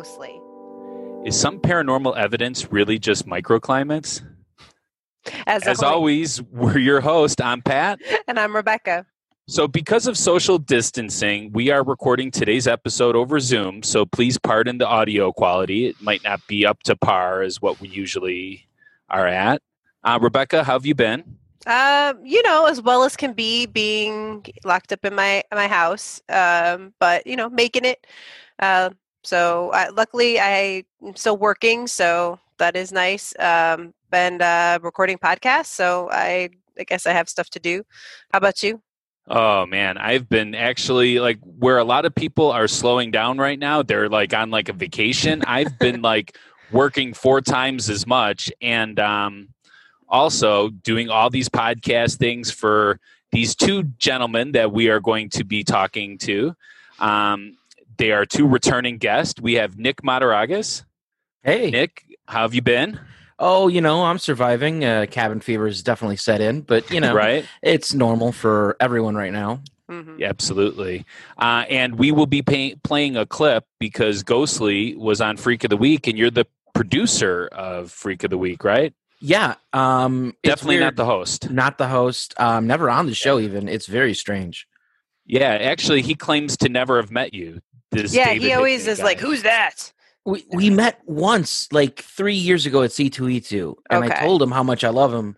Ghostly. 0.00 0.40
Is 1.26 1.38
some 1.38 1.60
paranormal 1.60 2.16
evidence 2.16 2.72
really 2.72 2.98
just 2.98 3.26
microclimates? 3.26 4.24
As, 5.46 5.66
As 5.66 5.82
always, 5.82 6.40
we're 6.40 6.78
your 6.78 7.02
host. 7.02 7.42
I'm 7.42 7.60
Pat. 7.60 8.00
and 8.26 8.38
I'm 8.38 8.56
Rebecca. 8.56 9.04
So, 9.46 9.68
because 9.68 10.06
of 10.06 10.16
social 10.16 10.56
distancing, 10.56 11.52
we 11.52 11.68
are 11.70 11.84
recording 11.84 12.30
today's 12.30 12.66
episode 12.66 13.14
over 13.14 13.40
Zoom. 13.40 13.82
So, 13.82 14.06
please 14.06 14.38
pardon 14.38 14.78
the 14.78 14.86
audio 14.86 15.32
quality. 15.32 15.84
It 15.84 16.00
might 16.00 16.24
not 16.24 16.40
be 16.46 16.64
up 16.64 16.82
to 16.84 16.96
par 16.96 17.42
as 17.42 17.60
what 17.60 17.78
we 17.78 17.88
usually 17.88 18.66
are 19.10 19.26
at. 19.26 19.60
Uh, 20.02 20.18
Rebecca, 20.22 20.64
how 20.64 20.72
have 20.72 20.86
you 20.86 20.94
been? 20.94 21.36
Um, 21.66 22.24
you 22.24 22.42
know, 22.42 22.64
as 22.64 22.80
well 22.80 23.04
as 23.04 23.18
can 23.18 23.34
be, 23.34 23.66
being 23.66 24.46
locked 24.64 24.94
up 24.94 25.04
in 25.04 25.14
my 25.14 25.42
my 25.52 25.68
house. 25.68 26.22
Um, 26.30 26.94
but 26.98 27.26
you 27.26 27.36
know, 27.36 27.50
making 27.50 27.84
it. 27.84 28.06
Uh, 28.58 28.90
so 29.22 29.70
luckily, 29.94 30.40
I'm 30.40 30.84
still 31.14 31.36
working, 31.36 31.86
so 31.86 32.38
that 32.58 32.76
is 32.76 32.92
nice. 32.92 33.34
Um, 33.38 33.94
and 34.12 34.42
uh, 34.42 34.78
recording 34.82 35.18
podcasts, 35.18 35.66
so 35.66 36.08
I 36.10 36.50
I 36.78 36.84
guess 36.84 37.06
I 37.06 37.12
have 37.12 37.28
stuff 37.28 37.50
to 37.50 37.60
do. 37.60 37.84
How 38.32 38.38
about 38.38 38.62
you? 38.62 38.80
Oh 39.28 39.66
man, 39.66 39.98
I've 39.98 40.28
been 40.28 40.54
actually 40.54 41.20
like 41.20 41.38
where 41.42 41.78
a 41.78 41.84
lot 41.84 42.04
of 42.04 42.14
people 42.14 42.50
are 42.50 42.66
slowing 42.66 43.10
down 43.10 43.38
right 43.38 43.58
now. 43.58 43.82
They're 43.82 44.08
like 44.08 44.34
on 44.34 44.50
like 44.50 44.68
a 44.68 44.72
vacation. 44.72 45.42
I've 45.46 45.78
been 45.78 46.02
like 46.12 46.36
working 46.72 47.14
four 47.14 47.40
times 47.40 47.90
as 47.90 48.06
much 48.06 48.50
and 48.60 48.98
um 48.98 49.48
also 50.08 50.70
doing 50.70 51.08
all 51.08 51.30
these 51.30 51.48
podcast 51.48 52.16
things 52.16 52.50
for 52.50 52.98
these 53.30 53.54
two 53.54 53.84
gentlemen 53.98 54.52
that 54.52 54.72
we 54.72 54.88
are 54.88 55.00
going 55.00 55.28
to 55.30 55.44
be 55.44 55.62
talking 55.62 56.18
to. 56.18 56.54
Um, 56.98 57.56
they 58.00 58.12
are 58.12 58.24
two 58.24 58.48
returning 58.48 58.96
guests. 58.96 59.38
We 59.40 59.54
have 59.54 59.78
Nick 59.78 60.00
Mataragas. 60.02 60.84
Hey, 61.42 61.70
Nick, 61.70 62.04
how 62.26 62.40
have 62.42 62.54
you 62.54 62.62
been? 62.62 62.98
oh, 63.42 63.68
you 63.68 63.80
know, 63.80 64.04
I'm 64.04 64.18
surviving. 64.18 64.84
Uh, 64.84 65.06
cabin 65.10 65.40
fever 65.40 65.66
is 65.66 65.82
definitely 65.82 66.16
set 66.16 66.40
in, 66.42 66.60
but 66.60 66.90
you 66.90 67.00
know, 67.00 67.14
Right? 67.14 67.46
it's 67.62 67.94
normal 67.94 68.32
for 68.32 68.76
everyone 68.80 69.14
right 69.14 69.32
now. 69.32 69.62
hmm 69.88 70.18
Yeah, 70.18 70.28
absolutely. 70.28 71.06
Uh, 71.38 71.64
and 71.70 71.98
we 71.98 72.12
will 72.12 72.26
be 72.26 72.42
pay- 72.42 72.74
playing 72.84 73.16
a 73.16 73.24
clip 73.24 73.64
because 73.78 74.22
Ghostly 74.22 74.94
was 74.96 75.20
on 75.22 75.36
Freak 75.38 75.64
of 75.64 75.70
the 75.70 75.78
Week, 75.78 76.06
and 76.06 76.18
you're 76.18 76.30
the 76.30 76.46
producer 76.74 77.48
of 77.52 77.90
Freak 77.90 78.24
of 78.24 78.30
the 78.30 78.36
Week, 78.38 78.62
right? 78.62 78.92
Yeah, 79.22 79.54
um, 79.72 80.34
it's 80.42 80.54
Definitely 80.56 80.80
not 80.80 80.96
the 80.96 81.04
host. 81.06 81.50
not 81.50 81.76
the 81.78 81.88
host. 81.88 82.34
Um, 82.38 82.66
never 82.66 82.88
on 82.90 83.06
the 83.06 83.14
show. 83.14 83.38
Even 83.38 83.68
it's 83.68 83.86
very 83.86 84.12
strange. 84.14 84.66
Yeah, 85.24 85.50
actually, 85.60 86.02
he 86.02 86.14
claims 86.14 86.56
to 86.58 86.68
never 86.68 86.96
have 87.00 87.10
met 87.10 87.32
you. 87.34 87.60
This 87.90 88.14
Yeah, 88.14 88.26
David 88.26 88.42
he 88.42 88.52
always 88.52 88.80
Hickman 88.82 88.92
is 88.92 88.98
guy. 88.98 89.04
like, 89.04 89.20
"Who's 89.20 89.42
that?" 89.42 89.92
We 90.24 90.44
we 90.52 90.70
met 90.70 91.00
once, 91.06 91.68
like 91.72 92.00
three 92.00 92.34
years 92.34 92.66
ago 92.66 92.82
at 92.82 92.90
C2E2, 92.90 93.74
and 93.90 94.04
I 94.04 94.20
told 94.20 94.42
him 94.42 94.50
how 94.52 94.62
much 94.62 94.84
I 94.84 94.90
love 94.90 95.12
him. 95.12 95.36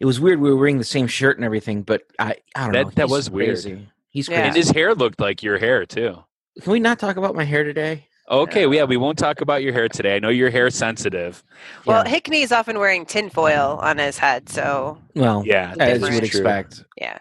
It 0.00 0.04
was 0.04 0.20
weird. 0.20 0.40
We 0.40 0.50
were 0.50 0.56
wearing 0.56 0.78
the 0.78 0.84
same 0.84 1.06
shirt 1.06 1.36
and 1.38 1.44
everything, 1.44 1.82
but 1.82 2.02
I 2.18 2.36
I 2.54 2.64
don't 2.64 2.72
That- 2.72 2.84
know. 2.84 2.90
that 2.96 3.02
He's 3.04 3.10
was 3.10 3.30
weird. 3.30 3.48
crazy. 3.62 3.88
He's 4.10 4.28
Yeah. 4.28 4.36
crazy. 4.36 4.48
And 4.48 4.56
his 4.56 4.70
hair 4.70 4.94
looked 4.94 5.20
like 5.20 5.42
your 5.42 5.58
hair 5.58 5.86
too. 5.86 6.22
Can 6.62 6.72
we 6.72 6.80
not 6.80 6.98
talk 6.98 7.16
about 7.16 7.34
my 7.34 7.44
hair 7.44 7.64
today? 7.64 8.06
Okay, 8.28 8.66
well, 8.66 8.74
yeah, 8.74 8.84
we 8.84 8.96
won't 8.96 9.18
talk 9.18 9.40
about 9.40 9.62
your 9.62 9.72
hair 9.72 9.88
today. 9.88 10.16
I 10.16 10.18
know 10.18 10.30
you're 10.30 10.50
hair 10.50 10.68
sensitive. 10.68 11.44
Well, 11.84 12.02
Yeah. 12.04 12.12
Hickney 12.18 12.42
is 12.42 12.50
often 12.50 12.78
wearing 12.80 13.06
tinfoil 13.06 13.78
on 13.80 13.98
his 13.98 14.18
head, 14.18 14.48
so 14.48 14.98
Well, 15.14 15.44
Yeah, 15.46 15.74
as 15.78 16.02
you 16.02 16.10
would 16.12 16.24
expect. 16.24 16.82
yeah. 17.00 17.18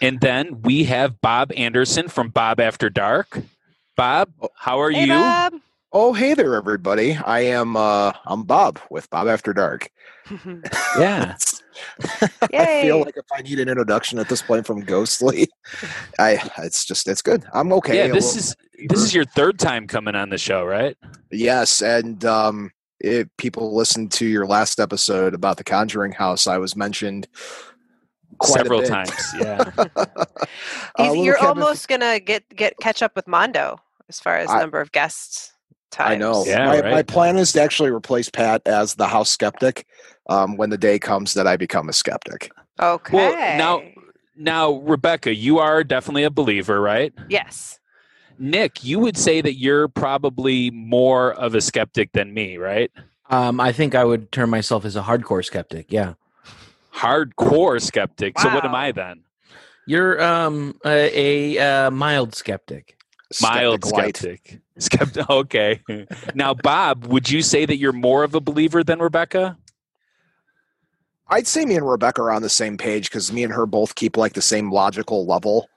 And 0.00 0.20
then 0.20 0.62
we 0.62 0.84
have 0.84 1.20
Bob 1.20 1.52
Anderson 1.56 2.08
from 2.08 2.30
Bob 2.30 2.58
After 2.58 2.88
Dark. 2.88 3.40
Bob, 3.96 4.30
how 4.56 4.80
are 4.80 4.90
Hey, 4.90 5.02
you? 5.02 5.08
Bob. 5.08 5.54
Oh, 5.92 6.12
hey 6.12 6.34
there, 6.34 6.54
everybody. 6.54 7.14
I 7.14 7.40
am 7.40 7.76
uh 7.76 8.12
I'm 8.26 8.42
Bob 8.42 8.78
with 8.90 9.08
Bob 9.10 9.28
After 9.28 9.52
Dark. 9.52 9.88
Yeah. 10.98 11.36
I 12.52 12.82
feel 12.82 13.00
like 13.00 13.16
if 13.16 13.26
I 13.34 13.42
need 13.42 13.60
an 13.60 13.68
introduction 13.68 14.18
at 14.18 14.28
this 14.30 14.40
point 14.42 14.66
from 14.66 14.80
Ghostly, 14.80 15.48
I 16.18 16.38
it's 16.58 16.84
just 16.84 17.06
it's 17.08 17.22
good. 17.22 17.44
I'm 17.52 17.72
okay. 17.74 17.96
yeah, 18.08 18.12
this 18.12 18.34
is 18.36 18.54
fever. 18.76 18.88
this 18.94 19.02
is 19.02 19.14
your 19.14 19.24
third 19.26 19.58
time 19.58 19.86
coming 19.86 20.14
on 20.14 20.30
the 20.30 20.38
show, 20.38 20.64
right? 20.64 20.96
yes, 21.30 21.80
and 21.82 22.24
um 22.24 22.70
if 23.00 23.28
people 23.36 23.74
listened 23.76 24.10
to 24.12 24.26
your 24.26 24.46
last 24.46 24.80
episode 24.80 25.34
about 25.34 25.58
the 25.58 25.64
Conjuring 25.64 26.12
House, 26.12 26.46
I 26.46 26.56
was 26.58 26.74
mentioned 26.76 27.28
quite 28.38 28.60
a 28.60 28.64
Several 28.64 28.80
bit. 28.80 28.88
times. 28.88 29.34
Yeah. 29.38 29.70
A 29.76 29.86
He's, 30.98 31.08
little 31.10 31.24
you're 31.24 31.36
cabin- 31.36 31.62
almost 31.62 31.88
gonna 31.88 32.18
get 32.20 32.48
get 32.56 32.74
catch 32.80 33.02
up 33.02 33.14
with 33.14 33.28
Mondo 33.28 33.78
as 34.08 34.20
far 34.20 34.36
as 34.36 34.48
I- 34.50 34.60
number 34.60 34.80
of 34.80 34.92
guests. 34.92 35.52
Times. 35.92 36.10
I 36.10 36.16
know. 36.16 36.44
Yeah, 36.44 36.66
my, 36.66 36.80
right. 36.80 36.90
my 36.92 37.02
plan 37.02 37.36
is 37.36 37.52
to 37.52 37.62
actually 37.62 37.90
replace 37.90 38.28
Pat 38.28 38.60
as 38.66 38.96
the 38.96 39.06
house 39.06 39.30
skeptic 39.30 39.86
um, 40.28 40.56
when 40.56 40.68
the 40.68 40.76
day 40.76 40.98
comes 40.98 41.32
that 41.34 41.46
I 41.46 41.56
become 41.56 41.88
a 41.88 41.92
skeptic. 41.92 42.50
Okay. 42.80 43.56
now- 43.56 43.82
now, 44.38 44.72
Rebecca, 44.72 45.34
you 45.34 45.58
are 45.60 45.82
definitely 45.82 46.24
a 46.24 46.30
believer, 46.30 46.80
right? 46.80 47.14
yes. 47.28 47.78
Nick, 48.38 48.84
you 48.84 48.98
would 48.98 49.16
say 49.16 49.40
that 49.40 49.54
you're 49.54 49.88
probably 49.88 50.70
more 50.72 51.32
of 51.32 51.54
a 51.54 51.60
skeptic 51.62 52.12
than 52.12 52.34
me, 52.34 52.58
right? 52.58 52.90
Um, 53.30 53.58
I 53.60 53.72
think 53.72 53.94
I 53.94 54.04
would 54.04 54.30
term 54.30 54.50
myself 54.50 54.84
as 54.84 54.94
a 54.94 55.00
hardcore 55.02 55.42
skeptic. 55.42 55.86
Yeah, 55.90 56.14
Hardcore 56.94 57.80
skeptic. 57.80 58.38
So 58.38 58.52
what 58.52 58.64
am 58.64 58.74
I 58.74 58.92
then? 58.92 59.22
you're 59.86 60.20
um 60.22 60.74
a, 60.84 61.54
a 61.56 61.86
uh, 61.86 61.90
mild 61.90 62.34
skeptic. 62.34 62.95
Mild 63.42 63.84
Skeptic 63.84 63.92
light. 63.96 64.16
skeptic. 64.16 64.60
Skeptic. 64.78 65.26
Okay. 65.30 65.80
now, 66.34 66.54
Bob, 66.54 67.06
would 67.06 67.30
you 67.30 67.42
say 67.42 67.64
that 67.66 67.76
you're 67.76 67.92
more 67.92 68.24
of 68.24 68.34
a 68.34 68.40
believer 68.40 68.82
than 68.84 68.98
Rebecca? 69.00 69.56
I'd 71.28 71.46
say 71.46 71.64
me 71.64 71.74
and 71.76 71.88
Rebecca 71.88 72.22
are 72.22 72.30
on 72.30 72.42
the 72.42 72.48
same 72.48 72.78
page 72.78 73.10
because 73.10 73.32
me 73.32 73.42
and 73.42 73.52
her 73.52 73.66
both 73.66 73.94
keep 73.96 74.16
like 74.16 74.34
the 74.34 74.42
same 74.42 74.70
logical 74.70 75.26
level. 75.26 75.68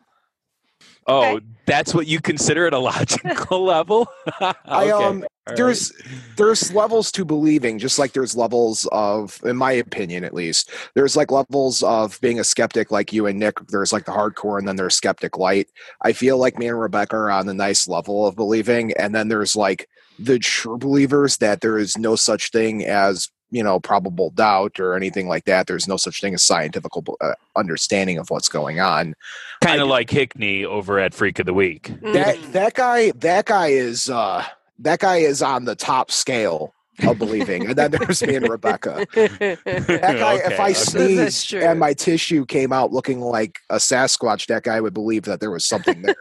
Oh, 1.07 1.35
Okay. 1.37 1.45
that's 1.65 1.93
what 1.93 2.05
you 2.07 2.21
consider 2.21 2.67
at 2.67 2.73
a 2.73 2.79
logical 2.91 3.63
level. 3.63 4.07
I 4.65 4.91
um 4.91 5.25
All 5.49 5.55
there's 5.55 5.91
there's 6.37 6.73
levels 6.73 7.11
to 7.13 7.25
believing, 7.25 7.79
just 7.79 7.99
like 7.99 8.13
there's 8.13 8.35
levels 8.35 8.87
of, 8.91 9.39
in 9.43 9.57
my 9.57 9.71
opinion 9.73 10.23
at 10.23 10.33
least, 10.33 10.71
there's 10.95 11.15
like 11.15 11.31
levels 11.31 11.83
of 11.83 12.19
being 12.21 12.39
a 12.39 12.43
skeptic 12.43 12.91
like 12.91 13.11
you 13.11 13.25
and 13.27 13.39
Nick. 13.39 13.59
There's 13.67 13.91
like 13.93 14.05
the 14.05 14.11
hardcore 14.11 14.57
and 14.59 14.67
then 14.67 14.75
there's 14.77 14.95
skeptic 14.95 15.37
light. 15.37 15.67
I 16.01 16.13
feel 16.13 16.37
like 16.37 16.57
me 16.57 16.67
and 16.67 16.79
Rebecca 16.79 17.15
are 17.15 17.31
on 17.31 17.45
the 17.45 17.53
nice 17.53 17.87
level 17.87 18.25
of 18.25 18.35
believing, 18.35 18.93
and 18.93 19.13
then 19.13 19.27
there's 19.27 19.55
like 19.55 19.87
the 20.17 20.39
true 20.39 20.77
believers 20.77 21.37
that 21.37 21.61
there 21.61 21.77
is 21.77 21.97
no 21.97 22.15
such 22.15 22.51
thing 22.51 22.85
as 22.85 23.29
you 23.51 23.63
know 23.63 23.79
probable 23.79 24.29
doubt 24.29 24.79
or 24.79 24.93
anything 24.95 25.27
like 25.27 25.45
that. 25.45 25.65
There's 25.65 25.87
no 25.87 25.97
such 25.97 26.21
thing 26.21 26.33
as 26.35 26.43
scientific 26.43 26.91
uh, 27.21 27.33
understanding 27.55 28.17
of 28.19 28.29
what's 28.29 28.47
going 28.49 28.79
on. 28.79 29.15
kind 29.61 29.81
of 29.81 29.87
like 29.87 30.09
Hickney 30.09 30.63
over 30.65 30.99
at 30.99 31.13
Freak 31.13 31.39
of 31.39 31.45
the 31.47 31.53
Week. 31.53 31.91
that 32.01 32.37
Mhm. 32.37 32.51
that 32.51 32.73
guy 32.75 33.11
that 33.11 33.45
guy 33.45 33.67
is 33.69 34.09
uh 34.09 34.45
that 34.79 34.99
guy 34.99 35.17
is 35.17 35.41
on 35.41 35.65
the 35.65 35.75
top 35.75 36.11
scale 36.11 36.73
of 37.07 37.17
believing 37.17 37.65
and 37.65 37.77
then 37.77 37.91
there's 37.91 38.21
me 38.21 38.35
and 38.35 38.49
rebecca 38.49 39.05
that 39.13 39.59
guy 39.65 40.35
if 40.35 40.59
i 40.59 40.71
okay. 40.71 40.73
Sneezed 40.73 41.53
and 41.53 41.79
my 41.79 41.93
tissue 41.93 42.45
came 42.45 42.73
out 42.73 42.91
looking 42.91 43.21
like 43.21 43.59
a 43.69 43.75
sasquatch 43.77 44.47
that 44.47 44.63
guy 44.63 44.81
would 44.81 44.93
believe 44.93 45.23
that 45.23 45.39
there 45.39 45.51
was 45.51 45.63
something 45.65 46.01
there 46.01 46.15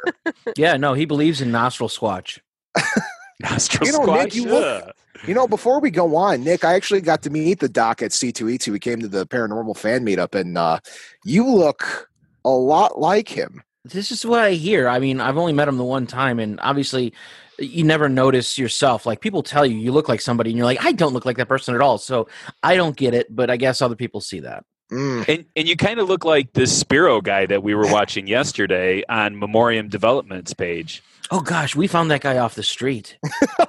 Yeah, 0.57 0.77
no, 0.77 0.95
he 0.95 1.05
believes 1.05 1.41
in 1.41 1.51
nostril 1.51 1.89
squatch. 1.89 2.39
Nostril 3.41 3.87
You 3.87 3.93
know, 3.93 4.05
Nick, 4.15 4.33
squash? 4.33 4.35
you 4.35 4.45
look- 4.47 4.95
you 5.27 5.35
know 5.35 5.49
before 5.49 5.81
we 5.81 5.91
go 5.91 6.15
on 6.15 6.45
nick 6.45 6.65
i 6.65 6.75
actually 6.75 7.01
got 7.01 7.23
to 7.23 7.31
meet 7.31 7.59
the 7.59 7.69
doc 7.69 8.03
at 8.03 8.13
c2e2 8.13 8.69
we 8.71 8.79
came 8.79 9.01
to 9.01 9.09
the 9.09 9.27
paranormal 9.27 9.77
fan 9.77 10.07
meetup 10.07 10.33
and 10.37 10.57
uh 10.57 10.79
you 11.25 11.45
look 11.45 12.09
a 12.45 12.51
lot 12.51 13.01
like 13.01 13.29
him 13.29 13.61
This 13.85 14.13
is 14.13 14.25
what 14.25 14.39
I 14.41 14.53
hear. 14.53 14.87
I 14.89 15.01
mean, 15.01 15.21
I've 15.21 15.37
only 15.39 15.53
met 15.53 15.67
him 15.67 15.77
the 15.79 15.85
one 15.85 16.07
time, 16.07 16.39
and 16.39 16.61
obviously, 16.61 17.13
you 17.59 17.85
never 17.85 18.09
notice 18.09 18.59
yourself. 18.59 19.07
Like 19.07 19.21
people 19.21 19.43
tell 19.43 19.67
you, 19.67 19.77
you 19.77 19.93
look 19.93 20.09
like 20.09 20.21
somebody, 20.21 20.51
and 20.51 20.57
you're 20.57 20.67
like, 20.67 20.85
I 20.85 20.93
don't 20.93 21.13
look 21.13 21.25
like 21.25 21.37
that 21.37 21.49
person 21.49 21.75
at 21.75 21.81
all. 21.81 21.99
So 21.99 22.29
I 22.63 22.77
don't 22.77 22.97
get 22.97 23.15
it, 23.15 23.35
but 23.35 23.51
I 23.51 23.57
guess 23.57 23.83
other 23.83 23.97
people 23.97 24.21
see 24.21 24.41
that. 24.41 24.65
Mm. 24.93 25.29
And 25.29 25.45
and 25.55 25.69
you 25.69 25.77
kind 25.77 26.01
of 26.01 26.09
look 26.09 26.25
like 26.25 26.55
this 26.55 26.77
Spiro 26.77 27.21
guy 27.21 27.47
that 27.47 27.63
we 27.63 27.75
were 27.75 27.87
watching 27.93 28.27
yesterday 28.27 29.03
on 29.09 29.39
Memoriam 29.39 29.89
Development's 29.89 30.55
page. 30.55 31.03
Oh 31.31 31.41
gosh, 31.41 31.77
we 31.77 31.87
found 31.87 32.11
that 32.11 32.23
guy 32.23 32.39
off 32.39 32.55
the 32.55 32.63
street. 32.63 33.19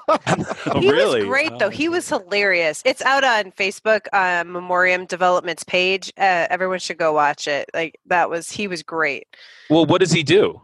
Oh, 0.08 0.18
he 0.80 0.90
really? 0.90 1.20
was 1.20 1.28
great 1.28 1.60
though. 1.60 1.70
He 1.70 1.90
was 1.90 2.08
hilarious. 2.08 2.82
It's 2.86 3.02
out 3.02 3.26
on 3.26 3.52
Facebook 3.52 4.08
on 4.14 4.52
Memoriam 4.52 5.06
Development's 5.06 5.66
page. 5.66 6.14
Uh, 6.18 6.48
everyone 6.50 6.80
should 6.80 6.98
go 6.98 7.12
watch 7.12 7.50
it. 7.50 7.70
Like 7.74 8.00
that 8.06 8.30
was 8.30 8.50
he 8.50 8.68
was 8.68 8.82
great. 8.82 9.28
Well, 9.70 9.86
what 9.86 10.00
does 10.00 10.12
he 10.12 10.24
do? 10.24 10.62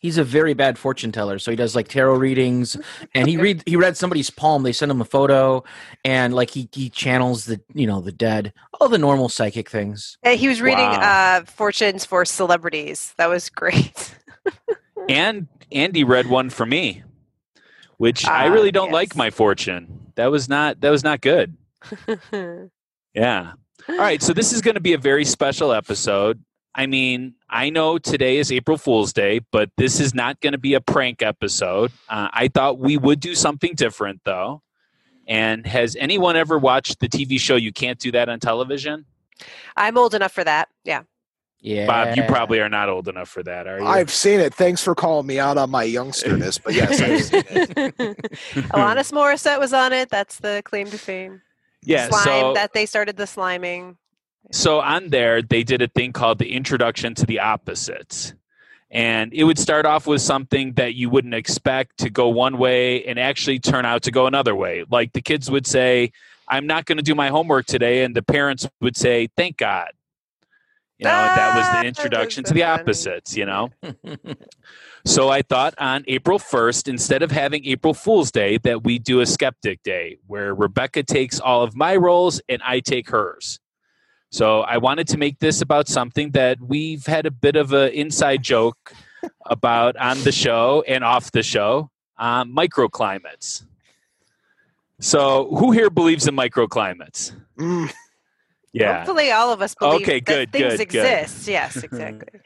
He's 0.00 0.16
a 0.18 0.24
very 0.24 0.54
bad 0.54 0.78
fortune 0.78 1.12
teller, 1.12 1.38
so 1.38 1.50
he 1.50 1.56
does 1.56 1.76
like 1.76 1.86
tarot 1.88 2.14
readings, 2.16 2.76
and 3.14 3.28
he 3.28 3.36
read 3.36 3.62
he 3.66 3.76
read 3.76 3.96
somebody's 3.96 4.30
palm. 4.30 4.62
They 4.62 4.72
send 4.72 4.90
him 4.90 5.00
a 5.00 5.04
photo, 5.04 5.62
and 6.04 6.34
like 6.34 6.50
he 6.50 6.68
he 6.72 6.88
channels 6.88 7.44
the 7.44 7.60
you 7.74 7.86
know 7.86 8.00
the 8.00 8.12
dead, 8.12 8.52
all 8.80 8.88
the 8.88 8.98
normal 8.98 9.28
psychic 9.28 9.68
things. 9.68 10.16
Uh, 10.24 10.30
he 10.30 10.48
was 10.48 10.60
reading 10.62 10.86
Wow. 10.86 11.40
uh, 11.42 11.44
fortunes 11.44 12.04
for 12.06 12.24
celebrities. 12.24 13.12
That 13.18 13.28
was 13.28 13.48
great. 13.50 14.14
And 15.08 15.48
Andy 15.72 16.04
read 16.04 16.26
one 16.28 16.50
for 16.50 16.64
me. 16.66 17.02
which 17.96 18.26
I 18.26 18.48
Ah, 18.48 18.52
really 18.52 18.70
don't 18.70 18.92
like 18.92 19.16
my 19.16 19.30
fortune. 19.30 20.12
That 20.14 20.26
was 20.30 20.48
not 20.48 20.80
that 20.82 20.90
was 20.90 21.02
not 21.04 21.20
good. 21.20 21.56
Yeah. 23.14 23.52
All 23.88 23.96
right, 23.96 24.22
so 24.22 24.32
this 24.32 24.52
is 24.52 24.60
going 24.60 24.76
to 24.76 24.80
be 24.80 24.92
a 24.92 24.98
very 24.98 25.24
special 25.24 25.72
episode. 25.72 26.42
I 26.74 26.86
mean, 26.86 27.34
I 27.48 27.70
know 27.70 27.98
today 27.98 28.38
is 28.38 28.52
April 28.52 28.76
Fool's 28.76 29.12
Day, 29.12 29.40
but 29.50 29.70
this 29.76 29.98
is 29.98 30.14
not 30.14 30.40
going 30.40 30.52
to 30.52 30.58
be 30.58 30.74
a 30.74 30.80
prank 30.80 31.20
episode. 31.20 31.90
Uh, 32.08 32.28
I 32.32 32.48
thought 32.48 32.78
we 32.78 32.96
would 32.96 33.20
do 33.20 33.34
something 33.34 33.74
different, 33.74 34.20
though. 34.24 34.62
And 35.26 35.66
has 35.66 35.96
anyone 35.96 36.36
ever 36.36 36.58
watched 36.58 37.00
the 37.00 37.08
TV 37.08 37.38
show 37.40 37.56
You 37.56 37.72
Can't 37.72 37.98
Do 37.98 38.12
That 38.12 38.28
on 38.28 38.40
Television? 38.40 39.04
I'm 39.76 39.98
old 39.98 40.14
enough 40.14 40.32
for 40.32 40.44
that. 40.44 40.68
Yeah. 40.84 41.02
Yeah, 41.62 41.86
Bob, 41.86 42.16
you 42.16 42.22
probably 42.22 42.58
are 42.60 42.70
not 42.70 42.88
old 42.88 43.06
enough 43.06 43.28
for 43.28 43.42
that, 43.42 43.66
are 43.66 43.80
you? 43.80 43.86
I've 43.86 44.10
seen 44.10 44.40
it. 44.40 44.54
Thanks 44.54 44.82
for 44.82 44.94
calling 44.94 45.26
me 45.26 45.38
out 45.38 45.58
on 45.58 45.68
my 45.68 45.84
youngsterness, 45.84 46.58
but 46.62 46.72
yes, 46.72 47.02
I've 47.02 47.22
seen 47.22 47.44
it. 47.50 47.76
Alanis 48.72 49.12
Morissette 49.12 49.58
was 49.58 49.74
on 49.74 49.92
it. 49.92 50.08
That's 50.08 50.38
the 50.38 50.62
claim 50.64 50.86
to 50.86 50.96
fame. 50.96 51.42
yeah, 51.82 52.08
Slime 52.08 52.24
so 52.24 52.54
that 52.54 52.72
they 52.72 52.86
started 52.86 53.18
the 53.18 53.24
sliming. 53.24 53.96
So 54.52 54.80
on 54.80 55.10
there, 55.10 55.42
they 55.42 55.62
did 55.62 55.82
a 55.82 55.88
thing 55.88 56.12
called 56.12 56.38
the 56.38 56.52
Introduction 56.52 57.14
to 57.16 57.26
the 57.26 57.40
Opposites. 57.40 58.34
And 58.90 59.32
it 59.32 59.44
would 59.44 59.58
start 59.58 59.86
off 59.86 60.06
with 60.08 60.20
something 60.20 60.72
that 60.72 60.94
you 60.94 61.08
wouldn't 61.08 61.34
expect 61.34 61.98
to 61.98 62.10
go 62.10 62.28
one 62.28 62.58
way 62.58 63.04
and 63.04 63.18
actually 63.18 63.60
turn 63.60 63.84
out 63.86 64.02
to 64.02 64.10
go 64.10 64.26
another 64.26 64.56
way. 64.56 64.84
Like 64.90 65.12
the 65.12 65.20
kids 65.20 65.48
would 65.50 65.66
say, 65.66 66.10
I'm 66.48 66.66
not 66.66 66.86
going 66.86 66.98
to 66.98 67.04
do 67.04 67.14
my 67.14 67.28
homework 67.28 67.66
today. 67.66 68.02
And 68.02 68.16
the 68.16 68.22
parents 68.22 68.68
would 68.80 68.96
say, 68.96 69.28
Thank 69.36 69.56
God. 69.56 69.90
You 70.98 71.04
know, 71.04 71.12
and 71.12 71.38
that 71.38 71.56
was 71.56 71.64
Ah, 71.66 71.80
the 71.80 71.88
introduction 71.88 72.42
that's 72.42 72.50
to 72.50 72.54
the 72.54 72.60
funny. 72.60 72.82
opposites, 72.82 73.36
you 73.36 73.46
know? 73.46 73.70
So 75.06 75.30
I 75.30 75.40
thought 75.40 75.74
on 75.78 76.04
April 76.08 76.38
1st, 76.38 76.86
instead 76.88 77.22
of 77.22 77.30
having 77.30 77.64
April 77.64 77.94
Fool's 77.94 78.30
Day, 78.30 78.58
that 78.58 78.84
we 78.84 78.98
do 78.98 79.20
a 79.20 79.26
Skeptic 79.26 79.82
Day 79.82 80.18
where 80.26 80.54
Rebecca 80.54 81.02
takes 81.02 81.40
all 81.40 81.62
of 81.62 81.74
my 81.74 81.96
roles 81.96 82.42
and 82.50 82.60
I 82.62 82.80
take 82.80 83.08
hers. 83.08 83.58
So 84.30 84.60
I 84.60 84.78
wanted 84.78 85.08
to 85.08 85.18
make 85.18 85.38
this 85.40 85.60
about 85.60 85.88
something 85.88 86.30
that 86.32 86.58
we've 86.60 87.04
had 87.06 87.26
a 87.26 87.30
bit 87.30 87.56
of 87.56 87.72
an 87.72 87.90
inside 87.92 88.42
joke 88.42 88.92
about 89.46 89.96
on 89.96 90.20
the 90.22 90.32
show 90.32 90.84
and 90.86 91.02
off 91.04 91.32
the 91.32 91.42
show 91.42 91.90
um, 92.16 92.54
microclimates. 92.54 93.64
So 95.00 95.48
who 95.56 95.72
here 95.72 95.90
believes 95.90 96.28
in 96.28 96.36
microclimates? 96.36 97.32
Mm, 97.58 97.92
Yeah. 98.72 98.98
Hopefully, 98.98 99.32
all 99.32 99.52
of 99.52 99.60
us 99.62 99.74
believe 99.74 100.02
Okay, 100.02 100.20
that 100.20 100.24
good, 100.26 100.52
things 100.52 100.76
good, 100.76 100.88
good. 100.90 101.04
exist. 101.22 101.48
Yes, 101.48 101.76
exactly. 101.82 102.40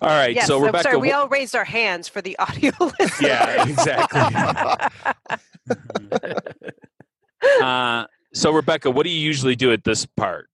All 0.00 0.08
right. 0.10 0.34
yes, 0.34 0.48
so 0.48 0.58
I'm 0.58 0.64
Rebecca. 0.64 0.82
sorry. 0.82 0.96
We 0.98 1.12
all 1.12 1.28
raised 1.28 1.54
our 1.54 1.64
hands 1.64 2.08
for 2.08 2.20
the 2.20 2.36
audio 2.38 2.72
listeners. 2.80 3.20
Yeah, 3.20 3.64
exactly. 3.64 4.20
uh, 7.62 8.06
so 8.36 8.50
Rebecca, 8.52 8.90
what 8.90 9.04
do 9.04 9.10
you 9.10 9.20
usually 9.20 9.56
do 9.56 9.72
at 9.72 9.84
this 9.84 10.06
part? 10.06 10.48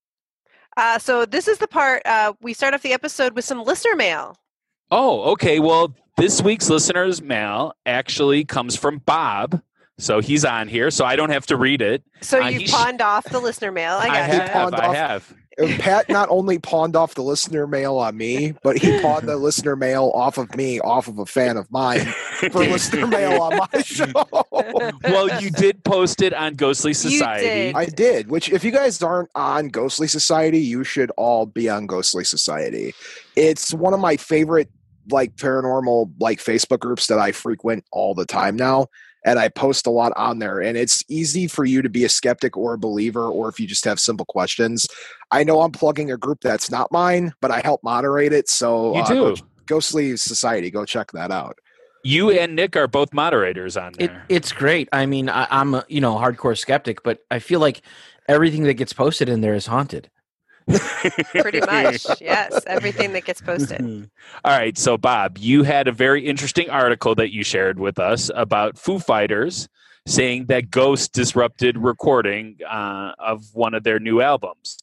Uh, 0.76 0.98
so 0.98 1.26
this 1.26 1.48
is 1.48 1.58
the 1.58 1.68
part 1.68 2.02
uh, 2.06 2.32
we 2.40 2.54
start 2.54 2.72
off 2.74 2.82
the 2.82 2.92
episode 2.92 3.34
with 3.34 3.44
some 3.44 3.62
listener 3.62 3.94
mail. 3.96 4.36
Oh, 4.90 5.32
okay. 5.32 5.58
Well, 5.60 5.94
this 6.16 6.42
week's 6.42 6.68
listener's 6.70 7.20
mail 7.22 7.74
actually 7.86 8.44
comes 8.44 8.76
from 8.76 8.98
Bob. 8.98 9.60
So 9.98 10.20
he's 10.20 10.44
on 10.44 10.68
here, 10.68 10.90
so 10.90 11.04
I 11.04 11.16
don't 11.16 11.30
have 11.30 11.46
to 11.46 11.56
read 11.56 11.82
it. 11.82 12.02
So 12.22 12.42
Uh, 12.42 12.48
you 12.48 12.60
he 12.60 12.66
sh- 12.66 12.72
pawned 12.72 13.02
off 13.02 13.24
the 13.24 13.38
listener 13.40 13.70
mail. 13.70 13.94
I 13.96 14.04
I 14.04 14.06
got 14.08 14.30
have. 14.30 14.50
pawned 14.52 14.74
I 14.74 14.86
off- 14.88 14.94
have. 14.96 15.34
And 15.58 15.78
Pat 15.78 16.08
not 16.08 16.28
only 16.30 16.58
pawned 16.58 16.96
off 16.96 17.14
the 17.14 17.22
listener 17.22 17.66
mail 17.66 17.96
on 17.98 18.16
me, 18.16 18.54
but 18.62 18.78
he 18.78 19.00
pawned 19.00 19.28
the 19.28 19.36
listener 19.36 19.76
mail 19.76 20.10
off 20.14 20.38
of 20.38 20.54
me, 20.56 20.80
off 20.80 21.08
of 21.08 21.18
a 21.18 21.26
fan 21.26 21.56
of 21.56 21.70
mine, 21.70 22.06
for 22.50 22.50
listener 22.64 23.06
mail 23.06 23.40
on 23.42 23.56
my 23.58 23.82
show. 23.82 24.06
well, 24.50 25.42
you 25.42 25.50
did 25.50 25.84
post 25.84 26.22
it 26.22 26.32
on 26.32 26.54
Ghostly 26.54 26.94
Society. 26.94 27.44
did. 27.44 27.74
I 27.76 27.84
did. 27.86 28.28
Which, 28.30 28.50
if 28.50 28.64
you 28.64 28.70
guys 28.70 29.02
aren't 29.02 29.30
on 29.34 29.68
Ghostly 29.68 30.08
Society, 30.08 30.60
you 30.60 30.84
should 30.84 31.10
all 31.16 31.46
be 31.46 31.68
on 31.68 31.86
Ghostly 31.86 32.24
Society. 32.24 32.94
It's 33.36 33.74
one 33.74 33.94
of 33.94 34.00
my 34.00 34.16
favorite, 34.16 34.70
like 35.10 35.36
paranormal, 35.36 36.12
like 36.18 36.38
Facebook 36.38 36.80
groups 36.80 37.08
that 37.08 37.18
I 37.18 37.32
frequent 37.32 37.84
all 37.92 38.14
the 38.14 38.26
time 38.26 38.56
now, 38.56 38.86
and 39.24 39.38
I 39.38 39.48
post 39.48 39.86
a 39.86 39.90
lot 39.90 40.12
on 40.16 40.38
there. 40.38 40.60
And 40.60 40.76
it's 40.76 41.04
easy 41.08 41.46
for 41.46 41.64
you 41.64 41.82
to 41.82 41.88
be 41.88 42.04
a 42.04 42.08
skeptic 42.08 42.56
or 42.56 42.74
a 42.74 42.78
believer, 42.78 43.26
or 43.28 43.48
if 43.48 43.58
you 43.60 43.66
just 43.66 43.84
have 43.84 44.00
simple 44.00 44.26
questions. 44.26 44.86
I 45.30 45.44
know 45.44 45.60
I'm 45.62 45.72
plugging 45.72 46.10
a 46.10 46.16
group 46.16 46.40
that's 46.40 46.70
not 46.70 46.90
mine, 46.92 47.32
but 47.40 47.50
I 47.50 47.60
help 47.60 47.82
moderate 47.82 48.32
it. 48.32 48.48
So 48.48 48.94
You 48.96 49.02
uh, 49.02 49.06
do. 49.06 49.14
go- 49.14 49.36
Ghostly 49.66 50.16
Society, 50.16 50.70
go 50.70 50.84
check 50.84 51.12
that 51.12 51.30
out. 51.30 51.56
You 52.04 52.30
and 52.30 52.56
Nick 52.56 52.76
are 52.76 52.88
both 52.88 53.12
moderators 53.14 53.76
on 53.76 53.92
It, 53.98 54.08
there. 54.08 54.26
it's 54.28 54.50
great. 54.50 54.88
I 54.92 55.06
mean, 55.06 55.28
I, 55.28 55.46
I'm 55.50 55.74
a 55.74 55.84
you 55.88 56.00
know 56.00 56.16
hardcore 56.16 56.58
skeptic, 56.58 57.04
but 57.04 57.20
I 57.30 57.38
feel 57.38 57.60
like 57.60 57.80
everything 58.28 58.64
that 58.64 58.74
gets 58.74 58.92
posted 58.92 59.28
in 59.28 59.40
there 59.40 59.54
is 59.54 59.66
haunted. 59.66 60.10
Pretty 60.68 61.60
much. 61.66 62.20
yes. 62.20 62.62
Everything 62.66 63.12
that 63.12 63.24
gets 63.24 63.40
posted. 63.40 64.10
All 64.44 64.56
right, 64.58 64.76
so 64.76 64.96
Bob, 64.96 65.38
you 65.38 65.62
had 65.62 65.88
a 65.88 65.92
very 65.92 66.26
interesting 66.26 66.70
article 66.70 67.14
that 67.16 67.32
you 67.32 67.42
shared 67.44 67.78
with 67.78 67.98
us 67.98 68.30
about 68.34 68.78
Foo 68.78 68.98
Fighters 68.98 69.68
saying 70.06 70.46
that 70.46 70.70
Ghost 70.70 71.12
disrupted 71.12 71.78
recording 71.78 72.56
uh, 72.68 73.12
of 73.18 73.44
one 73.52 73.74
of 73.74 73.84
their 73.84 74.00
new 74.00 74.20
albums. 74.20 74.78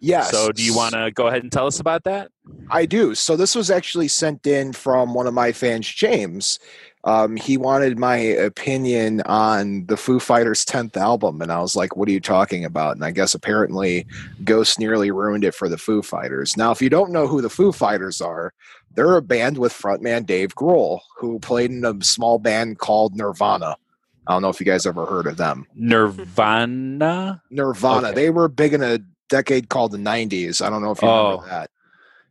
Yes. 0.00 0.30
So, 0.30 0.50
do 0.50 0.64
you 0.64 0.74
want 0.74 0.94
to 0.94 1.10
go 1.10 1.28
ahead 1.28 1.42
and 1.42 1.52
tell 1.52 1.66
us 1.66 1.78
about 1.78 2.04
that? 2.04 2.30
I 2.70 2.86
do. 2.86 3.14
So 3.14 3.36
this 3.36 3.54
was 3.54 3.70
actually 3.70 4.08
sent 4.08 4.46
in 4.46 4.72
from 4.72 5.14
one 5.14 5.26
of 5.26 5.34
my 5.34 5.52
fans, 5.52 5.86
James. 5.86 6.58
Um, 7.04 7.36
he 7.36 7.56
wanted 7.56 7.98
my 7.98 8.16
opinion 8.16 9.22
on 9.22 9.86
the 9.86 9.96
Foo 9.96 10.20
Fighters' 10.20 10.64
tenth 10.66 10.96
album, 10.96 11.40
and 11.40 11.50
I 11.50 11.60
was 11.60 11.74
like, 11.74 11.96
"What 11.96 12.08
are 12.08 12.12
you 12.12 12.20
talking 12.20 12.64
about?" 12.64 12.96
And 12.96 13.04
I 13.04 13.10
guess 13.10 13.34
apparently, 13.34 14.06
Ghost 14.44 14.78
nearly 14.78 15.10
ruined 15.10 15.44
it 15.44 15.54
for 15.54 15.68
the 15.68 15.78
Foo 15.78 16.02
Fighters. 16.02 16.56
Now, 16.58 16.72
if 16.72 16.82
you 16.82 16.90
don't 16.90 17.10
know 17.10 17.26
who 17.26 17.40
the 17.40 17.48
Foo 17.48 17.72
Fighters 17.72 18.20
are, 18.20 18.52
they're 18.94 19.16
a 19.16 19.22
band 19.22 19.56
with 19.56 19.72
frontman 19.72 20.26
Dave 20.26 20.54
Grohl, 20.54 21.00
who 21.16 21.38
played 21.38 21.70
in 21.70 21.84
a 21.84 22.04
small 22.04 22.38
band 22.38 22.78
called 22.78 23.16
Nirvana. 23.16 23.76
I 24.26 24.32
don't 24.32 24.42
know 24.42 24.50
if 24.50 24.60
you 24.60 24.66
guys 24.66 24.84
ever 24.84 25.06
heard 25.06 25.26
of 25.26 25.38
them. 25.38 25.66
Nirvana? 25.74 27.42
Nirvana. 27.50 28.08
Okay. 28.08 28.14
They 28.14 28.30
were 28.30 28.48
big 28.48 28.74
in 28.74 28.82
a 28.82 28.98
decade 29.30 29.68
called 29.70 29.92
the 29.92 29.98
'90s. 29.98 30.60
I 30.64 30.68
don't 30.68 30.82
know 30.82 30.90
if 30.90 31.00
you 31.00 31.08
Oh. 31.08 31.30
remember 31.30 31.48
that. 31.48 31.70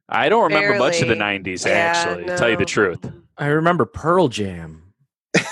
I 0.10 0.28
don't 0.30 0.44
remember 0.52 0.78
much 0.80 1.02
of 1.02 1.08
the 1.08 1.16
Barely. 1.16 1.40
90s, 1.40 1.66
Yeah, 1.66 1.72
actually, 1.74 2.26
to 2.26 2.38
tell 2.38 2.50
you 2.50 2.58
the 2.58 2.66
truth. 2.66 3.00
I 3.38 3.48
remember 3.48 3.86
Pearl 3.86 4.28
Jam. 4.28 4.84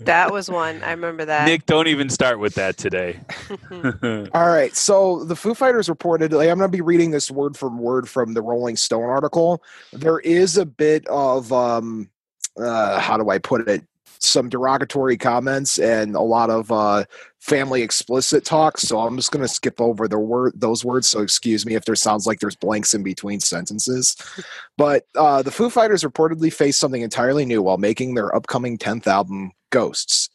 That 0.00 0.30
was 0.32 0.50
one. 0.50 0.82
I 0.82 0.90
remember 0.90 1.24
that. 1.24 1.46
Nick, 1.46 1.64
don't 1.64 1.86
even 1.86 2.10
start 2.10 2.38
with 2.38 2.54
that 2.56 2.76
today. 2.76 3.18
All 4.34 4.48
right. 4.48 4.74
So 4.76 5.24
the 5.24 5.34
Foo 5.36 5.54
Fighters 5.54 5.88
reported, 5.88 6.32
like, 6.34 6.50
I'm 6.50 6.58
going 6.58 6.70
to 6.70 6.76
be 6.76 6.82
reading 6.82 7.12
this 7.12 7.30
word 7.30 7.56
from 7.56 7.78
word 7.78 8.08
from 8.08 8.34
the 8.34 8.42
Rolling 8.42 8.76
Stone 8.76 9.04
article. 9.04 9.62
There 9.92 10.18
is 10.20 10.58
a 10.58 10.66
bit 10.66 11.06
of, 11.06 11.50
um, 11.52 12.10
uh, 12.58 12.98
how 13.00 13.16
do 13.16 13.30
I 13.30 13.38
put 13.38 13.66
it? 13.68 13.84
Some 14.18 14.48
derogatory 14.50 15.16
comments 15.16 15.78
and 15.78 16.14
a 16.14 16.20
lot 16.20 16.50
of 16.50 16.70
uh, 16.72 17.04
family 17.40 17.82
explicit 17.82 18.44
talk. 18.44 18.78
So 18.78 19.00
I'm 19.00 19.16
just 19.16 19.30
going 19.30 19.44
to 19.44 19.52
skip 19.52 19.80
over 19.80 20.08
the 20.08 20.18
word 20.18 20.52
those 20.56 20.84
words. 20.84 21.06
So 21.06 21.20
excuse 21.20 21.64
me 21.64 21.74
if 21.74 21.84
there 21.84 21.94
sounds 21.94 22.26
like 22.26 22.40
there's 22.40 22.56
blanks 22.56 22.94
in 22.94 23.02
between 23.02 23.40
sentences. 23.40 24.16
But 24.76 25.06
uh, 25.16 25.42
the 25.42 25.50
Foo 25.50 25.70
Fighters 25.70 26.04
reportedly 26.04 26.52
faced 26.52 26.78
something 26.78 27.02
entirely 27.02 27.44
new 27.44 27.62
while 27.62 27.78
making 27.78 28.14
their 28.14 28.32
upcoming 28.32 28.78
10th 28.78 29.08
album, 29.08 29.50
Ghosts. 29.70 30.30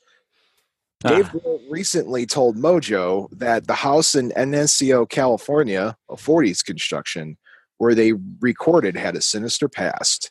Dave 1.00 1.29
Ah. 1.33 1.57
Recently 1.69 2.25
told 2.25 2.57
Mojo 2.57 3.29
that 3.31 3.67
the 3.67 3.74
house 3.74 4.15
in 4.15 4.31
Encino, 4.31 5.07
California, 5.07 5.95
a 6.10 6.15
40s 6.15 6.63
construction, 6.63 7.38
where 7.77 7.95
they 7.95 8.13
recorded 8.41 8.98
had 8.98 9.15
a 9.15 9.22
sinister 9.22 9.69
past. 9.69 10.29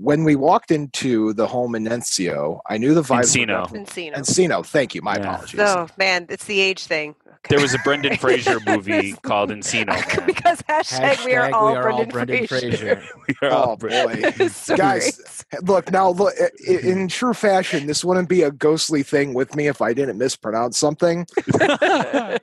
When 0.00 0.22
we 0.22 0.36
walked 0.36 0.70
into 0.70 1.32
the 1.32 1.46
home 1.48 1.74
in 1.74 1.84
Encino, 1.86 2.60
I 2.68 2.78
knew 2.78 2.94
the 2.94 3.02
vibes. 3.02 3.36
were 3.36 3.44
Encino. 3.46 3.62
definitely- 3.64 4.10
Encino. 4.10 4.14
Encino. 4.16 4.64
Thank 4.66 4.94
you. 4.94 5.02
My 5.02 5.16
Yeah. 5.16 5.32
apologies. 5.34 5.60
Oh 5.60 5.88
man, 5.98 6.26
it's 6.28 6.44
the 6.44 6.60
age 6.60 6.84
thing. 6.86 7.16
Okay. 7.26 7.36
There 7.56 7.60
was 7.60 7.74
a 7.74 7.78
Brendan 7.78 8.16
Fraser 8.22 8.58
movie 8.66 9.14
called 9.22 9.50
Encino. 9.50 9.94
Because 10.26 10.62
hashtag, 10.62 11.24
we 11.24 11.34
are 11.34 11.52
all, 11.52 11.72
we 11.72 11.76
are 11.78 11.90
all 11.90 12.04
Brendan, 12.04 12.46
Brendan 12.46 12.46
Fraser. 12.46 12.96
Fraser. 12.96 13.02
We 13.42 13.48
are 13.48 13.50
all 13.52 13.70
Oh 13.72 13.76
Brendan- 13.76 14.32
boy. 14.38 14.46
So 14.48 14.76
Guys, 14.76 15.42
great. 15.50 15.64
Look 15.64 15.90
now. 15.90 16.10
Look 16.10 16.32
i- 16.40 16.70
i- 16.72 16.78
in 16.80 17.08
true 17.08 17.34
fashion. 17.34 17.86
This 17.88 18.04
wouldn't 18.04 18.28
be 18.28 18.42
a 18.42 18.52
ghostly 18.52 19.02
thing 19.02 19.34
with 19.34 19.56
me 19.56 19.66
if 19.66 19.82
I 19.82 19.92
didn't 19.94 20.18
mispronounce 20.18 20.78
something. 20.78 21.26
yeah, 21.60 22.38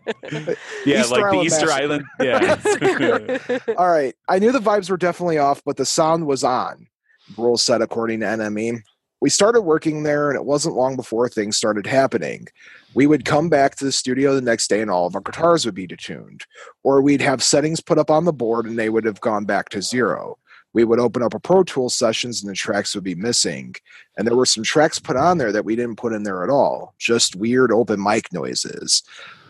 Easter 0.85 1.09
like 1.21 1.31
the 1.31 1.41
Easter 1.45 1.65
Massacre. 1.67 1.71
Island. 1.71 2.05
Yeah. 2.19 3.75
All 3.77 3.87
right. 3.89 4.13
I 4.27 4.39
knew 4.39 4.51
the 4.51 4.59
vibes 4.59 4.89
were 4.89 4.97
definitely 4.97 5.37
off, 5.37 5.61
but 5.65 5.77
the 5.77 5.85
sound 5.85 6.25
was 6.27 6.43
on. 6.43 6.87
Grohl 7.33 7.59
set 7.59 7.81
according 7.81 8.19
to 8.21 8.25
NME. 8.27 8.81
We 9.21 9.29
started 9.29 9.61
working 9.61 10.03
there, 10.03 10.29
and 10.29 10.37
it 10.37 10.45
wasn't 10.45 10.75
long 10.75 10.95
before 10.95 11.27
things 11.29 11.57
started 11.57 11.87
happening. 11.87 12.47
We 12.93 13.07
would 13.07 13.25
come 13.25 13.49
back 13.49 13.75
to 13.75 13.85
the 13.85 13.91
studio 13.91 14.35
the 14.35 14.41
next 14.41 14.67
day, 14.67 14.81
and 14.81 14.91
all 14.91 15.07
of 15.07 15.15
our 15.15 15.21
guitars 15.21 15.65
would 15.65 15.75
be 15.75 15.87
detuned, 15.87 16.41
or 16.83 17.01
we'd 17.01 17.21
have 17.21 17.41
settings 17.41 17.81
put 17.81 17.97
up 17.97 18.11
on 18.11 18.25
the 18.25 18.33
board, 18.33 18.65
and 18.65 18.77
they 18.77 18.89
would 18.89 19.05
have 19.05 19.21
gone 19.21 19.45
back 19.45 19.69
to 19.69 19.81
zero. 19.81 20.37
we 20.75 20.83
would 20.83 20.99
open 20.99 21.23
up 21.23 21.33
a 21.33 21.39
Pro 21.39 21.63
Tools 21.63 21.95
sessions 21.95 22.43
and 22.43 22.51
the 22.51 22.55
tracks 22.55 22.93
would 22.93 23.03
be 23.03 23.15
missing. 23.15 23.73
And 24.17 24.27
there 24.27 24.35
were 24.35 24.45
some 24.45 24.63
tracks 24.63 24.99
put 24.99 25.15
on 25.15 25.37
there 25.37 25.53
that 25.53 25.63
we 25.63 25.75
didn't 25.75 25.95
put 25.95 26.11
in 26.11 26.23
there 26.23 26.43
at 26.43 26.49
all, 26.49 26.93
just 26.99 27.37
weird 27.37 27.71
open 27.71 28.03
mic 28.03 28.31
noises. 28.33 29.01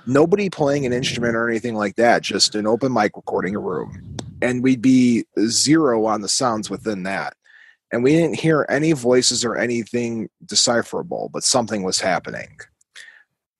Nobody 0.05 0.51
playing 0.51 0.85
an 0.85 0.93
instrument 0.93 1.35
or 1.35 1.49
anything 1.49 1.73
like 1.73 1.95
that, 1.95 2.21
just 2.21 2.53
an 2.53 2.67
open 2.67 2.93
mic 2.93 3.13
recording 3.15 3.55
a 3.55 3.59
room. 3.59 4.15
And 4.43 4.61
we'd 4.61 4.83
be 4.83 5.25
zero 5.47 6.05
on 6.05 6.21
the 6.21 6.29
sounds 6.29 6.69
within 6.69 7.01
that. 7.03 7.35
And 7.91 8.03
we 8.03 8.11
didn't 8.11 8.39
hear 8.39 8.65
any 8.69 8.91
voices 8.93 9.45
or 9.45 9.55
anything 9.55 10.29
decipherable, 10.45 11.29
but 11.31 11.43
something 11.43 11.83
was 11.83 11.99
happening. 11.99 12.57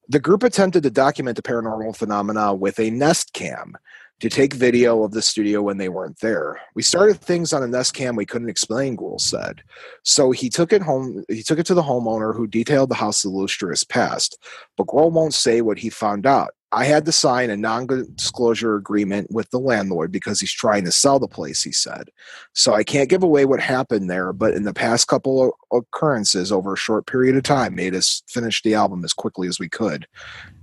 The 0.08 0.20
group 0.20 0.44
attempted 0.44 0.84
to 0.84 0.92
document 0.92 1.36
the 1.36 1.42
paranormal 1.42 1.96
phenomena 1.96 2.54
with 2.54 2.80
a 2.80 2.90
Nest 2.90 3.34
Cam 3.34 3.76
to 4.22 4.30
take 4.30 4.54
video 4.54 5.04
of 5.04 5.12
the 5.12 5.22
studio 5.22 5.62
when 5.62 5.78
they 5.78 5.90
weren't 5.90 6.20
there. 6.20 6.60
We 6.74 6.84
started 6.84 7.20
things 7.20 7.52
on 7.52 7.64
a 7.64 7.68
Nest 7.68 7.94
Cam 7.94 8.16
we 8.16 8.26
couldn't 8.26 8.50
explain, 8.50 8.96
Grohl 8.96 9.20
said. 9.20 9.62
So 10.04 10.32
he 10.32 10.50
took 10.50 10.72
it 10.72 10.82
home 10.82 11.24
he 11.28 11.44
took 11.44 11.60
it 11.60 11.66
to 11.68 11.74
the 11.74 11.84
homeowner 11.84 12.36
who 12.36 12.48
detailed 12.48 12.90
the 12.90 12.96
house's 12.96 13.26
illustrious 13.26 13.84
past. 13.84 14.38
But 14.78 14.88
Grohl 14.88 15.12
won't 15.12 15.34
say 15.34 15.62
what 15.62 15.80
he 15.80 15.90
found 15.90 16.26
out. 16.26 16.52
I 16.72 16.86
had 16.86 17.06
to 17.06 17.12
sign 17.12 17.50
a 17.50 17.58
non-disclosure 17.58 18.76
agreement 18.76 19.32
with 19.32 19.50
the 19.52 19.60
landlord 19.60 20.12
because 20.12 20.40
he's 20.40 20.52
trying 20.52 20.84
to 20.86 20.92
sell 20.92 21.20
the 21.20 21.28
place, 21.28 21.64
he 21.64 21.72
said. 21.72 22.10
So 22.54 22.74
I 22.74 22.84
can't 22.84 23.10
give 23.10 23.24
away 23.24 23.46
what 23.46 23.60
happened 23.62 24.10
there, 24.10 24.34
but 24.34 24.54
in 24.54 24.64
the 24.64 24.74
past 24.74 25.08
couple 25.08 25.56
of 25.72 25.84
occurrences 25.84 26.52
over 26.52 26.74
a 26.74 26.78
short 26.78 27.06
period 27.06 27.36
of 27.38 27.44
time 27.44 27.76
made 27.76 27.96
us 27.96 28.24
finish 28.28 28.62
the 28.62 28.74
album 28.74 29.06
as 29.06 29.14
quickly 29.14 29.48
as 29.48 29.60
we 29.60 29.70
could. 29.70 30.08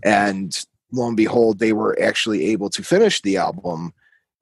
And 0.04 0.58
lo 0.92 1.06
and 1.06 1.16
behold, 1.16 1.58
they 1.58 1.72
were 1.72 1.98
actually 2.00 2.46
able 2.46 2.68
to 2.70 2.82
finish 2.82 3.22
the 3.22 3.36
album. 3.38 3.94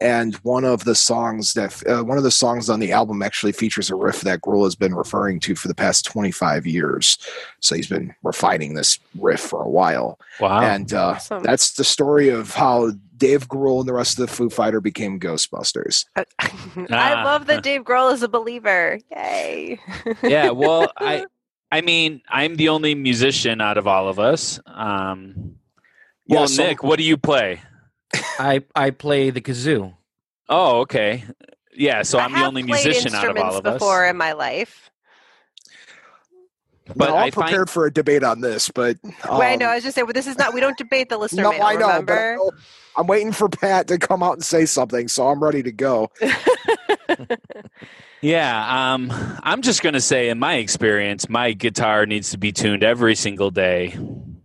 And 0.03 0.35
one 0.37 0.65
of 0.65 0.85
the 0.85 0.95
songs 0.95 1.53
that 1.55 1.87
uh, 1.87 2.03
one 2.03 2.17
of 2.17 2.25
the 2.25 2.31
songs 2.31 2.71
on 2.71 2.81
the 2.81 2.91
album 2.91 3.21
actually 3.23 3.53
features 3.53 3.91
a 3.91 3.95
riff 3.95 4.23
that 4.23 4.41
Grohl 4.41 4.65
has 4.65 4.75
been 4.75 4.95
referring 4.95 5.41
to 5.41 5.55
for 5.55 5.69
the 5.69 5.75
past 5.75 6.07
25 6.07 6.67
years. 6.67 7.19
So 7.61 7.75
he's 7.75 7.87
been 7.89 8.15
refining 8.23 8.75
this 8.75 8.99
riff 9.19 9.41
for 9.41 9.63
a 9.63 9.69
while. 9.69 10.19
Wow. 10.41 10.61
And 10.63 10.93
uh, 10.95 11.09
Awesome. 11.17 11.43
that's 11.43 11.73
the 11.75 11.85
story 11.85 12.31
of 12.31 12.55
how 12.55 12.93
Dave 13.19 13.47
Grohl 13.49 13.81
and 13.81 13.89
the 13.89 13.93
rest 13.93 14.19
of 14.19 14.27
the 14.27 14.35
Foo 14.35 14.49
Fighter 14.49 14.81
became 14.81 15.21
Ghostbusters. 15.21 16.07
I 16.17 16.25
Ah. 16.91 17.23
love 17.25 17.47
that 17.49 17.63
Dave 17.63 17.83
Grohl 17.85 18.11
is 18.15 18.23
a 18.23 18.29
believer. 18.29 18.99
Yay. 19.11 19.79
yeah, 20.23 20.49
well, 20.51 20.91
I 20.97 21.27
I 21.71 21.83
mean, 21.83 22.23
I'm 22.29 22.57
the 22.57 22.71
only 22.71 22.95
musician 22.95 23.61
out 23.61 23.77
of 23.77 23.87
all 23.87 24.09
of 24.09 24.19
us. 24.19 24.59
Um, 24.67 25.57
well, 26.27 26.41
Yeah, 26.41 26.47
so- 26.47 26.63
Nick, 26.65 26.83
what 26.83 26.97
do 26.97 27.05
you 27.05 27.19
play? 27.19 27.61
I 28.39 28.63
I 28.75 28.91
play 28.91 29.31
the 29.31 29.41
kazoo. 29.41 29.95
Oh, 30.49 30.81
okay. 30.81 31.25
Yeah, 31.75 32.03
so 32.03 32.19
I 32.19 32.25
I'm 32.25 32.33
the 32.33 32.45
only 32.45 32.63
musician 32.63 33.15
out 33.15 33.29
of 33.31 33.37
all 33.37 33.57
of 33.57 33.67
us. 33.67 33.75
before 33.75 34.07
in 34.07 34.17
my 34.17 34.33
life. 34.33 34.91
But 36.87 36.97
But 36.99 37.11
I'm 37.11 37.15
I 37.17 37.31
find- 37.31 37.35
prepared 37.35 37.71
for 37.71 37.87
a 37.87 37.93
debate 37.93 38.25
on 38.25 38.41
this, 38.41 38.69
but 38.69 38.97
Wait, 39.05 39.15
I 39.25 39.53
um, 39.53 39.59
know. 39.61 39.67
I 39.67 39.77
was 39.77 39.85
just 39.85 39.95
saying, 39.95 40.07
well, 40.07 40.13
this 40.13 40.27
is 40.27 40.37
not. 40.37 40.53
We 40.53 40.61
don't 40.61 40.77
debate 40.77 41.09
the 41.09 41.19
listener 41.19 41.45
no, 41.45 41.51
mail. 41.53 41.63
I 41.63 41.75
know, 41.75 41.79
but 41.81 41.89
I 41.89 41.93
remember? 41.99 42.37
know- 42.37 42.51
I'm 42.97 43.07
waiting 43.07 43.31
for 43.31 43.49
Pat 43.49 43.87
to 43.87 43.99
come 43.99 44.21
out 44.25 44.33
and 44.35 44.45
say 44.45 44.67
something, 44.67 45.07
so 45.07 45.29
I'm 45.29 45.43
ready 45.43 45.63
to 45.63 45.73
go. 45.73 46.11
Yeah, 48.23 48.93
um, 48.95 49.11
I'm 49.43 49.63
just 49.63 49.83
gonna 49.83 50.01
say, 50.01 50.29
in 50.29 50.39
my 50.39 50.57
experience, 50.57 51.31
my 51.31 51.53
guitar 51.53 52.05
needs 52.05 52.33
to 52.33 52.39
be 52.39 52.53
tuned 52.53 52.83
every 52.83 53.15
single 53.15 53.51
day. 53.51 53.99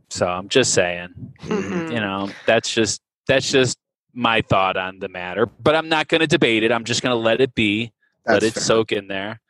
So 0.10 0.25
I'm 0.27 0.48
just 0.48 0.74
saying, 0.74 1.10
Mhm. 1.41 1.91
you 1.91 2.00
know, 2.00 2.29
that's 2.45 2.74
just 2.74 3.01
that's 3.27 3.51
just 3.51 3.77
my 4.13 4.41
thought 4.41 4.77
on 4.77 5.00
the 5.00 5.10
matter. 5.10 5.46
But 5.46 5.75
I'm 5.75 5.89
not 5.89 6.08
gonna 6.08 6.27
debate 6.27 6.63
it. 6.63 6.72
I'm 6.72 6.84
just 6.86 7.01
gonna 7.01 7.15
let 7.15 7.41
it 7.41 7.53
be, 7.55 7.91
let 8.25 8.44
it 8.44 8.53
fair. 8.53 8.63
soak 8.63 8.91
in 8.91 9.08
there, 9.08 9.41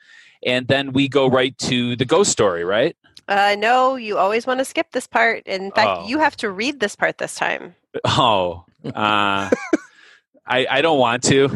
and 0.46 0.68
then 0.68 0.92
we 0.94 1.08
go 1.08 1.28
right 1.28 1.58
to 1.60 1.96
the 1.96 2.06
ghost 2.06 2.32
story, 2.32 2.64
right? 2.64 2.96
Uh, 3.28 3.56
no, 3.58 3.96
you 3.96 4.18
always 4.18 4.46
want 4.46 4.60
to 4.60 4.66
skip 4.66 4.92
this 4.92 5.08
part. 5.08 5.42
In 5.48 5.72
fact, 5.72 5.90
Oh. 6.04 6.08
you 6.08 6.20
have 6.20 6.36
to 6.38 6.50
read 6.52 6.80
this 6.80 6.96
part 6.96 7.18
this 7.18 7.34
time. 7.36 7.76
Oh, 8.06 8.66
uh, 8.86 9.50
I 10.48 10.68
I 10.70 10.82
don't 10.82 11.00
want 11.00 11.24
to. 11.24 11.50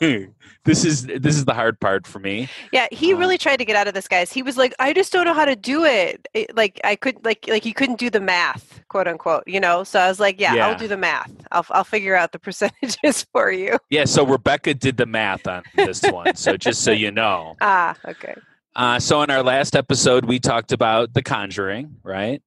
this 0.64 0.84
is 0.84 1.06
this 1.06 1.36
is 1.36 1.44
the 1.46 1.54
hard 1.54 1.80
part 1.80 2.06
for 2.06 2.18
me. 2.18 2.48
Yeah, 2.72 2.86
he 2.90 3.14
Uh, 3.14 3.16
really 3.16 3.38
tried 3.38 3.56
to 3.58 3.64
get 3.64 3.76
out 3.76 3.88
of 3.88 3.94
this, 3.94 4.06
guys. 4.08 4.32
He 4.32 4.42
was 4.42 4.56
like, 4.56 4.74
"I 4.78 4.92
just 4.92 5.12
don't 5.12 5.24
know 5.24 5.32
how 5.34 5.44
to 5.46 5.56
do 5.56 5.84
it. 5.84 6.28
It- 6.34 6.54
Like, 6.56 6.80
I 6.84 6.96
could, 6.96 7.24
like, 7.24 7.46
like 7.48 7.64
he 7.64 7.72
couldn't 7.72 7.98
do 7.98 8.10
the 8.10 8.20
math, 8.20 8.80
quote 8.88 9.08
unquote. 9.08 9.44
You 9.46 9.58
know. 9.60 9.84
So 9.84 9.98
I 10.00 10.08
was 10.08 10.20
like, 10.20 10.38
"Yeah, 10.40 10.54
Yeah. 10.54 10.68
I'll 10.68 10.76
do 10.78 10.86
the 10.88 10.96
math. 10.98 11.30
I'll, 11.52 11.64
I'll 11.70 11.84
figure 11.84 12.14
out 12.14 12.32
the 12.32 12.38
percentages 12.48 13.26
for 13.32 13.50
you." 13.50 13.78
Yeah, 13.90 14.04
so 14.04 14.26
Rebecca 14.26 14.74
did 14.74 14.96
the 14.98 15.06
math 15.06 15.46
on 15.46 15.62
this 15.76 16.02
one. 16.02 16.34
So 16.36 16.56
just 16.56 16.82
so 16.82 16.90
you 16.90 17.10
know. 17.10 17.56
Ah, 17.60 17.94
okay. 18.06 18.34
Uh, 18.76 18.98
so 19.00 19.22
in 19.22 19.30
our 19.30 19.42
last 19.42 19.74
episode, 19.74 20.26
we 20.26 20.38
talked 20.38 20.70
about 20.72 21.12
The 21.14 21.22
Conjuring, 21.22 21.96
right? 22.04 22.40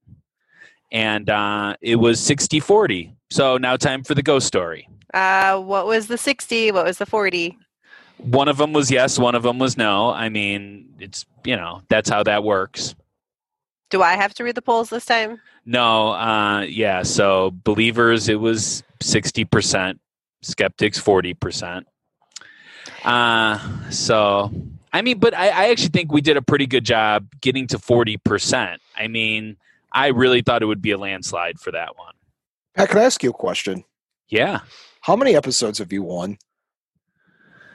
And 0.91 1.29
uh, 1.29 1.75
it 1.81 1.95
was 1.97 2.19
60 2.19 2.59
40. 2.59 3.15
So 3.31 3.57
now 3.57 3.75
time 3.77 4.03
for 4.03 4.13
the 4.15 4.21
ghost 4.23 4.45
story. 4.47 4.87
Uh, 5.13 5.59
what 5.59 5.85
was 5.87 6.07
the 6.07 6.17
sixty? 6.17 6.71
What 6.71 6.85
was 6.85 6.97
the 6.97 7.05
forty? 7.05 7.57
One 8.17 8.47
of 8.47 8.57
them 8.57 8.73
was 8.73 8.89
yes, 8.89 9.19
one 9.19 9.35
of 9.35 9.43
them 9.43 9.59
was 9.59 9.77
no. 9.77 10.09
I 10.09 10.29
mean, 10.29 10.93
it's, 10.99 11.25
you 11.43 11.55
know, 11.55 11.81
that's 11.89 12.09
how 12.09 12.23
that 12.23 12.43
works. 12.43 12.95
Do 13.89 14.01
I 14.01 14.15
have 14.15 14.33
to 14.35 14.43
read 14.43 14.55
the 14.55 14.61
polls 14.61 14.89
this 14.89 15.05
time? 15.05 15.39
No, 15.65 16.13
uh, 16.13 16.61
yeah. 16.61 17.03
So 17.03 17.51
believers, 17.63 18.29
it 18.29 18.39
was 18.39 18.83
60%, 19.01 19.99
skeptics, 20.41 20.99
40%. 20.99 21.83
Uh, 23.03 23.89
so, 23.89 24.51
I 24.91 25.01
mean, 25.01 25.19
but 25.19 25.33
I, 25.33 25.49
I 25.49 25.69
actually 25.69 25.89
think 25.89 26.11
we 26.11 26.21
did 26.21 26.37
a 26.37 26.41
pretty 26.41 26.65
good 26.65 26.85
job 26.85 27.27
getting 27.41 27.67
to 27.67 27.77
40%. 27.77 28.77
I 28.97 29.07
mean, 29.07 29.57
I 29.91 30.07
really 30.07 30.41
thought 30.41 30.63
it 30.63 30.65
would 30.65 30.81
be 30.81 30.91
a 30.91 30.97
landslide 30.97 31.59
for 31.59 31.71
that 31.71 31.97
one. 31.97 32.13
Pat, 32.75 32.89
can 32.89 32.99
I 32.99 33.03
ask 33.03 33.23
you 33.23 33.29
a 33.29 33.33
question? 33.33 33.83
Yeah. 34.27 34.61
How 35.01 35.15
many 35.15 35.35
episodes 35.35 35.79
have 35.79 35.93
you 35.93 36.03
won? 36.03 36.37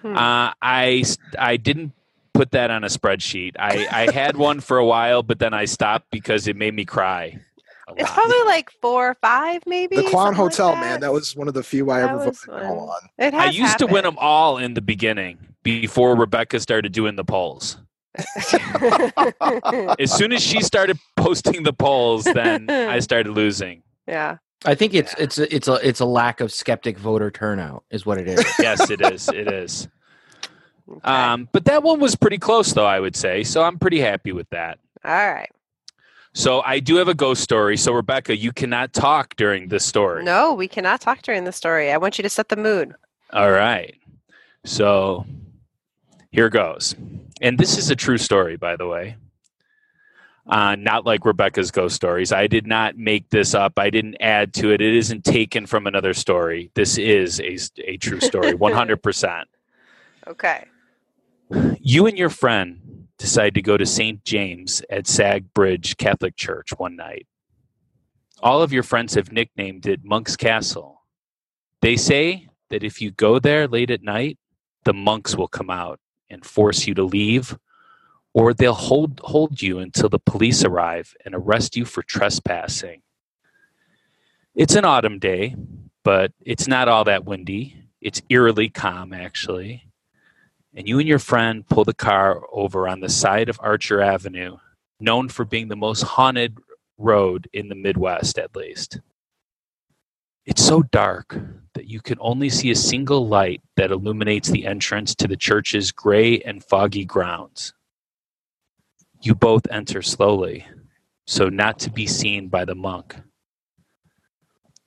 Hmm. 0.02 0.16
Uh, 0.16 0.52
I, 0.62 1.04
I 1.38 1.56
didn't 1.56 1.92
put 2.34 2.50
that 2.52 2.70
on 2.70 2.84
a 2.84 2.88
spreadsheet. 2.88 3.52
I, 3.58 3.86
I 3.90 4.12
had 4.12 4.36
one 4.48 4.60
for 4.60 4.78
a 4.78 4.84
while, 4.86 5.22
but 5.22 5.38
then 5.38 5.52
I 5.54 5.64
stopped 5.64 6.06
because 6.10 6.46
it 6.48 6.56
made 6.56 6.74
me 6.74 6.84
cry. 6.84 7.38
It's 7.96 8.10
probably 8.12 8.42
like 8.44 8.70
four 8.82 9.08
or 9.08 9.14
five, 9.14 9.62
maybe. 9.66 9.96
The 9.96 10.02
Clown 10.02 10.34
something 10.34 10.42
like 10.44 10.52
Hotel, 10.52 10.72
that. 10.72 10.80
man. 10.80 11.00
That 11.00 11.12
was 11.12 11.34
one 11.34 11.48
of 11.48 11.54
the 11.54 11.62
few 11.62 11.90
I 11.90 12.00
That 12.00 12.10
ever 12.10 12.26
was 12.26 12.44
voted 12.44 12.62
no 12.64 12.74
one. 12.74 12.88
on. 12.90 13.00
It 13.18 13.34
I 13.34 13.46
has 13.46 13.58
used 13.58 13.78
to 13.78 13.86
win 13.86 14.04
them 14.04 14.16
all 14.18 14.58
in 14.58 14.74
the 14.74 14.82
beginning 14.82 15.38
before 15.62 16.14
Rebecca 16.14 16.60
started 16.60 16.92
doing 16.92 17.16
the 17.16 17.24
polls. 17.24 17.78
As 19.98 20.12
soon 20.14 20.32
as 20.32 20.42
she 20.42 20.60
started 20.60 20.98
posting 21.16 21.62
the 21.62 21.72
polls, 21.72 22.24
then 22.24 22.68
I 22.68 22.98
started 23.08 23.30
losing. 23.32 23.82
yeah. 24.06 24.36
I 24.64 24.74
think 24.74 24.94
it's 24.94 25.14
it's 25.18 25.38
a, 25.38 25.54
it's 25.54 25.68
a 25.68 25.74
it's 25.74 26.00
a 26.00 26.04
lack 26.04 26.40
of 26.40 26.52
skeptic 26.52 26.98
voter 26.98 27.30
turnout 27.30 27.84
is 27.90 28.04
what 28.04 28.18
it 28.18 28.28
is. 28.28 28.44
Yes, 28.58 28.90
it 28.90 29.00
is. 29.00 29.28
It 29.28 29.48
is. 29.52 29.88
Okay. 30.90 31.00
Um, 31.08 31.48
but 31.52 31.66
that 31.66 31.82
one 31.82 32.00
was 32.00 32.16
pretty 32.16 32.38
close, 32.38 32.72
though, 32.72 32.86
I 32.86 32.98
would 32.98 33.14
say. 33.14 33.44
So 33.44 33.62
I'm 33.62 33.78
pretty 33.78 34.00
happy 34.00 34.32
with 34.32 34.48
that. 34.50 34.78
All 35.04 35.12
right. 35.12 35.50
So 36.34 36.62
I 36.62 36.80
do 36.80 36.96
have 36.96 37.08
a 37.08 37.14
ghost 37.14 37.42
story. 37.42 37.76
So, 37.76 37.92
Rebecca, 37.92 38.36
you 38.36 38.52
cannot 38.52 38.92
talk 38.92 39.36
during 39.36 39.68
this 39.68 39.84
story. 39.84 40.24
No, 40.24 40.54
we 40.54 40.68
cannot 40.68 41.00
talk 41.00 41.22
during 41.22 41.44
the 41.44 41.52
story. 41.52 41.90
I 41.90 41.98
want 41.98 42.18
you 42.18 42.22
to 42.22 42.28
set 42.28 42.48
the 42.48 42.56
mood. 42.56 42.94
All 43.32 43.50
right. 43.50 43.94
So 44.64 45.26
here 46.30 46.48
goes. 46.48 46.94
And 47.40 47.58
this 47.58 47.76
is 47.78 47.90
a 47.90 47.96
true 47.96 48.18
story, 48.18 48.56
by 48.56 48.76
the 48.76 48.86
way. 48.86 49.16
Uh, 50.48 50.76
not 50.76 51.04
like 51.04 51.26
Rebecca's 51.26 51.70
ghost 51.70 51.94
stories. 51.94 52.32
I 52.32 52.46
did 52.46 52.66
not 52.66 52.96
make 52.96 53.28
this 53.28 53.54
up. 53.54 53.78
I 53.78 53.90
didn't 53.90 54.16
add 54.20 54.54
to 54.54 54.70
it. 54.70 54.80
It 54.80 54.96
isn't 54.96 55.24
taken 55.24 55.66
from 55.66 55.86
another 55.86 56.14
story. 56.14 56.70
This 56.74 56.96
is 56.96 57.38
a, 57.40 57.58
a 57.84 57.96
true 57.98 58.20
story, 58.20 58.52
100%. 58.54 59.44
Okay. 60.26 60.64
You 61.80 62.06
and 62.06 62.16
your 62.16 62.30
friend 62.30 63.08
decide 63.18 63.54
to 63.54 63.62
go 63.62 63.76
to 63.76 63.84
St. 63.84 64.24
James 64.24 64.82
at 64.88 65.06
Sag 65.06 65.52
Bridge 65.52 65.96
Catholic 65.96 66.36
Church 66.36 66.70
one 66.76 66.96
night. 66.96 67.26
All 68.42 68.62
of 68.62 68.72
your 68.72 68.82
friends 68.82 69.14
have 69.14 69.32
nicknamed 69.32 69.86
it 69.86 70.04
Monk's 70.04 70.36
Castle. 70.36 71.02
They 71.82 71.96
say 71.96 72.48
that 72.70 72.84
if 72.84 73.00
you 73.00 73.10
go 73.10 73.38
there 73.38 73.66
late 73.66 73.90
at 73.90 74.02
night, 74.02 74.38
the 74.84 74.94
monks 74.94 75.36
will 75.36 75.48
come 75.48 75.70
out 75.70 75.98
and 76.30 76.44
force 76.44 76.86
you 76.86 76.94
to 76.94 77.04
leave, 77.04 77.56
or 78.34 78.54
they'll 78.54 78.74
hold, 78.74 79.20
hold 79.24 79.60
you 79.62 79.78
until 79.78 80.08
the 80.08 80.18
police 80.18 80.64
arrive 80.64 81.14
and 81.24 81.34
arrest 81.34 81.76
you 81.76 81.84
for 81.84 82.02
trespassing. 82.02 83.02
It's 84.54 84.74
an 84.74 84.84
autumn 84.84 85.18
day, 85.18 85.56
but 86.04 86.32
it's 86.40 86.68
not 86.68 86.88
all 86.88 87.04
that 87.04 87.24
windy. 87.24 87.76
It's 88.00 88.22
eerily 88.28 88.68
calm, 88.68 89.12
actually 89.12 89.88
and 90.78 90.88
you 90.88 91.00
and 91.00 91.08
your 91.08 91.18
friend 91.18 91.66
pull 91.66 91.84
the 91.84 91.92
car 91.92 92.40
over 92.52 92.86
on 92.86 93.00
the 93.00 93.08
side 93.08 93.48
of 93.48 93.58
Archer 93.60 94.00
Avenue, 94.00 94.58
known 95.00 95.28
for 95.28 95.44
being 95.44 95.66
the 95.66 95.74
most 95.74 96.02
haunted 96.02 96.56
road 96.98 97.48
in 97.52 97.68
the 97.68 97.74
Midwest, 97.74 98.38
at 98.38 98.54
least. 98.54 99.00
It's 100.46 100.62
so 100.62 100.82
dark 100.82 101.36
that 101.74 101.86
you 101.86 102.00
can 102.00 102.16
only 102.20 102.48
see 102.48 102.70
a 102.70 102.76
single 102.76 103.26
light 103.26 103.60
that 103.76 103.90
illuminates 103.90 104.50
the 104.50 104.66
entrance 104.66 105.16
to 105.16 105.26
the 105.26 105.36
church's 105.36 105.90
gray 105.90 106.38
and 106.40 106.64
foggy 106.64 107.04
grounds. 107.04 107.74
You 109.20 109.34
both 109.34 109.66
enter 109.70 110.00
slowly, 110.00 110.66
so 111.26 111.48
not 111.48 111.80
to 111.80 111.90
be 111.90 112.06
seen 112.06 112.48
by 112.48 112.64
the 112.64 112.74
monk. 112.74 113.16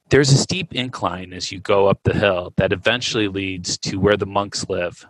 There's 0.10 0.32
a 0.32 0.38
steep 0.38 0.74
incline 0.74 1.34
as 1.34 1.52
you 1.52 1.60
go 1.60 1.88
up 1.88 2.00
the 2.04 2.14
hill 2.14 2.54
that 2.58 2.74
eventually 2.74 3.28
leads 3.28 3.78
to 3.80 3.98
where 4.00 4.18
the 4.18 4.26
monks 4.26 4.68
live. 4.70 5.06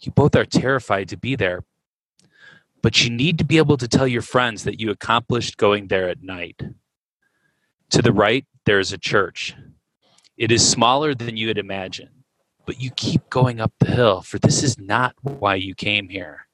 You 0.00 0.12
both 0.12 0.34
are 0.34 0.44
terrified 0.44 1.08
to 1.10 1.16
be 1.16 1.36
there, 1.36 1.64
but 2.82 3.02
you 3.02 3.10
need 3.10 3.38
to 3.38 3.44
be 3.44 3.58
able 3.58 3.76
to 3.78 3.88
tell 3.88 4.06
your 4.06 4.22
friends 4.22 4.64
that 4.64 4.80
you 4.80 4.90
accomplished 4.90 5.56
going 5.56 5.88
there 5.88 6.08
at 6.08 6.22
night. 6.22 6.60
To 7.90 8.02
the 8.02 8.12
right, 8.12 8.46
there 8.64 8.80
is 8.80 8.92
a 8.92 8.98
church. 8.98 9.54
It 10.36 10.50
is 10.50 10.68
smaller 10.68 11.14
than 11.14 11.36
you 11.36 11.48
had 11.48 11.58
imagined, 11.58 12.10
but 12.66 12.80
you 12.80 12.90
keep 12.90 13.28
going 13.30 13.60
up 13.60 13.72
the 13.80 13.90
hill, 13.90 14.22
for 14.22 14.38
this 14.38 14.62
is 14.62 14.78
not 14.78 15.14
why 15.22 15.54
you 15.54 15.74
came 15.74 16.08
here. 16.08 16.45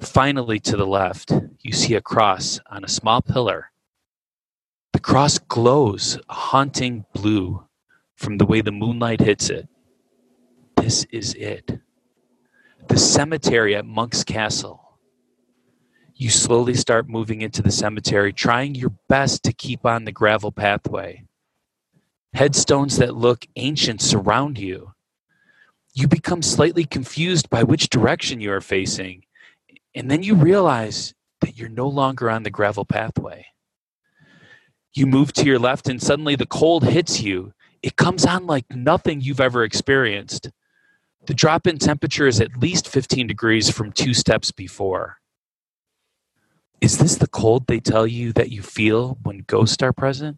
Finally, 0.00 0.60
to 0.60 0.76
the 0.76 0.86
left, 0.86 1.32
you 1.60 1.72
see 1.72 1.94
a 1.94 2.00
cross 2.00 2.60
on 2.70 2.84
a 2.84 2.88
small 2.88 3.22
pillar. 3.22 3.70
The 4.92 5.00
cross 5.00 5.38
glows 5.38 6.18
a 6.28 6.34
haunting 6.34 7.04
blue 7.12 7.66
from 8.14 8.38
the 8.38 8.46
way 8.46 8.60
the 8.60 8.72
moonlight 8.72 9.20
hits 9.20 9.50
it. 9.50 9.68
This 10.76 11.04
is 11.10 11.34
it. 11.34 11.80
The 12.88 12.98
cemetery 12.98 13.74
at 13.74 13.84
Monk's 13.84 14.24
Castle. 14.24 14.98
You 16.14 16.30
slowly 16.30 16.72
start 16.72 17.10
moving 17.10 17.42
into 17.42 17.60
the 17.60 17.70
cemetery, 17.70 18.32
trying 18.32 18.74
your 18.74 18.94
best 19.06 19.42
to 19.42 19.52
keep 19.52 19.84
on 19.84 20.04
the 20.04 20.12
gravel 20.12 20.50
pathway. 20.50 21.24
Headstones 22.32 22.96
that 22.96 23.14
look 23.14 23.46
ancient 23.56 24.00
surround 24.00 24.56
you. 24.56 24.92
You 25.92 26.08
become 26.08 26.40
slightly 26.40 26.84
confused 26.84 27.50
by 27.50 27.64
which 27.64 27.90
direction 27.90 28.40
you 28.40 28.50
are 28.52 28.62
facing, 28.62 29.25
and 29.96 30.10
then 30.10 30.22
you 30.22 30.34
realize 30.34 31.14
that 31.40 31.56
you're 31.56 31.70
no 31.70 31.88
longer 31.88 32.30
on 32.30 32.42
the 32.42 32.50
gravel 32.50 32.84
pathway. 32.84 33.46
You 34.94 35.06
move 35.06 35.32
to 35.34 35.46
your 35.46 35.58
left, 35.58 35.88
and 35.88 36.00
suddenly 36.00 36.36
the 36.36 36.46
cold 36.46 36.84
hits 36.84 37.20
you. 37.22 37.52
It 37.82 37.96
comes 37.96 38.26
on 38.26 38.46
like 38.46 38.66
nothing 38.70 39.20
you've 39.22 39.40
ever 39.40 39.64
experienced. 39.64 40.50
The 41.26 41.34
drop 41.34 41.66
in 41.66 41.78
temperature 41.78 42.26
is 42.26 42.40
at 42.40 42.58
least 42.58 42.88
15 42.88 43.26
degrees 43.26 43.70
from 43.70 43.90
two 43.90 44.12
steps 44.12 44.52
before. 44.52 45.16
Is 46.80 46.98
this 46.98 47.16
the 47.16 47.26
cold 47.26 47.66
they 47.66 47.80
tell 47.80 48.06
you 48.06 48.32
that 48.34 48.50
you 48.50 48.62
feel 48.62 49.18
when 49.22 49.44
ghosts 49.46 49.82
are 49.82 49.92
present? 49.94 50.36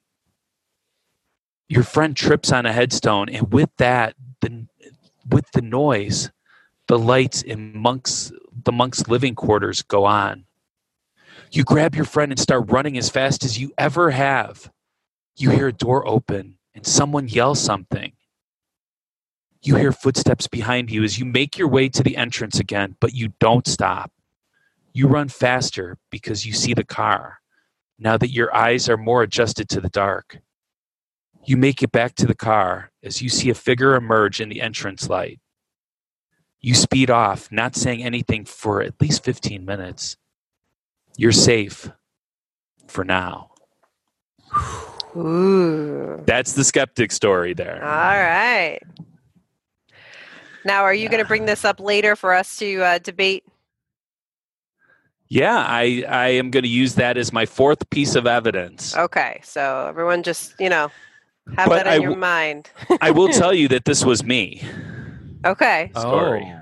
Your 1.68 1.82
friend 1.82 2.16
trips 2.16 2.52
on 2.52 2.64
a 2.64 2.72
headstone, 2.72 3.28
and 3.28 3.52
with 3.52 3.70
that, 3.78 4.14
the, 4.40 4.66
with 5.28 5.50
the 5.52 5.62
noise, 5.62 6.30
the 6.86 6.98
lights 6.98 7.42
in 7.42 7.76
monks, 7.76 8.32
the 8.64 8.72
monks' 8.72 9.08
living 9.08 9.34
quarters 9.34 9.82
go 9.82 10.04
on. 10.04 10.44
You 11.50 11.64
grab 11.64 11.94
your 11.94 12.04
friend 12.04 12.32
and 12.32 12.38
start 12.38 12.70
running 12.70 12.98
as 12.98 13.08
fast 13.08 13.44
as 13.44 13.58
you 13.58 13.72
ever 13.78 14.10
have. 14.10 14.70
You 15.36 15.50
hear 15.50 15.68
a 15.68 15.72
door 15.72 16.06
open 16.06 16.58
and 16.74 16.86
someone 16.86 17.28
yell 17.28 17.54
something. 17.54 18.12
You 19.62 19.76
hear 19.76 19.92
footsteps 19.92 20.46
behind 20.46 20.90
you 20.90 21.02
as 21.02 21.18
you 21.18 21.24
make 21.24 21.58
your 21.58 21.68
way 21.68 21.88
to 21.88 22.02
the 22.02 22.16
entrance 22.16 22.60
again, 22.60 22.96
but 23.00 23.14
you 23.14 23.30
don't 23.40 23.66
stop. 23.66 24.12
You 24.92 25.08
run 25.08 25.28
faster 25.28 25.98
because 26.10 26.46
you 26.46 26.52
see 26.52 26.74
the 26.74 26.84
car, 26.84 27.38
now 27.98 28.16
that 28.16 28.32
your 28.32 28.54
eyes 28.54 28.88
are 28.88 28.96
more 28.96 29.22
adjusted 29.22 29.68
to 29.70 29.80
the 29.80 29.88
dark. 29.88 30.38
You 31.44 31.56
make 31.56 31.82
it 31.82 31.92
back 31.92 32.14
to 32.16 32.26
the 32.26 32.34
car 32.34 32.90
as 33.02 33.22
you 33.22 33.28
see 33.28 33.50
a 33.50 33.54
figure 33.54 33.94
emerge 33.94 34.40
in 34.40 34.48
the 34.48 34.60
entrance 34.60 35.08
light. 35.08 35.40
You 36.60 36.74
speed 36.74 37.10
off, 37.10 37.50
not 37.52 37.76
saying 37.76 38.02
anything 38.02 38.44
for 38.44 38.82
at 38.82 39.00
least 39.00 39.24
15 39.24 39.64
minutes. 39.64 40.16
You're 41.16 41.32
safe 41.32 41.90
for 42.86 43.04
now. 43.04 43.50
Ooh. 45.16 46.22
That's 46.26 46.52
the 46.52 46.64
skeptic 46.64 47.12
story 47.12 47.54
there. 47.54 47.82
All 47.82 47.88
right. 47.88 48.80
Now, 50.64 50.82
are 50.82 50.94
you 50.94 51.08
going 51.08 51.22
to 51.22 51.28
bring 51.28 51.46
this 51.46 51.64
up 51.64 51.80
later 51.80 52.16
for 52.16 52.34
us 52.34 52.56
to 52.58 52.82
uh, 52.82 52.98
debate? 52.98 53.44
Yeah, 55.28 55.56
I, 55.56 56.04
I 56.08 56.28
am 56.28 56.50
going 56.50 56.62
to 56.62 56.68
use 56.68 56.94
that 56.94 57.16
as 57.16 57.32
my 57.32 57.46
fourth 57.46 57.88
piece 57.90 58.14
of 58.14 58.26
evidence. 58.26 58.96
Okay, 58.96 59.40
so 59.44 59.86
everyone 59.88 60.22
just 60.22 60.54
you 60.58 60.70
know 60.70 60.90
have 61.56 61.68
But 61.68 61.84
that 61.84 61.86
in 61.86 61.92
I 61.92 61.96
your 61.96 62.16
mind. 62.16 62.70
I 63.00 63.10
will 63.10 63.28
tell 63.32 63.52
you 63.52 63.68
that 63.68 63.84
this 63.84 64.04
was 64.04 64.24
me. 64.24 64.62
Okay. 65.44 65.90
Story. 65.96 66.52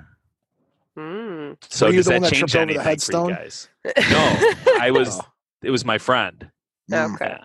Mm. 0.97 1.57
So 1.69 1.87
Were 1.87 1.93
you 1.93 1.97
does 1.99 2.07
the 2.07 2.13
that 2.13 2.23
that 2.23 2.33
change 2.33 2.53
tripped 2.53 2.57
over 2.57 2.73
the 2.73 2.81
anything 2.81 2.83
for 2.83 2.89
you 3.19 3.29
headstone? 3.29 3.29
guys? 3.35 3.69
No, 4.11 4.53
I 4.81 4.91
was. 4.91 5.19
Oh. 5.21 5.27
It 5.63 5.71
was 5.71 5.85
my 5.85 5.99
friend. 5.99 6.51
Mm. 6.91 7.15
Okay. 7.15 7.37
Yeah. 7.39 7.45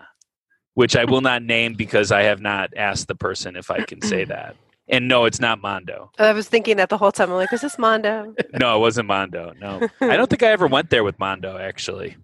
Which 0.74 0.96
I 0.96 1.04
will 1.04 1.20
not 1.20 1.42
name 1.42 1.74
because 1.74 2.10
I 2.12 2.22
have 2.22 2.40
not 2.40 2.70
asked 2.76 3.08
the 3.08 3.14
person 3.14 3.56
if 3.56 3.70
I 3.70 3.84
can 3.84 4.00
say 4.00 4.24
that. 4.34 4.56
And 4.88 5.06
no, 5.06 5.26
it's 5.26 5.38
not 5.40 5.60
Mondo. 5.62 6.10
I 6.18 6.32
was 6.32 6.48
thinking 6.48 6.76
that 6.78 6.88
the 6.88 6.98
whole 6.98 7.12
time. 7.12 7.30
I'm 7.30 7.36
like, 7.36 7.52
is 7.52 7.60
this 7.60 7.78
Mondo? 7.78 8.34
No, 8.58 8.76
it 8.76 8.80
wasn't 8.80 9.06
Mondo. 9.08 9.52
No, 9.60 9.86
I 10.00 10.16
don't 10.16 10.28
think 10.30 10.42
I 10.42 10.48
ever 10.48 10.66
went 10.66 10.90
there 10.90 11.04
with 11.04 11.18
Mondo. 11.18 11.56
Actually, 11.58 12.16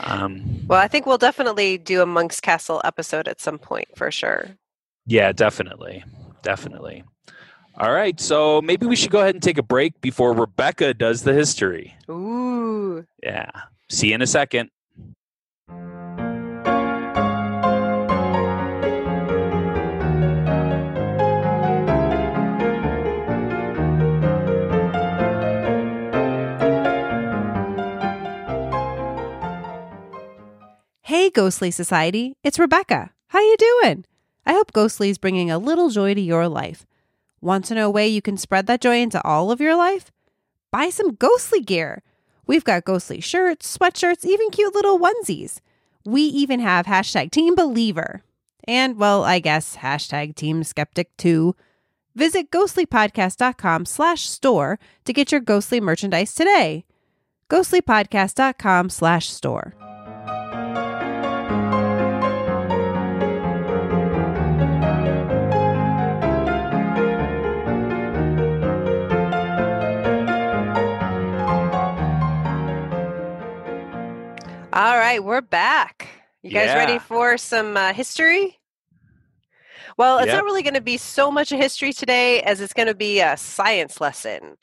um, 0.00 0.66
Well, 0.66 0.80
I 0.80 0.88
think 0.88 1.06
we'll 1.06 1.18
definitely 1.18 1.78
do 1.78 2.00
a 2.02 2.06
Monk's 2.06 2.40
Castle 2.40 2.80
episode 2.84 3.28
at 3.28 3.40
some 3.40 3.58
point 3.58 3.88
for 3.96 4.10
sure. 4.10 4.46
yeah, 5.06 5.32
definitely, 5.32 6.04
definitely. 6.42 7.04
All 7.78 7.92
right, 7.92 8.20
so 8.20 8.60
maybe 8.60 8.86
we 8.86 8.96
should 8.96 9.10
go 9.10 9.20
ahead 9.20 9.34
and 9.34 9.42
take 9.42 9.58
a 9.58 9.62
break 9.62 10.00
before 10.00 10.34
Rebecca 10.34 10.94
does 10.94 11.22
the 11.22 11.32
history. 11.32 11.96
Ooh. 12.08 13.04
Yeah. 13.22 13.50
See 13.88 14.08
you 14.08 14.14
in 14.14 14.22
a 14.22 14.26
second. 14.26 14.70
Hey, 31.02 31.30
Ghostly 31.30 31.70
Society, 31.70 32.36
it's 32.42 32.58
Rebecca. 32.58 33.10
How 33.28 33.40
you 33.40 33.56
doing? 33.56 34.04
I 34.46 34.52
hope 34.52 34.72
Ghostly 34.72 35.10
is 35.10 35.18
bringing 35.18 35.50
a 35.50 35.58
little 35.58 35.90
joy 35.90 36.14
to 36.14 36.20
your 36.20 36.48
life. 36.48 36.86
Want 37.42 37.64
to 37.66 37.74
know 37.74 37.88
a 37.88 37.90
way 37.90 38.06
you 38.06 38.22
can 38.22 38.36
spread 38.36 38.66
that 38.68 38.80
joy 38.80 39.00
into 39.00 39.20
all 39.26 39.50
of 39.50 39.60
your 39.60 39.74
life? 39.74 40.12
Buy 40.70 40.90
some 40.90 41.14
Ghostly 41.14 41.60
gear. 41.60 42.04
We've 42.46 42.62
got 42.62 42.84
Ghostly 42.84 43.20
shirts, 43.20 43.76
sweatshirts, 43.76 44.24
even 44.24 44.50
cute 44.50 44.74
little 44.74 44.98
onesies. 44.98 45.58
We 46.04 46.22
even 46.22 46.60
have 46.60 46.86
hashtag 46.86 47.32
Team 47.32 47.56
Believer. 47.56 48.22
And, 48.68 48.96
well, 48.96 49.24
I 49.24 49.40
guess 49.40 49.78
hashtag 49.78 50.36
Team 50.36 50.62
Skeptic 50.62 51.16
too. 51.16 51.56
Visit 52.14 52.52
ghostlypodcast.com 52.52 53.86
slash 53.86 54.28
store 54.28 54.78
to 55.04 55.12
get 55.12 55.32
your 55.32 55.40
ghostly 55.40 55.80
merchandise 55.80 56.34
today. 56.34 56.84
ghostlypodcast.com 57.50 58.88
slash 58.88 59.28
store. 59.28 59.74
All 74.72 74.96
right, 74.96 75.22
we're 75.22 75.42
back. 75.42 76.08
You 76.42 76.50
guys 76.50 76.66
Yeah. 76.68 76.76
ready 76.76 76.98
for 76.98 77.36
some 77.36 77.76
uh, 77.76 77.92
history? 77.92 78.58
Well, 79.98 80.18
it's 80.18 80.28
Yep. 80.28 80.36
not 80.36 80.44
really 80.44 80.62
going 80.62 80.74
to 80.74 80.80
be 80.80 80.96
so 80.96 81.30
much 81.30 81.52
a 81.52 81.56
history 81.56 81.92
today 81.92 82.40
as 82.42 82.60
it's 82.60 82.72
going 82.72 82.88
to 82.88 82.94
be 82.94 83.20
a 83.20 83.36
science 83.36 84.00
lesson. 84.00 84.56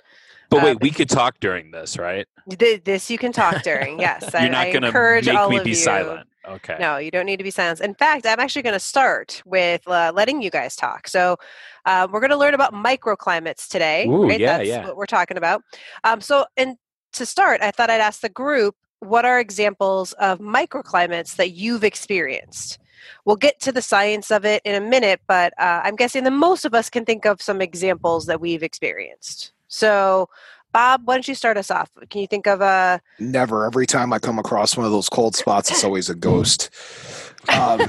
But 0.50 0.64
wait, 0.64 0.82
we 0.82 0.90
could 0.90 1.10
talk 1.10 1.40
during 1.40 1.70
this, 1.72 1.98
right? 2.00 2.26
Th- 2.58 2.84
This 2.84 3.12
you 3.12 3.20
can 3.20 3.32
talk 3.32 3.62
during. 3.62 4.00
Yes, 4.00 4.34
I, 4.34 4.42
You're 4.42 4.50
not 4.52 4.72
going 4.72 4.82
to 4.82 4.88
encourage 4.88 5.28
make 5.28 5.36
all 5.36 5.50
me 5.50 5.58
of 5.58 5.64
be 5.64 5.72
you. 5.72 5.76
silent. 5.76 6.28
Okay. 6.48 6.78
No, 6.80 6.98
you 6.98 7.12
don't 7.12 7.28
need 7.28 7.38
to 7.38 7.44
be 7.44 7.52
silenced. 7.52 7.84
In 7.84 7.94
fact, 7.94 8.26
I'm 8.26 8.40
actually 8.40 8.64
going 8.64 8.74
to 8.74 8.80
start 8.80 9.44
with 9.46 9.88
uh, 9.88 10.12
letting 10.16 10.42
you 10.42 10.50
guys 10.50 10.76
talk. 10.76 11.08
So, 11.08 11.38
uh, 11.86 12.08
we're 12.12 12.22
going 12.22 12.32
to 12.32 12.38
learn 12.38 12.56
about 12.56 12.74
microclimates 12.74 13.68
today. 13.68 14.08
Ooh, 14.08 14.24
right? 14.28 14.40
yeah, 14.40 14.58
That's 14.58 14.70
yeah. 14.70 14.86
what 14.88 14.98
we're 14.98 15.06
talking 15.06 15.38
about. 15.38 15.62
Um, 16.04 16.20
so, 16.22 16.46
and 16.58 16.78
to 17.14 17.26
start, 17.28 17.62
I 17.62 17.70
thought 17.72 17.92
I'd 17.92 18.02
ask 18.02 18.22
the 18.22 18.30
group 18.30 18.76
what 19.00 19.26
are 19.26 19.40
examples 19.40 20.14
of 20.14 20.40
microclimates 20.40 21.36
that 21.38 21.52
you've 21.52 21.84
experienced? 21.84 22.80
We'll 23.26 23.38
get 23.38 23.60
to 23.62 23.72
the 23.72 23.82
science 23.82 24.30
of 24.32 24.46
it 24.46 24.62
in 24.66 24.76
a 24.76 24.86
minute, 24.86 25.22
but 25.28 25.54
uh, 25.60 25.82
I'm 25.84 25.96
guessing 25.96 26.24
that 26.26 26.32
most 26.32 26.66
of 26.66 26.74
us 26.74 26.90
can 26.90 27.06
think 27.06 27.26
of 27.26 27.42
some 27.42 27.62
examples 27.62 28.26
that 28.26 28.42
we've 28.42 28.64
experienced. 28.64 29.52
So, 29.68 30.30
Bob, 30.74 31.02
why 31.06 31.16
don't 31.16 31.28
you 31.28 31.36
start 31.36 31.58
us 31.58 31.72
off? 31.72 31.90
Can 32.10 32.22
you 32.22 32.28
think 32.28 32.46
of 32.48 32.62
a 32.62 33.02
Never. 33.20 33.66
Every 33.66 33.86
time 33.88 34.14
I 34.14 34.20
come 34.20 34.38
across 34.38 34.76
one 34.78 34.86
of 34.86 34.92
those 34.92 35.10
cold 35.10 35.36
spots, 35.36 35.72
it's 35.72 35.84
always 35.84 36.10
a 36.10 36.16
ghost. 36.16 36.70
Um, 37.50 37.80
All 37.82 37.88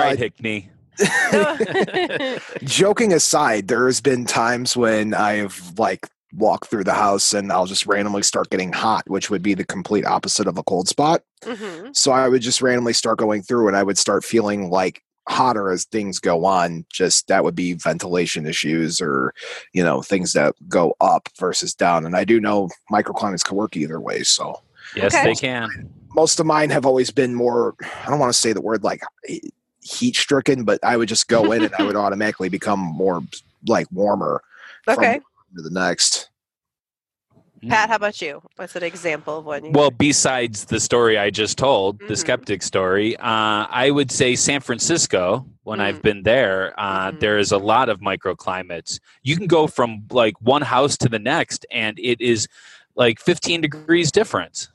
right, 0.00 0.16
Uh, 0.16 0.16
Hickney. 0.16 0.68
joking 2.64 3.12
aside, 3.12 3.68
there's 3.68 4.00
been 4.00 4.24
times 4.24 4.76
when 4.76 5.12
I've 5.14 5.72
like 5.78 6.08
walked 6.36 6.68
through 6.68 6.84
the 6.84 6.92
house 6.94 7.32
and 7.32 7.50
I'll 7.52 7.66
just 7.66 7.86
randomly 7.86 8.22
start 8.22 8.50
getting 8.50 8.72
hot, 8.72 9.08
which 9.08 9.30
would 9.30 9.42
be 9.42 9.54
the 9.54 9.64
complete 9.64 10.04
opposite 10.04 10.46
of 10.46 10.58
a 10.58 10.62
cold 10.62 10.88
spot. 10.88 11.22
Mhm. 11.42 11.94
So 11.96 12.12
I 12.12 12.28
would 12.28 12.42
just 12.42 12.60
randomly 12.62 12.92
start 12.92 13.18
going 13.18 13.42
through 13.42 13.68
and 13.68 13.76
I 13.76 13.82
would 13.82 13.98
start 13.98 14.24
feeling 14.24 14.70
like 14.70 15.02
hotter 15.28 15.70
as 15.70 15.84
things 15.84 16.18
go 16.18 16.44
on. 16.44 16.84
Just 16.92 17.28
that 17.28 17.42
would 17.42 17.54
be 17.54 17.72
ventilation 17.72 18.46
issues 18.46 19.00
or, 19.00 19.34
you 19.72 19.82
know, 19.82 20.02
things 20.02 20.34
that 20.34 20.54
go 20.68 20.94
up 21.00 21.28
versus 21.38 21.74
down. 21.74 22.06
And 22.06 22.14
I 22.16 22.24
do 22.24 22.40
know 22.40 22.68
microclimates 22.92 23.44
can 23.44 23.56
work 23.56 23.76
either 23.76 24.00
way. 24.00 24.22
So 24.22 24.60
Yes, 24.94 25.14
Okay. 25.14 25.24
they 25.24 25.34
can. 25.34 25.68
most 26.14 26.38
of 26.38 26.46
mine 26.46 26.70
have 26.70 26.86
always 26.86 27.10
been 27.10 27.34
more, 27.34 27.74
I 28.04 28.08
don't 28.08 28.18
want 28.20 28.32
to 28.32 28.38
say 28.38 28.52
the 28.52 28.60
word 28.60 28.84
like 28.84 29.02
heat 29.82 30.16
stricken, 30.16 30.64
but 30.64 30.78
I 30.84 30.96
would 30.96 31.08
just 31.08 31.28
go 31.28 31.50
in 31.52 31.62
and 31.64 31.74
I 31.74 31.82
would 31.82 31.96
automatically 31.96 32.48
become 32.48 32.78
more 32.78 33.20
like 33.66 33.86
warmer 33.90 34.42
okay. 34.88 35.14
one 35.14 35.22
to 35.54 35.62
the 35.62 35.70
next. 35.70 36.30
Pat, 37.68 37.88
how 37.88 37.96
about 37.96 38.20
you? 38.20 38.42
What's 38.56 38.76
an 38.76 38.82
example 38.82 39.38
of 39.38 39.44
one 39.44 39.64
you 39.64 39.70
Well, 39.72 39.90
besides 39.90 40.66
the 40.66 40.78
story 40.78 41.18
I 41.18 41.30
just 41.30 41.58
told, 41.58 41.98
the 42.00 42.14
Mhm. 42.14 42.18
skeptic 42.18 42.62
story, 42.62 43.16
uh, 43.16 43.66
I 43.70 43.90
would 43.90 44.10
say 44.12 44.36
San 44.36 44.60
Francisco. 44.60 45.46
When 45.64 45.80
Mm. 45.80 45.82
I've 45.82 46.02
been 46.02 46.22
there, 46.22 46.78
uh, 46.78 47.10
Mhm. 47.10 47.20
there 47.20 47.38
is 47.38 47.50
a 47.50 47.58
lot 47.58 47.88
of 47.88 48.00
microclimates. 48.00 49.00
You 49.22 49.36
can 49.36 49.46
go 49.48 49.66
from 49.66 50.04
like 50.10 50.34
one 50.40 50.62
house 50.62 50.96
to 50.98 51.08
the 51.08 51.18
next, 51.18 51.66
and 51.72 51.98
it 51.98 52.20
is 52.20 52.46
like 52.94 53.18
15 53.18 53.62
degrees 53.62 54.12
difference. 54.12 54.68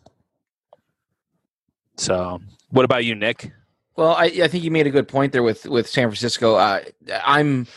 So, 1.98 2.40
what 2.72 2.84
about 2.84 3.06
you, 3.06 3.16
Nick? 3.16 3.52
Well, 3.96 4.16
I, 4.16 4.26
I 4.26 4.48
think 4.48 4.64
you 4.64 4.72
made 4.72 4.88
a 4.88 4.92
good 4.92 5.08
point 5.08 5.32
there 5.32 5.44
with 5.44 5.66
with 5.66 5.88
San 5.88 6.08
Francisco. 6.10 6.56
Uh, 6.56 6.82
I'm 7.24 7.68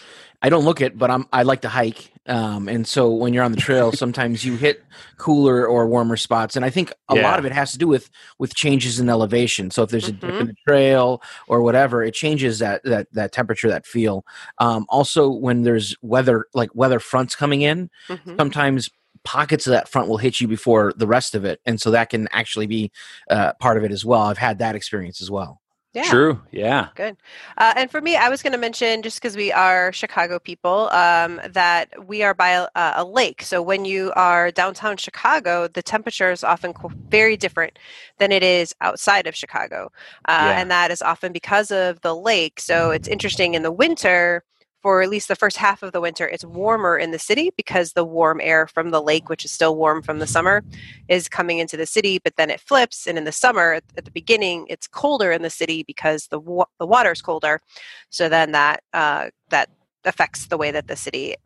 I 0.44 0.50
don't 0.50 0.64
look 0.64 0.82
it, 0.82 0.98
but 0.98 1.10
I'm 1.10 1.26
I 1.32 1.42
like 1.42 1.62
to 1.62 1.70
hike, 1.70 2.12
um, 2.26 2.68
and 2.68 2.86
so 2.86 3.10
when 3.10 3.32
you're 3.32 3.42
on 3.42 3.50
the 3.52 3.56
trail, 3.56 3.92
sometimes 4.04 4.44
you 4.44 4.56
hit 4.56 4.78
cooler 5.16 5.66
or 5.66 5.88
warmer 5.88 6.18
spots, 6.18 6.54
and 6.54 6.66
I 6.66 6.70
think 6.70 6.92
a 7.08 7.14
Yeah. 7.14 7.22
lot 7.22 7.38
of 7.38 7.46
it 7.46 7.52
has 7.52 7.72
to 7.72 7.78
do 7.78 7.88
with 7.88 8.10
with 8.38 8.54
changes 8.54 9.00
in 9.00 9.08
elevation. 9.08 9.70
So 9.70 9.82
if 9.84 9.90
there's 9.90 10.06
a 10.08 10.12
dip 10.12 10.40
in 10.40 10.48
the 10.48 10.54
trail 10.68 11.22
or 11.48 11.62
whatever, 11.62 12.02
it 12.04 12.12
changes 12.12 12.58
that 12.58 12.82
that 12.84 13.08
that 13.12 13.32
temperature, 13.32 13.68
that 13.70 13.86
feel. 13.86 14.26
Um, 14.58 14.84
also, 14.90 15.30
when 15.30 15.62
there's 15.62 15.96
weather 16.02 16.46
like 16.54 16.74
weather 16.74 17.00
fronts 17.00 17.34
coming 17.34 17.62
in, 17.62 17.88
Mhm. 18.10 18.36
sometimes 18.38 18.90
pockets 19.24 19.66
of 19.66 19.70
that 19.72 19.88
front 19.88 20.08
will 20.08 20.18
hit 20.18 20.40
you 20.42 20.46
before 20.46 20.92
the 20.98 21.06
rest 21.06 21.34
of 21.34 21.46
it, 21.46 21.58
and 21.64 21.80
so 21.80 21.90
that 21.90 22.10
can 22.10 22.28
actually 22.32 22.66
be 22.66 22.92
uh, 23.30 23.54
part 23.60 23.78
of 23.78 23.84
it 23.84 23.92
as 23.92 24.04
well. 24.04 24.20
I've 24.22 24.36
had 24.36 24.58
that 24.58 24.76
experience 24.76 25.22
as 25.22 25.30
well. 25.30 25.62
Yeah. 25.94 26.02
True. 26.10 26.40
Yeah. 26.50 26.88
Good. 26.96 27.16
Uh, 27.56 27.72
and 27.76 27.88
for 27.88 28.00
me, 28.00 28.16
I 28.16 28.28
was 28.28 28.42
going 28.42 28.52
to 28.52 28.58
mention, 28.58 29.02
just 29.02 29.16
because 29.20 29.36
we 29.36 29.52
are 29.52 29.92
Chicago 29.92 30.40
people, 30.40 30.90
um, 30.90 31.40
that 31.48 32.06
we 32.08 32.24
are 32.24 32.34
by 32.34 32.50
a, 32.50 32.68
a 32.74 33.04
lake. 33.04 33.42
So 33.42 33.62
when 33.62 33.84
you 33.84 34.12
are 34.16 34.50
downtown 34.50 34.96
Chicago, 34.96 35.68
the 35.68 35.82
temperature 35.82 36.32
is 36.32 36.42
often 36.42 36.74
very 37.08 37.36
different 37.36 37.78
than 38.18 38.32
it 38.32 38.42
is 38.42 38.74
outside 38.80 39.28
of 39.28 39.36
Chicago. 39.36 39.92
Uh, 40.26 40.32
Yeah. 40.42 40.60
And 40.60 40.70
that 40.70 40.90
is 40.90 41.00
often 41.00 41.32
because 41.32 41.70
of 41.70 42.00
the 42.00 42.14
lake. 42.14 42.58
So 42.60 42.90
it's 42.90 43.06
interesting 43.08 43.54
in 43.54 43.62
the 43.62 43.72
winter. 43.72 44.42
For 44.84 45.00
at 45.00 45.08
least 45.08 45.28
the 45.28 45.34
first 45.34 45.56
half 45.56 45.82
of 45.82 45.92
the 45.92 46.00
winter, 46.02 46.28
it's 46.28 46.44
warmer 46.44 46.98
in 46.98 47.10
the 47.10 47.18
city 47.18 47.50
because 47.56 47.94
the 47.94 48.04
warm 48.04 48.38
air 48.42 48.66
from 48.66 48.90
the 48.90 49.00
lake, 49.00 49.30
which 49.30 49.42
is 49.42 49.50
still 49.50 49.76
warm 49.76 50.02
from 50.02 50.18
the 50.18 50.26
summer, 50.26 50.62
is 51.08 51.26
coming 51.26 51.58
into 51.58 51.78
the 51.78 51.86
city. 51.86 52.18
But 52.22 52.36
then 52.36 52.50
it 52.50 52.60
flips, 52.60 53.06
and 53.06 53.16
in 53.16 53.24
the 53.24 53.32
summer, 53.32 53.72
at 53.96 54.04
the 54.04 54.10
beginning, 54.10 54.66
it's 54.68 54.86
colder 54.86 55.32
in 55.32 55.40
the 55.40 55.48
city 55.48 55.84
because 55.84 56.26
the 56.26 56.38
wa- 56.38 56.66
the 56.78 56.86
water 56.86 57.12
is 57.12 57.22
colder. 57.22 57.62
So 58.10 58.28
then 58.28 58.52
that 58.52 58.82
uh, 58.92 59.30
that 59.48 59.70
affects 60.04 60.48
the 60.48 60.58
way 60.58 60.70
that 60.70 60.86
the 60.86 60.96
city 60.96 61.36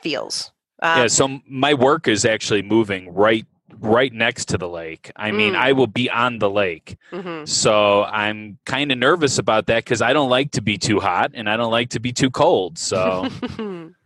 feels. 0.00 0.50
Um, 0.80 1.02
yeah. 1.02 1.06
So 1.08 1.40
my 1.46 1.74
work 1.74 2.08
is 2.08 2.24
actually 2.24 2.62
moving 2.62 3.12
right 3.12 3.44
right 3.80 4.12
next 4.12 4.46
to 4.48 4.58
the 4.58 4.68
lake. 4.68 5.10
I 5.16 5.30
mean, 5.32 5.54
Mm. 5.54 5.56
I 5.58 5.72
will 5.72 5.86
be 5.86 6.08
on 6.10 6.38
the 6.38 6.50
lake. 6.50 6.96
mhm. 7.12 7.48
So 7.48 8.04
I'm 8.04 8.58
kind 8.66 8.92
of 8.92 8.98
nervous 8.98 9.38
about 9.38 9.66
that 9.66 9.84
because 9.84 10.00
I 10.02 10.12
don't 10.12 10.30
like 10.30 10.52
to 10.52 10.60
be 10.62 10.78
too 10.78 11.00
hot 11.00 11.32
and 11.34 11.48
I 11.48 11.56
don't 11.56 11.70
like 11.72 11.90
to 11.90 12.00
be 12.00 12.12
too 12.12 12.30
cold. 12.30 12.78
So 12.78 13.28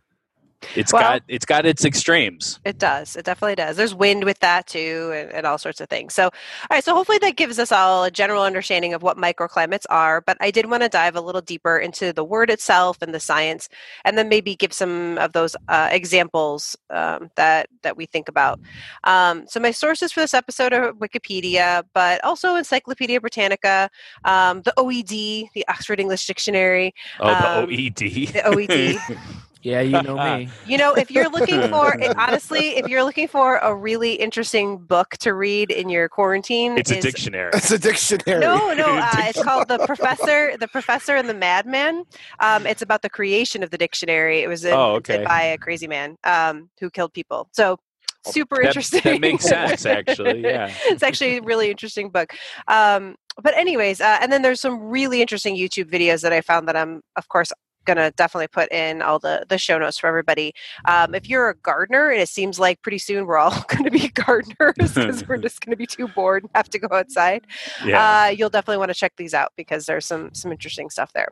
it's 0.75 0.91
Well- 0.91 1.01
got 1.03 1.21
it's 1.27 1.45
got 1.45 1.65
its 1.65 1.85
extremes. 1.85 2.59
It 2.65 2.77
does. 2.77 3.15
It 3.15 3.25
definitely 3.25 3.55
does. 3.55 3.77
There's 3.77 3.93
wind 3.93 4.23
with 4.23 4.39
that 4.39 4.67
too, 4.67 5.11
and, 5.15 5.31
and 5.31 5.45
all 5.47 5.57
sorts 5.57 5.79
of 5.81 5.89
things. 5.89 6.13
So, 6.13 6.23
all 6.25 6.31
right. 6.71 6.83
So 6.83 6.93
hopefully 6.95 7.19
that 7.19 7.35
gives 7.35 7.59
us 7.59 7.71
all 7.71 8.03
a 8.03 8.11
general 8.11 8.43
understanding 8.43 8.93
of 8.93 9.03
what 9.03 9.17
microclimates 9.17 9.85
are. 9.89 10.21
But 10.21 10.37
I 10.41 10.49
did 10.51 10.69
want 10.69 10.83
to 10.83 10.89
dive 10.89 11.15
a 11.15 11.21
little 11.21 11.41
deeper 11.41 11.77
into 11.77 12.11
the 12.11 12.23
word 12.23 12.49
itself 12.49 12.97
and 13.01 13.13
the 13.13 13.19
science, 13.19 13.69
and 14.03 14.17
then 14.17 14.29
maybe 14.29 14.55
give 14.55 14.73
some 14.73 15.17
of 15.19 15.33
those 15.33 15.55
uh, 15.67 15.89
examples 15.91 16.75
um, 16.89 17.29
that 17.35 17.69
that 17.83 17.95
we 17.95 18.05
think 18.07 18.27
about. 18.27 18.59
Um, 19.03 19.45
so 19.47 19.59
my 19.59 19.71
sources 19.71 20.11
for 20.11 20.21
this 20.21 20.33
episode 20.33 20.73
are 20.73 20.91
Wikipedia, 20.93 21.83
but 21.93 22.23
also 22.23 22.55
Encyclopedia 22.55 23.21
Britannica, 23.21 23.89
um, 24.25 24.61
the 24.63 24.73
OED, 24.77 25.49
the 25.53 25.67
Oxford 25.67 25.99
English 25.99 26.25
Dictionary, 26.25 26.93
Oh, 27.19 27.27
the 27.27 27.49
Um, 27.59 27.65
OED. 27.69 28.33
the 28.33 28.41
OED. 28.45 29.17
Yeah, 29.63 29.81
you 29.81 30.01
know 30.01 30.17
me. 30.17 30.49
You 30.67 30.77
know, 30.77 30.93
if 30.93 31.09
you're 31.09 31.29
looking 31.29 31.61
for 31.69 31.97
honestly, 32.17 32.77
if 32.77 32.87
you're 32.87 33.03
looking 33.03 33.27
for 33.27 33.57
a 33.57 33.73
really 33.73 34.13
interesting 34.13 34.77
book 34.77 35.11
to 35.19 35.33
read 35.33 35.71
in 35.71 35.89
your 35.89 36.09
quarantine, 36.09 36.77
it's 36.77 36.91
a 36.91 37.01
dictionary. 37.01 37.51
It's 37.53 37.71
a 37.71 37.79
dictionary. 37.79 38.39
No, 38.41 38.73
no, 38.73 38.85
uh, 39.01 39.11
it's 39.19 39.41
called 39.41 39.67
the 39.67 39.79
Professor, 39.85 40.55
the 40.57 40.67
Professor 40.67 41.15
and 41.15 41.27
the 41.29 41.33
Madman. 41.33 42.03
Um, 42.39 42.65
it's 42.67 42.81
about 42.81 43.01
the 43.01 43.09
creation 43.09 43.63
of 43.63 43.69
the 43.69 43.77
dictionary. 43.77 44.41
It 44.43 44.47
was 44.47 44.65
Oh, 44.65 44.95
okay. 44.95 45.23
by 45.23 45.41
a 45.41 45.57
crazy 45.57 45.87
man 45.87 46.17
um, 46.23 46.69
who 46.79 46.89
killed 46.89 47.13
people. 47.13 47.47
So 47.53 47.77
super 48.25 48.57
That, 48.57 48.67
interesting. 48.67 49.01
that 49.03 49.21
makes 49.21 49.45
sense, 49.45 49.85
actually. 49.85 50.41
Yeah. 50.43 50.71
it's 50.85 51.03
actually 51.03 51.37
a 51.37 51.41
really 51.41 51.71
interesting 51.71 52.09
book. 52.09 52.33
Um, 52.67 53.15
but 53.41 53.55
anyways, 53.55 54.01
uh, 54.01 54.17
and 54.21 54.31
then 54.31 54.41
there's 54.41 54.59
some 54.61 54.79
really 54.81 55.21
interesting 55.21 55.55
YouTube 55.55 55.89
videos 55.89 56.21
that 56.21 56.33
I 56.33 56.41
found 56.41 56.67
that 56.67 56.75
I'm, 56.75 57.01
of 57.15 57.27
course, 57.29 57.51
gonna 57.87 58.11
definitely 58.11 58.49
put 58.49 58.71
in 58.71 59.01
all 59.01 59.17
the 59.17 59.45
the 59.49 59.57
show 59.57 59.79
notes 59.79 59.97
for 59.97 60.07
everybody. 60.07 60.53
Um, 60.85 61.15
if 61.15 61.27
you're 61.27 61.49
a 61.49 61.55
gardener, 61.55 62.09
and 62.09 62.21
it 62.21 62.29
seems 62.29 62.59
like 62.59 62.81
pretty 62.81 62.99
soon 62.99 63.25
we're 63.25 63.37
all 63.37 63.51
going 63.69 63.85
to 63.85 63.91
be 63.91 64.09
gardeners 64.09 64.75
because 64.93 65.27
we're 65.27 65.37
just 65.47 65.65
going 65.65 65.71
to 65.71 65.77
be 65.77 65.87
too 65.87 66.07
bored 66.09 66.43
and 66.43 66.51
have 66.53 66.69
to 66.69 66.79
go 66.79 66.87
outside. 66.95 67.45
Yeah. 67.83 68.25
Uh, 68.25 68.27
you'll 68.29 68.49
definitely 68.49 68.77
want 68.77 68.89
to 68.89 68.95
check 68.95 69.13
these 69.17 69.33
out 69.33 69.53
because 69.55 69.85
there's 69.85 70.05
some 70.05 70.33
some 70.33 70.51
interesting 70.51 70.89
stuff 70.89 71.13
there. 71.13 71.29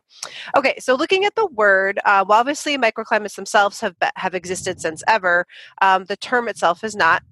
Okay, 0.56 0.74
so 0.78 0.94
looking 0.94 1.24
at 1.24 1.34
the 1.36 1.46
word, 1.46 2.00
uh, 2.04 2.24
well, 2.26 2.40
obviously 2.40 2.76
microclimates 2.78 3.36
themselves 3.36 3.80
have 3.80 3.94
have 4.16 4.34
existed 4.34 4.80
since 4.80 5.02
ever. 5.06 5.46
Um, 5.82 6.04
the 6.04 6.16
term 6.16 6.48
itself 6.48 6.82
is 6.82 6.96
not. 6.96 7.22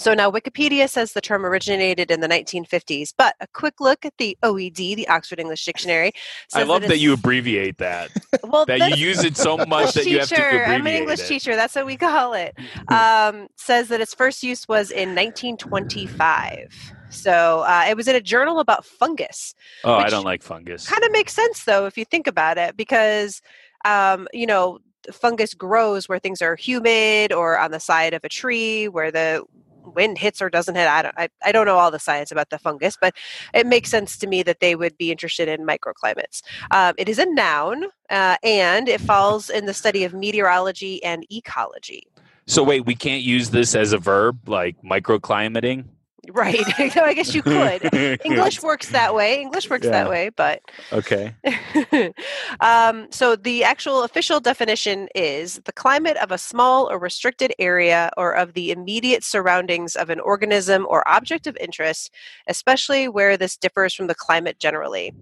So 0.00 0.14
now 0.14 0.30
Wikipedia 0.30 0.88
says 0.88 1.12
the 1.12 1.20
term 1.20 1.44
originated 1.44 2.10
in 2.10 2.20
the 2.20 2.26
1950s, 2.26 3.12
but 3.18 3.34
a 3.40 3.46
quick 3.46 3.80
look 3.80 4.06
at 4.06 4.14
the 4.16 4.34
OED, 4.42 4.96
the 4.96 5.06
Oxford 5.08 5.38
English 5.38 5.66
Dictionary. 5.66 6.12
I 6.54 6.62
love 6.62 6.80
that 6.80 6.86
it's- 6.86 7.02
you 7.02 7.12
abbreviate 7.12 7.76
that. 7.76 8.10
well, 8.44 8.64
That 8.64 8.88
you 8.88 8.96
use 8.96 9.22
it 9.24 9.36
so 9.36 9.58
much 9.58 9.92
that 9.92 10.06
you 10.06 10.20
have 10.20 10.28
to 10.30 10.34
teacher. 10.36 10.64
I'm 10.64 10.86
an 10.86 10.94
English 10.94 11.20
it. 11.20 11.26
teacher. 11.26 11.54
That's 11.54 11.74
what 11.74 11.84
we 11.84 11.96
call 11.98 12.32
it. 12.32 12.56
Um, 12.88 13.48
says 13.56 13.88
that 13.88 14.00
its 14.00 14.14
first 14.14 14.42
use 14.42 14.66
was 14.66 14.90
in 14.90 15.14
1925. 15.14 16.94
So 17.10 17.60
uh, 17.60 17.84
it 17.86 17.94
was 17.94 18.08
in 18.08 18.16
a 18.16 18.22
journal 18.22 18.58
about 18.58 18.86
fungus. 18.86 19.54
Oh, 19.84 19.92
I 19.92 20.08
don't 20.08 20.24
like 20.24 20.42
fungus. 20.42 20.88
Kind 20.88 21.04
of 21.04 21.12
makes 21.12 21.34
sense 21.34 21.64
though 21.64 21.84
if 21.84 21.98
you 21.98 22.06
think 22.06 22.26
about 22.26 22.56
it, 22.56 22.74
because 22.74 23.42
um, 23.84 24.28
you 24.32 24.46
know 24.46 24.78
fungus 25.12 25.52
grows 25.52 26.08
where 26.08 26.18
things 26.18 26.40
are 26.40 26.56
humid 26.56 27.34
or 27.34 27.58
on 27.58 27.70
the 27.70 27.80
side 27.80 28.14
of 28.14 28.24
a 28.24 28.30
tree 28.30 28.88
where 28.88 29.10
the 29.10 29.42
wind 29.84 30.18
hits 30.18 30.40
or 30.42 30.50
doesn't 30.50 30.74
hit. 30.74 30.86
I 30.86 31.02
don't. 31.02 31.14
I, 31.16 31.28
I 31.44 31.52
don't 31.52 31.66
know 31.66 31.78
all 31.78 31.90
the 31.90 31.98
science 31.98 32.30
about 32.30 32.50
the 32.50 32.58
fungus, 32.58 32.96
but 33.00 33.14
it 33.54 33.66
makes 33.66 33.90
sense 33.90 34.16
to 34.18 34.26
me 34.26 34.42
that 34.44 34.60
they 34.60 34.74
would 34.74 34.96
be 34.96 35.10
interested 35.10 35.48
in 35.48 35.66
microclimates. 35.66 36.42
Um, 36.70 36.94
it 36.98 37.08
is 37.08 37.18
a 37.18 37.26
noun, 37.26 37.84
uh, 38.10 38.36
and 38.42 38.88
it 38.88 39.00
falls 39.00 39.50
in 39.50 39.66
the 39.66 39.74
study 39.74 40.04
of 40.04 40.14
meteorology 40.14 41.02
and 41.02 41.24
ecology. 41.30 42.06
So 42.46 42.64
wait, 42.64 42.84
we 42.84 42.94
can't 42.94 43.22
use 43.22 43.50
this 43.50 43.74
as 43.74 43.92
a 43.92 43.98
verb 43.98 44.48
like 44.48 44.76
microclimating. 44.82 45.84
Right. 46.30 46.66
so 46.92 47.02
I 47.02 47.14
guess 47.14 47.34
you 47.34 47.42
could. 47.42 47.88
English 48.24 48.62
works 48.62 48.90
that 48.90 49.14
way. 49.14 49.40
English 49.40 49.70
works 49.70 49.86
Yeah. 49.86 49.92
that 49.92 50.10
way, 50.10 50.30
but 50.36 50.60
Okay. 50.92 51.34
um, 52.60 53.06
so 53.10 53.36
the 53.36 53.64
actual 53.64 54.02
official 54.02 54.40
definition 54.40 55.08
is 55.14 55.60
the 55.64 55.72
climate 55.72 56.16
of 56.18 56.30
a 56.30 56.38
small 56.38 56.90
or 56.90 56.98
restricted 56.98 57.54
area 57.58 58.10
or 58.16 58.32
of 58.32 58.52
the 58.54 58.70
immediate 58.70 59.24
surroundings 59.24 59.96
of 59.96 60.10
an 60.10 60.20
organism 60.20 60.86
or 60.88 61.08
object 61.08 61.46
of 61.46 61.56
interest, 61.58 62.12
especially 62.46 63.08
where 63.08 63.36
this 63.36 63.56
differs 63.56 63.94
from 63.94 64.06
the 64.06 64.14
climate 64.14 64.58
generally. 64.58 65.14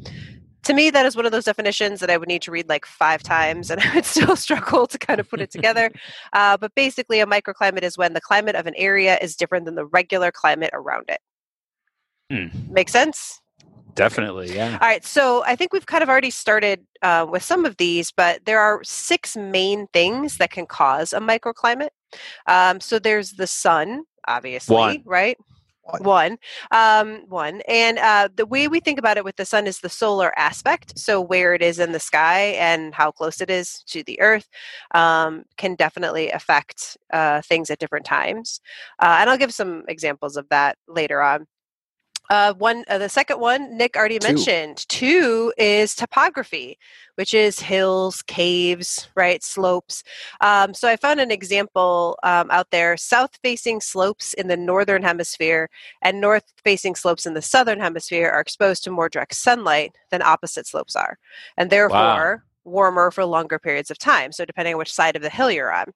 To 0.64 0.74
me, 0.74 0.90
that 0.90 1.06
is 1.06 1.16
one 1.16 1.24
of 1.24 1.32
those 1.32 1.44
definitions 1.44 2.00
that 2.00 2.10
I 2.10 2.16
would 2.16 2.28
need 2.28 2.42
to 2.42 2.50
read 2.50 2.68
like 2.68 2.84
five 2.84 3.22
times, 3.22 3.70
and 3.70 3.80
I 3.84 3.94
would 3.94 4.04
still 4.04 4.36
struggle 4.36 4.86
to 4.86 4.98
kind 4.98 5.20
of 5.20 5.28
put 5.28 5.40
it 5.40 5.50
together. 5.50 5.90
Uh, 6.32 6.56
but 6.56 6.74
basically, 6.74 7.20
a 7.20 7.26
microclimate 7.26 7.82
is 7.82 7.96
when 7.96 8.12
the 8.12 8.20
climate 8.20 8.54
of 8.54 8.66
an 8.66 8.74
area 8.76 9.18
is 9.20 9.34
different 9.34 9.64
than 9.64 9.74
the 9.74 9.86
regular 9.86 10.30
climate 10.30 10.70
around 10.72 11.08
it. 11.08 11.20
Hmm. 12.30 12.72
Make 12.72 12.88
sense? 12.88 13.40
Definitely, 13.94 14.54
yeah. 14.54 14.78
All 14.80 14.86
right, 14.86 15.04
so 15.04 15.42
I 15.44 15.56
think 15.56 15.72
we've 15.72 15.86
kind 15.86 16.02
of 16.02 16.08
already 16.08 16.30
started 16.30 16.86
uh, 17.02 17.26
with 17.28 17.42
some 17.42 17.64
of 17.64 17.76
these, 17.78 18.12
but 18.12 18.44
there 18.44 18.60
are 18.60 18.80
six 18.84 19.36
main 19.36 19.88
things 19.92 20.36
that 20.36 20.50
can 20.50 20.66
cause 20.66 21.12
a 21.12 21.18
microclimate. 21.18 21.88
Um, 22.46 22.80
so 22.80 22.98
there's 22.98 23.32
the 23.32 23.46
sun, 23.46 24.04
obviously, 24.28 24.76
One. 24.76 25.02
right? 25.04 25.36
One. 26.00 26.38
Um, 26.70 27.22
one, 27.28 27.62
and 27.66 27.98
uh, 27.98 28.28
the 28.34 28.46
way 28.46 28.68
we 28.68 28.80
think 28.80 28.98
about 28.98 29.16
it 29.16 29.24
with 29.24 29.36
the 29.36 29.44
sun 29.44 29.66
is 29.66 29.80
the 29.80 29.88
solar 29.88 30.38
aspect. 30.38 30.98
So 30.98 31.20
where 31.20 31.54
it 31.54 31.62
is 31.62 31.78
in 31.78 31.92
the 31.92 32.00
sky 32.00 32.56
and 32.58 32.94
how 32.94 33.10
close 33.10 33.40
it 33.40 33.50
is 33.50 33.82
to 33.88 34.02
the 34.02 34.20
Earth 34.20 34.48
um, 34.94 35.44
can 35.56 35.74
definitely 35.74 36.30
affect 36.30 36.98
uh, 37.12 37.40
things 37.42 37.70
at 37.70 37.78
different 37.78 38.04
times. 38.04 38.60
Uh, 38.98 39.16
and 39.20 39.30
I'll 39.30 39.38
give 39.38 39.54
some 39.54 39.84
examples 39.88 40.36
of 40.36 40.46
that 40.50 40.76
later 40.86 41.22
on. 41.22 41.46
Uh, 42.30 42.52
one, 42.54 42.84
uh, 42.88 42.98
the 42.98 43.08
second 43.08 43.40
one, 43.40 43.76
Nick 43.76 43.96
already 43.96 44.18
Two. 44.18 44.28
mentioned. 44.28 44.86
Two 44.88 45.52
is 45.56 45.94
topography, 45.94 46.78
which 47.14 47.32
is 47.32 47.58
hills, 47.58 48.22
caves, 48.22 49.08
right, 49.14 49.42
slopes. 49.42 50.04
Um, 50.40 50.74
so 50.74 50.88
I 50.88 50.96
found 50.96 51.20
an 51.20 51.30
example 51.30 52.18
um, 52.22 52.50
out 52.50 52.70
there: 52.70 52.96
south-facing 52.96 53.80
slopes 53.80 54.34
in 54.34 54.48
the 54.48 54.56
northern 54.56 55.02
hemisphere 55.02 55.70
and 56.02 56.20
north-facing 56.20 56.96
slopes 56.96 57.24
in 57.26 57.34
the 57.34 57.42
southern 57.42 57.80
hemisphere 57.80 58.28
are 58.30 58.40
exposed 58.40 58.84
to 58.84 58.90
more 58.90 59.08
direct 59.08 59.34
sunlight 59.34 59.96
than 60.10 60.22
opposite 60.22 60.66
slopes 60.66 60.96
are, 60.96 61.18
and 61.56 61.70
therefore. 61.70 62.44
Warmer 62.64 63.10
for 63.10 63.24
longer 63.24 63.58
periods 63.58 63.90
of 63.90 63.96
time. 63.96 64.30
So, 64.30 64.44
depending 64.44 64.74
on 64.74 64.78
which 64.78 64.92
side 64.92 65.16
of 65.16 65.22
the 65.22 65.30
hill 65.30 65.50
you're 65.50 65.72
on. 65.72 65.86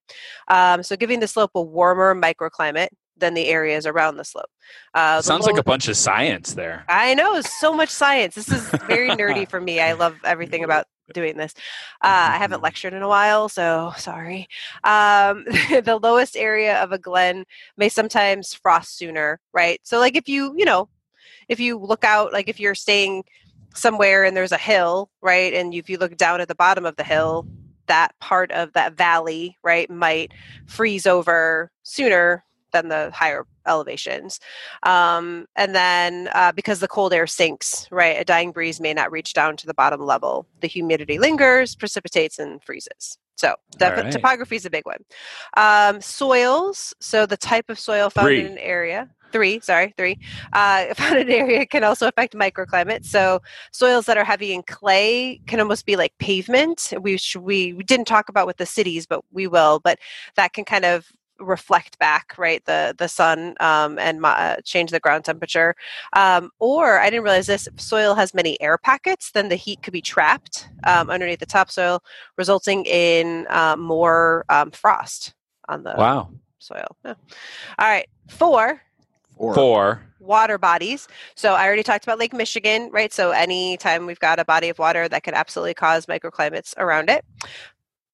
Um, 0.49 0.83
so, 0.83 0.97
giving 0.97 1.21
the 1.21 1.29
slope 1.29 1.51
a 1.55 1.61
warmer 1.61 2.15
microclimate 2.15 2.89
than 3.17 3.35
the 3.35 3.47
areas 3.47 3.87
around 3.87 4.17
the 4.17 4.25
slope. 4.25 4.51
Uh, 4.95 5.17
the 5.17 5.23
Sounds 5.23 5.47
like 5.47 5.59
a 5.59 5.63
bunch 5.63 5.89
of 5.89 5.97
science 5.97 6.55
there. 6.55 6.85
I 6.89 7.15
know 7.15 7.41
so 7.41 7.73
much 7.73 7.89
science. 7.89 8.35
This 8.35 8.51
is 8.51 8.69
very 8.87 9.11
nerdy 9.11 9.49
for 9.49 9.61
me. 9.61 9.81
I 9.81 9.93
love 9.93 10.17
everything 10.25 10.65
about 10.65 10.87
doing 11.13 11.37
this. 11.37 11.55
Uh, 12.01 12.33
I 12.33 12.39
haven't 12.39 12.63
lectured 12.63 12.93
in 12.93 13.03
a 13.03 13.09
while, 13.09 13.49
so 13.49 13.93
sorry. 13.97 14.49
Um, 14.85 15.45
the 15.71 15.99
lowest 16.03 16.37
area 16.37 16.83
of 16.83 16.93
a 16.93 16.99
glen 16.99 17.45
may 17.77 17.89
sometimes 17.89 18.55
frost 18.55 18.97
sooner, 18.97 19.41
right? 19.53 19.81
So, 19.85 19.99
like 19.99 20.17
if 20.17 20.29
you, 20.29 20.55
you 20.57 20.65
know, 20.65 20.89
if 21.49 21.61
you 21.61 21.79
look 21.79 22.05
out, 22.05 22.33
like 22.33 22.49
if 22.49 22.61
you're 22.61 22.75
staying 22.75 23.25
somewhere 23.75 24.25
and 24.25 24.37
there's 24.37 24.53
a 24.53 24.59
hill, 24.59 25.11
right, 25.21 25.53
and 25.53 25.75
if 25.75 25.89
you 25.89 25.99
look 25.99 26.17
down 26.17 26.41
at 26.41 26.49
the 26.49 26.55
bottom 26.55 26.87
of 26.87 26.97
the 26.97 27.05
hill, 27.05 27.47
that 27.87 28.19
part 28.21 28.53
of 28.53 28.73
that 28.75 28.95
valley, 28.95 29.59
right, 29.63 29.91
might 29.91 30.33
freeze 30.67 31.07
over 31.07 31.71
sooner 31.83 32.45
than 32.73 32.89
the 32.89 33.11
higher 33.13 33.47
elevations. 33.67 34.41
Um, 34.83 35.47
and 35.57 35.75
then 35.75 36.29
uh, 36.35 36.53
because 36.53 36.81
the 36.81 36.89
cold 36.89 37.13
air 37.13 37.27
sinks, 37.27 37.87
right, 37.91 38.21
a 38.21 38.25
dying 38.25 38.53
breeze 38.53 38.81
may 38.81 38.95
not 38.95 39.13
reach 39.13 39.33
down 39.35 39.57
to 39.59 39.67
the 39.67 39.75
bottom 39.75 40.01
level. 40.01 40.47
The 40.61 40.69
humidity 40.69 41.19
lingers, 41.19 41.75
precipitates, 41.75 42.39
and 42.39 42.63
freezes. 42.63 43.19
So 43.37 43.55
def- 43.77 43.97
right. 43.97 44.13
topography 44.13 44.57
is 44.57 44.67
a 44.67 44.71
big 44.71 44.87
one. 44.87 45.05
Um, 45.57 46.01
soils, 46.01 46.95
so 47.01 47.27
the 47.27 47.37
type 47.37 47.71
of 47.71 47.79
soil 47.79 48.11
found 48.11 48.29
Three. 48.29 48.41
in 48.41 48.47
an 48.47 48.59
area. 48.59 49.11
Three, 49.33 49.61
sorry, 49.61 49.95
three. 49.97 50.19
Uh, 50.53 50.93
found 50.95 51.19
in 51.19 51.29
an 51.29 51.33
area 51.33 51.67
can 51.67 51.83
also 51.83 52.07
affect 52.07 52.35
microclimate. 52.35 53.05
So 53.05 53.41
soils 53.73 54.07
that 54.07 54.19
are 54.19 54.25
heavy 54.25 54.53
in 54.53 54.63
clay 54.63 55.41
can 55.47 55.59
almost 55.59 55.87
be 55.87 55.97
like 55.97 56.17
pavement. 56.19 56.93
We 57.01 57.17
sh- 57.17 57.37
we 57.37 57.73
we 57.73 57.83
didn't 57.83 58.07
talk 58.07 58.29
about 58.29 58.47
with 58.47 58.59
the 58.59 58.67
cities, 58.67 59.07
but 59.07 59.25
we 59.33 59.47
will. 59.47 59.81
But 59.83 59.99
that 60.37 60.53
can 60.53 60.65
kind 60.65 60.85
of 60.85 61.11
reflect 61.43 61.99
back 61.99 62.35
right 62.39 62.65
the 62.65 62.95
the 62.99 63.09
sun 63.09 63.55
um, 63.61 63.99
and 63.99 64.21
mo- 64.21 64.29
uh, 64.29 64.57
change 64.65 64.91
the 64.91 65.01
ground 65.01 65.25
temperature 65.25 65.75
um, 66.15 66.51
or 66.59 67.01
i 67.01 67.11
didn't 67.11 67.25
realize 67.25 67.47
this 67.47 67.67
if 67.67 67.81
soil 67.81 68.15
has 68.15 68.33
many 68.35 68.61
air 68.61 68.79
packets 68.79 69.31
then 69.33 69.49
the 69.49 69.57
heat 69.57 69.83
could 69.83 69.93
be 69.93 70.01
trapped 70.03 70.69
um, 70.85 71.11
underneath 71.11 71.41
the 71.41 71.47
topsoil 71.47 72.03
resulting 72.39 72.85
in 72.87 73.47
uh, 73.51 73.77
more 73.77 74.45
um, 74.49 74.71
frost 74.71 75.35
on 75.69 75.83
the 75.83 75.95
Wow. 75.97 76.31
soil 76.59 76.97
Yeah. 77.05 77.15
all 77.79 77.89
right 77.89 78.09
four 78.29 78.81
Or 79.37 79.55
Four. 79.55 80.03
water 80.21 80.57
bodies. 80.59 81.09
So 81.35 81.55
I 81.55 81.67
already 81.67 81.83
talked 81.83 82.05
about 82.05 82.19
Lake 82.21 82.33
Michigan, 82.33 82.91
right? 82.93 83.13
So 83.13 83.33
anytime 83.33 84.07
we've 84.07 84.21
got 84.21 84.39
a 84.39 84.45
body 84.45 84.69
of 84.69 84.79
water 84.79 85.09
that 85.09 85.25
could 85.25 85.35
absolutely 85.35 85.75
cause 85.75 86.07
microclimates 86.07 86.75
around 86.79 87.11
it. 87.11 87.25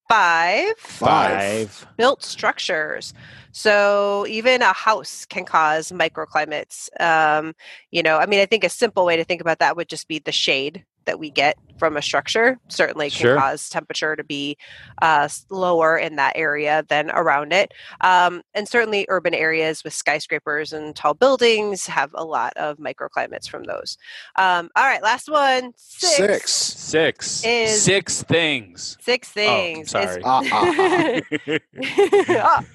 Five, 0.09 0.79
Five. 0.79 1.87
built 1.99 2.23
structures. 2.23 3.13
So 3.53 4.27
even 4.27 4.63
a 4.63 4.73
house 4.73 5.27
can 5.27 5.45
cause 5.45 5.93
microclimates. 5.93 6.89
Um, 7.01 7.55
you 7.91 8.03
know, 8.03 8.17
I 8.17 8.27
mean, 8.27 8.41
I 8.41 8.47
think 8.47 8.65
a 8.65 8.71
simple 8.71 9.05
way 9.05 9.17
to 9.17 9.25
think 9.25 9.41
about 9.41 9.59
that 9.59 9.77
would 9.77 9.89
just 9.89 10.09
be 10.09 10.19
the 10.19 10.33
shade 10.33 10.85
that 11.09 11.19
we 11.19 11.31
get 11.31 11.57
from 11.79 11.97
a 11.97 12.03
structure. 12.03 12.59
Certainly 12.69 13.11
can 13.11 13.21
Sure. 13.21 13.37
cause 13.37 13.69
temperature 13.69 14.15
to 14.15 14.23
be 14.25 14.57
uh, 15.01 15.29
lower 15.49 15.97
in 15.97 16.17
that 16.17 16.33
area 16.37 16.85
than 16.89 17.11
around 17.11 17.53
it. 17.53 17.73
Um, 18.03 18.43
and 18.53 18.69
certainly 18.69 19.07
urban 19.09 19.33
areas 19.33 19.83
with 19.85 19.95
skyscrapers 19.95 20.73
and 20.73 20.95
tall 20.95 21.15
buildings 21.15 21.87
have 21.87 22.11
a 22.15 22.25
lot 22.25 22.53
of 22.57 22.77
microclimates 22.79 23.49
from 23.49 23.65
those. 23.65 23.97
Um, 24.37 24.69
all 24.77 24.85
right, 24.85 25.03
last 25.03 25.31
one. 25.31 25.73
Six. 25.77 26.17
Six. 26.53 26.53
Six. 26.53 27.45
Is- 27.45 27.83
Six 27.83 28.23
things. 28.25 28.97
Six 29.01 29.29
things. 29.31 29.95
Oh, 29.95 30.05
sorry. 30.05 30.23
Ah, 30.25 30.43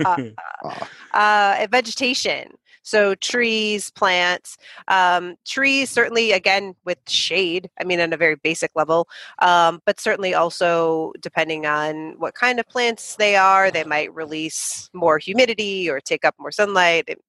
ah, 0.05 0.17
ah. 0.65 0.87
uh, 1.13 1.67
vegetation. 1.69 2.53
So 2.83 3.15
trees, 3.15 3.89
plants, 3.91 4.57
um, 4.89 5.35
trees 5.47 5.89
certainly 5.89 6.33
again 6.33 6.75
with 6.85 6.99
shade. 7.09 7.69
I 7.79 7.85
mean, 7.85 7.99
on 7.99 8.13
a 8.13 8.17
very 8.17 8.35
basic 8.35 8.71
level, 8.75 9.07
um, 9.39 9.81
but 9.85 9.99
certainly 9.99 10.33
also 10.33 11.13
depending 11.21 11.65
on 11.65 12.15
what 12.19 12.35
kind 12.35 12.59
of 12.59 12.67
plants 12.67 13.15
they 13.15 13.35
are, 13.37 13.71
they 13.71 13.83
might 13.85 14.13
release 14.13 14.89
more 14.93 15.17
humidity 15.17 15.89
or 15.89 15.99
take 16.01 16.25
up 16.25 16.35
more 16.37 16.51
sunlight. 16.51 17.05
It- 17.07 17.21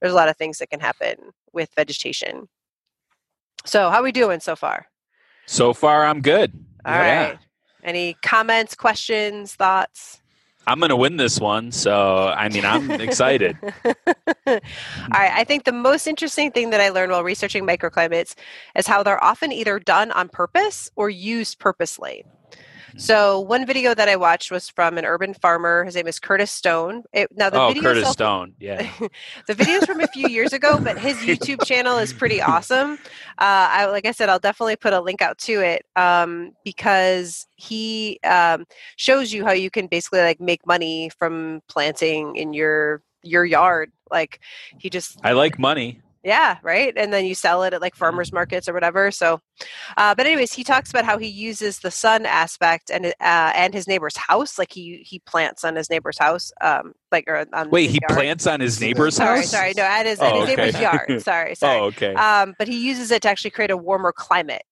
There's 0.00 0.12
a 0.12 0.16
lot 0.16 0.28
of 0.28 0.36
things 0.36 0.58
that 0.58 0.70
can 0.70 0.80
happen 0.80 1.16
with 1.52 1.68
vegetation. 1.76 2.48
So, 3.64 3.90
how 3.90 4.00
are 4.00 4.02
we 4.02 4.12
doing 4.12 4.40
so 4.40 4.56
far? 4.56 4.86
so 5.46 5.72
far, 5.74 6.04
I'm 6.06 6.20
good. 6.22 6.52
All 6.84 6.92
right. 6.94 7.32
Yeah. 7.32 7.36
Any 7.84 8.14
comments, 8.22 8.74
questions, 8.76 9.54
thoughts? 9.54 10.21
I'm 10.66 10.78
going 10.78 10.90
to 10.90 10.96
win 10.96 11.16
this 11.16 11.40
one. 11.40 11.72
So, 11.72 12.28
I 12.28 12.48
mean, 12.48 12.64
I'm 12.64 12.90
excited. 13.00 13.56
All 13.84 13.90
right. 14.46 15.32
I 15.32 15.44
think 15.44 15.64
the 15.64 15.72
most 15.72 16.06
interesting 16.06 16.50
thing 16.50 16.70
that 16.70 16.80
I 16.80 16.90
learned 16.90 17.12
while 17.12 17.24
researching 17.24 17.66
microclimates 17.66 18.34
is 18.76 18.86
how 18.86 19.02
they're 19.02 19.22
often 19.22 19.52
either 19.52 19.78
done 19.78 20.12
on 20.12 20.28
purpose 20.28 20.90
or 20.96 21.10
used 21.10 21.58
purposely. 21.58 22.24
So 22.96 23.40
one 23.40 23.66
video 23.66 23.94
that 23.94 24.08
I 24.08 24.16
watched 24.16 24.50
was 24.50 24.68
from 24.68 24.98
an 24.98 25.04
urban 25.04 25.34
farmer. 25.34 25.84
His 25.84 25.94
name 25.94 26.06
is 26.06 26.18
Curtis 26.18 26.50
Stone. 26.50 27.04
It, 27.12 27.28
now 27.34 27.50
the 27.50 27.60
oh, 27.60 27.68
video 27.68 27.82
Curtis 27.82 28.10
Stone. 28.10 28.54
Yeah. 28.58 28.90
the 29.46 29.54
video's 29.54 29.84
from 29.84 30.00
a 30.00 30.06
few 30.08 30.28
years 30.28 30.52
ago, 30.52 30.78
but 30.82 30.98
his 30.98 31.16
YouTube 31.18 31.64
channel 31.64 31.98
is 31.98 32.12
pretty 32.12 32.40
awesome. 32.40 32.92
Uh, 33.38 33.68
I, 33.70 33.86
like 33.86 34.06
I 34.06 34.12
said, 34.12 34.28
I'll 34.28 34.38
definitely 34.38 34.76
put 34.76 34.92
a 34.92 35.00
link 35.00 35.22
out 35.22 35.38
to 35.38 35.60
it 35.60 35.84
um, 35.96 36.52
because 36.64 37.46
he 37.56 38.20
um, 38.24 38.66
shows 38.96 39.32
you 39.32 39.44
how 39.44 39.52
you 39.52 39.70
can 39.70 39.86
basically 39.86 40.20
like 40.20 40.40
make 40.40 40.66
money 40.66 41.10
from 41.18 41.62
planting 41.68 42.36
in 42.36 42.52
your 42.52 43.02
your 43.22 43.44
yard. 43.44 43.92
Like 44.10 44.40
he 44.78 44.90
just 44.90 45.18
I 45.22 45.32
like 45.32 45.58
money. 45.58 46.00
Yeah, 46.24 46.58
right. 46.62 46.92
And 46.96 47.12
then 47.12 47.24
you 47.24 47.34
sell 47.34 47.62
it 47.64 47.74
at 47.74 47.80
like 47.80 47.96
farmers 47.96 48.32
markets 48.32 48.68
or 48.68 48.72
whatever. 48.72 49.10
So, 49.10 49.40
uh, 49.96 50.14
but 50.14 50.26
anyways, 50.26 50.52
he 50.52 50.62
talks 50.62 50.90
about 50.90 51.04
how 51.04 51.18
he 51.18 51.26
uses 51.26 51.80
the 51.80 51.90
sun 51.90 52.26
aspect 52.26 52.90
and 52.90 53.06
uh, 53.06 53.12
and 53.20 53.74
his 53.74 53.88
neighbor's 53.88 54.16
house. 54.16 54.58
Like 54.58 54.72
he 54.72 54.98
he 55.04 55.18
plants 55.20 55.64
on 55.64 55.74
his 55.76 55.90
neighbor's 55.90 56.18
house. 56.18 56.52
Um, 56.60 56.92
like 57.10 57.24
or 57.28 57.44
on 57.52 57.70
Wait, 57.70 57.84
his 57.86 57.94
he 57.94 57.98
yard. 58.02 58.14
plants 58.18 58.46
on 58.46 58.60
his 58.60 58.80
neighbor's 58.80 59.16
Sorry, 59.16 59.40
house? 59.40 59.50
sorry. 59.50 59.72
No, 59.76 59.82
at 59.82 60.06
his, 60.06 60.20
at 60.20 60.32
Oh, 60.32 60.40
his 60.44 60.48
neighbor's 60.56 60.80
yard. 60.80 61.22
Sorry, 61.22 61.54
sorry. 61.54 61.80
Oh, 61.80 61.84
okay. 61.86 62.14
Um, 62.14 62.54
but 62.58 62.68
he 62.68 62.86
uses 62.86 63.10
it 63.10 63.22
to 63.22 63.28
actually 63.28 63.50
create 63.50 63.70
a 63.70 63.76
warmer 63.76 64.12
climate 64.12 64.62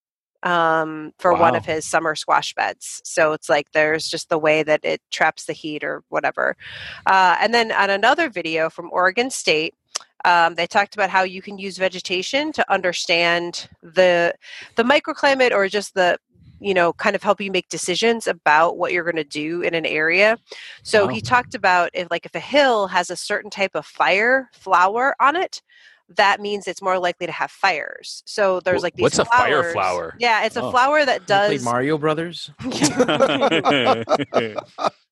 um, 0.42 1.12
for 1.18 1.34
one 1.34 1.54
of 1.54 1.66
his 1.66 1.84
summer 1.84 2.14
squash 2.14 2.54
beds. 2.54 3.00
So 3.04 3.32
it's 3.32 3.48
like 3.48 3.72
there's 3.72 4.08
just 4.08 4.28
the 4.28 4.38
way 4.38 4.62
that 4.62 4.80
it 4.84 5.02
traps 5.10 5.44
the 5.44 5.52
heat 5.52 5.84
or 5.84 6.02
whatever. 6.08 6.56
Uh, 7.06 7.36
and 7.40 7.52
then 7.52 7.72
on 7.72 7.90
another 7.90 8.30
video 8.30 8.70
from 8.70 8.88
Oregon 8.92 9.30
State, 9.30 9.74
um, 10.24 10.54
they 10.54 10.66
talked 10.66 10.94
about 10.94 11.10
how 11.10 11.22
you 11.22 11.42
can 11.42 11.58
use 11.58 11.78
vegetation 11.78 12.52
to 12.52 12.72
understand 12.72 13.68
the 13.82 14.34
the 14.76 14.82
microclimate 14.82 15.52
or 15.52 15.68
just 15.68 15.94
the 15.94 16.18
you 16.60 16.74
know 16.74 16.92
kind 16.92 17.16
of 17.16 17.22
help 17.22 17.40
you 17.40 17.50
make 17.50 17.68
decisions 17.68 18.26
about 18.26 18.76
what 18.76 18.92
you're 18.92 19.04
going 19.04 19.16
to 19.16 19.24
do 19.24 19.62
in 19.62 19.74
an 19.74 19.86
area. 19.86 20.38
So 20.82 21.08
he 21.08 21.20
talked 21.20 21.54
about 21.54 21.90
if 21.94 22.08
like 22.10 22.26
if 22.26 22.34
a 22.34 22.40
hill 22.40 22.86
has 22.88 23.10
a 23.10 23.16
certain 23.16 23.50
type 23.50 23.72
of 23.74 23.86
fire 23.86 24.50
flower 24.52 25.14
on 25.20 25.36
it 25.36 25.62
that 26.16 26.40
means 26.40 26.66
it's 26.66 26.82
more 26.82 26.98
likely 26.98 27.26
to 27.26 27.32
have 27.32 27.50
fires 27.50 28.22
so 28.26 28.60
there's 28.60 28.82
like 28.82 28.94
these 28.96 29.02
what's 29.02 29.18
a 29.18 29.24
fire 29.24 29.62
flowers- 29.62 29.72
flower? 29.72 30.16
yeah 30.18 30.44
it's 30.44 30.56
a 30.56 30.62
Oh. 30.62 30.70
flower 30.70 31.04
that 31.04 31.20
You 31.20 31.26
does 31.26 31.64
Mario 31.64 31.98
Brothers. 31.98 32.50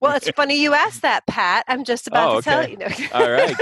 well 0.00 0.14
it's 0.16 0.30
funny 0.30 0.60
you 0.60 0.74
asked 0.74 1.02
that 1.02 1.26
pat 1.26 1.64
i'm 1.68 1.84
just 1.84 2.06
about 2.06 2.30
Oh, 2.34 2.40
to 2.40 2.44
tell 2.44 2.68
you 2.68 2.76
no. 2.76 2.86
All 3.14 3.30
right, 3.30 3.56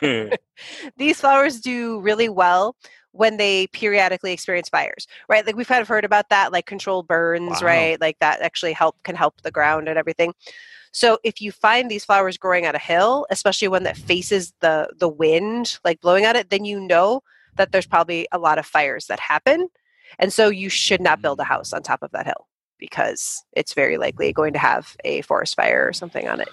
good. 0.00 0.38
these 0.96 1.20
flowers 1.20 1.60
do 1.60 2.00
really 2.00 2.28
well 2.28 2.76
when 3.12 3.36
they 3.36 3.66
periodically 3.68 4.32
experience 4.32 4.68
fires, 4.68 5.06
right? 5.28 5.44
Like 5.44 5.56
we've 5.56 5.66
kind 5.66 5.80
of 5.80 5.88
heard 5.88 6.04
about 6.04 6.28
that, 6.28 6.52
like 6.52 6.66
controlled 6.66 7.08
burns, 7.08 7.60
Wow. 7.62 7.66
right? 7.66 8.00
Like 8.00 8.16
that 8.20 8.42
actually 8.42 8.74
help 8.74 8.96
can 9.02 9.16
help 9.16 9.40
the 9.42 9.50
ground 9.50 9.88
and 9.88 9.98
everything. 9.98 10.34
So 10.98 11.16
if 11.22 11.40
you 11.40 11.52
find 11.52 11.88
these 11.88 12.04
flowers 12.04 12.36
growing 12.36 12.66
on 12.66 12.74
a 12.74 12.80
hill, 12.80 13.24
especially 13.30 13.68
one 13.68 13.84
that 13.84 13.96
faces 13.96 14.52
the 14.58 14.88
the 14.98 15.08
wind, 15.08 15.78
like 15.84 16.00
blowing 16.00 16.24
at 16.24 16.34
it, 16.34 16.50
then 16.50 16.64
you 16.64 16.80
know 16.80 17.22
that 17.54 17.70
there's 17.70 17.86
probably 17.86 18.26
a 18.32 18.38
lot 18.38 18.58
of 18.58 18.66
fires 18.66 19.06
that 19.06 19.20
happen, 19.20 19.68
and 20.18 20.32
so 20.32 20.48
you 20.48 20.68
should 20.68 21.00
not 21.00 21.22
build 21.22 21.38
a 21.38 21.44
house 21.44 21.72
on 21.72 21.84
top 21.84 22.02
of 22.02 22.10
that 22.10 22.26
hill 22.26 22.48
because 22.80 23.44
it's 23.52 23.74
very 23.74 23.96
likely 23.96 24.32
going 24.32 24.52
to 24.54 24.58
have 24.58 24.96
a 25.04 25.22
forest 25.22 25.54
fire 25.54 25.86
or 25.86 25.92
something 25.92 26.28
on 26.28 26.40
it. 26.40 26.48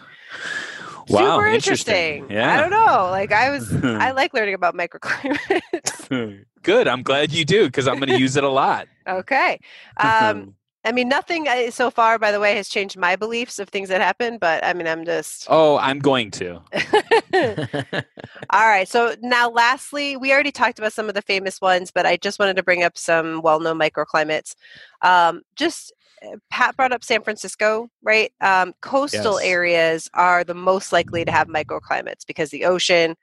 Wow, 1.09 1.37
Super 1.37 1.47
interesting. 1.47 1.95
interesting. 1.95 2.37
Yeah. 2.37 2.53
I 2.53 2.61
don't 2.61 2.71
know. 2.71 3.09
Like 3.09 3.31
I 3.31 3.49
was, 3.49 3.71
I 3.83 4.11
like 4.15 4.33
learning 4.35 4.53
about 4.53 4.75
microclimates. 4.75 6.45
Good. 6.63 6.87
I'm 6.87 7.03
glad 7.03 7.31
you 7.31 7.45
do 7.45 7.65
because 7.65 7.87
I'm 7.87 7.95
going 7.95 8.09
to 8.09 8.19
use 8.19 8.35
it 8.35 8.43
a 8.43 8.49
lot. 8.49 8.87
okay. 9.07 9.59
Um, 9.97 10.55
I 10.85 10.91
mean, 10.91 11.09
nothing 11.09 11.47
uh, 11.47 11.71
so 11.71 11.89
far, 11.89 12.19
by 12.19 12.31
the 12.31 12.39
way, 12.39 12.55
has 12.55 12.69
changed 12.69 12.97
my 12.97 13.15
beliefs 13.15 13.59
of 13.59 13.69
things 13.69 13.89
that 13.89 14.01
happen. 14.01 14.37
But 14.37 14.63
I 14.63 14.73
mean, 14.73 14.87
I'm 14.87 15.03
just. 15.05 15.47
oh, 15.49 15.77
I'm 15.77 15.99
going 15.99 16.31
to. 16.31 16.61
All 18.51 18.67
right. 18.67 18.87
So 18.87 19.15
now, 19.21 19.49
lastly, 19.49 20.17
we 20.17 20.31
already 20.31 20.51
talked 20.51 20.79
about 20.79 20.93
some 20.93 21.09
of 21.09 21.15
the 21.15 21.21
famous 21.21 21.59
ones, 21.59 21.91
but 21.91 22.05
I 22.05 22.17
just 22.17 22.39
wanted 22.39 22.55
to 22.57 22.63
bring 22.63 22.83
up 22.83 22.97
some 22.97 23.41
well-known 23.41 23.79
microclimates. 23.79 24.55
Um, 25.01 25.41
just 25.55 25.91
uh, 26.23 26.37
Pat 26.49 26.75
brought 26.77 26.91
up 26.91 27.03
San 27.03 27.21
Francisco, 27.23 27.89
right? 28.03 28.31
Um, 28.41 28.73
coastal 28.81 29.39
Yes. 29.39 29.43
areas 29.43 30.09
are 30.13 30.43
the 30.43 30.53
most 30.53 30.93
likely 30.93 31.25
to 31.25 31.31
have 31.31 31.47
microclimates 31.47 32.25
because 32.27 32.49
the 32.51 32.65
ocean, 32.65 33.15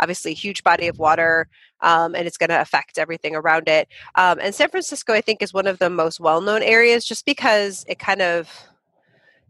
obviously, 0.00 0.32
a 0.32 0.34
huge 0.34 0.62
body 0.62 0.86
of 0.88 0.98
water, 0.98 1.48
um, 1.80 2.14
and 2.14 2.26
it's 2.26 2.36
going 2.36 2.50
to 2.50 2.60
affect 2.60 2.98
everything 2.98 3.34
around 3.36 3.68
it. 3.68 3.88
Um, 4.14 4.38
and 4.40 4.54
San 4.54 4.68
Francisco, 4.70 5.12
I 5.12 5.20
think, 5.20 5.42
is 5.42 5.52
one 5.52 5.66
of 5.66 5.78
the 5.78 5.90
most 5.90 6.20
well-known 6.20 6.62
areas 6.62 7.04
just 7.04 7.24
because 7.26 7.84
it 7.88 7.98
kind 7.98 8.22
of 8.22 8.48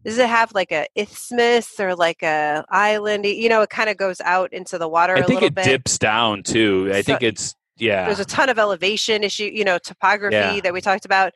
does 0.05 0.19
it 0.19 0.29
have 0.29 0.53
like 0.53 0.71
a 0.71 0.87
isthmus 0.95 1.81
or 1.81 1.95
like 1.95 2.23
a 2.23 2.63
island? 2.69 3.25
You 3.25 3.49
know, 3.49 3.63
it 3.63 3.71
kind 3.71 3.89
of 3.89 3.97
goes 3.97 4.21
out 4.21 4.53
into 4.53 4.77
the 4.77 4.87
water 4.89 5.17
I 5.17 5.21
a 5.21 5.23
think 5.25 5.41
little 5.41 5.47
it 5.49 5.55
bit. 5.55 5.65
dips 5.65 5.97
down 5.99 6.43
too. 6.43 6.91
I 6.93 7.01
So- 7.01 7.05
think 7.05 7.23
it's 7.23 7.55
yeah. 7.77 8.05
There's 8.05 8.21
a 8.21 8.25
ton 8.27 8.49
of 8.51 8.59
elevation 8.59 9.25
issue, 9.25 9.51
you 9.53 9.65
know, 9.65 9.79
topography 9.79 10.37
Yeah. 10.37 10.61
that 10.61 10.73
we 10.75 10.81
talked 10.81 11.05
about. 11.07 11.33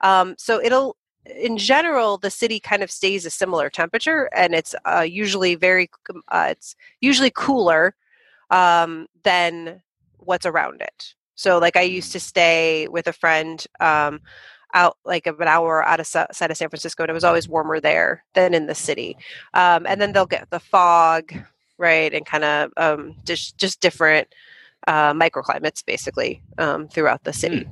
Um, 0.00 0.36
so 0.38 0.58
it'll, 0.62 0.96
in 1.36 1.58
general, 1.58 2.16
the 2.16 2.30
city 2.30 2.60
kind 2.60 2.82
of 2.82 2.90
stays 2.90 3.26
a 3.26 3.30
similar 3.30 3.68
temperature, 3.68 4.30
and 4.34 4.54
it's 4.54 4.74
uh, 4.86 5.00
usually 5.06 5.54
very, 5.54 5.90
uh, 6.28 6.46
it's 6.50 6.76
usually 7.00 7.30
cooler 7.30 7.94
um, 8.52 9.08
than 9.24 9.82
what's 10.18 10.46
around 10.46 10.80
it. 10.80 11.14
So, 11.34 11.58
like, 11.58 11.76
I 11.76 11.82
used 11.82 12.12
to 12.12 12.20
stay 12.20 12.86
with 12.88 13.08
a 13.08 13.12
friend 13.12 13.64
um, 13.80 14.20
out 14.74 14.96
like 15.04 15.26
an 15.26 15.36
hour 15.42 15.84
out 15.84 15.98
of 15.98 16.06
si- 16.06 16.20
outside 16.20 16.52
of 16.52 16.56
San 16.56 16.68
Francisco, 16.68 17.02
and 17.02 17.10
it 17.10 17.14
was 17.14 17.24
always 17.24 17.48
warmer 17.48 17.80
there 17.80 18.24
than 18.34 18.54
in 18.54 18.66
the 18.66 18.74
city. 18.74 19.16
Um, 19.54 19.86
and 19.86 20.00
then 20.00 20.12
they'll 20.12 20.26
get 20.26 20.50
the 20.50 20.60
fog, 20.60 21.34
right, 21.78 22.12
and 22.14 22.24
kind 22.24 22.44
of 22.44 22.70
um, 22.76 23.16
just 23.24 23.58
just 23.58 23.80
different 23.80 24.28
uh, 24.86 25.12
microclimates 25.12 25.84
basically 25.84 26.42
um, 26.58 26.88
throughout 26.88 27.24
the 27.24 27.32
city. 27.32 27.68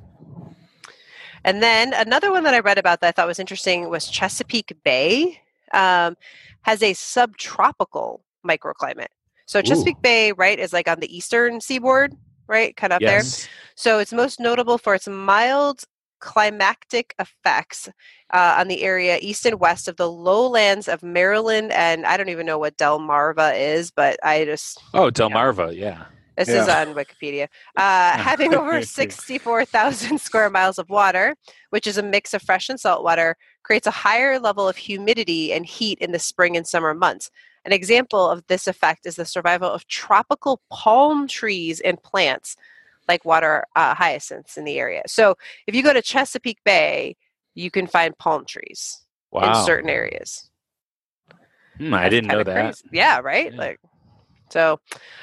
And 1.45 1.63
then 1.63 1.95
another 1.95 2.31
one 2.31 2.45
that 2.45 2.55
I 2.55 2.61
read 2.61 2.79
about 2.79 3.01
that 3.01 3.09
I 3.09 3.13
thought 3.13 3.27
was 3.27 3.39
interesting 3.39 3.89
was 3.89 4.09
Chesapeake 4.09 4.77
Bay 4.85 5.41
um, 5.73 6.17
has 6.63 6.83
a 6.83 6.93
subtropical 6.93 8.23
microclimate. 8.47 9.09
So 9.51 9.61
Chesapeake 9.61 10.01
Bay, 10.01 10.31
right, 10.31 10.57
is 10.57 10.73
like 10.73 10.87
on 10.87 11.01
the 11.01 11.13
eastern 11.15 11.61
seaboard, 11.61 12.15
right, 12.47 12.77
kind 12.77 12.93
of 12.93 12.99
up 12.99 13.03
there. 13.03 13.25
So 13.75 13.99
it's 13.99 14.13
most 14.13 14.39
notable 14.39 14.79
for 14.79 14.95
its 14.95 15.09
mild 15.09 15.83
climactic 16.21 17.17
effects 17.19 17.89
uh, 18.33 18.55
on 18.59 18.69
the 18.69 18.85
area 18.85 19.19
east 19.21 19.45
and 19.47 19.59
west 19.59 19.89
of 19.89 19.97
the 19.97 20.09
lowlands 20.09 20.87
of 20.87 21.03
Maryland, 21.03 21.73
and 21.73 22.07
I 22.07 22.17
don't 22.17 22.29
even 22.29 22.47
know 22.47 22.61
what 22.61 22.77
Delmarva 22.77 23.59
is, 23.59 23.91
but 23.91 24.21
I 24.23 24.45
just 24.45 24.81
Oh, 24.95 25.11
Delmarva. 25.11 25.77
Yeah. 25.77 26.05
this 26.37 26.49
is 26.49 26.69
on 26.69 26.95
Wikipedia. 26.95 27.49
Uh, 27.77 28.13
having 28.19 28.55
over 28.55 28.81
64,000 28.83 30.21
square 30.21 30.49
miles 30.49 30.79
of 30.79 30.89
water, 30.91 31.35
which 31.71 31.89
is 31.89 31.99
a 31.99 32.05
mix 32.05 32.35
of 32.35 32.43
fresh 32.43 32.69
and 32.69 32.79
salt 32.79 33.03
water, 33.03 33.37
creates 33.65 33.89
a 33.89 33.91
higher 33.91 34.39
level 34.39 34.69
of 34.69 34.77
humidity 34.77 35.53
and 35.53 35.67
heat 35.67 35.99
in 35.99 36.13
the 36.13 36.21
spring 36.21 36.57
and 36.57 36.69
summer 36.69 36.95
months. 36.95 37.33
An 37.65 37.73
example 37.73 38.29
of 38.31 38.47
this 38.47 38.67
effect 38.67 39.07
is 39.07 39.17
the 39.17 39.25
survival 39.25 39.71
of 39.71 39.87
tropical 39.87 40.61
palm 40.71 41.29
trees 41.29 41.81
and 41.81 42.03
plants 42.03 42.57
like 43.09 43.25
water 43.25 43.65
uh, 43.77 43.95
hyacinths 43.95 44.57
in 44.57 44.65
the 44.65 44.79
area. 44.79 45.03
So 45.07 45.37
if 45.67 45.75
you 45.75 45.83
go 45.83 45.93
to 45.93 46.01
Chesapeake 46.03 46.63
Bay, 46.65 47.17
you 47.55 47.71
can 47.71 47.87
find 47.87 48.17
palm 48.17 48.45
trees 48.45 49.05
Wow. 49.33 49.61
in 49.61 49.67
certain 49.67 49.91
areas. 49.91 50.51
Hmm, 51.77 51.95
I 51.95 52.09
didn't 52.09 52.29
know 52.29 52.43
that. 52.43 52.55
crazy. 52.55 52.89
Yeah, 52.93 53.21
right. 53.21 53.53
Yeah. 53.53 53.59
Like, 53.59 53.81
so 54.51 54.81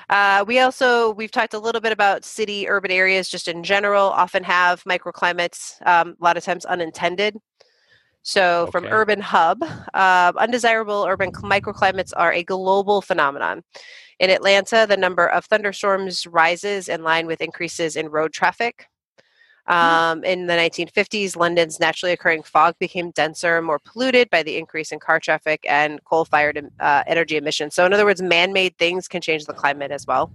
uh, 0.09 0.45
we 0.47 0.59
also 0.59 1.11
we've 1.11 1.31
talked 1.31 1.53
a 1.53 1.59
little 1.59 1.81
bit 1.81 1.91
about 1.91 2.23
city 2.23 2.67
urban 2.69 2.91
areas 2.91 3.29
just 3.29 3.47
in 3.47 3.63
general. 3.63 4.05
Often 4.05 4.43
have 4.45 4.83
microclimates. 4.85 5.85
Um, 5.85 6.15
a 6.19 6.23
lot 6.23 6.37
of 6.37 6.43
times 6.43 6.65
unintended. 6.65 7.35
So 8.21 8.67
from 8.71 8.85
Urban 8.85 9.21
Hub, 9.21 9.63
uh, 9.93 10.33
undesirable 10.37 11.05
urban 11.07 11.31
microclimates 11.31 12.11
are 12.15 12.33
a 12.33 12.43
global 12.43 13.01
phenomenon. 13.01 13.63
In 14.19 14.29
Atlanta, 14.29 14.85
the 14.87 14.97
number 14.97 15.27
of 15.27 15.45
thunderstorms 15.45 16.27
rises 16.27 16.89
in 16.89 17.03
line 17.03 17.27
with 17.27 17.41
increases 17.41 17.95
in 17.95 18.09
road 18.09 18.33
traffic. 18.33 18.87
Um, 19.67 20.23
in 20.23 20.47
the 20.47 20.53
1950s, 20.53 21.35
London's 21.35 21.79
naturally 21.79 22.13
occurring 22.13 22.43
fog 22.43 22.75
became 22.79 23.11
denser, 23.11 23.61
more 23.61 23.79
polluted 23.79 24.29
by 24.29 24.41
the 24.41 24.57
increase 24.57 24.91
in 24.91 24.99
car 24.99 25.19
traffic 25.19 25.65
and 25.69 26.03
coal 26.05 26.23
fired 26.23 26.69
uh, 26.79 27.03
energy 27.05 27.35
emissions. 27.35 27.75
So, 27.75 27.85
in 27.85 27.93
other 27.93 28.05
words, 28.05 28.21
man 28.21 28.53
made 28.53 28.77
things 28.77 29.07
can 29.07 29.21
change 29.21 29.45
the 29.45 29.53
climate 29.53 29.91
as 29.91 30.07
well. 30.07 30.31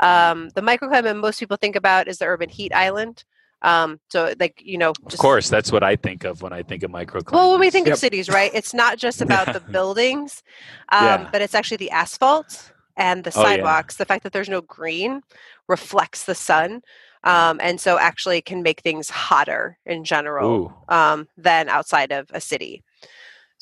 Um, 0.00 0.50
the 0.50 0.60
microclimate 0.60 1.18
most 1.18 1.40
people 1.40 1.56
think 1.56 1.76
about 1.76 2.08
is 2.08 2.18
the 2.18 2.26
urban 2.26 2.50
heat 2.50 2.74
island. 2.74 3.24
Um, 3.62 4.00
so, 4.08 4.34
like, 4.38 4.60
you 4.64 4.76
know, 4.78 4.92
Of 5.06 5.18
course, 5.18 5.48
that's 5.48 5.70
what 5.72 5.82
I 5.82 5.96
think 5.96 6.24
of 6.24 6.42
when 6.42 6.52
I 6.52 6.62
think 6.62 6.82
of 6.82 6.90
microclimates. 6.90 7.32
well, 7.32 7.50
when 7.52 7.60
we 7.60 7.70
think 7.70 7.86
Yep. 7.86 7.94
of 7.94 8.00
cities, 8.00 8.28
right, 8.28 8.50
it's 8.54 8.74
not 8.74 8.98
just 8.98 9.20
about 9.26 9.52
the 9.52 9.60
buildings, 9.60 10.42
um, 10.90 11.06
Yeah. 11.06 11.28
but 11.32 11.42
it's 11.42 11.54
actually 11.54 11.76
the 11.78 11.90
asphalt 11.90 12.72
and 12.96 13.24
the 13.24 13.32
Oh, 13.34 13.40
yeah. 13.42 13.44
sidewalks. 13.44 13.96
The 13.96 14.04
fact 14.04 14.22
that 14.24 14.32
there's 14.32 14.48
no 14.48 14.60
green 14.62 15.22
reflects 15.68 16.24
the 16.24 16.34
sun, 16.34 16.82
um, 17.24 17.60
and 17.62 17.80
so 17.80 17.98
actually 17.98 18.42
can 18.42 18.62
make 18.62 18.80
things 18.80 19.08
hotter 19.10 19.78
in 19.86 20.04
general 20.04 20.74
um, 20.88 21.28
than 21.36 21.68
outside 21.68 22.10
of 22.12 22.28
a 22.34 22.40
city. 22.40 22.82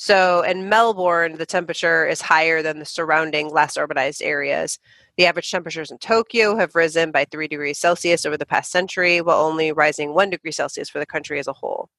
So 0.02 0.40
in 0.40 0.70
Melbourne, 0.70 1.36
the 1.36 1.44
temperature 1.44 2.06
is 2.06 2.22
higher 2.22 2.62
than 2.62 2.78
the 2.78 2.86
surrounding 2.86 3.50
less 3.50 3.76
urbanized 3.76 4.22
areas. 4.24 4.78
The 5.18 5.26
average 5.26 5.50
temperatures 5.50 5.90
in 5.90 5.98
Tokyo 5.98 6.56
have 6.56 6.74
risen 6.74 7.10
by 7.10 7.26
three 7.26 7.46
degrees 7.46 7.78
Celsius 7.78 8.24
over 8.24 8.38
the 8.38 8.46
past 8.46 8.70
century, 8.70 9.20
while 9.20 9.44
only 9.44 9.72
rising 9.72 10.14
one 10.14 10.30
degree 10.30 10.52
Celsius 10.52 10.88
for 10.88 11.00
the 11.00 11.04
country 11.04 11.38
as 11.38 11.48
a 11.48 11.52
whole. 11.52 11.90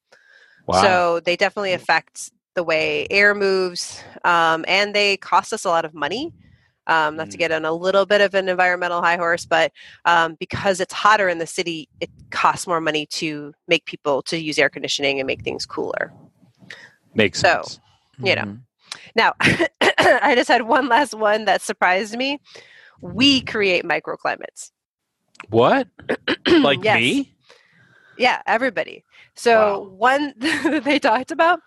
Wow. 0.65 0.81
So 0.81 1.19
they 1.19 1.35
definitely 1.35 1.73
affect 1.73 2.31
the 2.55 2.63
way 2.63 3.05
air 3.11 3.35
moves, 3.35 4.03
um, 4.23 4.65
and 4.67 4.95
they 4.95 5.17
cost 5.17 5.53
us 5.53 5.63
a 5.63 5.69
lot 5.69 5.85
of 5.85 5.93
money. 5.93 6.33
Um, 6.87 7.15
not 7.15 7.29
to 7.29 7.37
Mm. 7.37 7.39
get 7.39 7.51
on 7.51 7.65
a 7.65 7.71
little 7.71 8.07
bit 8.07 8.21
of 8.21 8.33
an 8.33 8.49
environmental 8.49 9.03
high 9.03 9.17
horse, 9.17 9.45
but 9.45 9.71
um, 10.05 10.37
because 10.39 10.79
it's 10.79 10.91
hotter 10.91 11.29
in 11.29 11.37
the 11.37 11.45
city, 11.45 11.87
it 11.99 12.09
costs 12.31 12.65
more 12.65 12.81
money 12.81 13.05
to 13.21 13.53
make 13.67 13.85
people 13.85 14.23
to 14.23 14.41
use 14.41 14.57
air 14.57 14.69
conditioning 14.69 15.19
and 15.19 15.27
make 15.27 15.43
things 15.43 15.67
cooler. 15.67 16.11
Makes 17.13 17.41
so, 17.41 17.61
sense. 17.61 17.79
You 18.23 18.35
know. 18.35 18.45
Mhm. 18.45 18.61
Now, 19.15 19.33
I 19.41 20.33
just 20.35 20.49
had 20.49 20.63
one 20.63 20.87
last 20.89 21.13
one 21.13 21.45
that 21.45 21.61
surprised 21.61 22.17
me. 22.17 22.39
We 23.01 23.41
create 23.41 23.83
microclimates. 23.85 24.71
What? 25.49 25.87
Like 26.63 26.83
Yes. 26.83 26.93
me? 26.93 27.35
Yeah, 28.15 28.41
everybody. 28.45 29.03
So 29.35 29.79
Wow. 29.79 29.95
one 29.97 30.33
that 30.39 30.83
they 30.83 30.99
talked 30.99 31.31
about 31.31 31.59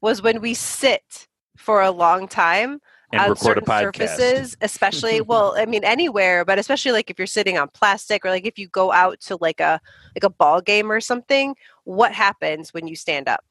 was 0.00 0.22
when 0.22 0.40
we 0.40 0.54
sit 0.54 1.28
for 1.56 1.80
a 1.82 1.90
long 1.90 2.28
time 2.28 2.80
And 3.12 3.22
on 3.22 3.36
certain 3.36 3.66
surfaces, 3.68 4.56
especially 4.60 5.20
well, 5.22 5.54
I 5.56 5.66
mean 5.66 5.84
anywhere, 5.84 6.44
but 6.44 6.58
especially 6.58 6.92
like 6.92 7.10
if 7.10 7.18
you're 7.18 7.26
sitting 7.26 7.58
on 7.58 7.68
plastic 7.74 8.24
or 8.24 8.30
like 8.30 8.46
if 8.46 8.58
you 8.58 8.68
go 8.68 8.92
out 8.92 9.20
to 9.22 9.36
like 9.40 9.60
a 9.60 9.80
like 10.16 10.24
a 10.24 10.30
ball 10.30 10.60
game 10.60 10.90
or 10.90 11.00
something, 11.00 11.54
what 11.84 12.12
happens 12.12 12.72
when 12.74 12.86
you 12.86 12.96
stand 12.96 13.28
up? 13.28 13.44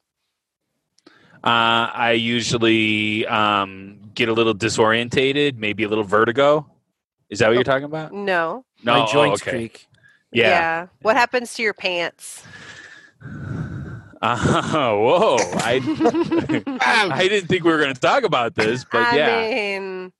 Uh, 1.44 1.90
I 1.92 2.12
usually 2.12 3.26
um, 3.26 3.98
get 4.14 4.28
a 4.28 4.32
little 4.32 4.54
disorientated, 4.54 5.56
maybe 5.56 5.82
a 5.82 5.88
little 5.88 6.04
vertigo. 6.04 6.70
Is 7.30 7.40
that 7.40 7.48
what 7.48 7.54
you're 7.54 7.64
talking 7.64 7.84
about? 7.84 8.12
No. 8.12 8.64
No, 8.84 8.92
My 8.92 9.08
oh, 9.12 9.32
okay. 9.32 9.50
creak. 9.50 9.86
Yeah. 10.32 10.86
What 11.00 11.16
happens 11.16 11.54
to 11.54 11.62
your 11.62 11.74
pants? 11.74 12.44
Uh, 14.22 14.36
whoa! 14.94 15.36
I 15.56 15.80
I 17.12 17.28
didn't 17.28 17.48
think 17.48 17.64
we 17.64 17.72
were 17.72 17.78
going 17.78 17.92
to 17.94 18.00
talk 18.00 18.22
about 18.22 18.54
this, 18.54 18.84
but 18.84 19.02
I 19.02 19.16
yeah, 19.16 19.78
mean, 19.78 20.12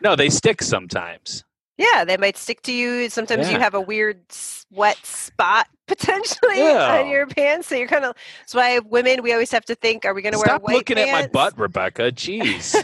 no, 0.00 0.16
they 0.16 0.30
stick 0.30 0.62
sometimes. 0.62 1.44
Yeah, 1.76 2.04
they 2.04 2.16
might 2.16 2.38
stick 2.38 2.62
to 2.62 2.72
you. 2.72 3.10
Sometimes 3.10 3.50
you 3.50 3.58
have 3.58 3.74
a 3.74 3.80
weird 3.80 4.20
wet 4.70 4.96
spot 5.04 5.68
potentially 5.86 6.58
Yeah. 6.58 7.00
on 7.00 7.08
your 7.08 7.26
pants, 7.26 7.68
so 7.68 7.74
you're 7.74 7.88
kind 7.88 8.04
of. 8.04 8.14
That's 8.40 8.54
why 8.54 8.78
women 8.78 9.22
we 9.22 9.32
always 9.32 9.50
have 9.50 9.64
to 9.66 9.74
think: 9.74 10.04
Are 10.04 10.14
we 10.14 10.22
going 10.22 10.32
to 10.32 10.38
wear 10.38 10.46
Stop 10.46 10.62
white 10.62 10.76
looking 10.76 10.98
at 10.98 11.12
my 11.12 11.26
butt, 11.26 11.58
Rebecca. 11.58 12.02
Jeez. 12.12 12.74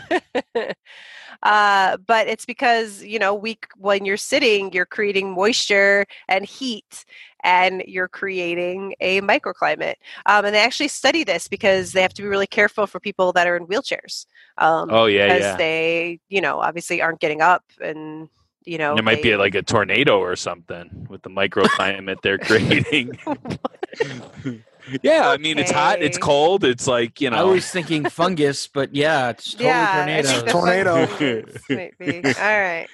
uh, 1.43 1.97
but 2.07 2.29
it's 2.29 2.45
because 2.45 3.03
you 3.03 3.19
know 3.19 3.35
we 3.35 3.59
when 3.77 4.05
you're 4.05 4.17
sitting, 4.17 4.73
you're 4.73 4.87
creating 4.87 5.33
moisture 5.33 6.07
and 6.29 6.45
heat, 6.45 7.05
and 7.43 7.83
you're 7.87 8.09
creating 8.09 8.95
a 9.01 9.21
microclimate. 9.21 9.95
Um, 10.27 10.45
and 10.45 10.55
they 10.55 10.61
actually 10.61 10.89
study 10.89 11.25
this 11.25 11.49
because 11.49 11.93
they 11.93 12.03
have 12.03 12.15
to 12.15 12.23
be 12.23 12.29
really 12.29 12.47
careful 12.47 12.87
for 12.87 13.01
people 13.01 13.33
that 13.33 13.47
are 13.47 13.57
in 13.57 13.67
wheelchairs. 13.67 14.27
Um, 14.59 14.91
oh 14.91 15.07
yeah, 15.07 15.27
because 15.27 15.43
yeah. 15.43 15.57
they, 15.57 16.21
you 16.29 16.41
know, 16.41 16.61
obviously 16.61 17.01
aren't 17.03 17.21
getting 17.21 17.41
up 17.41 17.65
and. 17.81 18.29
You 18.65 18.79
know, 18.79 18.95
it 18.95 19.05
might 19.05 19.23
be 19.23 19.37
like 19.37 19.55
a 19.55 19.63
tornado 19.63 20.19
or 20.19 20.37
something 20.37 21.07
with 21.09 21.23
the 21.23 21.31
microclimate 21.31 22.21
they're 22.23 22.39
creating. 22.39 23.19
yeah, 25.03 25.29
I 25.31 25.39
mean 25.39 25.59
it's 25.59 25.71
hot, 25.71 26.03
it's 26.03 26.19
cold, 26.19 26.65
it's 26.65 26.87
like 26.87 27.21
you 27.21 27.31
know 27.31 27.37
I 27.37 27.43
was 27.43 27.71
thinking 27.71 28.09
fungus, 28.09 28.67
but 28.67 28.95
yeah, 28.95 29.31
it's 29.31 29.53
totally 29.53 29.69
yeah, 29.69 30.05
I 30.07 30.23
tornadoes. 30.23 30.53
Tornado. 30.53 31.07
fungus. 31.07 32.39
All 32.39 32.61
right. 32.61 32.89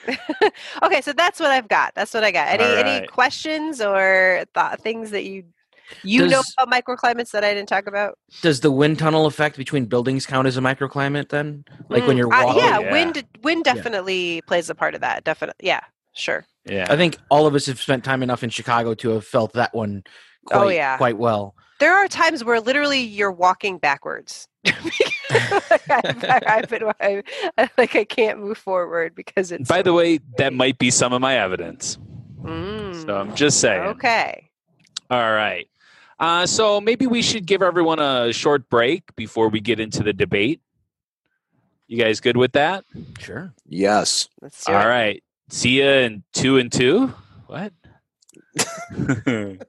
okay, 0.83 1.01
so 1.01 1.13
that's 1.13 1.41
what 1.41 1.51
I've 1.51 1.69
got. 1.69 1.95
That's 1.95 2.15
what 2.15 2.25
I 2.25 2.31
got. 2.31 2.49
Any 2.49 2.65
All 2.65 2.77
any 2.77 3.07
questions 3.07 3.81
or 3.81 4.45
thought 4.55 4.81
things 4.81 5.11
that 5.11 5.25
you 5.25 5.45
you 6.03 6.27
know 6.27 6.43
about 6.59 6.71
microclimates 6.85 7.31
that 7.33 7.45
I 7.45 7.55
didn't 7.55 7.69
talk 7.69 7.87
about? 7.87 8.19
Does 8.43 8.61
the 8.61 8.71
wind 8.71 8.99
tunnel 8.99 9.27
effect 9.27 9.57
between 9.57 9.87
buildings 9.87 10.27
count 10.27 10.47
as 10.47 10.57
a 10.57 10.61
microclimate 10.61 11.29
then? 11.29 11.65
Like 11.89 12.07
when 12.07 12.17
Mm, 12.17 12.19
you're 12.19 12.33
uh, 12.35 12.45
walking? 12.45 12.63
yeah, 12.63 12.81
yeah. 12.81 12.93
wind 12.93 13.25
wind 13.43 13.65
definitely 13.65 14.43
plays 14.43 14.69
a 14.71 14.75
part 14.75 14.95
of 14.95 15.01
that. 15.03 15.25
Definitely. 15.25 15.67
Yeah, 15.67 15.81
sure. 16.15 16.45
yeah. 16.65 16.87
I 16.89 16.97
think 16.97 17.19
all 17.31 17.47
of 17.47 17.55
us 17.55 17.67
have 17.67 17.81
spent 17.81 18.05
time 18.05 18.23
enough 18.23 18.43
in 18.43 18.51
Chicago 18.51 18.95
to 18.95 19.11
have 19.11 19.25
felt 19.27 19.53
that 19.55 19.75
one 19.75 20.03
quite, 20.47 20.61
Oh, 20.63 20.69
yeah. 20.69 20.97
quite 20.97 21.19
well. 21.19 21.55
There 21.79 21.95
are 21.95 22.09
times 22.09 22.43
where 22.43 22.61
literally 22.61 23.01
you're 23.01 23.33
walking 23.33 23.79
backwards. 23.79 24.49
I've, 25.31 26.25
I've 26.47 26.69
been, 26.69 26.85
I, 27.01 27.23
I- 27.59 27.71
like 27.79 27.95
I 27.97 28.05
can't 28.05 28.39
move 28.41 28.59
forward 28.59 29.15
because 29.15 29.53
it's. 29.53 29.69
By 29.69 29.83
the 29.83 29.93
way, 29.93 30.21
that 30.39 30.53
might 30.53 30.79
be 30.79 30.91
some 30.91 31.13
of 31.13 31.21
my 31.21 31.39
evidence. 31.39 31.99
Mm, 32.43 33.05
So 33.05 33.17
I'm 33.17 33.35
just 33.35 33.61
saying. 33.61 33.83
okay. 33.89 34.51
All 35.11 35.33
right. 35.33 35.69
Uh, 36.19 36.47
so 36.47 36.81
maybe 36.81 37.07
we 37.07 37.21
should 37.23 37.47
give 37.47 37.63
everyone 37.63 37.99
a 37.99 38.33
short 38.33 38.69
break 38.71 39.15
before 39.17 39.49
we 39.49 39.61
get 39.61 39.79
into 39.81 40.03
the 40.03 40.13
debate. 40.13 40.61
You 41.89 42.03
guys 42.03 42.21
good 42.21 42.37
with 42.37 42.53
that? 42.53 42.85
Sure. 43.19 43.53
Yes. 43.69 44.29
Let's 44.41 44.67
All 44.69 44.75
it. 44.75 44.87
right. 44.87 45.23
See 45.51 45.81
ya 45.81 45.87
in 45.87 46.25
two 46.33 46.59
and 46.59 46.73
two. 46.73 47.13
What? 47.47 47.73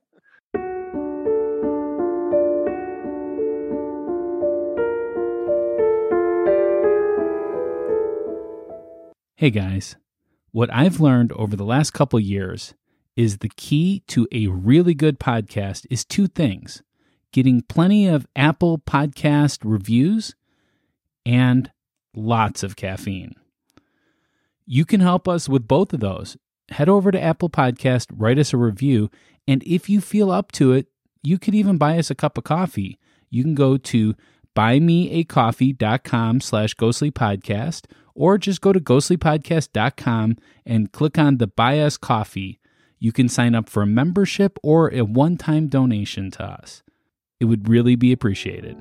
Hey 9.39 9.51
guys, 9.51 9.95
what 10.51 10.73
I've 10.73 10.99
learned 10.99 11.31
over 11.33 11.55
the 11.55 11.63
last 11.63 11.91
couple 11.91 12.19
years 12.19 12.73
is 13.18 13.39
the 13.39 13.49
key 13.49 14.03
to 14.07 14.28
a 14.32 14.47
really 14.47 14.93
good 14.93 15.20
podcast 15.20 15.86
is 15.89 16.05
two 16.05 16.28
things 16.28 16.84
getting 17.34 17.61
plenty 17.61 18.07
of 18.07 18.26
Apple 18.36 18.78
Podcast 18.78 19.59
reviews 19.63 20.34
and 21.26 21.70
lots 22.15 22.63
of 22.63 22.78
caffeine. 22.78 23.36
You 24.65 24.86
can 24.86 25.01
help 25.01 25.28
us 25.28 25.49
with 25.49 25.68
both 25.68 25.91
of 25.93 25.99
those. 25.99 26.38
Head 26.70 26.88
over 26.88 27.11
to 27.11 27.22
Apple 27.22 27.49
Podcast, 27.49 28.07
write 28.13 28.39
us 28.39 28.53
a 28.53 28.57
review, 28.57 29.09
and 29.47 29.61
if 29.63 29.89
you 29.89 29.99
feel 29.99 30.32
up 30.32 30.51
to 30.53 30.72
it, 30.72 30.88
you 31.22 31.38
could 31.38 31.55
even 31.55 31.78
buy 31.78 31.97
us 31.97 32.09
a 32.09 32.15
cup 32.15 32.38
of 32.38 32.43
coffee. 32.43 32.97
You 33.30 33.43
can 33.43 33.55
go 33.55 33.78
to 33.78 34.15
buymeacoffee.com 34.55 36.41
slash 36.41 36.74
ghostly 36.76 37.11
podcast 37.11 37.86
or 38.15 38.38
just 38.38 38.61
go 38.61 38.74
to 38.74 38.80
ghostlypodcast.com 38.80 40.38
and 40.65 40.91
click 40.91 41.18
on 41.18 41.38
the 41.38 41.47
buy 41.47 41.80
us 41.80 41.97
coffee 41.97 42.59
you 42.99 43.11
can 43.11 43.29
sign 43.29 43.53
up 43.55 43.69
for 43.69 43.83
a 43.83 43.87
membership 43.87 44.57
or 44.63 44.93
a 44.93 45.01
one-time 45.03 45.67
donation 45.67 46.31
to 46.31 46.43
us 46.43 46.83
it 47.39 47.45
would 47.45 47.67
really 47.69 47.95
be 47.95 48.11
appreciated 48.11 48.77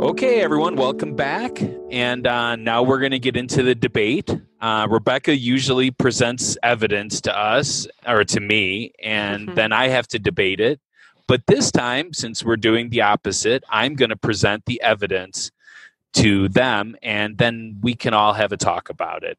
Okay, 0.00 0.40
everyone, 0.40 0.76
welcome 0.76 1.16
back. 1.16 1.60
And 1.90 2.24
uh, 2.26 2.54
now 2.56 2.82
we're 2.84 3.00
going 3.00 3.10
to 3.10 3.18
get 3.18 3.36
into 3.36 3.62
the 3.64 3.74
debate. 3.74 4.30
Uh, 4.60 4.86
Rebecca 4.88 5.36
usually 5.36 5.90
presents 5.90 6.56
evidence 6.62 7.20
to 7.22 7.36
us 7.36 7.88
or 8.06 8.22
to 8.24 8.40
me, 8.40 8.92
and 9.02 9.48
Mhm. 9.48 9.54
then 9.56 9.72
I 9.72 9.88
have 9.88 10.06
to 10.08 10.18
debate 10.20 10.60
it. 10.60 10.80
But 11.28 11.46
this 11.46 11.70
time, 11.70 12.12
since 12.12 12.44
we're 12.44 12.56
doing 12.56 12.90
the 12.90 13.02
opposite, 13.02 13.62
I'm 13.68 13.94
going 13.94 14.08
to 14.10 14.16
present 14.16 14.64
the 14.66 14.82
evidence 14.82 15.52
to 16.14 16.48
them, 16.48 16.96
and 17.02 17.38
then 17.38 17.78
we 17.80 17.94
can 17.94 18.14
all 18.14 18.32
have 18.32 18.50
a 18.50 18.56
talk 18.56 18.90
about 18.90 19.22
it. 19.22 19.38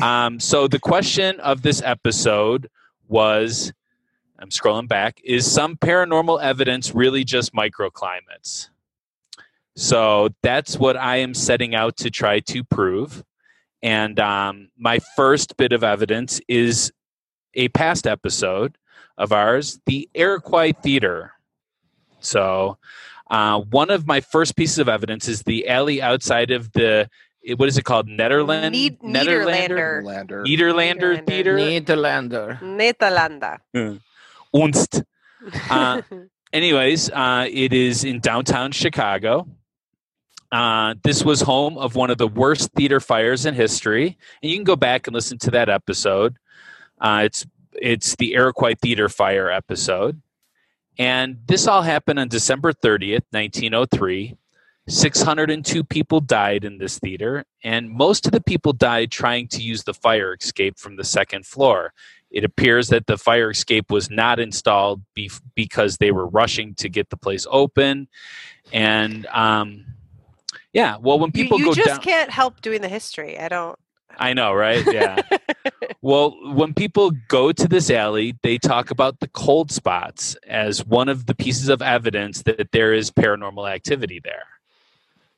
Um, 0.00 0.38
so, 0.38 0.68
the 0.68 0.78
question 0.78 1.40
of 1.40 1.62
this 1.62 1.82
episode 1.82 2.70
was 3.08 3.72
I'm 4.38 4.50
scrolling 4.50 4.88
back 4.88 5.20
is 5.22 5.50
some 5.50 5.76
paranormal 5.76 6.42
evidence 6.42 6.94
really 6.94 7.22
just 7.22 7.54
microclimates? 7.54 8.68
So 9.76 10.30
that's 10.42 10.76
what 10.76 10.96
I 10.96 11.18
am 11.18 11.32
setting 11.32 11.76
out 11.76 11.96
to 11.98 12.10
try 12.10 12.40
to 12.40 12.64
prove. 12.64 13.24
And 13.82 14.18
um, 14.18 14.68
my 14.76 14.98
first 15.16 15.56
bit 15.56 15.72
of 15.72 15.84
evidence 15.84 16.40
is 16.48 16.92
a 17.54 17.68
past 17.68 18.06
episode 18.06 18.76
of 19.18 19.32
ours, 19.32 19.80
the 19.86 20.08
Iroquois 20.14 20.72
Theater. 20.72 21.32
So 22.20 22.78
uh, 23.30 23.60
one 23.60 23.90
of 23.90 24.06
my 24.06 24.20
first 24.20 24.56
pieces 24.56 24.78
of 24.78 24.88
evidence 24.88 25.28
is 25.28 25.42
the 25.42 25.68
alley 25.68 26.00
outside 26.02 26.50
of 26.50 26.72
the, 26.72 27.08
what 27.56 27.68
is 27.68 27.78
it 27.78 27.84
called? 27.84 28.06
Netherland? 28.08 28.72
Need- 28.72 29.00
Netherlander? 29.00 30.02
Niederlander. 30.02 30.04
Lander. 30.04 30.44
Nederlander 30.44 31.24
Nederlander. 31.24 31.26
Theater? 31.26 31.56
Nederlander. 31.56 32.58
Netalanda. 33.74 34.00
Unst. 34.54 35.04
Uh, 35.70 36.02
anyways, 36.52 37.10
uh, 37.10 37.46
it 37.50 37.72
is 37.72 38.04
in 38.04 38.20
downtown 38.20 38.70
Chicago. 38.72 39.48
Uh, 40.52 40.94
this 41.02 41.24
was 41.24 41.40
home 41.40 41.78
of 41.78 41.96
one 41.96 42.10
of 42.10 42.18
the 42.18 42.28
worst 42.28 42.70
theater 42.76 43.00
fires 43.00 43.46
in 43.46 43.54
history, 43.54 44.18
and 44.42 44.52
you 44.52 44.56
can 44.56 44.64
go 44.64 44.76
back 44.76 45.06
and 45.06 45.14
listen 45.14 45.38
to 45.38 45.50
that 45.50 45.70
episode. 45.70 46.36
Uh, 47.00 47.22
it's 47.24 47.46
it's 47.82 48.16
the 48.16 48.32
Iroquois 48.34 48.74
Theater 48.80 49.08
Fire 49.08 49.50
episode, 49.50 50.22
and 50.98 51.38
this 51.46 51.66
all 51.66 51.82
happened 51.82 52.18
on 52.18 52.28
December 52.28 52.72
thirtieth, 52.72 53.24
nineteen 53.32 53.74
oh 53.74 53.84
three. 53.84 54.36
602 54.88 55.84
people 55.84 56.20
died 56.20 56.64
in 56.64 56.78
this 56.78 56.98
theater, 56.98 57.44
and 57.62 57.88
most 57.88 58.26
of 58.26 58.32
the 58.32 58.40
people 58.40 58.72
died 58.72 59.12
trying 59.12 59.46
to 59.46 59.62
use 59.62 59.84
the 59.84 59.94
fire 59.94 60.34
escape 60.34 60.76
from 60.76 60.96
the 60.96 61.04
second 61.04 61.46
floor. 61.46 61.92
It 62.32 62.44
appears 62.44 62.88
that 62.88 63.06
the 63.06 63.16
fire 63.16 63.50
escape 63.50 63.92
was 63.92 64.10
not 64.10 64.40
installed 64.40 65.02
be- 65.14 65.30
because 65.54 65.98
they 65.98 66.10
were 66.10 66.26
rushing 66.26 66.74
to 66.76 66.88
get 66.88 67.10
the 67.10 67.16
place 67.16 67.46
open. 67.48 68.08
And 68.72 69.26
um, 69.26 69.84
yeah, 70.72 70.96
well, 70.96 71.18
when 71.18 71.30
people 71.30 71.58
you, 71.58 71.66
you 71.66 71.70
go 71.70 71.74
just 71.74 71.88
down, 71.88 72.00
can't 72.00 72.30
help 72.30 72.60
doing 72.62 72.80
the 72.80 72.88
history. 72.88 73.38
I 73.38 73.48
don't. 73.48 73.78
I 74.18 74.32
know, 74.34 74.52
right? 74.52 74.84
Yeah. 74.92 75.22
well, 76.02 76.36
when 76.54 76.74
people 76.74 77.12
go 77.28 77.52
to 77.52 77.68
this 77.68 77.90
alley, 77.90 78.34
they 78.42 78.58
talk 78.58 78.90
about 78.90 79.20
the 79.20 79.28
cold 79.28 79.70
spots 79.70 80.36
as 80.46 80.84
one 80.84 81.08
of 81.08 81.26
the 81.26 81.34
pieces 81.34 81.68
of 81.68 81.82
evidence 81.82 82.42
that 82.42 82.72
there 82.72 82.92
is 82.92 83.10
paranormal 83.10 83.70
activity 83.70 84.20
there. 84.22 84.46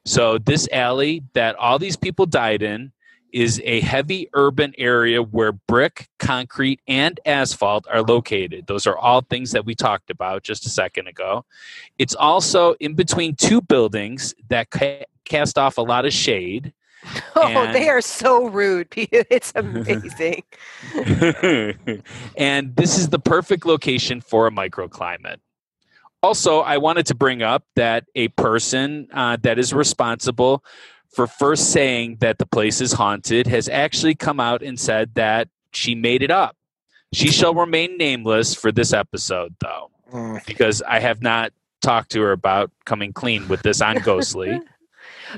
So, 0.04 0.38
this 0.38 0.68
alley 0.70 1.22
that 1.32 1.56
all 1.56 1.78
these 1.78 1.96
people 1.96 2.26
died 2.26 2.62
in 2.62 2.92
is 3.34 3.60
a 3.64 3.80
heavy 3.80 4.28
urban 4.32 4.72
area 4.78 5.20
where 5.20 5.50
brick, 5.50 6.08
concrete, 6.20 6.80
and 6.86 7.18
asphalt 7.26 7.84
are 7.90 8.02
located. 8.02 8.68
Those 8.68 8.86
are 8.86 8.96
all 8.96 9.22
things 9.22 9.50
that 9.50 9.66
we 9.66 9.74
talked 9.74 10.08
about 10.08 10.44
just 10.44 10.66
a 10.66 10.68
second 10.68 11.08
ago. 11.08 11.44
It's 11.98 12.14
also 12.14 12.74
in 12.74 12.94
between 12.94 13.34
two 13.34 13.60
buildings 13.60 14.36
that 14.50 14.70
ca- 14.70 15.04
cast 15.24 15.58
off 15.58 15.78
a 15.78 15.82
lot 15.82 16.06
of 16.06 16.12
shade. 16.12 16.72
Oh, 17.36 17.46
And- 17.48 17.74
they 17.74 17.88
are 17.88 18.00
so 18.00 18.46
rude. 18.46 18.88
It's 18.96 19.52
amazing. 19.54 20.44
and 22.36 22.76
this 22.76 22.98
is 22.98 23.08
the 23.08 23.18
perfect 23.18 23.66
location 23.66 24.20
for 24.20 24.46
a 24.46 24.50
microclimate. 24.50 25.38
Also, 26.22 26.60
I 26.60 26.78
wanted 26.78 27.06
to 27.06 27.14
bring 27.14 27.42
up 27.42 27.64
that 27.76 28.04
a 28.14 28.28
person 28.28 29.08
uh, 29.12 29.36
that 29.42 29.58
is 29.58 29.74
responsible 29.74 30.64
for 31.08 31.26
first 31.26 31.70
saying 31.70 32.16
that 32.20 32.38
the 32.38 32.46
place 32.46 32.80
is 32.80 32.92
haunted 32.92 33.46
has 33.46 33.68
actually 33.68 34.14
come 34.14 34.40
out 34.40 34.62
and 34.62 34.80
said 34.80 35.14
that 35.16 35.48
she 35.72 35.94
made 35.94 36.22
it 36.22 36.30
up. 36.30 36.56
She 37.12 37.28
shall 37.28 37.54
remain 37.54 37.98
nameless 37.98 38.54
for 38.54 38.72
this 38.72 38.92
episode, 38.92 39.54
though. 39.60 39.90
Mm. 40.12 40.46
because 40.46 40.80
I 40.82 41.00
have 41.00 41.22
not 41.22 41.52
talked 41.82 42.12
to 42.12 42.20
her 42.22 42.32
about 42.32 42.70
coming 42.84 43.12
clean 43.12 43.48
with 43.48 43.62
this 43.62 43.80
on 43.82 43.96
Ghostly. 43.96 44.60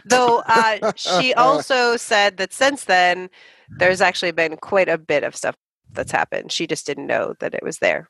Though 0.04 0.42
uh, 0.46 0.92
she 0.96 1.32
also 1.46 1.96
said 1.96 2.36
that 2.36 2.52
since 2.52 2.84
then, 2.84 3.30
there's 3.78 4.00
actually 4.00 4.32
been 4.32 4.56
quite 4.56 4.88
a 4.88 4.98
bit 4.98 5.24
of 5.24 5.34
stuff 5.36 5.56
that's 5.92 6.12
happened. 6.12 6.52
She 6.52 6.66
just 6.66 6.86
didn't 6.86 7.06
know 7.06 7.34
that 7.40 7.54
it 7.54 7.62
was 7.62 7.78
there. 7.78 8.08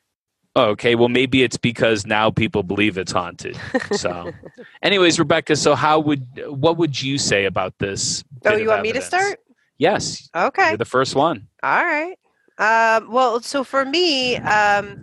okay, 0.56 0.94
well 0.94 1.10
maybe 1.10 1.42
it's 1.42 1.58
because 1.58 2.06
now 2.06 2.30
people 2.30 2.62
believe 2.62 2.96
it's 2.98 3.12
haunted. 3.12 3.56
So, 3.92 4.32
anyways, 4.82 5.18
Rebecca, 5.18 5.54
so 5.56 5.74
how 5.74 6.00
would 6.00 6.26
what 6.48 6.78
would 6.78 7.00
you 7.02 7.18
say 7.18 7.44
about 7.44 7.74
this? 7.78 8.24
Oh, 8.46 8.56
you 8.56 8.62
of 8.62 8.68
want 8.68 8.82
me 8.82 8.92
to 8.92 9.02
start? 9.02 9.38
Yes, 9.78 10.28
Okay. 10.34 10.68
you're 10.70 10.78
the 10.78 10.86
first 10.86 11.14
one. 11.14 11.48
All 11.62 11.84
right. 11.84 12.16
Um, 12.58 13.12
well, 13.12 13.42
so 13.42 13.62
for 13.64 13.84
me, 13.84 14.36
um, 14.38 15.02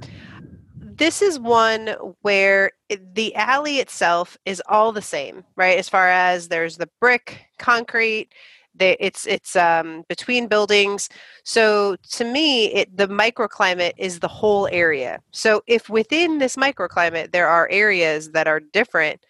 this 0.78 1.22
is 1.22 1.38
one 1.38 1.90
where 2.24 2.66
it- 2.68 2.83
the 3.14 3.34
alley 3.36 3.80
itself 3.80 4.38
is 4.46 4.62
all 4.68 4.91
the 4.91 5.02
same, 5.02 5.44
right? 5.56 5.78
As 5.78 5.89
far 5.89 6.10
as 6.10 6.48
there's 6.48 6.78
the 6.78 6.89
brick, 7.00 7.46
concrete, 7.60 8.30
it's 8.80 9.28
it's 9.28 9.56
um, 9.56 10.04
between 10.10 10.48
buildings. 10.48 11.10
So 11.44 11.96
to 12.12 12.24
me, 12.24 12.74
it 12.74 12.96
the 12.96 13.08
microclimate 13.08 13.94
is 13.98 14.20
the 14.20 14.28
whole 14.28 14.68
area. 14.72 15.20
So 15.32 15.62
if 15.68 15.89
within 15.89 16.39
this 16.39 16.56
microclimate 16.56 17.32
there 17.32 17.48
are 17.48 17.68
areas 17.70 18.32
that 18.32 18.48
are 18.48 18.60
different, 18.60 19.24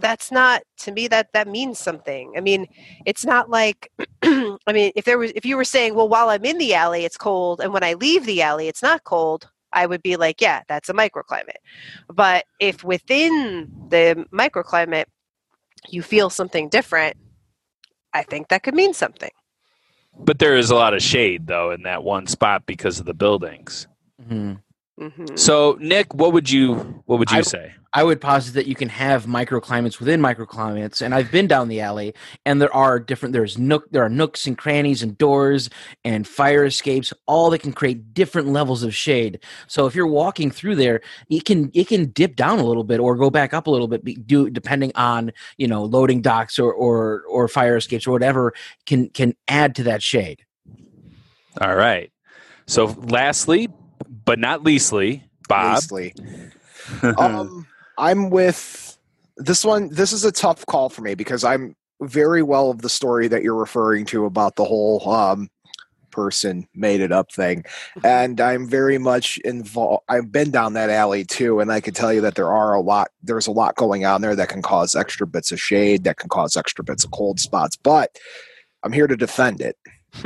that's 0.00 0.30
not 0.30 0.62
to 0.78 0.92
me 0.92 1.08
that 1.08 1.32
that 1.32 1.48
means 1.48 1.78
something. 1.78 2.34
I 2.36 2.40
mean, 2.40 2.66
it's 3.06 3.24
not 3.24 3.50
like 3.50 3.90
I 4.22 4.72
mean, 4.72 4.92
if 4.94 5.04
there 5.04 5.18
was, 5.18 5.32
if 5.34 5.44
you 5.44 5.56
were 5.56 5.64
saying, 5.64 5.94
well, 5.94 6.08
while 6.08 6.28
I'm 6.28 6.44
in 6.44 6.58
the 6.58 6.74
alley, 6.74 7.04
it's 7.04 7.16
cold, 7.16 7.60
and 7.60 7.72
when 7.72 7.84
I 7.84 7.94
leave 7.94 8.26
the 8.26 8.42
alley, 8.42 8.68
it's 8.68 8.82
not 8.82 9.04
cold, 9.04 9.48
I 9.72 9.86
would 9.86 10.02
be 10.02 10.16
like, 10.16 10.40
yeah, 10.40 10.62
that's 10.68 10.88
a 10.88 10.94
microclimate. 10.94 11.60
But 12.08 12.44
if 12.60 12.84
within 12.84 13.70
the 13.88 14.26
microclimate 14.32 15.06
you 15.88 16.02
feel 16.02 16.30
something 16.30 16.68
different, 16.68 17.16
I 18.12 18.22
think 18.22 18.48
that 18.48 18.62
could 18.62 18.74
mean 18.74 18.94
something. 18.94 19.30
But 20.18 20.38
there 20.38 20.56
is 20.56 20.70
a 20.70 20.74
lot 20.74 20.94
of 20.94 21.02
shade 21.02 21.46
though 21.46 21.70
in 21.70 21.82
that 21.84 22.04
one 22.04 22.26
spot 22.26 22.66
because 22.66 23.00
of 23.00 23.06
the 23.06 23.14
buildings. 23.14 23.86
Mhm. 24.22 24.60
hmm 24.98 25.36
So, 25.36 25.78
Nick, 25.80 26.14
what 26.14 26.32
would 26.32 26.50
you 26.50 26.74
what 27.06 27.18
would 27.18 27.30
you 27.30 27.38
I- 27.38 27.42
say? 27.42 27.72
I 27.94 28.02
would 28.02 28.20
posit 28.20 28.54
that 28.54 28.66
you 28.66 28.74
can 28.74 28.88
have 28.88 29.26
microclimates 29.26 29.98
within 29.98 30.20
microclimates, 30.20 31.02
and 31.02 31.14
I've 31.14 31.30
been 31.30 31.46
down 31.46 31.68
the 31.68 31.80
alley, 31.80 32.14
and 32.46 32.60
there 32.60 32.74
are 32.74 32.98
different. 32.98 33.32
There's 33.32 33.58
nook, 33.58 33.90
there 33.90 34.04
are 34.04 34.08
nooks 34.08 34.46
and 34.46 34.56
crannies 34.56 35.02
and 35.02 35.16
doors 35.18 35.68
and 36.04 36.26
fire 36.26 36.64
escapes, 36.64 37.12
all 37.26 37.50
that 37.50 37.58
can 37.58 37.72
create 37.72 38.14
different 38.14 38.48
levels 38.48 38.82
of 38.82 38.94
shade. 38.94 39.40
So 39.66 39.86
if 39.86 39.94
you're 39.94 40.06
walking 40.06 40.50
through 40.50 40.76
there, 40.76 41.02
it 41.28 41.44
can 41.44 41.70
it 41.74 41.88
can 41.88 42.10
dip 42.10 42.36
down 42.36 42.58
a 42.58 42.64
little 42.64 42.84
bit 42.84 43.00
or 43.00 43.16
go 43.16 43.30
back 43.30 43.52
up 43.52 43.66
a 43.66 43.70
little 43.70 43.88
bit, 43.88 44.26
do 44.26 44.48
depending 44.48 44.92
on 44.94 45.32
you 45.58 45.68
know 45.68 45.84
loading 45.84 46.22
docks 46.22 46.58
or 46.58 46.72
or 46.72 47.22
or 47.28 47.48
fire 47.48 47.76
escapes 47.76 48.06
or 48.06 48.12
whatever 48.12 48.54
can 48.86 49.08
can 49.10 49.34
add 49.48 49.74
to 49.74 49.82
that 49.84 50.02
shade. 50.02 50.44
All 51.60 51.76
right. 51.76 52.10
So, 52.66 52.86
lastly, 52.86 53.68
but 54.24 54.38
not 54.38 54.62
leastly, 54.62 55.24
Bob. 55.48 55.74
Leastly. 55.74 56.14
um, 57.18 57.66
I'm 58.02 58.30
with 58.30 58.98
this 59.36 59.64
one. 59.64 59.88
This 59.88 60.12
is 60.12 60.24
a 60.24 60.32
tough 60.32 60.66
call 60.66 60.88
for 60.88 61.02
me 61.02 61.14
because 61.14 61.44
I'm 61.44 61.76
very 62.00 62.42
well 62.42 62.68
of 62.68 62.82
the 62.82 62.88
story 62.88 63.28
that 63.28 63.44
you're 63.44 63.54
referring 63.54 64.06
to 64.06 64.24
about 64.24 64.56
the 64.56 64.64
whole 64.64 65.08
um, 65.08 65.48
person 66.10 66.66
made 66.74 67.00
it 67.00 67.12
up 67.12 67.30
thing, 67.30 67.64
and 68.02 68.40
I'm 68.40 68.68
very 68.68 68.98
much 68.98 69.38
involved. 69.44 70.02
I've 70.08 70.32
been 70.32 70.50
down 70.50 70.72
that 70.72 70.90
alley 70.90 71.24
too, 71.24 71.60
and 71.60 71.70
I 71.70 71.80
can 71.80 71.94
tell 71.94 72.12
you 72.12 72.20
that 72.22 72.34
there 72.34 72.52
are 72.52 72.74
a 72.74 72.80
lot. 72.80 73.12
There's 73.22 73.46
a 73.46 73.52
lot 73.52 73.76
going 73.76 74.04
on 74.04 74.20
there 74.20 74.34
that 74.34 74.48
can 74.48 74.62
cause 74.62 74.96
extra 74.96 75.24
bits 75.24 75.52
of 75.52 75.60
shade, 75.60 76.02
that 76.02 76.16
can 76.16 76.28
cause 76.28 76.56
extra 76.56 76.82
bits 76.82 77.04
of 77.04 77.12
cold 77.12 77.38
spots. 77.38 77.76
But 77.76 78.18
I'm 78.82 78.92
here 78.92 79.06
to 79.06 79.16
defend 79.16 79.60
it. 79.60 79.76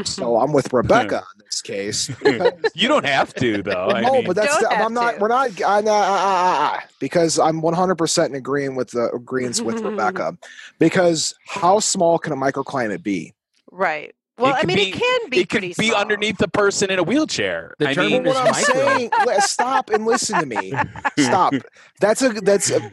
So 0.02 0.38
I'm 0.38 0.54
with 0.54 0.72
Rebecca 0.72 1.24
this 1.47 1.62
case. 1.62 2.11
you 2.74 2.88
don't 2.88 3.07
have 3.07 3.32
to, 3.34 3.62
though. 3.62 3.88
I 3.88 4.01
no, 4.03 4.12
mean, 4.12 4.26
but 4.26 4.36
that's 4.36 4.57
the, 4.59 4.68
I'm 4.70 4.92
not. 4.94 5.14
to. 5.14 5.20
We're 5.20 5.28
not. 5.28 5.62
I, 5.62 5.78
uh, 5.78 5.80
uh, 5.80 5.90
uh, 5.90 6.76
uh, 6.76 6.80
because 7.01 7.38
I'm 7.38 7.61
100 7.62 7.94
percent 7.97 8.30
in 8.30 8.36
agreeing 8.36 8.74
with 8.76 8.90
the 8.90 9.11
agreements 9.12 9.61
with 9.61 9.80
Rebecca. 9.80 10.36
Because 10.78 11.34
how 11.47 11.78
small 11.78 12.18
can 12.18 12.34
a 12.34 12.36
microclimate 12.36 13.03
be? 13.03 13.32
Right. 13.72 14.14
Well, 14.36 14.55
I 14.55 14.64
mean, 14.66 14.76
be- 14.76 14.90
it 14.90 14.92
can 14.92 15.30
be 15.30 15.38
it 15.38 15.49
could 15.49 15.61
pretty 15.61 15.74
be 15.78 15.88
small. 15.88 15.99
underneath 16.01 16.36
the 16.36 16.49
person 16.49 16.90
in 16.90 16.99
a 16.99 17.03
wheelchair. 17.03 17.74
The 17.78 17.88
I 17.88 17.94
term 17.94 18.07
mean, 18.09 18.24
What 18.24 18.36
I'm 18.36 18.53
saying. 18.53 19.11
Stop 19.38 19.88
and 19.88 20.05
listen 20.05 20.38
to 20.40 20.44
me. 20.44 20.74
Stop. 21.18 21.55
That's 22.01 22.20
a. 22.20 22.28
That's 22.28 22.70
a. 22.70 22.92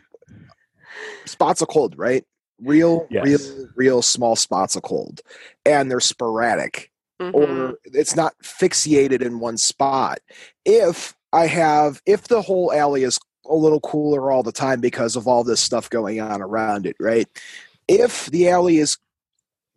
Spots 1.25 1.61
of 1.61 1.67
cold, 1.67 1.97
right? 1.97 2.23
Real, 2.61 3.07
Yes. 3.09 3.25
real, 3.25 3.67
real 3.75 4.01
small 4.01 4.37
spots 4.37 4.77
of 4.77 4.83
cold, 4.83 5.19
and 5.65 5.91
they're 5.91 5.99
sporadic. 5.99 6.89
Mhm. 7.21 7.33
or 7.33 7.77
it's 7.85 8.15
not 8.15 8.33
fixated 8.43 9.21
in 9.21 9.39
one 9.39 9.57
spot. 9.57 10.19
If 10.65 11.15
I 11.31 11.47
have, 11.47 12.01
if 12.05 12.27
the 12.27 12.41
whole 12.41 12.73
alley 12.73 13.03
is 13.03 13.19
a 13.45 13.55
little 13.55 13.79
cooler 13.81 14.31
all 14.31 14.43
the 14.43 14.51
time 14.51 14.79
because 14.81 15.15
of 15.15 15.27
all 15.27 15.43
this 15.43 15.59
stuff 15.59 15.89
going 15.89 16.21
on 16.21 16.41
around 16.41 16.85
it, 16.85 16.95
right? 16.99 17.27
If 17.87 18.27
the 18.27 18.49
alley 18.49 18.77
is, 18.77 18.97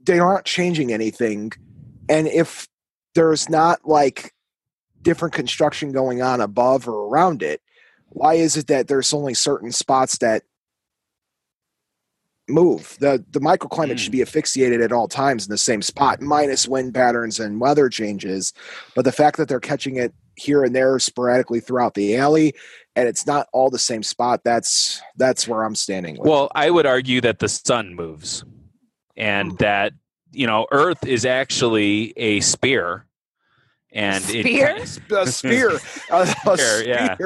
they 0.05 0.19
aren't 0.19 0.45
changing 0.45 0.93
anything, 0.93 1.53
and 2.09 2.29
if 2.29 2.69
there's 3.15 3.49
not 3.49 3.81
like 3.85 4.33
different 5.03 5.35
construction 5.35 5.93
going 5.93 6.23
on 6.23 6.41
above 6.41 6.89
or 6.89 7.09
around 7.09 7.43
it, 7.43 7.61
why 8.11 8.35
is 8.35 8.57
it 8.57 8.69
that 8.69 8.89
there's 8.89 9.13
only 9.13 9.35
certain 9.35 9.73
spots 9.73 10.19
that 10.19 10.43
move. 12.49 12.97
The 13.01 13.25
the 13.31 13.41
microclimate 13.41 13.93
Mm. 13.95 13.99
should 13.99 14.13
be 14.13 14.23
asphyxiated 14.23 14.81
at 14.81 14.93
all 14.93 15.09
times 15.09 15.47
in 15.47 15.51
the 15.51 15.59
same 15.59 15.83
spot, 15.83 16.21
minus 16.21 16.69
wind 16.69 16.95
patterns 16.95 17.41
and 17.41 17.61
weather 17.61 17.89
changes. 17.89 18.53
But 18.95 19.05
the 19.05 19.13
fact 19.13 19.37
that 19.39 19.49
they're 19.49 19.61
catching 19.61 19.97
it 19.97 20.15
here 20.37 20.63
and 20.65 20.75
there 20.77 20.99
sporadically 20.99 21.61
throughout 21.61 21.95
the 21.95 22.17
alley 22.17 22.55
and 22.95 23.09
it's 23.09 23.27
not 23.27 23.49
all 23.53 23.69
the 23.71 23.79
same 23.79 24.03
spot, 24.03 24.43
that's 24.45 25.01
that's 25.17 25.47
where 25.49 25.63
I'm 25.65 25.75
standing 25.75 26.19
with. 26.19 26.29
well, 26.29 26.51
I 26.55 26.71
would 26.71 26.87
argue 26.87 27.21
that 27.23 27.39
the 27.41 27.49
sun 27.49 27.95
moves, 27.95 28.45
and 29.17 29.57
that 29.59 29.93
you 30.33 30.47
know, 30.47 30.67
Earth 30.73 31.07
is 31.07 31.25
actually 31.27 32.13
a 32.17 32.41
spear, 32.41 33.07
and 33.93 34.23
Spear? 34.23 34.77
it 34.77 35.01
a 35.13 35.27
spear. 35.27 35.71
A, 36.11 36.35
a 36.47 36.57
Spear, 36.59 36.87
yeah. 36.87 37.17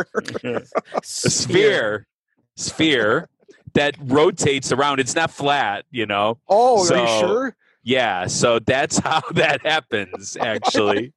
a 0.94 1.00
sphere, 1.02 2.06
sphere 2.56 3.28
that 3.74 3.96
rotates 4.00 4.72
around. 4.72 5.00
It's 5.00 5.14
not 5.14 5.30
flat, 5.30 5.84
you 5.90 6.06
know. 6.06 6.38
Oh, 6.48 6.88
are 6.92 6.96
you 6.98 7.06
sure? 7.20 7.56
Yeah, 7.82 8.26
so 8.26 8.58
that's 8.58 8.98
how 9.04 9.22
that 9.32 9.64
happens, 9.64 10.36
actually. 10.40 11.12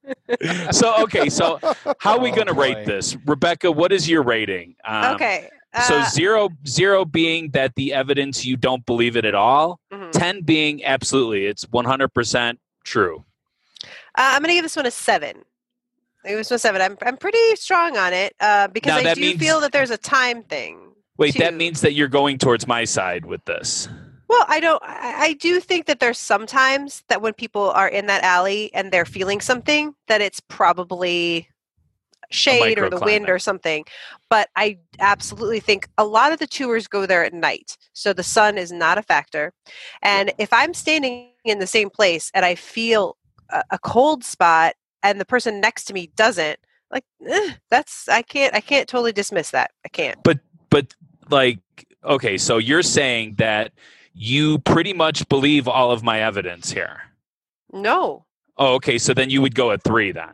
so 0.72 0.96
okay, 1.04 1.30
so 1.30 1.60
how 2.00 2.14
are 2.14 2.20
we 2.20 2.32
Oh, 2.32 2.36
going 2.36 2.48
to 2.48 2.54
rate 2.54 2.76
boy. 2.76 2.86
this, 2.86 3.18
Rebecca? 3.26 3.72
What 3.72 3.92
is 3.92 4.10
your 4.10 4.24
rating? 4.24 4.76
Um, 4.86 5.16
okay. 5.16 5.50
So 5.88 5.98
uh, 5.98 6.10
zero 6.10 6.50
zero 6.68 7.04
being 7.04 7.50
that 7.52 7.74
the 7.76 7.94
evidence 7.94 8.46
you 8.46 8.56
don't 8.56 8.86
believe 8.86 9.18
it 9.18 9.26
at 9.26 9.34
all. 9.36 9.80
mhm. 9.92 10.12
Ten 10.12 10.42
being 10.44 10.86
absolutely, 10.86 11.48
it's 11.48 11.64
one 11.72 11.86
hundred 11.86 12.14
percent 12.14 12.60
true. 12.84 13.26
Uh, 13.84 13.88
I'm 14.36 14.42
going 14.44 14.50
to 14.50 14.54
give 14.54 14.64
this 14.64 14.76
one 14.76 14.86
a 14.86 14.92
seven. 14.92 15.38
I 16.24 16.30
give 16.30 16.38
this 16.38 16.52
one 16.52 16.56
a 16.58 16.60
seven. 16.60 16.82
I'm 16.82 16.96
I'm 17.02 17.18
pretty 17.18 17.56
strong 17.56 17.98
on 17.98 18.14
it 18.14 18.36
uh, 18.40 18.68
because 18.68 19.04
Now, 19.04 19.10
I 19.10 19.14
do 19.16 19.22
means- 19.22 19.40
feel 19.42 19.60
that 19.62 19.72
there's 19.72 19.90
a 19.92 19.98
time 19.98 20.44
thing. 20.44 20.93
Wait, 21.18 21.38
that 21.38 21.54
means 21.54 21.82
that 21.82 21.94
you're 21.94 22.08
going 22.08 22.38
towards 22.38 22.68
my 22.68 22.86
side 22.86 23.26
with 23.26 23.44
this. 23.46 23.88
Well, 24.28 24.46
I 24.48 24.60
don't. 24.60 24.82
I, 24.84 25.34
do 25.34 25.60
think 25.60 25.86
that 25.86 26.00
there's 26.00 26.18
sometimes 26.18 27.04
that 27.08 27.22
when 27.22 27.34
people 27.34 27.70
are 27.72 27.88
in 27.88 28.08
that 28.08 28.24
alley 28.24 28.74
and 28.74 28.92
they're 28.92 29.06
feeling 29.06 29.40
something, 29.42 29.94
that 30.08 30.22
it's 30.22 30.40
probably 30.40 31.50
shade 32.32 32.80
or 32.80 32.90
the 32.90 33.00
wind 33.00 33.30
or 33.30 33.38
something. 33.38 33.86
But 34.30 34.50
I 34.56 34.80
absolutely 35.00 35.60
think 35.60 35.88
a 36.00 36.04
lot 36.04 36.32
of 36.32 36.40
the 36.40 36.48
tours 36.48 36.88
go 36.88 37.06
there 37.06 37.24
at 37.24 37.34
night, 37.34 37.78
so 37.94 38.12
the 38.12 38.24
sun 38.24 38.58
is 38.58 38.72
not 38.72 38.98
a 38.98 39.04
factor. 39.04 39.54
And 40.02 40.34
if 40.40 40.52
I'm 40.52 40.74
standing 40.74 41.30
in 41.46 41.60
the 41.60 41.68
same 41.68 41.92
place 41.92 42.32
and 42.34 42.44
I 42.44 42.56
feel 42.56 43.18
a, 43.52 43.64
a 43.72 43.80
cold 43.80 44.24
spot 44.24 44.74
and 45.04 45.20
the 45.20 45.26
person 45.26 45.62
next 45.62 45.84
to 45.86 45.94
me 45.94 46.12
doesn't, 46.16 46.60
like 46.90 47.06
eh, 47.28 47.52
that's 47.70 48.10
I 48.10 48.22
can't 48.22 48.56
I 48.56 48.62
can't 48.62 48.88
totally 48.88 49.12
dismiss 49.12 49.52
that. 49.52 49.72
I 49.86 49.90
can't. 49.90 50.18
But 50.24 50.40
but 50.70 50.96
like, 51.30 51.60
okay, 52.04 52.38
so 52.38 52.58
you're 52.58 52.84
saying 52.84 53.36
that 53.38 53.72
you 54.14 54.60
pretty 54.60 54.94
much 54.94 55.28
believe 55.30 55.68
all 55.68 55.92
of 55.92 56.04
my 56.04 56.22
evidence 56.22 56.72
here. 56.72 57.02
No. 57.72 58.26
Oh, 58.58 58.76
okay. 58.76 58.98
So 58.98 59.14
then 59.14 59.30
you 59.30 59.42
would 59.42 59.56
go 59.56 59.72
at 59.72 59.84
three 59.84 60.12
then, 60.12 60.34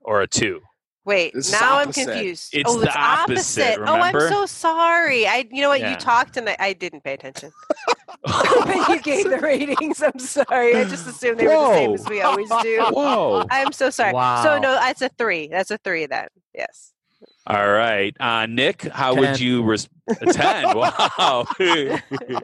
or 0.00 0.22
a 0.22 0.26
two. 0.26 0.60
Wait, 1.04 1.32
This 1.32 1.46
is 1.46 1.52
now 1.52 1.78
I'm 1.78 1.92
confused. 1.92 2.50
It's 2.52 2.70
oh, 2.70 2.78
the 2.78 2.86
it's 2.86 2.96
opposite, 2.96 3.78
Oh, 3.80 3.94
I'm 3.94 4.20
so 4.20 4.46
sorry. 4.46 5.26
I, 5.26 5.48
you 5.50 5.62
know 5.62 5.70
what? 5.70 5.80
Yeah. 5.80 5.92
You 5.92 5.96
talked 5.96 6.36
and 6.36 6.48
I, 6.48 6.56
I 6.60 6.72
didn't 6.74 7.02
pay 7.02 7.14
attention. 7.14 7.50
but 8.22 8.88
you 8.88 9.00
gave 9.00 9.30
the 9.30 9.38
ratings. 9.42 10.02
I'm 10.02 10.18
sorry. 10.18 10.76
I 10.76 10.84
just 10.84 11.06
assumed 11.08 11.38
they 11.38 11.46
were 11.46 11.54
the 11.54 11.74
same 11.74 11.94
as 11.94 12.08
we 12.08 12.20
always 12.20 12.50
do. 12.62 12.84
Whoa! 12.90 13.44
I'm 13.50 13.72
so 13.72 13.88
sorry. 13.88 14.12
Wow. 14.12 14.42
So 14.42 14.58
no, 14.58 14.74
that's 14.74 15.00
a 15.00 15.08
three. 15.08 15.48
That's 15.48 15.70
a 15.70 15.78
three 15.78 16.06
then. 16.06 16.28
Yes. 16.54 16.92
All 17.56 17.70
right, 17.72 18.14
uh, 18.20 18.46
Nick, 18.46 18.82
how 18.82 19.14
would 19.14 19.40
you 19.40 19.62
res- 19.62 19.88
a 20.20 20.26
ten? 20.32 20.76
Wow, 20.76 21.46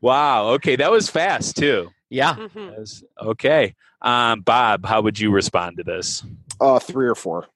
wow. 0.00 0.48
Okay, 0.50 0.76
that 0.76 0.90
was 0.90 1.08
fast 1.08 1.56
too. 1.56 1.90
Yeah. 2.08 2.34
Mhm. 2.34 2.78
Was- 2.78 3.04
okay, 3.20 3.74
um, 4.02 4.40
Bob, 4.40 4.84
how 4.84 5.00
would 5.02 5.18
you 5.18 5.30
respond 5.30 5.76
to 5.78 5.84
this? 5.84 6.24
Uh, 6.60 6.78
three 6.78 7.06
or 7.08 7.14
four, 7.14 7.46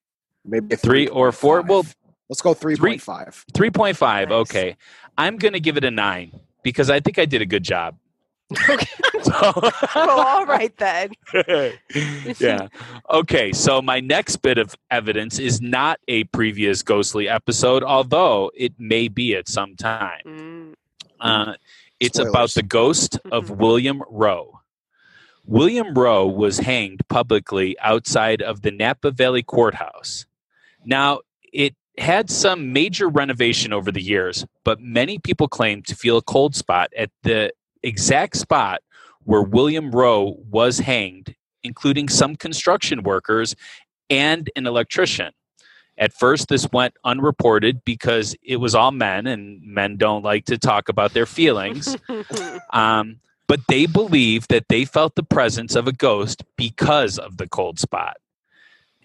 maybe 0.44 0.74
a 0.74 0.76
Three 0.76 1.08
or 1.08 1.32
four? 1.32 1.62
3.5. 1.62 1.68
Well, 1.68 1.86
let's 2.28 2.40
go 2.42 2.54
three 2.54 2.76
point 2.76 3.02
five. 3.02 3.44
Three 3.54 3.70
point 3.70 3.96
five. 3.96 4.28
Nice. 4.28 4.36
Okay, 4.36 4.76
I'm 5.18 5.36
gonna 5.36 5.60
give 5.60 5.76
it 5.76 5.84
a 5.84 5.90
nine 5.90 6.38
because 6.62 6.88
I 6.90 7.00
think 7.00 7.18
I 7.18 7.26
did 7.26 7.42
a 7.42 7.46
good 7.46 7.62
job. 7.64 7.96
well, 8.68 10.20
all 10.20 10.46
right 10.46 10.76
then. 10.76 11.12
yeah. 12.38 12.68
Okay. 13.10 13.52
So 13.52 13.80
my 13.80 14.00
next 14.00 14.36
bit 14.36 14.58
of 14.58 14.74
evidence 14.90 15.38
is 15.38 15.60
not 15.60 15.98
a 16.08 16.24
previous 16.24 16.82
ghostly 16.82 17.28
episode, 17.28 17.82
although 17.82 18.50
it 18.54 18.74
may 18.78 19.08
be 19.08 19.34
at 19.34 19.48
some 19.48 19.76
time. 19.76 20.22
Mm. 20.26 20.74
Uh, 21.20 21.54
it's 22.00 22.18
Spoilers. 22.18 22.30
about 22.30 22.50
the 22.50 22.62
ghost 22.62 23.18
of 23.32 23.50
William 23.50 24.02
Rowe. 24.10 24.60
William 25.46 25.94
Rowe 25.94 26.26
was 26.26 26.58
hanged 26.58 27.00
publicly 27.08 27.78
outside 27.80 28.40
of 28.42 28.62
the 28.62 28.70
Napa 28.70 29.10
Valley 29.10 29.42
Courthouse. 29.42 30.26
Now, 30.84 31.20
it 31.52 31.74
had 31.98 32.30
some 32.30 32.72
major 32.72 33.08
renovation 33.08 33.72
over 33.72 33.92
the 33.92 34.02
years, 34.02 34.44
but 34.64 34.80
many 34.80 35.18
people 35.18 35.48
claim 35.48 35.82
to 35.82 35.94
feel 35.94 36.16
a 36.16 36.22
cold 36.22 36.54
spot 36.54 36.92
at 36.96 37.10
the 37.22 37.52
exact 37.86 38.36
spot 38.36 38.82
where 39.24 39.42
William 39.42 39.90
Rowe 39.90 40.36
was 40.50 40.78
hanged, 40.78 41.34
including 41.62 42.08
some 42.08 42.36
construction 42.36 43.02
workers 43.02 43.54
and 44.10 44.50
an 44.56 44.66
electrician. 44.66 45.32
At 45.96 46.12
first, 46.12 46.48
this 46.48 46.68
went 46.72 46.94
unreported 47.04 47.84
because 47.84 48.34
it 48.42 48.56
was 48.56 48.74
all 48.74 48.90
men, 48.90 49.26
and 49.26 49.62
men 49.62 49.96
don't 49.96 50.24
like 50.24 50.44
to 50.46 50.58
talk 50.58 50.88
about 50.88 51.12
their 51.14 51.26
feelings. 51.26 51.96
um, 52.70 53.20
but 53.46 53.60
they 53.68 53.86
believe 53.86 54.48
that 54.48 54.68
they 54.68 54.84
felt 54.84 55.14
the 55.14 55.22
presence 55.22 55.76
of 55.76 55.86
a 55.86 55.92
ghost 55.92 56.42
because 56.56 57.18
of 57.18 57.36
the 57.36 57.48
cold 57.48 57.78
spot. 57.78 58.16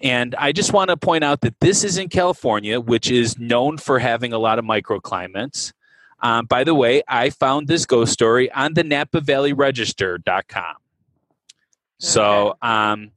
And 0.01 0.33
I 0.35 0.51
just 0.51 0.73
want 0.73 0.89
to 0.89 0.97
point 0.97 1.23
out 1.23 1.41
that 1.41 1.59
this 1.59 1.83
is 1.83 1.97
in 1.97 2.09
California, 2.09 2.79
which 2.79 3.11
is 3.11 3.37
known 3.37 3.77
for 3.77 3.99
having 3.99 4.33
a 4.33 4.39
lot 4.39 4.57
of 4.57 4.65
microclimates. 4.65 5.73
Um, 6.21 6.45
by 6.45 6.63
the 6.63 6.75
way, 6.75 7.01
I 7.07 7.29
found 7.29 7.67
this 7.67 7.85
ghost 7.85 8.11
story 8.13 8.51
on 8.51 8.73
the 8.73 8.83
Napa 8.83 9.21
Valley 9.21 9.53
Register.com. 9.53 10.75
So, 11.99 12.55
um, 12.61 13.11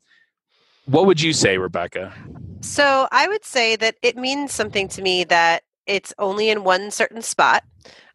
what 0.87 1.07
would 1.07 1.21
you 1.21 1.33
say, 1.33 1.59
Rebecca? 1.59 2.13
So 2.61 3.09
I 3.11 3.29
would 3.29 3.45
say 3.45 3.77
that 3.77 3.97
it 4.03 4.17
means 4.17 4.53
something 4.53 4.89
to 4.89 5.03
me 5.03 5.25
that 5.25 5.63
it's 5.87 6.13
only 6.19 6.49
in 6.49 6.65
one 6.65 6.91
certain 6.91 7.23
spot, 7.23 7.65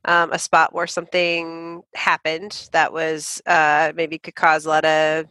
um, 0.06 0.32
a 0.32 0.40
spot 0.40 0.74
where 0.74 0.88
something 0.88 1.84
happened 1.96 2.70
that 2.72 2.94
was 2.94 3.42
uh, 3.46 3.92
maybe 3.96 4.18
could 4.18 4.36
cause 4.36 4.66
a 4.66 4.70
lot 4.70 4.86
of 4.86 5.26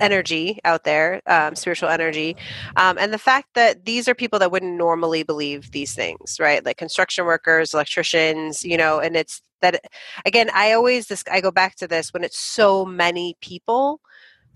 energy 0.00 0.58
out 0.64 0.84
there, 0.84 1.20
um, 1.26 1.54
spiritual 1.54 1.88
energy, 1.88 2.36
um, 2.76 2.98
and 2.98 3.12
the 3.12 3.18
fact 3.18 3.48
that 3.54 3.84
these 3.84 4.08
are 4.08 4.14
people 4.14 4.38
that 4.38 4.50
wouldn't 4.50 4.76
normally 4.76 5.22
believe 5.22 5.70
these 5.72 5.94
things, 5.94 6.38
right? 6.40 6.64
Like 6.64 6.76
construction 6.76 7.24
workers, 7.24 7.74
electricians, 7.74 8.64
you 8.64 8.76
know, 8.76 8.98
and 8.98 9.16
it's 9.16 9.42
that 9.60 9.82
again. 10.24 10.50
I 10.52 10.72
always 10.72 11.06
this 11.06 11.24
I 11.30 11.40
go 11.40 11.50
back 11.50 11.76
to 11.76 11.88
this 11.88 12.12
when 12.12 12.24
it's 12.24 12.38
so 12.38 12.84
many 12.84 13.36
people 13.40 14.00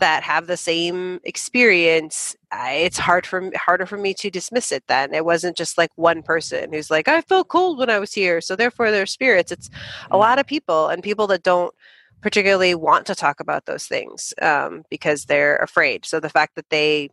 that 0.00 0.22
have 0.22 0.46
the 0.46 0.56
same 0.56 1.20
experience 1.24 2.34
I, 2.50 2.72
it's 2.72 2.98
hard 2.98 3.26
for 3.26 3.50
harder 3.54 3.86
for 3.86 3.96
me 3.96 4.14
to 4.14 4.30
dismiss 4.30 4.72
it 4.72 4.82
then 4.88 5.14
it 5.14 5.24
wasn't 5.24 5.56
just 5.56 5.78
like 5.78 5.90
one 5.94 6.22
person 6.22 6.72
who's 6.72 6.90
like 6.90 7.06
i 7.06 7.20
felt 7.20 7.48
cold 7.48 7.78
when 7.78 7.90
i 7.90 7.98
was 7.98 8.12
here 8.12 8.40
so 8.40 8.56
therefore 8.56 8.90
they're 8.90 9.06
spirits 9.06 9.52
it's 9.52 9.70
a 10.10 10.16
lot 10.16 10.38
of 10.38 10.46
people 10.46 10.88
and 10.88 11.02
people 11.02 11.26
that 11.28 11.42
don't 11.42 11.74
particularly 12.22 12.74
want 12.74 13.06
to 13.06 13.14
talk 13.14 13.40
about 13.40 13.66
those 13.66 13.86
things 13.86 14.32
um, 14.42 14.82
because 14.90 15.24
they're 15.24 15.56
afraid 15.56 16.04
so 16.04 16.20
the 16.20 16.28
fact 16.28 16.54
that 16.56 16.68
they 16.70 17.08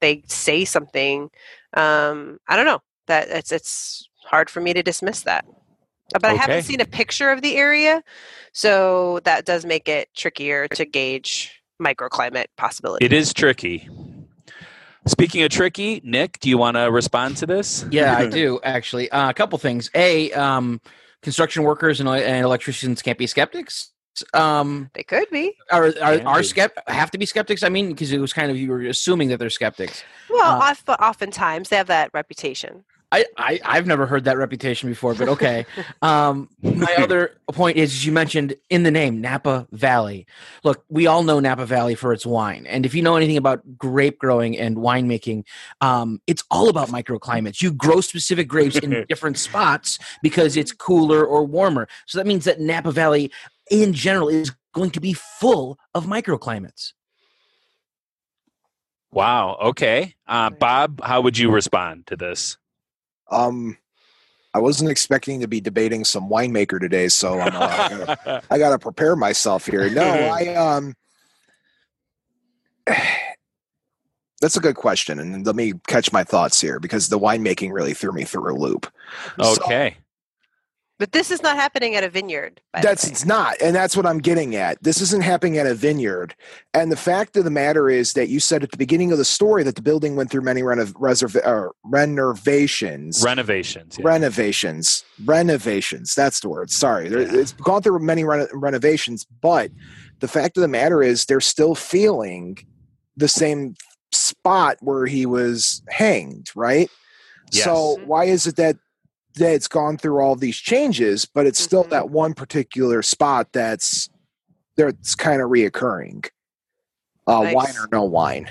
they 0.00 0.22
say 0.26 0.64
something 0.64 1.30
um, 1.74 2.38
i 2.48 2.56
don't 2.56 2.66
know 2.66 2.80
that 3.06 3.28
it's 3.28 3.52
it's 3.52 4.08
hard 4.24 4.50
for 4.50 4.60
me 4.60 4.72
to 4.72 4.82
dismiss 4.82 5.22
that 5.22 5.44
but 6.12 6.24
i 6.24 6.34
haven't 6.34 6.62
seen 6.62 6.80
a 6.80 6.86
picture 6.86 7.30
of 7.30 7.42
the 7.42 7.56
area 7.56 8.02
so 8.52 9.20
that 9.24 9.44
does 9.44 9.64
make 9.64 9.88
it 9.88 10.08
trickier 10.14 10.68
to 10.68 10.84
gauge 10.84 11.58
microclimate 11.82 12.46
possibility 12.56 13.04
It 13.04 13.12
is 13.12 13.32
tricky. 13.32 13.88
Speaking 15.06 15.42
of 15.42 15.50
tricky, 15.50 16.02
Nick, 16.04 16.38
do 16.40 16.48
you 16.48 16.58
want 16.58 16.76
to 16.76 16.90
respond 16.90 17.36
to 17.38 17.46
this? 17.46 17.86
Yeah, 17.90 18.16
I 18.16 18.26
do 18.30 18.60
actually. 18.62 19.10
Uh, 19.10 19.30
a 19.30 19.34
couple 19.34 19.56
things. 19.58 19.90
A, 19.94 20.32
um, 20.32 20.80
construction 21.22 21.62
workers 21.62 22.00
and, 22.00 22.08
and 22.08 22.44
electricians 22.44 23.00
can't 23.00 23.18
be 23.18 23.26
skeptics. 23.26 23.92
Um, 24.34 24.90
they 24.94 25.02
could 25.02 25.28
be 25.30 25.54
are 25.70 25.86
are, 25.86 25.92
Can 25.92 26.26
are 26.26 26.40
skept 26.40 26.70
have 26.86 27.10
to 27.12 27.18
be 27.18 27.26
skeptics? 27.26 27.62
I 27.62 27.68
mean, 27.68 27.88
because 27.88 28.12
it 28.12 28.18
was 28.18 28.32
kind 28.32 28.50
of 28.50 28.56
you 28.56 28.70
were 28.70 28.82
assuming 28.82 29.28
that 29.28 29.38
they're 29.38 29.50
skeptics. 29.50 30.02
well 30.30 30.60
Uh, 30.60 30.70
oft- 30.70 30.88
oftentimes 30.88 31.68
they 31.68 31.76
have 31.76 31.88
that 31.88 32.10
reputation 32.12 32.84
I, 33.10 33.24
I 33.36 33.60
I've 33.64 33.86
never 33.86 34.06
heard 34.06 34.24
that 34.24 34.36
reputation 34.36 34.88
before, 34.88 35.14
but 35.14 35.28
okay. 35.28 35.64
um, 36.02 36.48
my 36.62 36.94
other 36.98 37.32
point 37.52 37.78
is 37.78 38.04
you 38.04 38.12
mentioned 38.12 38.54
in 38.68 38.82
the 38.82 38.90
name 38.90 39.20
Napa 39.20 39.66
Valley. 39.72 40.26
Look, 40.62 40.84
we 40.88 41.06
all 41.06 41.22
know 41.22 41.40
Napa 41.40 41.64
Valley 41.64 41.94
for 41.94 42.12
its 42.12 42.26
wine, 42.26 42.66
and 42.66 42.84
if 42.84 42.94
you 42.94 43.02
know 43.02 43.16
anything 43.16 43.38
about 43.38 43.78
grape 43.78 44.18
growing 44.18 44.58
and 44.58 44.76
winemaking, 44.76 45.44
um, 45.80 46.20
it's 46.26 46.44
all 46.50 46.68
about 46.68 46.88
microclimates. 46.88 47.62
You 47.62 47.72
grow 47.72 48.00
specific 48.00 48.46
grapes 48.46 48.76
in 48.76 49.06
different 49.08 49.38
spots 49.38 49.98
because 50.22 50.56
it's 50.56 50.72
cooler 50.72 51.24
or 51.24 51.44
warmer. 51.44 51.88
So 52.06 52.18
that 52.18 52.26
means 52.26 52.44
that 52.44 52.60
Napa 52.60 52.92
Valley, 52.92 53.30
in 53.70 53.92
general, 53.92 54.28
is 54.28 54.52
going 54.72 54.90
to 54.90 55.00
be 55.00 55.12
full 55.12 55.78
of 55.94 56.06
microclimates. 56.06 56.92
Wow. 59.10 59.56
Okay. 59.60 60.14
Uh, 60.26 60.50
Bob, 60.50 61.00
how 61.02 61.20
would 61.20 61.38
you 61.38 61.50
respond 61.50 62.06
to 62.08 62.16
this? 62.16 62.58
Um, 63.30 63.78
I 64.54 64.58
wasn't 64.60 64.90
expecting 64.90 65.40
to 65.40 65.48
be 65.48 65.60
debating 65.60 66.04
some 66.04 66.28
winemaker 66.28 66.80
today, 66.80 67.08
so 67.08 67.38
I'm, 67.38 67.54
uh, 67.54 68.40
I, 68.50 68.58
gotta, 68.58 68.78
prepare 68.78 69.14
myself 69.16 69.66
here. 69.66 69.88
No, 69.90 70.02
I 70.02 70.54
um, 70.54 70.94
that's 74.40 74.56
a 74.56 74.60
good 74.60 74.76
question, 74.76 75.18
and 75.18 75.44
let 75.46 75.54
me 75.54 75.74
catch 75.86 76.12
my 76.12 76.24
thoughts 76.24 76.60
here 76.60 76.80
because 76.80 77.08
the 77.08 77.18
winemaking 77.18 77.72
really 77.72 77.94
threw 77.94 78.12
me 78.12 78.24
through 78.24 78.52
a 78.52 78.56
loop. 78.56 78.90
So- 79.42 79.62
okay. 79.64 79.96
But 80.98 81.12
this 81.12 81.30
is 81.30 81.42
not 81.42 81.56
happening 81.56 81.94
at 81.94 82.02
a 82.04 82.08
vineyard 82.08 82.60
by 82.72 82.80
the 82.80 82.86
that's 82.88 83.04
way. 83.06 83.10
it's 83.12 83.24
not, 83.24 83.54
and 83.62 83.74
that's 83.74 83.96
what 83.96 84.04
I'm 84.06 84.18
getting 84.18 84.56
at. 84.56 84.82
This 84.82 85.00
isn't 85.00 85.22
happening 85.22 85.56
at 85.58 85.66
a 85.66 85.74
vineyard, 85.74 86.34
and 86.74 86.90
the 86.90 86.96
fact 86.96 87.36
of 87.36 87.44
the 87.44 87.50
matter 87.50 87.88
is 87.88 88.12
that 88.14 88.28
you 88.28 88.40
said 88.40 88.62
at 88.62 88.70
the 88.70 88.76
beginning 88.76 89.12
of 89.12 89.18
the 89.18 89.24
story 89.24 89.62
that 89.62 89.76
the 89.76 89.82
building 89.82 90.16
went 90.16 90.30
through 90.30 90.42
many 90.42 90.62
renov- 90.62 90.92
reserv- 90.94 91.46
uh, 91.46 91.70
renovations. 91.84 93.22
Renovations. 93.22 93.96
yeah. 93.98 94.06
renovations 94.06 95.04
renovations 95.24 96.14
that's 96.14 96.40
the 96.40 96.48
word 96.48 96.70
sorry 96.70 97.08
Yeah. 97.10 97.18
it's 97.18 97.52
gone 97.52 97.82
through 97.82 97.98
many 98.00 98.24
reno- 98.24 98.46
renovations 98.52 99.26
but 99.40 99.70
the 100.20 100.28
fact 100.28 100.56
of 100.56 100.60
the 100.60 100.68
matter 100.68 101.02
is 101.02 101.24
they're 101.24 101.40
still 101.40 101.74
feeling 101.74 102.56
the 103.16 103.28
same 103.28 103.74
spot 104.12 104.76
where 104.80 105.06
he 105.06 105.26
was 105.26 105.82
hanged 105.88 106.50
right 106.54 106.88
Yes. 107.50 107.64
so 107.64 107.98
why 108.04 108.24
is 108.24 108.46
it 108.46 108.56
that 108.56 108.76
that 109.34 109.52
it's 109.52 109.68
gone 109.68 109.96
through 109.96 110.20
all 110.20 110.34
these 110.36 110.56
changes 110.56 111.24
but 111.26 111.46
it's 111.46 111.60
still 111.60 111.84
Mhm. 111.84 111.90
that 111.90 112.10
one 112.10 112.34
particular 112.34 113.02
spot 113.02 113.48
that's 113.52 114.08
that's 114.76 115.14
kind 115.14 115.40
of 115.42 115.50
reoccurring 115.50 116.26
uh 117.26 117.42
Nice. 117.42 117.54
wine 117.54 117.74
or 117.80 117.88
no 117.92 118.04
wine 118.04 118.50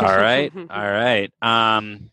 All 0.00 0.16
right. 0.16 0.52
All 0.70 0.90
right. 0.90 1.32
Um, 1.42 2.10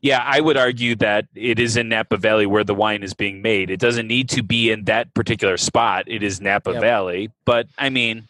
yeah, 0.00 0.24
I 0.26 0.40
would 0.40 0.56
argue 0.56 0.96
that 0.96 1.26
it 1.36 1.60
is 1.60 1.76
in 1.76 1.88
Napa 1.88 2.16
Valley 2.16 2.46
where 2.46 2.64
the 2.64 2.74
wine 2.74 3.04
is 3.04 3.14
being 3.14 3.40
made. 3.42 3.70
It 3.70 3.78
doesn't 3.78 4.08
need 4.08 4.28
to 4.30 4.42
be 4.42 4.72
in 4.72 4.86
that 4.86 5.14
particular 5.14 5.56
spot. 5.56 6.02
It 6.08 6.24
is 6.24 6.40
Napa 6.40 6.72
Yep. 6.72 6.80
Valley. 6.80 7.30
But 7.44 7.68
I 7.78 7.90
mean, 7.90 8.26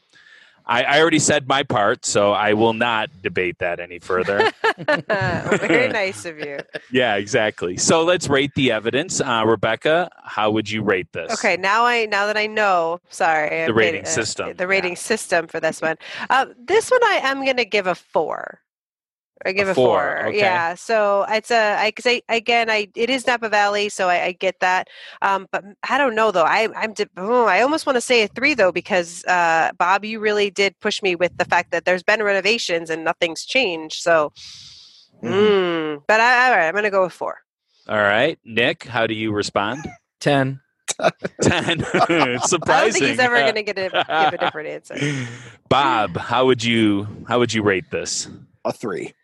I, 0.67 0.83
I 0.85 1.01
already 1.01 1.19
said 1.19 1.49
my 1.49 1.63
part, 1.63 2.05
so 2.05 2.33
I 2.33 2.55
will 2.55 2.73
not 2.73 3.11
debate 3.23 3.59
that 3.59 3.81
any 3.81 3.99
further. 3.99 4.51
very 4.87 5.89
nice 5.89 6.25
of 6.25 6.39
you 6.39 6.59
yeah, 6.91 7.17
exactly. 7.17 7.77
So 7.77 8.05
let's 8.05 8.29
rate 8.29 8.55
the 8.55 8.73
evidence. 8.73 9.21
Uh, 9.21 9.45
Rebecca, 9.47 10.11
how 10.23 10.51
would 10.51 10.71
you 10.71 10.83
rate 10.83 11.13
this? 11.13 11.33
okay 11.33 11.57
now 11.57 11.85
i 11.85 12.07
now 12.07 12.27
that 12.27 12.37
i 12.37 12.47
know 12.47 13.01
sorry 13.09 13.65
I'm 13.65 13.75
rating 13.75 14.03
uh, 14.03 14.07
system, 14.07 14.57
the 14.57 14.67
rating 14.67 14.97
system 14.97 15.47
for 15.47 15.61
this 15.61 15.81
one 15.81 15.97
uh, 16.31 16.47
this 16.59 16.91
one 16.91 17.03
i 17.05 17.21
am 17.23 17.45
going 17.45 17.57
to 17.57 17.65
give 17.65 17.87
a 17.87 17.95
four 17.95 18.61
I 19.45 19.53
give 19.53 19.69
A 19.69 19.73
a, 19.73 19.75
four, 19.75 19.99
four. 20.21 20.27
okay. 20.29 20.39
Yeah, 20.39 20.75
so 20.75 21.25
it's 21.29 21.51
a 21.51 21.77
I 21.77 21.91
cause 21.91 22.07
I, 22.07 22.23
again 22.29 22.71
I 22.71 22.89
it 22.95 23.11
is 23.11 23.27
Napa 23.27 23.49
Valley, 23.49 23.89
so 23.89 24.09
I, 24.09 24.25
I 24.27 24.33
get 24.33 24.61
that. 24.61 24.89
Um, 25.21 25.47
but 25.51 25.65
I 25.89 25.99
don't 25.99 26.15
know 26.15 26.31
though. 26.31 26.45
I 26.45 26.69
I'm 26.77 26.93
di- 26.93 27.07
oh, 27.17 27.47
I 27.47 27.61
almost 27.63 27.85
want 27.87 27.97
to 27.97 28.01
say 28.01 28.23
a 28.23 28.29
three 28.29 28.55
though 28.55 28.73
because 28.73 29.25
uh, 29.27 29.71
Bob, 29.79 30.05
you 30.05 30.21
really 30.21 30.51
did 30.51 30.79
push 30.81 31.03
me 31.03 31.15
with 31.15 31.37
the 31.39 31.45
fact 31.45 31.71
that 31.73 31.85
there's 31.85 32.03
been 32.03 32.23
renovations 32.23 32.89
and 32.91 33.05
nothing's 33.05 33.45
changed. 33.45 34.03
So, 34.03 34.33
Mhm. 35.23 35.33
mm, 35.33 36.03
but 36.07 36.21
I, 36.21 36.49
all 36.51 36.57
right, 36.57 36.69
I'm 36.69 36.75
gonna 36.75 36.91
go 36.91 37.03
with 37.05 37.13
four. 37.13 37.39
All 37.89 37.97
right, 37.99 38.39
Nick, 38.45 38.85
how 38.85 39.07
do 39.07 39.15
you 39.15 39.33
respond? 39.33 39.85
Ten. 40.21 40.61
Ten. 41.43 41.81
it's 41.95 42.09
I 42.09 42.37
don't 42.37 42.49
surprising. 42.49 42.93
think 42.93 43.05
he's 43.07 43.19
ever 43.19 43.41
going 43.41 43.55
to 43.57 43.63
get 43.63 43.79
a, 43.79 43.91
give 43.91 44.33
a 44.35 44.39
different 44.39 44.69
answer. 44.91 44.97
Bob, 45.69 46.17
how 46.17 46.47
would 46.47 46.63
you 46.63 47.09
how 47.27 47.39
would 47.41 47.53
you 47.53 47.63
rate 47.63 47.91
this? 47.91 48.29
A 48.65 48.73
three. 48.73 49.15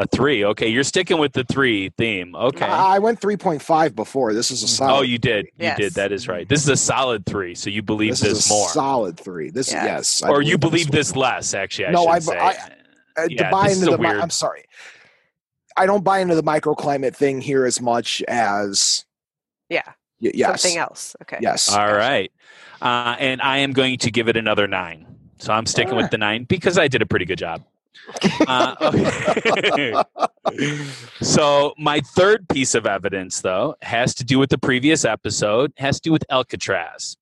A 0.00 0.06
three. 0.06 0.44
Okay, 0.44 0.68
you're 0.68 0.84
sticking 0.84 1.18
with 1.18 1.32
the 1.32 1.42
three 1.44 1.90
theme. 1.98 2.34
Okay. 2.36 2.64
I 2.64 2.96
I 2.96 2.98
went 3.00 3.20
3.5 3.20 3.94
before. 3.96 4.32
This 4.32 4.50
is 4.52 4.62
a 4.62 4.68
solid. 4.68 4.98
oh, 4.98 5.02
you 5.02 5.18
did. 5.18 5.46
You 5.56 5.64
Yes. 5.66 5.76
did. 5.78 5.94
That 5.94 6.12
is 6.12 6.28
right. 6.28 6.48
This 6.48 6.62
is 6.62 6.68
a 6.68 6.76
solid 6.76 7.26
three. 7.26 7.54
So 7.56 7.68
you 7.68 7.82
believe 7.82 8.12
this, 8.12 8.20
this, 8.20 8.38
is 8.46 8.50
a 8.50 8.54
more, 8.54 8.68
solid 8.68 9.18
three. 9.18 9.50
This 9.50 9.72
Yes. 9.72 9.84
yes, 9.84 10.22
I 10.22 10.28
or 10.28 10.40
you 10.40 10.56
believe 10.56 10.86
one. 10.86 10.96
this 10.96 11.16
less? 11.16 11.52
Actually, 11.52 11.86
I 11.88 11.90
No, 11.90 12.02
should 12.02 12.10
I- 12.10 12.18
say. 12.20 12.38
I- 12.38 12.56
Uh, 13.18 13.26
Yeah, 13.28 13.50
buy 13.50 13.64
this 13.64 13.72
is 13.78 13.82
into 13.82 13.94
a 13.94 13.96
the. 13.96 14.02
weird- 14.04 14.20
I'm 14.20 14.30
sorry. 14.30 14.64
I 15.76 15.86
don't 15.86 16.04
buy 16.04 16.20
into 16.20 16.36
the 16.36 16.42
microclimate 16.44 17.16
thing 17.16 17.40
here 17.40 17.66
as 17.66 17.80
much 17.80 18.22
as 18.28 19.04
Yeah, 19.68 19.82
y- 20.20 20.30
yes, 20.34 20.62
something 20.62 20.78
else. 20.78 21.16
Okay. 21.22 21.38
yes. 21.40 21.68
All 21.72 21.92
right. 21.92 22.30
Uh, 22.80 23.16
and 23.18 23.42
I 23.42 23.58
am 23.58 23.72
going 23.72 23.98
to 23.98 24.12
give 24.12 24.28
it 24.28 24.36
another 24.36 24.68
nine. 24.68 25.06
So 25.38 25.52
I'm 25.52 25.66
sticking 25.66 25.96
with 25.96 26.10
the 26.12 26.18
nine 26.18 26.44
because 26.44 26.78
I 26.78 26.86
did 26.86 27.02
a 27.02 27.06
pretty 27.06 27.24
good 27.24 27.38
job. 27.38 27.64
Uh, 28.46 28.74
okay. 28.80 29.94
so 31.20 31.74
my 31.78 32.00
third 32.00 32.48
piece 32.48 32.74
of 32.74 32.86
evidence, 32.86 33.40
though, 33.40 33.76
has 33.82 34.14
to 34.14 34.24
do 34.24 34.38
with 34.38 34.50
the 34.50 34.58
previous 34.58 35.04
episode. 35.04 35.72
Has 35.76 35.96
to 36.00 36.08
do 36.08 36.12
with 36.12 36.24
Alcatraz. 36.30 37.16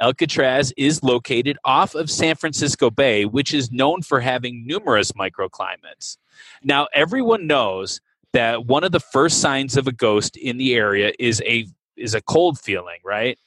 Alcatraz 0.00 0.72
is 0.76 1.02
located 1.02 1.58
off 1.64 1.94
of 1.94 2.10
San 2.10 2.36
Francisco 2.36 2.90
Bay, 2.90 3.24
which 3.24 3.52
is 3.52 3.72
known 3.72 4.02
for 4.02 4.20
having 4.20 4.66
numerous 4.66 5.12
microclimates. 5.12 6.18
Now, 6.62 6.86
everyone 6.94 7.46
knows 7.46 8.00
that 8.32 8.66
one 8.66 8.84
of 8.84 8.92
the 8.92 9.00
first 9.00 9.40
signs 9.40 9.76
of 9.76 9.86
a 9.86 9.92
ghost 9.92 10.36
in 10.36 10.56
the 10.58 10.74
area 10.74 11.12
is 11.18 11.42
a 11.46 11.66
is 11.96 12.14
a 12.14 12.20
cold 12.20 12.60
feeling, 12.60 12.98
right? 13.04 13.38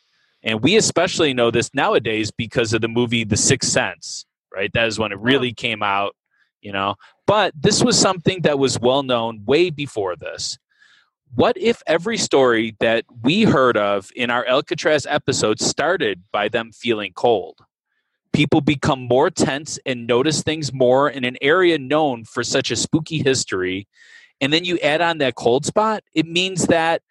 And 0.43 0.61
we 0.61 0.75
especially 0.75 1.33
know 1.33 1.51
this 1.51 1.73
nowadays 1.73 2.31
because 2.31 2.73
of 2.73 2.81
the 2.81 2.87
movie 2.87 3.23
The 3.23 3.37
Sixth 3.37 3.69
Sense, 3.69 4.25
right? 4.53 4.71
That 4.73 4.87
is 4.87 4.99
when 4.99 5.11
it 5.11 5.19
really 5.19 5.53
came 5.53 5.83
out, 5.83 6.15
you 6.61 6.71
know. 6.71 6.95
But 7.27 7.53
this 7.59 7.83
was 7.83 7.99
something 7.99 8.41
that 8.41 8.59
was 8.59 8.79
well 8.79 9.03
known 9.03 9.43
way 9.45 9.69
before 9.69 10.15
this. 10.15 10.57
What 11.33 11.57
if 11.57 11.81
every 11.87 12.17
story 12.17 12.75
that 12.79 13.05
we 13.21 13.43
heard 13.43 13.77
of 13.77 14.11
in 14.15 14.29
our 14.29 14.45
Alcatraz 14.45 15.05
episode 15.05 15.61
started 15.61 16.23
by 16.31 16.49
them 16.49 16.71
feeling 16.73 17.13
cold? 17.13 17.59
People 18.33 18.61
become 18.61 19.07
more 19.07 19.29
tense 19.29 19.79
and 19.85 20.07
notice 20.07 20.43
things 20.43 20.73
more 20.73 21.09
in 21.09 21.23
an 21.23 21.37
area 21.41 21.77
known 21.77 22.25
for 22.25 22.43
such 22.43 22.71
a 22.71 22.75
spooky 22.75 23.19
history. 23.19 23.87
And 24.41 24.51
then 24.51 24.65
you 24.65 24.77
add 24.79 25.01
on 25.01 25.19
that 25.19 25.35
cold 25.35 25.65
spot, 25.65 26.03
it 26.13 26.25
means 26.25 26.67
that 26.67 27.01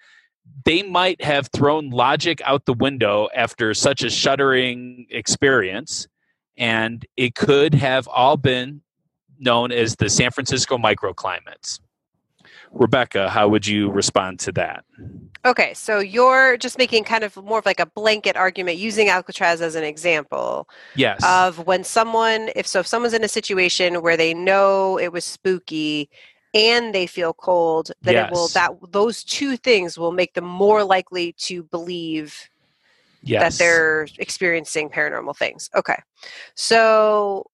they 0.64 0.82
might 0.82 1.22
have 1.22 1.48
thrown 1.48 1.90
logic 1.90 2.40
out 2.44 2.66
the 2.66 2.74
window 2.74 3.28
after 3.34 3.72
such 3.72 4.02
a 4.02 4.10
shuddering 4.10 5.06
experience. 5.10 6.08
And 6.56 7.06
it 7.16 7.34
could 7.34 7.74
have 7.74 8.06
all 8.08 8.36
been 8.36 8.82
known 9.40 9.72
as 9.72 9.96
the 9.96 10.08
San 10.08 10.30
Francisco 10.30 10.78
microclimates. 10.78 11.80
Rebecca, 12.72 13.28
how 13.28 13.48
would 13.48 13.66
you 13.66 13.90
respond 13.90 14.38
to 14.40 14.52
that? 14.52 14.84
Okay, 15.44 15.74
so 15.74 15.98
you're 15.98 16.56
just 16.56 16.78
making 16.78 17.04
kind 17.04 17.24
of 17.24 17.36
more 17.36 17.58
of 17.58 17.66
like 17.66 17.80
a 17.80 17.86
blanket 17.86 18.36
argument 18.36 18.76
using 18.76 19.08
Alcatraz 19.08 19.60
as 19.60 19.74
an 19.74 19.84
example 19.84 20.68
Yes. 20.94 21.20
of 21.24 21.66
when 21.66 21.82
someone, 21.82 22.50
if 22.54 22.66
so, 22.66 22.80
if 22.80 22.86
someone's 22.86 23.14
in 23.14 23.24
a 23.24 23.28
situation 23.28 24.02
where 24.02 24.16
they 24.16 24.34
know 24.34 24.98
it 24.98 25.12
was 25.12 25.24
spooky 25.24 26.10
and 26.54 26.94
they 26.94 27.06
feel 27.06 27.32
cold, 27.32 27.90
then 28.02 28.26
it 28.26 28.32
will 28.32 28.48
that 28.48 28.72
those 28.90 29.24
two 29.24 29.56
things 29.56 29.98
will 29.98 30.12
make 30.12 30.34
them 30.34 30.44
more 30.44 30.84
likely 30.84 31.32
to 31.38 31.62
believe 31.64 32.50
yes. 33.22 33.56
that 33.56 33.64
they're 33.64 34.06
experiencing 34.18 34.90
paranormal 34.90 35.36
things. 35.36 35.70
Okay. 35.74 36.00
So 36.54 37.50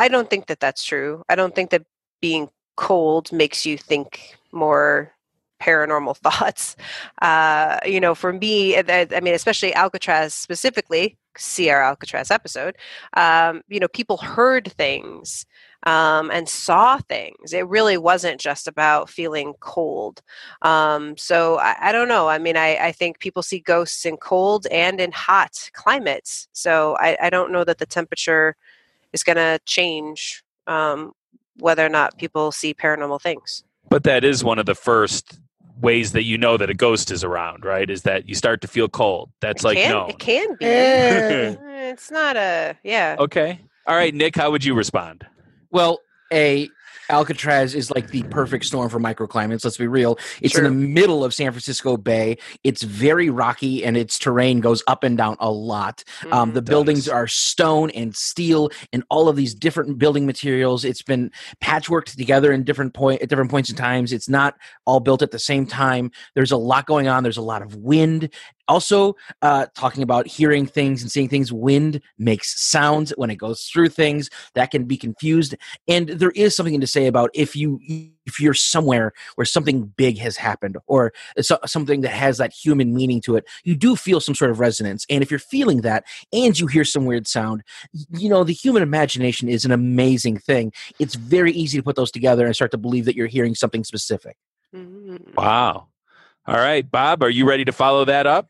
I 0.00 0.08
don't 0.08 0.30
think 0.30 0.46
that 0.46 0.60
that's 0.60 0.82
true. 0.82 1.22
I 1.28 1.34
don't 1.34 1.54
think 1.54 1.70
that 1.70 1.84
being 2.22 2.48
cold 2.76 3.30
makes 3.32 3.66
you 3.66 3.76
think 3.76 4.34
more 4.50 5.12
paranormal 5.60 6.16
thoughts. 6.24 6.74
Uh, 7.20 7.78
you 7.84 8.00
know, 8.00 8.14
for 8.14 8.32
me, 8.32 8.80
that- 8.80 9.14
I 9.14 9.20
mean, 9.20 9.34
especially 9.34 9.74
Alcatraz 9.74 10.32
specifically, 10.34 11.18
see 11.36 11.68
our 11.68 11.82
Alcatraz 11.82 12.30
episode, 12.30 12.76
um, 13.14 13.60
you 13.68 13.78
know, 13.78 13.88
people 13.88 14.16
heard 14.16 14.72
things 14.72 15.44
um, 15.84 16.30
and 16.30 16.48
saw 16.48 16.98
things. 16.98 17.52
It 17.52 17.68
really 17.68 17.98
wasn't 17.98 18.40
just 18.40 18.66
about 18.68 19.10
feeling 19.10 19.52
cold. 19.60 20.22
Um, 20.62 21.16
so 21.18 21.58
I, 21.58 21.76
I 21.88 21.92
don't 21.92 22.08
know. 22.08 22.28
I 22.28 22.38
mean, 22.38 22.56
I, 22.56 22.76
I 22.76 22.92
think 22.92 23.18
people 23.18 23.42
see 23.42 23.60
ghosts 23.60 24.06
in 24.06 24.16
cold 24.16 24.66
and 24.70 24.98
in 24.98 25.12
hot 25.12 25.70
climates. 25.74 26.48
So 26.52 26.96
I, 27.00 27.18
I 27.20 27.30
don't 27.30 27.52
know 27.52 27.64
that 27.64 27.78
the 27.78 27.86
temperature 27.86 28.56
is 29.12 29.22
going 29.22 29.36
to 29.36 29.58
change 29.66 30.42
um, 30.66 31.12
whether 31.58 31.84
or 31.84 31.88
not 31.88 32.18
people 32.18 32.52
see 32.52 32.74
paranormal 32.74 33.20
things. 33.20 33.62
But 33.88 34.04
that 34.04 34.24
is 34.24 34.44
one 34.44 34.58
of 34.58 34.66
the 34.66 34.74
first 34.74 35.38
ways 35.80 36.12
that 36.12 36.24
you 36.24 36.36
know 36.38 36.56
that 36.56 36.70
a 36.70 36.74
ghost 36.74 37.10
is 37.10 37.24
around, 37.24 37.64
right? 37.64 37.88
Is 37.88 38.02
that 38.02 38.28
you 38.28 38.34
start 38.34 38.60
to 38.62 38.68
feel 38.68 38.88
cold. 38.88 39.30
That's 39.40 39.64
it 39.64 39.66
like 39.66 39.78
can, 39.78 39.90
no. 39.90 40.06
It 40.08 40.18
can 40.18 40.56
be. 40.58 40.66
Eh. 40.66 40.68
Eh, 40.68 41.90
It's 41.90 42.10
not 42.10 42.36
a 42.36 42.76
yeah. 42.84 43.16
Okay. 43.18 43.60
All 43.86 43.96
right, 43.96 44.14
Nick, 44.14 44.36
how 44.36 44.50
would 44.50 44.64
you 44.64 44.74
respond? 44.74 45.26
Well, 45.70 45.98
a 46.32 46.68
Alcatraz 47.10 47.74
is 47.74 47.90
like 47.90 48.08
the 48.08 48.22
perfect 48.24 48.64
storm 48.64 48.88
for 48.88 48.98
microclimates. 49.00 49.64
Let's 49.64 49.76
be 49.76 49.86
real. 49.86 50.18
It's 50.40 50.56
in 50.56 50.64
the 50.64 50.70
middle 50.70 51.24
of 51.24 51.34
San 51.34 51.50
Francisco 51.52 51.96
Bay. 51.96 52.38
It's 52.64 52.82
very 52.82 53.28
rocky, 53.28 53.84
and 53.84 53.96
its 53.96 54.18
terrain 54.18 54.60
goes 54.60 54.82
up 54.86 55.04
and 55.04 55.18
down 55.18 55.36
a 55.40 55.50
lot. 55.50 56.04
Um, 56.30 56.50
Mhm. 56.50 56.54
the 56.54 56.62
buildings 56.62 57.08
are 57.08 57.26
stone 57.26 57.90
and 57.90 58.14
steel, 58.14 58.70
and 58.92 59.02
all 59.10 59.28
of 59.28 59.36
these 59.36 59.54
different 59.54 59.98
building 59.98 60.24
materials. 60.24 60.84
It's 60.84 61.02
been 61.02 61.30
patchworked 61.62 62.16
together 62.16 62.52
in 62.52 62.64
different 62.64 62.94
point 62.94 63.22
at 63.22 63.28
different 63.28 63.50
points 63.50 63.70
in 63.70 63.76
times. 63.76 64.12
It's 64.12 64.28
not 64.28 64.54
all 64.86 65.00
built 65.00 65.22
at 65.22 65.32
the 65.32 65.38
same 65.38 65.66
time. 65.66 66.10
There's 66.34 66.52
a 66.52 66.56
lot 66.56 66.86
going 66.86 67.08
on. 67.08 67.22
There's 67.22 67.36
a 67.36 67.42
lot 67.42 67.62
of 67.62 67.74
wind. 67.76 68.30
Also, 68.70 69.16
uh, 69.42 69.66
talking 69.74 70.02
about 70.02 70.26
hearing 70.28 70.64
things 70.64 71.02
and 71.02 71.10
seeing 71.10 71.28
things. 71.28 71.52
Wind 71.52 72.00
makes 72.18 72.60
sounds 72.62 73.12
when 73.16 73.30
it 73.30 73.36
goes 73.36 73.64
through 73.64 73.88
things 73.88 74.30
that 74.54 74.70
can 74.70 74.84
be 74.84 74.96
confused. 74.96 75.56
And 75.88 76.08
there 76.10 76.30
is 76.30 76.54
something 76.56 76.80
to 76.80 76.86
say 76.86 77.06
about 77.08 77.30
if 77.34 77.56
you 77.56 77.80
if 78.26 78.38
you're 78.40 78.54
somewhere 78.54 79.12
where 79.34 79.44
something 79.44 79.86
big 79.96 80.18
has 80.18 80.36
happened 80.36 80.76
or 80.86 81.12
so, 81.40 81.58
something 81.66 82.02
that 82.02 82.10
has 82.12 82.38
that 82.38 82.52
human 82.52 82.94
meaning 82.94 83.20
to 83.22 83.36
it, 83.36 83.44
you 83.64 83.74
do 83.74 83.96
feel 83.96 84.20
some 84.20 84.34
sort 84.36 84.52
of 84.52 84.60
resonance. 84.60 85.04
And 85.10 85.22
if 85.22 85.30
you're 85.30 85.40
feeling 85.40 85.80
that 85.82 86.04
and 86.32 86.58
you 86.58 86.66
hear 86.68 86.84
some 86.84 87.06
weird 87.06 87.26
sound, 87.26 87.62
you 88.10 88.28
know 88.28 88.44
the 88.44 88.52
human 88.52 88.82
imagination 88.82 89.48
is 89.48 89.64
an 89.64 89.72
amazing 89.72 90.38
thing. 90.38 90.72
It's 91.00 91.16
very 91.16 91.52
easy 91.52 91.78
to 91.78 91.82
put 91.84 91.96
those 91.96 92.12
together 92.12 92.46
and 92.46 92.54
start 92.54 92.70
to 92.72 92.78
believe 92.78 93.04
that 93.06 93.16
you're 93.16 93.26
hearing 93.26 93.54
something 93.56 93.84
specific. 93.84 94.36
Mhm. 94.74 95.36
Wow. 95.36 95.89
All 96.50 96.56
right, 96.56 96.88
Bob, 96.90 97.22
are 97.22 97.30
you 97.30 97.46
ready 97.48 97.64
to 97.64 97.70
follow 97.72 98.04
that 98.06 98.26
up? 98.26 98.48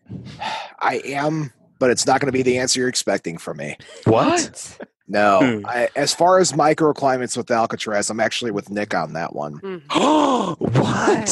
I 0.79 1.03
am, 1.05 1.53
but 1.79 1.91
it's 1.91 2.07
not 2.07 2.19
going 2.21 2.29
to 2.29 2.33
be 2.33 2.43
the 2.43 2.57
answer 2.59 2.81
you're 2.81 2.89
expecting 2.89 3.37
from 3.37 3.59
me. 3.59 3.77
What? 4.05 4.79
No, 5.07 5.41
Hmm. 5.61 5.67
I, 5.67 5.89
as 5.97 6.15
far 6.15 6.39
as 6.39 6.53
microclimates 6.53 7.37
with 7.37 7.51
Alcatraz, 7.51 8.09
I'm 8.09 8.21
actually 8.21 8.53
with 8.53 8.71
Nick 8.71 8.95
on 8.95 9.13
that 9.15 9.35
one. 9.35 9.59
Mhm. 9.91 10.57
what? 10.61 11.27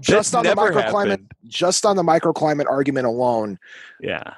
Just 0.00 0.32
That's 0.32 0.34
on 0.34 0.44
the 0.44 0.50
microclimate, 0.54 1.08
happened. 1.10 1.32
just 1.48 1.84
on 1.84 1.96
the 1.96 2.02
microclimate 2.04 2.66
argument 2.70 3.06
alone, 3.06 3.58
Yeah. 4.00 4.34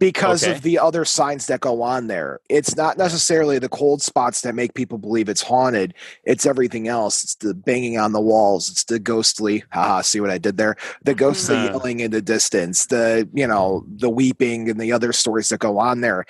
Because 0.00 0.42
Okay. 0.42 0.52
of 0.56 0.62
the 0.62 0.78
other 0.78 1.04
signs 1.04 1.46
that 1.46 1.60
go 1.60 1.82
on 1.82 2.08
there. 2.08 2.40
It's 2.48 2.74
not 2.74 2.98
necessarily 2.98 3.58
the 3.60 3.68
cold 3.68 4.02
spots 4.02 4.40
that 4.40 4.54
make 4.56 4.74
people 4.74 4.98
believe 4.98 5.28
it's 5.28 5.42
haunted. 5.42 5.94
It's 6.24 6.46
everything 6.46 6.88
else. 6.88 7.22
It's 7.22 7.34
the 7.36 7.54
banging 7.54 7.98
on 7.98 8.12
the 8.12 8.20
walls. 8.20 8.68
It's 8.70 8.84
the 8.84 8.98
ghostly. 8.98 9.62
Haha, 9.70 10.00
see 10.00 10.18
what 10.18 10.30
I 10.30 10.38
did 10.38 10.56
there? 10.56 10.74
The 11.04 11.14
ghostly 11.14 11.56
Mhm. 11.56 11.64
yelling 11.66 12.00
in 12.00 12.10
the 12.10 12.22
distance. 12.22 12.86
The 12.86 13.28
you 13.32 13.46
know 13.46 13.84
the 13.86 14.10
weeping 14.10 14.68
and 14.68 14.80
the 14.80 14.90
other 14.90 15.12
stories 15.12 15.50
that 15.50 15.60
go 15.60 15.78
on 15.78 16.00
there. 16.00 16.24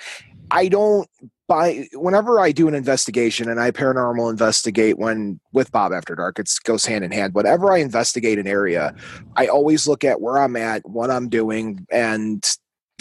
I 0.51 0.67
don't 0.67 1.07
buy. 1.47 1.87
Whenever 1.93 2.41
I 2.41 2.51
do 2.51 2.67
an 2.67 2.75
investigation 2.75 3.49
and 3.49 3.57
I 3.61 3.71
paranormal 3.71 4.29
investigate 4.29 4.99
when 4.99 5.39
with 5.53 5.71
Bob 5.71 5.93
After 5.93 6.13
Dark, 6.13 6.39
it 6.39 6.51
goes 6.65 6.85
hand 6.85 7.05
in 7.05 7.11
hand. 7.11 7.33
Whenever 7.33 7.71
I 7.71 7.77
investigate 7.77 8.37
an 8.37 8.47
area, 8.47 8.93
I 9.37 9.47
always 9.47 9.87
look 9.87 10.03
at 10.03 10.19
where 10.19 10.37
I'm 10.39 10.57
at, 10.57 10.87
what 10.89 11.09
I'm 11.09 11.29
doing, 11.29 11.87
and 11.89 12.45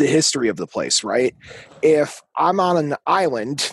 the 0.01 0.07
history 0.07 0.49
of 0.49 0.57
the 0.57 0.67
place, 0.67 1.05
right? 1.05 1.35
If 1.83 2.21
I'm 2.37 2.59
on 2.59 2.77
an 2.77 2.97
island 3.07 3.71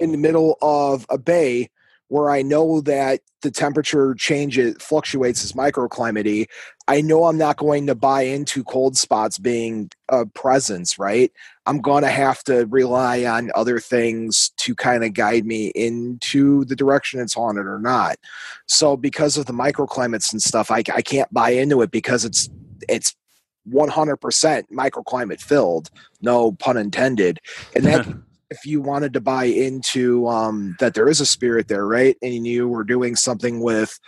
in 0.00 0.10
the 0.10 0.18
middle 0.18 0.56
of 0.62 1.06
a 1.10 1.18
bay 1.18 1.70
where 2.08 2.30
I 2.30 2.42
know 2.42 2.80
that 2.82 3.20
the 3.42 3.50
temperature 3.50 4.14
changes 4.14 4.76
fluctuates 4.80 5.44
as 5.44 5.52
microclimate 5.52 6.46
I 6.88 7.00
know 7.00 7.24
I'm 7.24 7.38
not 7.38 7.56
going 7.56 7.86
to 7.86 7.94
buy 7.94 8.22
into 8.22 8.64
cold 8.64 8.96
spots 8.96 9.38
being 9.38 9.90
a 10.08 10.26
presence, 10.26 10.98
right? 10.98 11.32
I'm 11.64 11.80
going 11.80 12.02
to 12.02 12.10
have 12.10 12.42
to 12.44 12.66
rely 12.66 13.24
on 13.24 13.50
other 13.54 13.78
things 13.78 14.50
to 14.58 14.74
kind 14.74 15.04
of 15.04 15.14
guide 15.14 15.46
me 15.46 15.68
into 15.68 16.64
the 16.64 16.76
direction 16.76 17.20
it's 17.20 17.34
haunted 17.34 17.66
or 17.66 17.78
not. 17.78 18.16
So 18.66 18.96
because 18.96 19.36
of 19.36 19.46
the 19.46 19.52
microclimates 19.52 20.32
and 20.32 20.42
stuff, 20.42 20.70
I, 20.70 20.82
I 20.92 21.02
can't 21.02 21.32
buy 21.32 21.50
into 21.50 21.82
it 21.82 21.90
because 21.90 22.24
it's 22.24 22.50
it's 22.88 23.14
100% 23.70 24.64
microclimate 24.70 25.40
filled, 25.40 25.90
no 26.20 26.52
pun 26.52 26.76
intended. 26.76 27.38
And 27.74 27.84
that 27.84 28.06
if 28.50 28.66
you 28.66 28.82
wanted 28.82 29.14
to 29.14 29.20
buy 29.20 29.44
into 29.44 30.28
um, 30.28 30.76
that 30.78 30.94
there 30.94 31.08
is 31.08 31.20
a 31.20 31.26
spirit 31.26 31.68
there, 31.68 31.86
right? 31.86 32.16
And 32.20 32.46
you 32.46 32.68
were 32.68 32.84
doing 32.84 33.16
something 33.16 33.60
with 33.60 33.98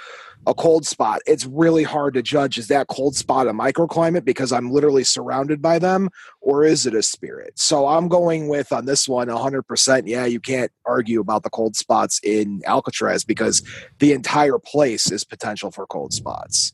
a 0.46 0.54
cold 0.54 0.86
spot, 0.86 1.22
it's 1.26 1.46
really 1.46 1.82
hard 1.82 2.12
to 2.14 2.22
judge 2.22 2.58
is 2.58 2.68
that 2.68 2.88
cold 2.88 3.16
spot 3.16 3.48
a 3.48 3.52
microclimate 3.52 4.26
because 4.26 4.52
I'm 4.52 4.70
literally 4.70 5.04
surrounded 5.04 5.62
by 5.62 5.78
them, 5.78 6.10
or 6.42 6.64
is 6.64 6.84
it 6.84 6.94
a 6.94 7.02
spirit? 7.02 7.58
So 7.58 7.86
I'm 7.86 8.08
going 8.08 8.48
with 8.48 8.70
on 8.70 8.84
this 8.84 9.08
one 9.08 9.28
100%. 9.28 10.02
Yeah, 10.04 10.26
you 10.26 10.40
can't 10.40 10.70
argue 10.84 11.20
about 11.20 11.42
the 11.42 11.50
cold 11.50 11.76
spots 11.76 12.20
in 12.22 12.60
Alcatraz 12.66 13.24
because 13.24 13.62
the 13.98 14.12
entire 14.12 14.58
place 14.58 15.10
is 15.10 15.24
potential 15.24 15.70
for 15.70 15.86
cold 15.86 16.12
spots. 16.12 16.72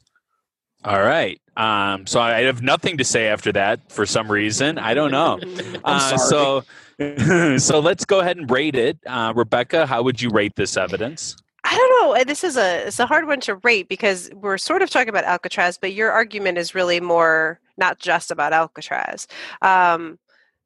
All 0.85 1.01
right. 1.03 1.41
Um, 1.57 2.07
so 2.07 2.21
I 2.21 2.43
have 2.43 2.63
nothing 2.63 2.99
to 2.99 3.05
say 3.05 3.29
after 3.29 3.53
that 3.53 3.93
for 3.93 4.07
some 4.07 4.31
reason. 4.31 4.79
I 4.79 4.95
don't 4.95 5.11
know. 5.11 5.39
Uh, 5.83 6.17
so 6.19 6.63
so 7.59 7.81
let's 7.81 8.05
go 8.05 8.21
ahead 8.21 8.37
and 8.37 8.51
rate 8.51 8.77
it. 8.77 8.99
Uh, 9.07 9.33
Rebecca, 9.35 9.87
how 9.87 10.03
would 10.03 10.21
you 10.21 10.29
rate 10.29 10.55
this 10.57 10.77
evidence? 10.77 11.37
I 11.65 11.75
don't 11.77 12.19
know. 12.19 12.25
This 12.25 12.45
is 12.45 12.57
a 12.57 12.87
it's 12.87 12.99
a 12.99 13.07
hard 13.07 13.27
one 13.27 13.41
to 13.41 13.57
rate 13.57 13.89
because 13.89 14.31
we're 14.35 14.59
sort 14.59 14.83
of 14.83 14.91
talking 14.91 15.09
about 15.09 15.25
Alcatraz, 15.25 15.79
but 15.79 15.95
your 15.95 16.11
argument 16.11 16.59
is 16.59 16.75
really 16.75 17.01
more 17.01 17.61
not 17.79 17.99
just 17.99 18.31
about 18.31 18.53
Alcatraz. 18.53 19.27
Um, 19.63 20.19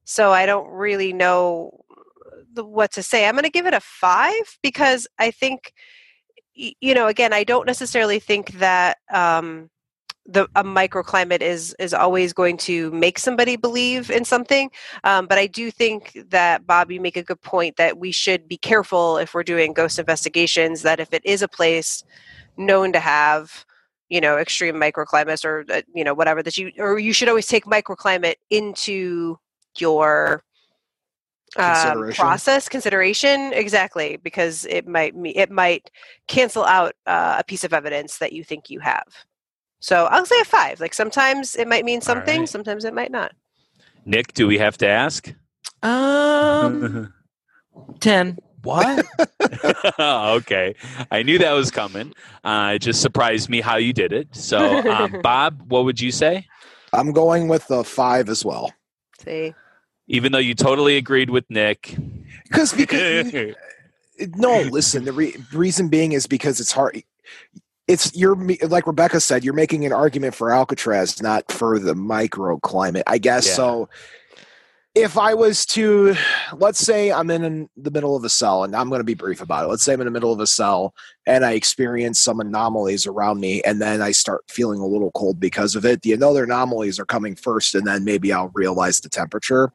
so 0.05 0.33
I 0.33 0.47
don't 0.47 0.69
really 0.69 1.13
know 1.13 1.85
the, 2.53 2.65
what 2.65 2.93
to 2.93 3.03
say. 3.03 3.27
I'm 3.27 3.35
going 3.35 3.45
to 3.45 3.51
give 3.51 3.67
it 3.67 3.75
a 3.75 3.81
five 3.81 4.59
because 4.63 5.07
I 5.19 5.31
think, 5.31 5.73
you 6.55 6.95
know, 6.95 7.07
again, 7.07 7.33
I 7.33 7.45
don't 7.45 7.67
necessarily 7.67 8.19
think 8.19 8.53
that. 8.55 8.99
Um, 9.13 9.71
the 10.27 10.49
a 10.57 10.65
microclimate 10.65 11.43
is 11.43 11.75
is 11.79 11.93
always 11.93 12.33
going 12.33 12.57
to 12.57 12.91
make 12.93 13.19
somebody 13.19 13.57
believe 13.57 14.11
in 14.11 14.25
something 14.25 14.71
um, 15.05 15.27
but 15.27 15.39
i 15.39 15.47
do 15.47 15.71
think 15.71 16.19
that 16.29 16.67
bob 16.67 16.91
you 16.91 17.01
make 17.01 17.17
a 17.17 17.23
good 17.23 17.41
point 17.43 17.77
that 17.77 17.99
we 17.99 18.11
should 18.11 18.49
be 18.49 18.57
careful 18.57 19.19
if 19.19 19.35
we're 19.35 19.43
doing 19.43 19.73
ghost 19.73 19.99
investigations 19.99 20.83
that 20.83 20.99
if 20.99 21.13
it 21.13 21.25
is 21.25 21.43
a 21.43 21.49
place 21.49 22.03
known 22.57 22.93
to 22.93 23.01
have 23.01 23.67
you 24.09 24.21
know 24.21 24.39
extreme 24.39 24.77
microclimates 24.77 25.45
or 25.45 25.65
uh, 25.71 25.83
you 25.95 26.05
know 26.05 26.15
whatever 26.15 26.43
that 26.43 26.57
you 26.57 26.71
or 26.79 26.99
you 26.99 27.13
should 27.13 27.29
always 27.29 27.47
take 27.47 27.65
microclimate 27.65 28.37
into 28.51 29.39
your 29.79 30.43
um, 31.57 31.75
consideration. 31.75 32.23
process 32.23 32.69
consideration 32.69 33.53
exactly 33.53 34.17
because 34.17 34.65
it 34.67 34.87
might 34.87 35.15
it 35.35 35.51
might 35.51 35.91
cancel 36.29 36.65
out 36.65 36.95
uh, 37.07 37.37
a 37.39 37.45
piece 37.45 37.65
of 37.65 37.75
evidence 37.75 38.19
that 38.19 38.33
you 38.33 38.43
think 38.43 38.71
you 38.71 38.81
have 38.81 39.07
so 39.85 40.07
I'll 40.07 40.25
say 40.25 40.41
a 40.41 40.47
five. 40.47 40.81
Like 40.81 40.95
sometimes 40.95 41.57
it 41.57 41.69
might 41.69 41.85
mean 41.85 42.01
something, 42.01 42.41
right. 42.41 42.49
sometimes 42.49 42.87
it 42.87 42.95
might 42.95 43.11
not. 43.11 43.33
Nick, 44.07 44.33
do 44.33 44.47
we 44.47 44.57
have 44.57 44.79
to 44.79 44.89
ask? 44.89 45.31
Um, 45.83 47.13
10. 48.01 48.39
What? 48.63 49.05
okay. 50.01 50.75
I 51.11 51.23
knew 51.23 51.39
that 51.39 51.53
was 51.53 51.71
coming. 51.71 52.15
Uh, 52.43 52.73
it 52.77 52.79
just 52.79 53.03
surprised 53.03 53.51
me 53.51 53.61
how 53.61 53.77
you 53.77 53.93
did 53.93 54.15
it. 54.15 54.35
So, 54.35 54.81
um, 54.89 55.21
Bob, 55.23 55.61
what 55.69 55.85
would 55.85 56.01
you 56.01 56.13
say? 56.13 56.47
I'm 56.95 57.13
going 57.13 57.49
with 57.49 57.71
a 57.71 57.85
five 57.85 58.31
as 58.31 58.43
well. 58.43 58.73
See? 59.19 59.53
Even 60.07 60.33
though 60.33 60.39
you 60.39 60.55
totally 60.55 60.97
agreed 60.97 61.29
with 61.29 61.45
Nick. 61.51 61.95
Because, 62.45 62.73
because 62.73 63.55
no, 64.35 64.63
listen, 64.63 65.05
the 65.05 65.13
re- 65.13 65.37
reason 65.53 65.91
being 65.91 66.13
is 66.13 66.27
because 66.27 66.59
it's 66.59 66.73
hard 66.73 67.03
it's 67.87 68.15
you're 68.15 68.37
like 68.67 68.87
Rebecca 68.87 69.21
said, 69.21 69.45
you're 69.45 69.55
making 69.55 69.85
an 69.85 69.93
argument 69.93 70.35
for 70.35 70.53
Alcatraz, 70.53 71.23
not 71.23 71.51
for 71.51 71.79
the 71.79 71.95
microclimate. 71.95 73.03
I 73.07 73.19
guess 73.19 73.47
yeah. 73.47 73.55
so. 73.55 73.89
If 74.97 75.19
I 75.19 75.35
was 75.35 75.67
to, 75.67 76.15
let's 76.53 76.79
say 76.79 77.11
I'm 77.11 77.29
in 77.29 77.69
the 77.77 77.91
middle 77.91 78.15
of 78.15 78.23
a 78.23 78.29
cell, 78.29 78.63
and 78.63 78.77
I'm 78.77 78.89
going 78.91 79.01
to 79.01 79.05
be 79.05 79.15
brief 79.15 79.41
about 79.41 79.65
it. 79.65 79.67
Let's 79.67 79.83
say 79.83 79.93
I'm 79.93 80.01
in 80.01 80.05
the 80.05 80.13
middle 80.13 80.33
of 80.33 80.39
a 80.39 80.47
cell 80.47 80.95
and 81.27 81.45
I 81.45 81.55
experience 81.55 82.21
some 82.21 82.39
anomalies 82.39 83.05
around 83.05 83.41
me, 83.41 83.61
and 83.63 83.83
then 83.83 84.01
I 84.01 84.13
start 84.13 84.45
feeling 84.49 84.79
a 84.79 84.87
little 84.87 85.11
cold 85.11 85.41
because 85.41 85.75
of 85.75 85.85
it. 85.85 86.03
The 86.03 86.15
other 86.23 86.45
anomalies 86.45 87.01
are 87.01 87.05
coming 87.05 87.35
first, 87.35 87.75
and 87.75 87.85
then 87.85 88.05
maybe 88.05 88.33
I'll 88.33 88.53
realize 88.55 89.01
the 89.01 89.09
temperature. 89.09 89.73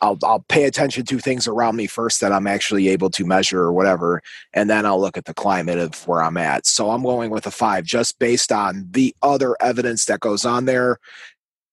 I'll 0.00 0.18
I'll 0.22 0.44
pay 0.48 0.64
attention 0.64 1.04
to 1.06 1.18
things 1.18 1.48
around 1.48 1.76
me 1.76 1.86
first 1.86 2.20
that 2.20 2.32
I'm 2.32 2.46
actually 2.46 2.88
able 2.88 3.10
to 3.10 3.24
measure 3.24 3.60
or 3.60 3.72
whatever, 3.72 4.22
and 4.54 4.68
then 4.68 4.86
I'll 4.86 5.00
look 5.00 5.16
at 5.16 5.24
the 5.24 5.34
climate 5.34 5.78
of 5.78 6.06
where 6.06 6.22
I'm 6.22 6.36
at. 6.36 6.66
So 6.66 6.90
I'm 6.90 7.02
going 7.02 7.30
with 7.30 7.46
a 7.46 7.50
five 7.50 7.84
just 7.84 8.18
based 8.18 8.52
on 8.52 8.86
the 8.90 9.14
other 9.22 9.56
evidence 9.60 10.04
that 10.06 10.20
goes 10.20 10.44
on 10.44 10.64
there. 10.64 10.98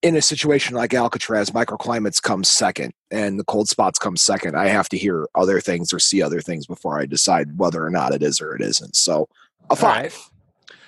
In 0.02 0.16
a 0.16 0.22
situation 0.22 0.76
like 0.76 0.94
Alcatraz, 0.94 1.50
microclimates 1.50 2.22
come 2.22 2.44
second 2.44 2.94
and 3.10 3.40
the 3.40 3.44
cold 3.44 3.68
spots 3.68 3.98
come 3.98 4.16
second. 4.16 4.56
I 4.56 4.68
have 4.68 4.88
to 4.90 4.98
hear 4.98 5.28
other 5.34 5.60
things 5.60 5.92
or 5.92 5.98
see 5.98 6.22
other 6.22 6.42
things 6.42 6.68
before 6.68 7.00
I 7.00 7.08
decide 7.08 7.58
whether 7.58 7.84
or 7.84 7.90
not 7.90 8.14
it 8.14 8.22
is 8.22 8.40
or 8.40 8.56
it 8.56 8.62
isn't. 8.62 8.96
So 8.96 9.28
a 9.72 9.76
five. 9.76 10.16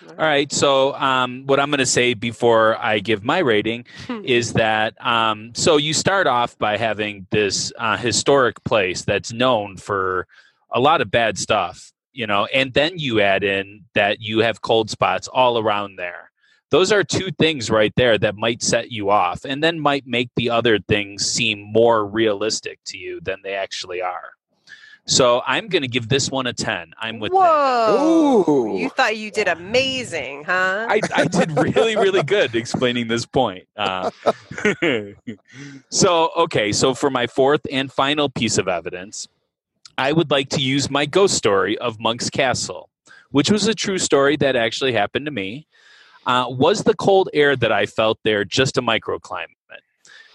All 0.10 0.26
right. 0.26 0.52
So, 0.52 0.94
um, 0.96 1.44
what 1.46 1.60
I'm 1.60 1.70
going 1.70 1.80
to 1.80 1.86
say 1.86 2.14
before 2.14 2.78
I 2.78 3.00
give 3.00 3.24
my 3.24 3.40
rating 3.40 3.86
is 4.24 4.54
that 4.54 4.94
um, 5.06 5.52
so 5.54 5.78
you 5.78 5.94
start 5.94 6.28
off 6.28 6.58
by 6.58 6.78
having 6.78 7.28
this 7.30 7.74
uh, 7.78 7.98
historic 7.98 8.64
place 8.64 9.04
that's 9.04 9.34
known 9.34 9.78
for 9.78 10.28
a 10.72 10.80
lot 10.80 11.02
of 11.02 11.12
bad 11.12 11.38
stuff, 11.38 11.92
you 12.14 12.26
know, 12.26 12.46
and 12.48 12.74
then 12.74 12.98
you 12.98 13.20
add 13.20 13.44
in 13.44 13.84
that 13.96 14.22
you 14.22 14.40
have 14.40 14.62
cold 14.62 14.90
spots 14.90 15.28
all 15.28 15.58
around 15.58 15.98
there. 15.98 16.32
Those 16.70 16.92
are 16.92 17.04
two 17.04 17.32
things 17.32 17.70
right 17.70 17.94
there 17.96 18.18
that 18.18 18.36
might 18.36 18.62
set 18.62 18.92
you 18.92 19.10
off 19.10 19.46
and 19.46 19.64
then 19.64 19.80
might 19.80 20.06
make 20.06 20.30
the 20.36 20.50
other 20.50 20.80
things 20.80 21.26
seem 21.26 21.62
more 21.62 22.06
realistic 22.06 22.80
to 22.88 22.98
you 22.98 23.20
than 23.22 23.40
they 23.44 23.54
actually 23.54 24.02
are. 24.02 24.32
So 25.08 25.42
I'm 25.48 25.70
going 25.70 25.84
to 25.84 25.88
give 25.88 26.10
this 26.10 26.30
one 26.30 26.48
a 26.48 26.54
10. 26.54 26.92
I'm 27.00 27.20
with 27.20 27.32
Whoa. 27.32 28.44
Ooh. 28.46 28.78
You 28.78 28.90
thought 28.90 29.16
you 29.16 29.32
did 29.32 29.48
amazing, 29.48 30.44
huh? 30.44 30.86
I, 30.90 31.00
I 31.16 31.26
did 31.26 31.52
really, 31.58 31.96
really 31.96 32.24
good 32.24 32.56
explaining 32.56 33.08
this 33.08 33.26
point. 33.26 33.68
Uh, 33.78 34.12
so, 35.90 36.32
okay. 36.36 36.74
So 36.74 36.94
for 36.94 37.10
my 37.10 37.26
fourth 37.26 37.62
and 37.72 37.90
final 37.92 38.30
piece 38.30 38.58
of 38.58 38.68
evidence, 38.68 39.30
I 39.98 40.12
would 40.12 40.30
like 40.30 40.50
to 40.50 40.62
use 40.62 40.90
my 40.90 41.06
ghost 41.06 41.36
story 41.36 41.78
of 41.78 42.00
Monk's 42.02 42.30
Castle, 42.30 42.90
which 43.32 43.50
was 43.50 43.66
a 43.68 43.74
true 43.74 43.98
story 43.98 44.36
that 44.38 44.58
actually 44.58 44.92
happened 44.92 45.26
to 45.26 45.32
me. 45.32 45.68
Uh, 46.26 46.48
was 46.50 46.84
the 46.84 46.94
cold 46.94 47.30
air 47.34 47.56
that 47.56 47.72
I 47.72 47.86
felt 47.86 48.20
there 48.24 48.44
just 48.44 48.78
a 48.78 48.82
microclimate? 48.82 49.48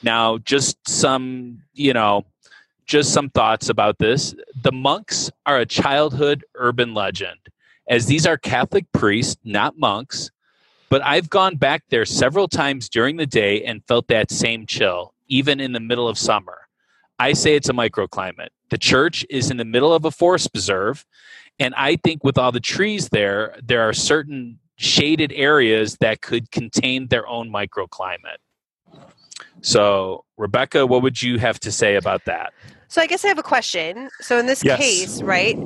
Now, 0.03 0.39
just 0.39 0.89
some, 0.89 1.62
you 1.75 1.93
know, 1.93 2.25
just 2.87 3.12
some 3.12 3.31
thoughts 3.31 3.68
about 3.68 3.99
this. 3.99 4.35
The 4.62 4.70
monks 4.70 5.28
are 5.44 5.58
a 5.58 5.66
childhood 5.66 6.44
urban 6.54 6.94
legend, 6.94 7.40
as 7.88 8.06
these 8.06 8.28
are 8.28 8.36
Catholic 8.36 8.84
priests, 8.92 9.36
not 9.42 9.76
monks. 9.76 10.30
But 10.88 11.04
I've 11.04 11.28
gone 11.28 11.56
back 11.56 11.82
there 11.88 12.04
several 12.04 12.46
times 12.46 12.88
during 12.88 13.16
the 13.16 13.26
day 13.26 13.64
and 13.64 13.84
felt 13.88 14.06
that 14.06 14.30
same 14.30 14.66
chill, 14.66 15.14
even 15.26 15.58
in 15.58 15.72
the 15.72 15.80
middle 15.80 16.06
of 16.06 16.16
summer. 16.16 16.68
I 17.18 17.32
say 17.32 17.56
it's 17.56 17.70
a 17.70 17.72
microclimate. 17.72 18.50
The 18.70 18.78
church 18.78 19.26
is 19.28 19.50
in 19.50 19.56
the 19.56 19.64
middle 19.64 19.92
of 19.92 20.04
a 20.04 20.12
forest 20.12 20.52
preserve, 20.52 21.04
and 21.58 21.74
I 21.74 21.96
think 21.96 22.22
with 22.22 22.38
all 22.38 22.52
the 22.52 22.60
trees 22.60 23.08
there, 23.08 23.56
there 23.60 23.82
are 23.82 23.92
certain 23.92 24.60
shaded 24.76 25.32
areas 25.32 25.96
that 25.96 26.20
could 26.20 26.52
contain 26.52 27.08
their 27.08 27.26
own 27.26 27.50
microclimate. 27.50 28.38
So, 29.62 30.24
Rebecca, 30.36 30.86
what 30.86 31.02
would 31.02 31.22
you 31.22 31.38
have 31.38 31.58
to 31.60 31.72
say 31.72 31.94
about 31.96 32.24
that? 32.26 32.52
So, 32.88 33.00
I 33.00 33.06
guess 33.06 33.24
I 33.24 33.28
have 33.28 33.38
a 33.38 33.44
question. 33.44 34.10
So, 34.20 34.38
in 34.38 34.46
this 34.46 34.62
yes. 34.62 34.78
case, 34.78 35.22
right, 35.22 35.56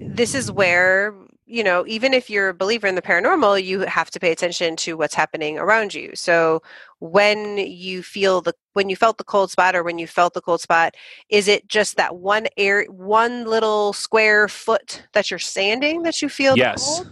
this 0.00 0.34
is 0.34 0.50
where, 0.50 1.14
you 1.46 1.64
know, 1.64 1.84
even 1.86 2.14
if 2.14 2.30
you're 2.30 2.50
a 2.50 2.54
believer 2.54 2.86
in 2.86 2.94
the 2.94 3.02
paranormal, 3.02 3.62
you 3.62 3.80
have 3.80 4.10
to 4.12 4.20
pay 4.20 4.30
attention 4.30 4.76
to 4.76 4.96
what's 4.96 5.14
happening 5.14 5.58
around 5.58 5.94
you. 5.94 6.12
So, 6.14 6.62
when 7.00 7.58
you 7.58 8.02
feel 8.02 8.40
the 8.40 8.54
when 8.74 8.88
you 8.88 8.96
felt 8.96 9.18
the 9.18 9.24
cold 9.24 9.50
spot 9.50 9.74
or 9.74 9.82
when 9.82 9.98
you 9.98 10.06
felt 10.06 10.34
the 10.34 10.40
cold 10.40 10.60
spot, 10.60 10.94
is 11.28 11.48
it 11.48 11.66
just 11.66 11.96
that 11.96 12.16
one 12.16 12.46
air 12.56 12.84
one 12.84 13.46
little 13.46 13.92
square 13.92 14.46
foot 14.48 15.02
that 15.12 15.30
you're 15.30 15.40
standing 15.40 16.02
that 16.02 16.22
you 16.22 16.28
feel 16.28 16.56
yes. 16.56 17.04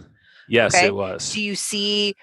Yes, 0.47 0.73
okay. 0.73 0.87
it 0.87 0.95
was. 0.95 1.31
Do 1.31 1.41
you 1.41 1.55
see 1.55 2.15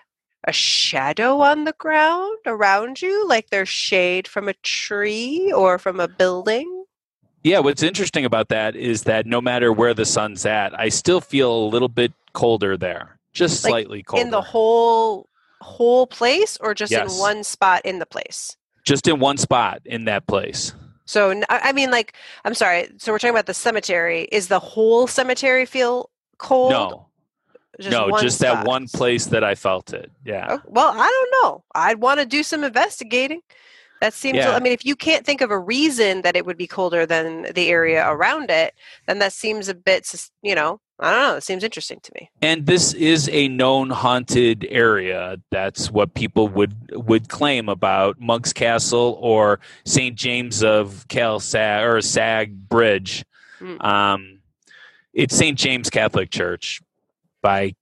a 0.47 0.53
shadow 0.53 1.41
on 1.41 1.65
the 1.65 1.73
ground 1.75 2.39
around 2.47 3.03
you, 3.03 3.27
like 3.27 3.51
there's 3.51 3.69
shade 3.69 4.29
from 4.29 4.49
a 4.49 4.55
tree 4.63 5.53
or 5.53 5.79
from 5.79 6.01
a 6.01 6.09
building? 6.09 6.85
Yeah, 7.43 7.61
what's 7.61 7.83
interesting 7.83 8.25
about 8.25 8.49
that 8.49 8.75
is 8.77 9.03
that 9.05 9.27
no 9.27 9.41
matter 9.41 9.73
where 9.73 9.95
the 9.95 10.05
sun's 10.05 10.45
at, 10.47 10.79
I 10.79 10.89
still 10.89 11.21
feel 11.21 11.53
a 11.65 11.69
little 11.69 11.89
bit 11.89 12.13
colder 12.33 12.77
there, 12.77 13.19
just 13.33 13.63
Like, 13.65 13.71
slightly 13.71 14.03
colder. 14.03 14.23
in 14.25 14.31
the 14.31 14.41
whole 14.43 15.29
whole 15.63 16.07
place 16.07 16.59
or 16.61 16.75
just 16.75 16.93
Yes. 16.93 17.13
in 17.15 17.19
one 17.19 17.43
spot 17.43 17.81
in 17.85 17.99
the 17.99 18.05
place 18.07 18.57
just 18.85 19.09
in 19.09 19.19
one 19.19 19.39
spot 19.39 19.81
in 19.87 20.05
that 20.05 20.27
place. 20.27 20.75
so 21.07 21.43
I 21.49 21.73
mean 21.73 21.91
like 21.91 22.13
i'm 22.45 22.53
sorry 22.55 22.89
so 22.99 23.11
we're 23.11 23.19
talking 23.19 23.31
about 23.35 23.47
the 23.47 23.55
cemetery 23.55 24.29
is 24.31 24.49
the 24.49 24.59
whole 24.61 25.07
cemetery 25.07 25.65
feel 25.65 26.11
cold 26.37 26.71
No, 26.73 27.07
Just 27.81 27.91
no, 27.91 28.19
just 28.21 28.39
that 28.41 28.67
one 28.67 28.87
place 28.89 29.27
that 29.27 29.45
I 29.45 29.55
felt 29.55 29.93
it. 29.93 30.11
Yeah. 30.25 30.47
Oh, 30.51 30.61
well 30.67 30.93
i 30.95 31.07
don't 31.09 31.43
know 31.43 31.65
i'd 31.75 32.01
want 32.01 32.21
to 32.21 32.27
do 32.27 32.43
some 32.43 32.65
investigating 32.65 33.41
that 34.01 34.13
seems 34.13 34.37
Yeah. 34.39 34.51
i 34.57 34.61
mean 34.61 34.73
if 34.73 34.85
you 34.85 34.97
can't 34.97 35.25
think 35.25 35.41
of 35.41 35.51
a 35.51 35.59
reason 35.59 36.23
that 36.23 36.37
it 36.37 36.45
would 36.47 36.57
be 36.57 36.67
colder 36.67 37.07
than 37.07 37.47
the 37.55 37.69
area 37.69 38.09
around 38.09 38.51
it 38.51 38.75
then 39.07 39.19
that 39.21 39.33
seems 39.33 39.69
a 39.69 39.75
bit 39.75 40.07
you 40.43 40.55
know 40.55 40.81
i 40.99 41.11
don't 41.11 41.23
know 41.23 41.37
it 41.37 41.43
seems 41.43 41.63
interesting 41.63 42.01
to 42.03 42.13
me 42.15 42.31
And 42.43 42.67
this 42.67 42.95
is 42.95 43.29
a 43.31 43.49
known 43.49 43.91
haunted 43.91 44.67
area. 44.71 45.37
That's 45.51 45.91
what 45.91 46.15
people 46.15 46.49
would 46.49 46.75
would 46.93 47.29
claim 47.29 47.69
about 47.69 48.19
Monk's 48.21 48.53
Castle 48.53 49.19
or 49.21 49.61
St. 49.85 50.17
James 50.17 50.63
of 50.63 51.07
Cal 51.09 51.39
Sag 51.41 51.85
or 51.85 52.01
Sag 52.01 52.69
Bridge. 52.69 53.25
Mm. 53.61 53.85
Um, 53.85 54.39
it's 55.13 55.35
St. 55.37 55.59
James 55.59 55.91
Catholic 55.91 56.31
Church 56.31 56.81
by 57.47 57.73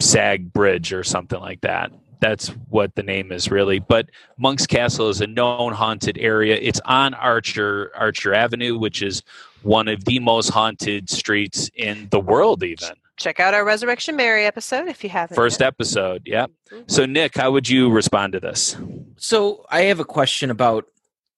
Sag 0.00 0.50
Bridge 0.50 0.94
or 0.94 1.04
something 1.04 1.38
like 1.40 1.60
that. 1.60 1.92
That's 2.22 2.48
what 2.70 2.94
the 2.94 3.02
name 3.02 3.30
is 3.30 3.50
really. 3.50 3.80
But 3.80 4.08
Monk's 4.38 4.66
Castle 4.66 5.10
is 5.10 5.20
a 5.20 5.26
known 5.26 5.74
haunted 5.74 6.16
area. 6.16 6.56
It's 6.58 6.80
on 6.86 7.12
Archer 7.12 7.92
Archer 7.94 8.32
Avenue, 8.32 8.78
which 8.78 9.02
is 9.02 9.22
one 9.62 9.88
of 9.88 10.06
the 10.06 10.20
most 10.20 10.48
haunted 10.48 11.10
streets 11.10 11.70
in 11.74 12.08
the 12.10 12.18
world 12.18 12.64
even. 12.64 12.88
check 13.18 13.40
out 13.40 13.52
our 13.52 13.62
resurrection 13.62 14.16
mary 14.16 14.46
episode 14.46 14.88
if 14.88 15.04
you 15.04 15.10
haven't 15.10 15.34
First 15.34 15.60
yet. 15.60 15.66
episode, 15.66 16.22
yeah. 16.24 16.46
Mm-hmm. 16.70 16.84
So, 16.86 17.04
Nick, 17.04 17.36
how 17.36 17.50
would 17.50 17.68
you 17.68 17.90
respond 17.90 18.32
to 18.32 18.40
this? 18.40 18.74
So 19.18 19.66
I 19.70 19.82
have 19.82 20.00
a 20.00 20.04
question 20.06 20.50
about 20.50 20.86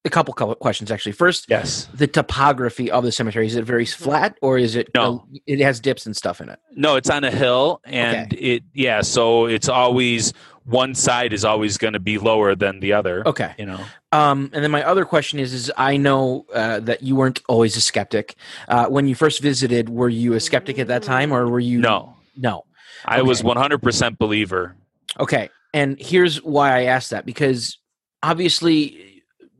a 0.05 0.11
couple 0.11 0.33
couple 0.35 0.55
questions 0.55 0.91
actually. 0.91 1.13
First, 1.13 1.47
Yes. 1.49 1.89
the 1.93 2.07
topography 2.07 2.91
of 2.91 3.05
the 3.05 3.13
cemetery 3.13 3.47
is 3.47 3.57
it 3.57 3.65
very 3.65 3.85
flat 3.85 4.39
or 4.41 4.57
is 4.59 4.77
it 4.77 4.89
No. 4.95 5.27
it 5.47 5.61
has 5.61 5.81
dips 5.81 6.07
and 6.07 6.17
stuff 6.17 6.41
in 6.41 6.49
it? 6.49 6.59
No, 6.77 6.97
it's 6.97 7.11
on 7.11 7.25
a 7.25 7.31
hill, 7.31 7.81
and 7.85 8.33
it 8.33 8.63
yeah. 8.75 9.01
So 9.03 9.47
it's 9.47 9.69
always 9.69 10.33
one 10.65 10.95
side 10.95 11.33
is 11.33 11.45
always 11.45 11.79
going 11.79 11.95
to 11.95 11.99
be 12.01 12.19
lower 12.19 12.55
than 12.55 12.81
the 12.81 12.93
other. 12.93 13.27
Okay. 13.27 13.55
You 13.59 13.67
know. 13.67 13.81
Um, 14.13 14.51
and 14.53 14.63
then 14.63 14.71
my 14.71 14.85
other 14.85 15.05
question 15.05 15.39
is: 15.39 15.53
is 15.53 15.71
I 15.77 15.97
know 15.97 16.47
uh, 16.55 16.81
that 16.81 17.03
you 17.03 17.17
weren't 17.17 17.43
always 17.49 17.77
a 17.77 17.81
skeptic. 17.81 18.37
Uh, 18.69 18.87
when 18.87 19.09
you 19.09 19.15
first 19.15 19.41
visited, 19.43 19.89
were 19.89 20.09
you 20.09 20.35
a 20.35 20.41
skeptic 20.41 20.79
at 20.79 20.87
that 20.89 21.03
time, 21.03 21.33
or 21.33 21.49
were 21.49 21.61
you? 21.61 21.81
No, 21.81 22.15
no. 22.37 22.65
I 23.05 23.23
was 23.23 23.43
one 23.43 23.57
hundred 23.57 23.83
percent 23.83 24.19
believer. 24.19 24.77
Okay, 25.19 25.51
and 25.75 25.99
here's 26.01 26.43
why 26.43 26.79
I 26.79 26.83
asked 26.85 27.11
that 27.11 27.27
because 27.27 27.79
obviously 28.23 29.18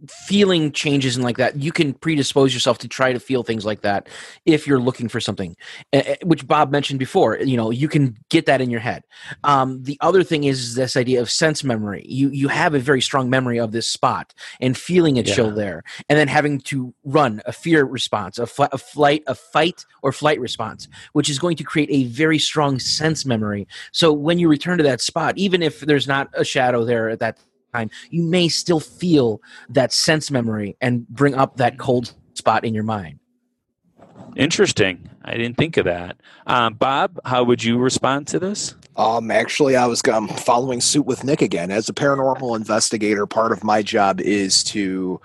feeling 0.09 0.71
changes 0.73 1.17
and 1.17 1.25
like 1.25 1.37
that 1.37 1.57
you 1.57 1.73
can 1.73 1.93
predispose 1.93 2.55
yourself 2.55 2.79
to 2.79 2.89
try 2.89 3.13
to 3.13 3.19
feel 3.19 3.43
things 3.43 3.65
like 3.65 3.81
that 3.81 4.09
if 4.47 4.67
you're 4.67 4.79
looking 4.79 5.09
for 5.09 5.21
something 5.21 5.57
eh, 5.93 6.03
eh, 6.07 6.17
which 6.25 6.47
bob 6.47 6.71
mentioned 6.71 6.99
before 6.99 7.39
you 7.39 7.57
know 7.57 7.71
you 7.71 7.89
can 7.89 8.17
get 8.31 8.47
that 8.47 8.61
in 8.61 8.71
your 8.71 8.81
head. 8.81 9.05
Um, 9.45 9.83
the 9.83 9.97
other 10.01 10.23
thing 10.23 10.45
is 10.45 10.75
this 10.75 10.97
idea 10.97 11.21
of 11.21 11.31
sense 11.31 11.65
memory. 11.65 12.05
You 12.09 12.31
you 12.31 12.49
have 12.49 12.75
a 12.75 12.79
very 12.79 13.01
strong 13.01 13.31
memory 13.31 13.59
of 13.59 13.73
this 13.73 13.89
spot 13.89 14.35
and 14.61 14.77
feeling 14.77 15.17
it 15.17 15.29
show 15.29 15.47
Yeah. 15.49 15.55
there 15.55 15.83
and 16.09 16.19
then 16.19 16.29
having 16.29 16.61
to 16.63 16.95
run 17.05 17.41
a 17.47 17.53
fear 17.53 17.85
response 17.85 18.39
a, 18.39 18.47
fl- 18.47 18.65
a 18.73 18.79
flight 18.79 19.23
a 19.27 19.35
fight 19.35 19.85
or 20.03 20.13
flight 20.13 20.41
response 20.41 20.89
which 21.13 21.29
is 21.31 21.39
going 21.39 21.57
to 21.57 21.65
create 21.65 21.89
a 21.91 22.05
very 22.05 22.39
strong 22.39 22.79
sense 22.79 23.25
memory. 23.25 23.67
So 23.93 24.13
when 24.13 24.39
you 24.39 24.49
return 24.49 24.79
to 24.79 24.85
that 24.85 25.01
spot, 25.01 25.37
even 25.39 25.63
if 25.63 25.81
there's 25.81 26.07
not 26.07 26.29
a 26.35 26.45
shadow 26.45 26.85
there 26.85 27.09
at 27.11 27.21
that 27.21 27.39
time, 27.79 27.91
you 28.11 28.23
may 28.23 28.49
still 28.49 28.81
feel 28.81 29.41
that 29.69 29.93
sense 29.93 30.31
memory 30.31 30.77
and 30.81 31.07
bring 31.09 31.35
up 31.35 31.57
that 31.57 31.79
cold 31.79 32.15
spot 32.35 32.65
in 32.65 32.75
your 32.75 32.85
mind. 32.85 33.19
Interesting. 34.37 35.09
I 35.25 35.33
didn't 35.37 35.57
think 35.57 35.77
of 35.77 35.85
that. 35.85 36.21
Um, 36.47 36.75
Bob, 36.75 37.19
how 37.25 37.45
would 37.45 37.63
you 37.63 37.79
respond 37.79 38.27
to 38.29 38.39
this? 38.39 38.75
Um, 38.97 39.31
actually, 39.31 39.77
I 39.77 39.87
was 39.87 40.03
um, 40.13 40.29
following 40.29 40.81
suit 40.81 41.07
with 41.07 41.25
Nick 41.25 41.43
again. 41.43 41.71
As 41.71 41.89
a 41.89 41.93
paranormal 41.93 42.57
investigator, 42.57 43.27
part 43.27 43.53
of 43.53 43.63
my 43.65 43.83
job 43.83 44.21
is 44.21 44.63
to 44.65 45.21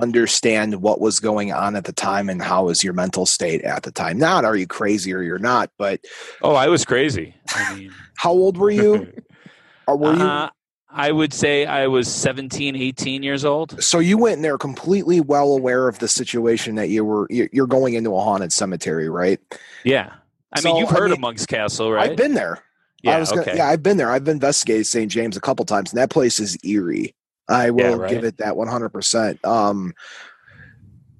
understand 0.00 0.82
what 0.82 1.00
was 1.00 1.20
going 1.20 1.52
on 1.52 1.74
at 1.74 1.84
the 1.84 1.92
time 1.92 2.28
and 2.28 2.42
how 2.42 2.66
was 2.66 2.84
your 2.84 2.92
mental 2.92 3.24
state 3.24 3.62
at 3.62 3.82
the 3.82 3.90
time. 3.90 4.18
Not 4.18 4.44
are 4.44 4.56
you 4.56 4.66
crazy 4.66 5.12
or 5.12 5.22
you're 5.22 5.38
not, 5.38 5.70
but 5.78 6.00
Oh, 6.42 6.54
I 6.54 6.68
was 6.68 6.84
crazy. 6.84 7.34
I 7.54 7.74
mean, 7.78 7.92
how 8.16 8.30
old 8.30 8.58
were 8.58 8.70
you? 8.70 9.12
or 9.86 9.96
were 9.96 10.14
you? 10.14 10.22
uh, 10.22 10.50
I 10.96 11.12
would 11.12 11.34
say 11.34 11.66
I 11.66 11.86
was 11.88 12.12
17, 12.12 12.74
18 12.74 13.22
years 13.22 13.44
old. 13.44 13.82
So 13.82 13.98
you 13.98 14.16
went 14.16 14.36
in 14.36 14.42
there 14.42 14.56
completely 14.56 15.20
well 15.20 15.52
aware 15.52 15.88
of 15.88 15.98
the 15.98 16.08
situation 16.08 16.74
that 16.76 16.88
you 16.88 17.04
were. 17.04 17.26
you- 17.30 17.50
You're 17.52 17.66
going 17.66 17.94
into 17.94 18.16
a 18.16 18.20
haunted 18.20 18.52
cemetery, 18.52 19.08
right? 19.10 19.38
Yeah. 19.84 20.14
I 20.54 20.60
So, 20.60 20.68
mean, 20.68 20.76
you've 20.78 20.88
I 20.90 20.94
heard 20.94 21.12
of 21.12 21.20
Monk's 21.20 21.44
Castle, 21.44 21.92
right? 21.92 22.10
I've 22.10 22.16
been 22.16 22.32
there. 22.34 22.62
yeah, 23.02 23.16
I 23.16 23.20
was 23.20 23.28
gonna, 23.28 23.42
okay. 23.42 23.56
yeah, 23.56 23.68
I've 23.68 23.82
been 23.82 23.98
there. 23.98 24.10
I've 24.10 24.26
investigated 24.26 24.86
St. 24.86 25.10
James 25.12 25.36
a 25.36 25.40
couple 25.40 25.64
times, 25.66 25.92
and 25.92 26.00
that 26.00 26.08
place 26.10 26.40
is 26.40 26.56
eerie. 26.64 27.14
I 27.48 27.70
will 27.70 27.98
right. 27.98 28.10
give 28.10 28.24
it 28.24 28.38
that 28.38 28.54
100%. 28.54 29.44
Um, 29.44 29.92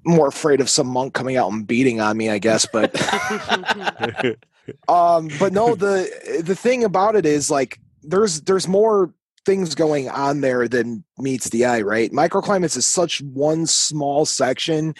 more 0.03 0.27
afraid 0.27 0.59
of 0.59 0.69
some 0.69 0.87
monk 0.87 1.13
coming 1.13 1.37
out 1.37 1.51
and 1.51 1.67
beating 1.67 2.01
on 2.01 2.17
me, 2.17 2.29
I 2.29 2.39
guess. 2.39 2.65
But 2.65 2.95
um, 4.87 5.29
but 5.39 5.53
no, 5.53 5.75
the 5.75 6.41
the 6.43 6.55
thing 6.55 6.83
about 6.83 7.15
it 7.15 7.25
is 7.25 7.51
like 7.51 7.79
there's 8.03 8.41
there's 8.41 8.67
more 8.67 9.13
things 9.47 9.75
going 9.75 10.09
on 10.09 10.41
there 10.41 10.67
than 10.67 11.05
meets 11.17 11.49
the 11.49 11.65
eye, 11.65 11.81
right? 11.81 12.11
Microclimates 12.11 12.75
is 12.75 12.85
such 12.85 13.21
one 13.21 13.65
small 13.65 14.25
section 14.25 14.93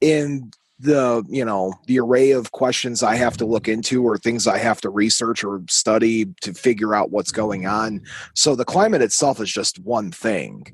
in 0.00 0.50
the 0.80 1.24
you 1.28 1.44
know 1.44 1.72
the 1.86 2.00
array 2.00 2.32
of 2.32 2.50
questions 2.50 3.04
I 3.04 3.14
have 3.14 3.36
to 3.36 3.46
look 3.46 3.68
into 3.68 4.02
or 4.04 4.18
things 4.18 4.48
I 4.48 4.58
have 4.58 4.80
to 4.80 4.90
research 4.90 5.44
or 5.44 5.62
study 5.70 6.26
to 6.40 6.52
figure 6.52 6.96
out 6.96 7.12
what's 7.12 7.30
going 7.30 7.66
on. 7.66 8.02
So 8.34 8.56
the 8.56 8.64
climate 8.64 9.02
itself 9.02 9.40
is 9.40 9.52
just 9.52 9.78
one 9.78 10.10
thing. 10.10 10.66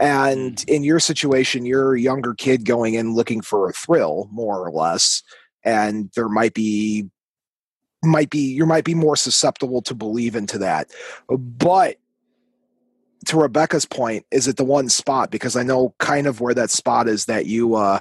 And 0.00 0.64
in 0.66 0.82
your 0.82 0.98
situation, 0.98 1.64
you're 1.64 1.94
a 1.94 2.00
younger 2.00 2.34
kid 2.34 2.64
going 2.64 2.94
in 2.94 3.14
looking 3.14 3.42
for 3.42 3.70
a 3.70 3.72
thrill, 3.72 4.28
more 4.32 4.66
or 4.66 4.72
less, 4.72 5.22
and 5.62 6.10
there 6.16 6.28
might 6.28 6.54
be 6.54 7.08
might 8.02 8.30
be 8.30 8.40
you 8.40 8.66
might 8.66 8.84
be 8.84 8.96
more 8.96 9.14
susceptible 9.14 9.82
to 9.82 9.94
believe 9.94 10.34
into 10.34 10.58
that. 10.58 10.90
But 11.28 11.98
to 13.26 13.36
Rebecca's 13.38 13.86
point, 13.86 14.26
is 14.30 14.48
it 14.48 14.56
the 14.56 14.64
one 14.64 14.88
spot? 14.88 15.30
Because 15.30 15.56
I 15.56 15.62
know 15.62 15.94
kind 15.98 16.26
of 16.26 16.40
where 16.40 16.54
that 16.54 16.70
spot 16.70 17.08
is 17.08 17.26
that 17.26 17.46
you 17.46 17.74
uh 17.74 18.00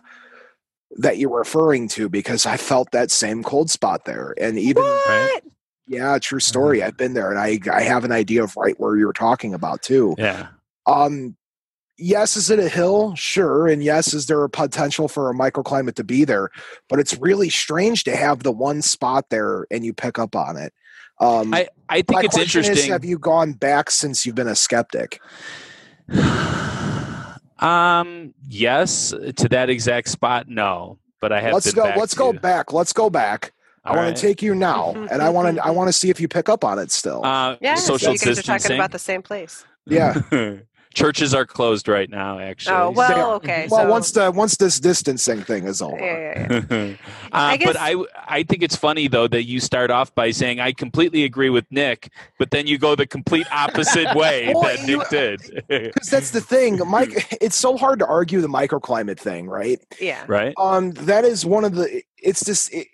that 0.97 1.17
you're 1.17 1.37
referring 1.37 1.87
to 1.87 2.09
because 2.09 2.45
I 2.45 2.57
felt 2.57 2.91
that 2.91 3.11
same 3.11 3.43
cold 3.43 3.69
spot 3.69 4.05
there. 4.05 4.33
And 4.37 4.59
even 4.59 4.83
what? 4.83 5.43
yeah, 5.87 6.17
true 6.19 6.39
story. 6.39 6.83
I've 6.83 6.97
been 6.97 7.13
there 7.13 7.29
and 7.29 7.39
I 7.39 7.59
I 7.71 7.83
have 7.83 8.03
an 8.03 8.11
idea 8.11 8.43
of 8.43 8.55
right 8.57 8.79
where 8.79 8.97
you're 8.97 9.13
talking 9.13 9.53
about 9.53 9.81
too. 9.81 10.15
yeah. 10.17 10.47
Um 10.85 11.37
yes, 11.97 12.35
is 12.35 12.49
it 12.49 12.59
a 12.59 12.67
hill? 12.67 13.15
Sure. 13.15 13.67
And 13.67 13.83
yes, 13.83 14.13
is 14.13 14.25
there 14.25 14.43
a 14.43 14.49
potential 14.49 15.07
for 15.07 15.29
a 15.29 15.35
microclimate 15.35 15.95
to 15.95 16.03
be 16.03 16.25
there? 16.25 16.49
But 16.89 16.99
it's 16.99 17.17
really 17.19 17.49
strange 17.49 18.03
to 18.05 18.15
have 18.15 18.43
the 18.43 18.51
one 18.51 18.81
spot 18.81 19.29
there 19.29 19.67
and 19.69 19.85
you 19.85 19.93
pick 19.93 20.17
up 20.17 20.35
on 20.35 20.57
it. 20.57 20.73
Um 21.21 21.53
I, 21.53 21.67
I 21.87 21.95
think 21.97 22.11
my 22.11 22.21
it's 22.21 22.37
interesting. 22.37 22.77
Is, 22.77 22.87
have 22.87 23.05
you 23.05 23.17
gone 23.17 23.53
back 23.53 23.91
since 23.91 24.25
you've 24.25 24.35
been 24.35 24.47
a 24.47 24.55
skeptic? 24.55 25.21
um, 27.59 28.33
yes, 28.47 29.11
to 29.11 29.47
that 29.49 29.69
exact 29.69 30.09
spot, 30.09 30.47
no. 30.49 30.97
But 31.19 31.31
I 31.31 31.39
have. 31.41 31.53
let's 31.53 31.67
been 31.67 31.75
go 31.75 31.83
back 31.83 31.97
let's 31.97 32.13
go 32.13 32.33
back. 32.33 32.73
Let's 32.73 32.93
go 32.93 33.09
back. 33.09 33.53
I 33.83 33.95
want 33.95 34.01
right. 34.07 34.15
to 34.15 34.21
take 34.21 34.41
you 34.41 34.53
now 34.53 34.91
and 35.11 35.21
I 35.21 35.29
want 35.29 35.55
to 35.55 35.65
I 35.65 35.69
want 35.69 35.87
to 35.87 35.93
see 35.93 36.09
if 36.09 36.19
you 36.19 36.27
pick 36.27 36.49
up 36.49 36.63
on 36.63 36.79
it 36.79 36.91
still. 36.91 37.25
Uh, 37.25 37.57
Yeah, 37.61 37.75
so 37.75 37.97
social 37.97 38.13
you 38.13 38.19
guys 38.19 38.39
are 38.39 38.43
talking 38.43 38.75
about 38.75 38.91
the 38.91 38.99
same 38.99 39.21
place. 39.21 39.65
yeah. 39.85 40.21
Churches 40.93 41.33
are 41.33 41.45
closed 41.45 41.87
right 41.87 42.09
now. 42.09 42.39
Actually. 42.39 42.75
Oh 42.75 42.91
well, 42.91 43.33
okay. 43.33 43.67
Well, 43.69 43.85
so, 43.85 43.89
once 43.89 44.11
the 44.11 44.31
once 44.31 44.57
this 44.57 44.79
distancing 44.79 45.41
thing 45.41 45.65
is 45.65 45.81
over. 45.81 45.97
yeah, 45.99 46.47
yeah, 46.49 46.61
yeah. 46.69 46.93
uh, 47.25 47.27
I 47.31 47.57
guess- 47.57 47.67
but 47.67 47.77
I 47.79 47.95
I 48.27 48.43
think 48.43 48.61
it's 48.63 48.75
funny 48.75 49.07
though 49.07 49.27
that 49.27 49.43
you 49.43 49.59
start 49.59 49.89
off 49.91 50.13
by 50.15 50.31
saying 50.31 50.59
I 50.59 50.71
completely 50.73 51.23
agree 51.23 51.49
with 51.49 51.65
Nick, 51.71 52.11
but 52.37 52.51
then 52.51 52.67
you 52.67 52.77
go 52.77 52.95
the 52.95 53.07
complete 53.07 53.47
opposite 53.51 54.13
way 54.15 54.51
Well, 54.53 54.63
that 54.63 54.87
you- 54.87 54.97
Nick 54.97 55.09
did. 55.09 55.63
Because 55.67 56.09
that's 56.09 56.31
the 56.31 56.41
thing, 56.41 56.79
Mike. 56.87 57.37
It's 57.41 57.55
so 57.55 57.77
hard 57.77 57.99
to 57.99 58.05
argue 58.07 58.41
the 58.41 58.47
microclimate 58.49 59.17
thing, 59.17 59.47
right? 59.47 59.79
yeah. 59.99 60.23
right? 60.27 60.53
Um, 60.57 60.91
that 60.91 61.23
is 61.23 61.45
one 61.45 61.63
of 61.63 61.75
the. 61.75 62.01
It's 62.17 62.43
just 62.43 62.73
it, 62.73 62.87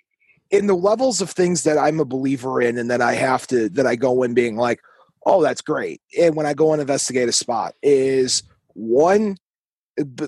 in 0.51 0.67
the 0.67 0.75
levels 0.75 1.19
of 1.21 1.29
things 1.31 1.63
that 1.63 1.77
I'm 1.77 1.99
a 1.99 2.05
believer 2.05 2.61
in, 2.61 2.77
and 2.77 2.89
that 2.91 3.01
I 3.01 3.15
have 3.15 3.47
to 3.47 3.67
that 3.69 3.85
I 3.87 3.95
go 3.95 4.23
in 4.23 4.33
being 4.33 4.55
like, 4.55 4.79
oh, 5.27 5.43
that's 5.43 5.61
great. 5.61 6.01
And 6.19 6.35
when 6.35 6.45
I 6.45 6.53
go 6.53 6.71
and 6.71 6.81
investigate 6.81 7.27
a 7.27 7.33
spot, 7.33 7.75
is 7.83 8.43
one, 8.73 9.37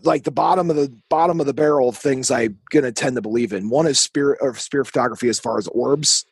like 0.03 0.23
the 0.25 0.31
bottom 0.31 0.69
of 0.69 0.75
the 0.75 0.93
bottom 1.09 1.39
of 1.39 1.45
the 1.45 1.53
barrel 1.53 1.89
of 1.89 1.97
things 1.97 2.29
I'm 2.29 2.59
gonna 2.69 2.91
tend 2.91 3.15
to 3.15 3.21
believe 3.21 3.53
in. 3.53 3.69
One 3.69 3.87
is 3.87 3.99
spirit 3.99 4.39
or 4.41 4.53
spirit 4.55 4.85
photography 4.85 5.29
as 5.29 5.39
far 5.39 5.57
as 5.57 5.67
orbs, 5.69 6.25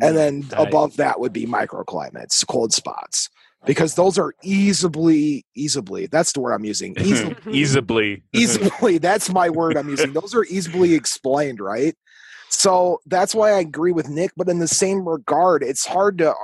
and 0.00 0.12
mm, 0.12 0.16
then 0.16 0.48
Right. 0.52 0.68
above 0.68 0.96
that 0.98 1.20
would 1.20 1.32
be 1.32 1.46
microclimates, 1.46 2.46
cold 2.46 2.72
spots, 2.72 3.28
because 3.66 3.96
those 3.96 4.18
are 4.18 4.34
easily, 4.44 5.44
easily. 5.56 6.06
That's 6.06 6.32
the 6.32 6.40
word 6.40 6.52
I'm 6.52 6.64
using. 6.64 6.94
Easily, 7.00 7.36
easily, 7.50 8.22
easily. 8.32 8.98
That's 9.00 9.30
my 9.30 9.50
word 9.50 9.76
I'm 9.76 9.88
using. 9.88 10.12
Those 10.12 10.34
are 10.34 10.44
easily 10.44 10.94
explained, 10.94 11.60
right? 11.60 11.94
So 12.50 13.00
that's 13.06 13.34
why 13.34 13.52
I 13.52 13.60
agree 13.60 13.92
with 13.92 14.10
Nick. 14.10 14.32
But 14.36 14.48
in 14.48 14.58
the 14.58 14.68
same 14.68 15.08
regard, 15.08 15.62
it's 15.62 15.86
hard 15.86 16.18
to. 16.18 16.34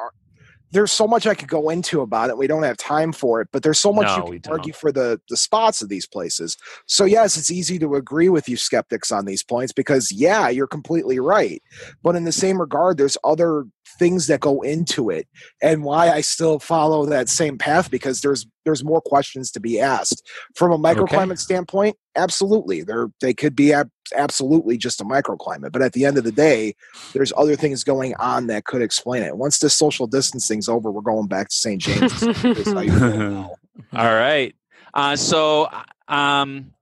There's 0.71 0.93
so 0.93 1.07
much 1.07 1.27
I 1.27 1.35
could 1.35 1.49
go 1.49 1.71
into 1.71 2.01
about 2.01 2.31
it. 2.31 2.37
We 2.37 2.47
don't 2.47 2.63
have 2.63 2.77
time 2.77 3.13
for 3.13 3.41
it, 3.41 3.49
but 3.53 3.63
there's 3.63 3.79
so 3.79 3.93
much 3.93 4.07
No, 4.07 4.33
you 4.33 4.41
can 4.41 4.53
argue 4.53 4.73
for 4.73 4.93
the 4.93 5.21
the 5.29 5.37
spots 5.37 5.83
of 5.83 5.89
these 5.89 6.07
places. 6.07 6.57
So 6.87 7.05
yes, 7.05 7.37
it's 7.37 7.51
easy 7.51 7.79
to 7.79 7.95
agree 7.95 8.29
with 8.29 8.49
you 8.49 8.57
skeptics 8.57 9.11
on 9.11 9.25
these 9.25 9.43
points 9.43 9.73
because 9.73 10.13
yeah, 10.13 10.49
you're 10.49 10.67
completely 10.67 11.19
right. 11.19 11.63
But 12.03 12.17
in 12.17 12.25
the 12.25 12.33
same 12.33 12.61
regard, 12.61 12.99
there's 12.99 13.19
other 13.25 13.65
things 13.99 14.27
that 14.29 14.41
go 14.41 14.61
into 14.63 15.11
it 15.11 15.27
and 15.63 15.85
why 15.85 16.11
I 16.11 16.21
still 16.21 16.59
follow 16.59 17.07
that 17.07 17.29
same 17.29 17.59
path 17.59 17.91
because 17.91 18.21
there's 18.21 18.47
there's 18.65 18.85
more 18.85 19.01
questions 19.01 19.51
to 19.53 19.61
be 19.61 19.81
asked. 19.81 20.27
From 20.55 20.73
a 20.73 20.79
microclimate 20.79 21.39
standpoint, 21.39 21.97
absolutely. 22.17 22.83
There 22.83 23.09
they 23.21 23.35
could 23.35 23.57
be 23.57 23.73
ab- 23.73 23.91
absolutely 24.15 24.77
just 24.77 25.01
a 25.01 25.05
microclimate, 25.05 25.73
but 25.73 25.83
at 25.83 25.93
the 25.93 26.05
end 26.05 26.19
of 26.19 26.25
the 26.25 26.33
day, 26.33 26.75
there's 27.13 27.33
other 27.37 27.57
things 27.57 27.85
going 27.85 28.15
on 28.17 28.47
that 28.49 28.65
could 28.65 28.83
explain 28.83 29.23
it. 29.23 29.37
Once 29.37 29.59
this 29.59 29.75
social 29.75 30.07
distancing's 30.07 30.69
over, 30.69 30.91
we're 30.91 31.01
going 31.01 31.29
back 31.29 31.49
to 31.49 31.57
St. 31.57 31.81
James. 31.81 32.21
Here's 32.21 32.73
how 32.73 32.81
you 32.81 32.93
feel 32.93 33.17
now. 33.17 33.55
All 33.95 34.15
right. 34.15 34.55
Uh, 34.95 35.17
so, 35.17 35.69
um, 36.09 36.73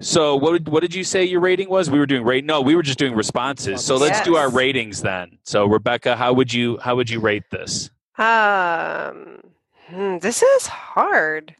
so 0.00 0.36
what 0.36 0.52
did, 0.52 0.68
what 0.68 0.80
did 0.80 0.94
you 0.94 1.04
say 1.04 1.24
your 1.24 1.40
rating 1.40 1.70
was? 1.70 1.90
We 1.90 1.98
were 1.98 2.06
doing 2.06 2.24
rate. 2.24 2.44
No, 2.44 2.60
we 2.60 2.76
were 2.76 2.82
just 2.82 2.98
doing 2.98 3.14
responses. 3.14 3.84
So 3.84 3.96
let's 3.96 4.20
do 4.20 4.36
our 4.36 4.50
ratings 4.50 5.00
then. 5.00 5.38
So 5.44 5.66
Rebecca, 5.66 6.16
how 6.16 6.32
would 6.34 6.52
you 6.52 6.78
how 6.78 6.96
would 6.96 7.08
you 7.08 7.20
rate 7.20 7.44
this? 7.50 7.90
Um, 8.18 9.40
hmm, 9.86 10.18
this 10.18 10.42
is 10.42 10.66
hard. 10.66 11.54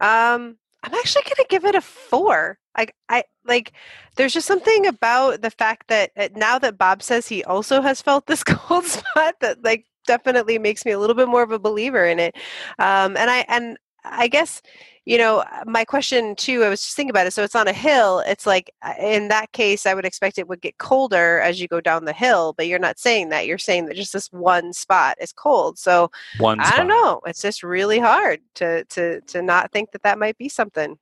Um, 0.00 0.56
I'm 0.82 0.94
actually 0.94 1.22
gonna 1.24 1.46
give 1.48 1.64
it 1.64 1.74
a 1.74 1.80
four. 1.80 2.58
Like 2.76 2.94
I 3.08 3.24
like, 3.44 3.72
there's 4.16 4.32
just 4.32 4.46
something 4.46 4.86
about 4.86 5.42
the 5.42 5.50
fact 5.50 5.88
that 5.88 6.10
uh, 6.16 6.28
now 6.34 6.58
that 6.58 6.78
Bob 6.78 7.02
says 7.02 7.28
he 7.28 7.44
also 7.44 7.82
has 7.82 8.00
felt 8.00 8.26
this 8.26 8.44
cold 8.44 8.84
spot 8.84 9.34
that 9.40 9.62
like 9.62 9.86
definitely 10.06 10.58
makes 10.58 10.84
me 10.84 10.92
a 10.92 10.98
little 10.98 11.16
bit 11.16 11.28
more 11.28 11.42
of 11.42 11.52
a 11.52 11.58
believer 11.58 12.04
in 12.04 12.18
it. 12.18 12.34
Um, 12.78 13.16
and 13.16 13.30
I 13.30 13.44
and 13.48 13.78
I 14.04 14.28
guess 14.28 14.62
you 15.04 15.18
know 15.18 15.38
uh, 15.40 15.64
my 15.66 15.84
question 15.84 16.34
too. 16.36 16.64
I 16.64 16.68
was 16.68 16.82
just 16.82 16.96
thinking 16.96 17.10
about 17.10 17.26
it. 17.26 17.32
So 17.32 17.42
it's 17.42 17.54
on 17.54 17.68
a 17.68 17.72
hill. 17.72 18.20
It's 18.26 18.46
like 18.46 18.72
uh, 18.82 18.94
in 18.98 19.28
that 19.28 19.52
case, 19.52 19.86
I 19.86 19.94
would 19.94 20.04
expect 20.04 20.38
it 20.38 20.48
would 20.48 20.60
get 20.60 20.78
colder 20.78 21.40
as 21.40 21.60
you 21.60 21.68
go 21.68 21.80
down 21.80 22.04
the 22.04 22.12
hill. 22.12 22.54
But 22.56 22.68
you're 22.68 22.78
not 22.78 22.98
saying 22.98 23.30
that. 23.30 23.46
You're 23.46 23.58
saying 23.58 23.86
that 23.86 23.96
just 23.96 24.12
this 24.12 24.28
one 24.32 24.72
spot 24.72 25.16
is 25.20 25.32
cold. 25.32 25.78
So 25.78 26.10
One. 26.38 26.60
I 26.60 26.76
don't 26.76 26.88
know. 26.88 27.20
It's 27.26 27.42
just 27.42 27.62
really 27.62 27.98
hard 27.98 28.40
to 28.56 28.84
to 28.84 29.20
to 29.22 29.42
not 29.42 29.72
think 29.72 29.92
that 29.92 30.02
that 30.02 30.18
might 30.18 30.38
be 30.38 30.48
something. 30.48 30.98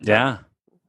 Yeah. 0.00 0.38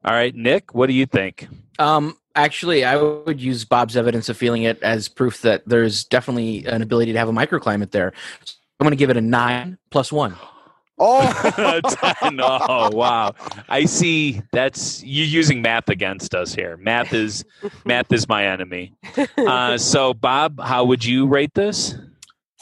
All 0.04 0.14
right, 0.14 0.36
Nick. 0.36 0.76
What 0.76 0.88
do 0.88 0.94
you 0.94 1.08
think? 1.08 1.48
Um, 1.80 2.16
actually, 2.36 2.86
I 2.86 2.96
would 2.98 3.42
use 3.42 3.66
Bob's 3.66 3.98
evidence 3.98 4.30
of 4.30 4.38
feeling 4.38 4.64
it 4.64 4.82
as 4.84 5.10
proof 5.10 5.42
that 5.42 5.64
there's 5.68 6.04
definitely 6.04 6.66
an 6.66 6.82
ability 6.82 7.14
to 7.14 7.18
have 7.18 7.30
a 7.30 7.34
microclimate 7.34 7.92
there. 7.92 8.14
I'm 8.80 8.84
going 8.84 8.92
to 8.92 8.98
give 8.98 9.10
it 9.10 9.18
a 9.18 9.22
nine 9.22 9.78
plus 9.90 10.12
one. 10.12 10.36
Oh, 10.98 11.82
10. 12.22 12.40
Oh 12.42 12.90
wow! 12.94 13.34
I 13.68 13.86
see. 13.86 14.42
That's 14.54 15.04
you 15.04 15.26
using 15.26 15.62
math 15.62 15.90
against 15.90 16.34
us 16.34 16.56
here. 16.56 16.78
Math 16.78 17.14
is 17.14 17.44
math 17.84 18.14
is 18.14 18.28
my 18.30 18.48
enemy. 18.48 18.94
Uh, 19.38 19.78
so, 19.78 20.14
Bob, 20.14 20.60
how 20.60 20.86
would 20.86 21.06
you 21.06 21.28
rate 21.28 21.54
this? 21.54 21.96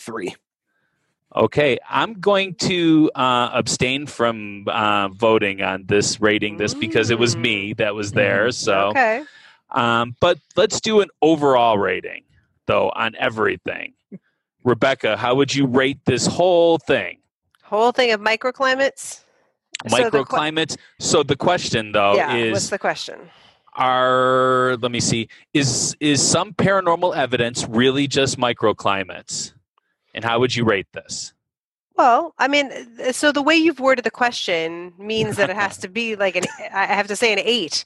three. 0.03 0.35
Okay, 1.35 1.79
I'm 1.89 2.13
going 2.19 2.53
to 2.55 3.09
uh, 3.15 3.49
abstain 3.53 4.05
from 4.05 4.65
uh, 4.67 5.07
voting 5.07 5.63
on 5.63 5.85
this 5.87 6.21
rating 6.21 6.57
this 6.57 6.75
because 6.75 7.09
it 7.09 7.17
was 7.17 7.35
me 7.35 7.73
that 7.73 7.95
was 7.95 8.11
there. 8.11 8.51
So, 8.51 8.89
okay. 8.89 9.23
um, 9.71 10.15
but 10.19 10.37
let's 10.55 10.79
do 10.79 11.01
an 11.01 11.09
overall 11.23 11.79
rating 11.79 12.23
though 12.67 12.89
on 12.89 13.15
everything. 13.17 13.93
Rebecca, 14.63 15.17
how 15.17 15.35
would 15.35 15.53
you 15.53 15.65
rate 15.65 15.99
this 16.05 16.27
whole 16.27 16.77
thing? 16.77 17.17
Whole 17.73 17.91
thing 17.91 18.11
of 18.11 18.21
microclimates. 18.21 19.21
So 19.87 20.09
the 20.09 20.19
Microclimates. 20.19 20.77
So 20.99 21.23
the 21.23 21.35
question 21.35 21.91
though 21.91 22.13
yeah. 22.13 22.35
is 22.35 22.51
what's 22.51 22.69
the 22.69 22.77
question? 22.77 23.19
are 23.75 24.77
let 24.81 24.91
me 24.91 24.99
see 24.99 25.27
is 25.55 25.97
is 25.99 26.21
some 26.21 26.53
paranormal 26.53 27.15
evidence 27.15 27.67
really 27.67 28.07
just 28.07 28.37
microclimates? 28.37 29.53
And 30.13 30.23
how 30.23 30.39
would 30.39 30.55
you 30.55 30.63
rate 30.63 30.85
this? 30.93 31.33
Well, 31.95 32.35
I 32.37 32.47
mean, 32.47 32.71
so 33.11 33.31
the 33.31 33.41
way 33.41 33.55
you've 33.55 33.79
worded 33.79 34.05
the 34.05 34.11
question 34.11 34.93
means 34.99 35.37
that 35.37 35.49
it 35.49 35.55
has 35.55 35.77
to 35.79 35.87
be 35.87 36.15
like 36.15 36.35
an. 36.35 36.43
I 36.71 36.85
have 36.85 37.07
to 37.07 37.15
say 37.15 37.33
an 37.33 37.39
eight, 37.39 37.85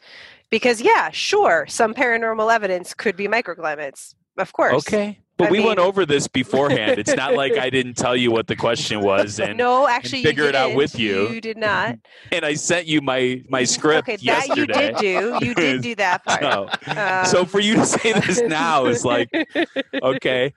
because 0.50 0.82
yeah, 0.82 1.12
sure, 1.12 1.66
some 1.70 1.94
paranormal 1.94 2.54
evidence 2.54 2.94
could 2.94 3.16
be 3.16 3.30
microclimates, 3.30 4.16
of 4.38 4.52
course. 4.52 4.74
Okay. 4.74 5.20
But 5.38 5.50
I 5.50 5.52
we 5.52 5.60
went 5.60 5.80
over 5.80 6.06
this 6.06 6.28
beforehand. 6.28 7.00
It's 7.00 7.16
not 7.16 7.34
like 7.36 7.58
I 7.58 7.70
didn't 7.78 7.94
tell 7.96 8.16
you 8.16 8.32
what 8.32 8.48
the 8.48 8.56
question 8.56 9.02
was 9.02 9.40
and 9.40 9.58
no, 9.58 9.88
actually, 9.88 10.24
figure 10.24 10.46
it 10.46 10.56
out 10.56 10.74
with 10.76 10.98
you. 10.98 11.30
You 11.30 11.42
did 11.42 11.58
not. 11.58 11.98
and 12.32 12.44
I 12.46 12.56
sent 12.56 12.88
you 12.88 13.02
my 13.02 13.44
my 13.50 13.64
script 13.64 14.10
okay, 14.10 14.18
that 14.26 14.56
you 14.56 14.66
did 14.66 14.96
do. 14.98 15.38
You 15.42 15.54
did 15.54 15.82
do 15.82 15.96
that 15.96 16.24
part. 16.26 16.42
So, 16.42 17.32
so 17.32 17.40
Um, 17.42 17.46
for 17.46 17.60
you 17.60 17.76
to 17.76 17.86
say 17.86 18.14
this 18.14 18.42
now 18.42 18.86
is 18.86 19.06
like 19.06 19.30
okay. 20.02 20.54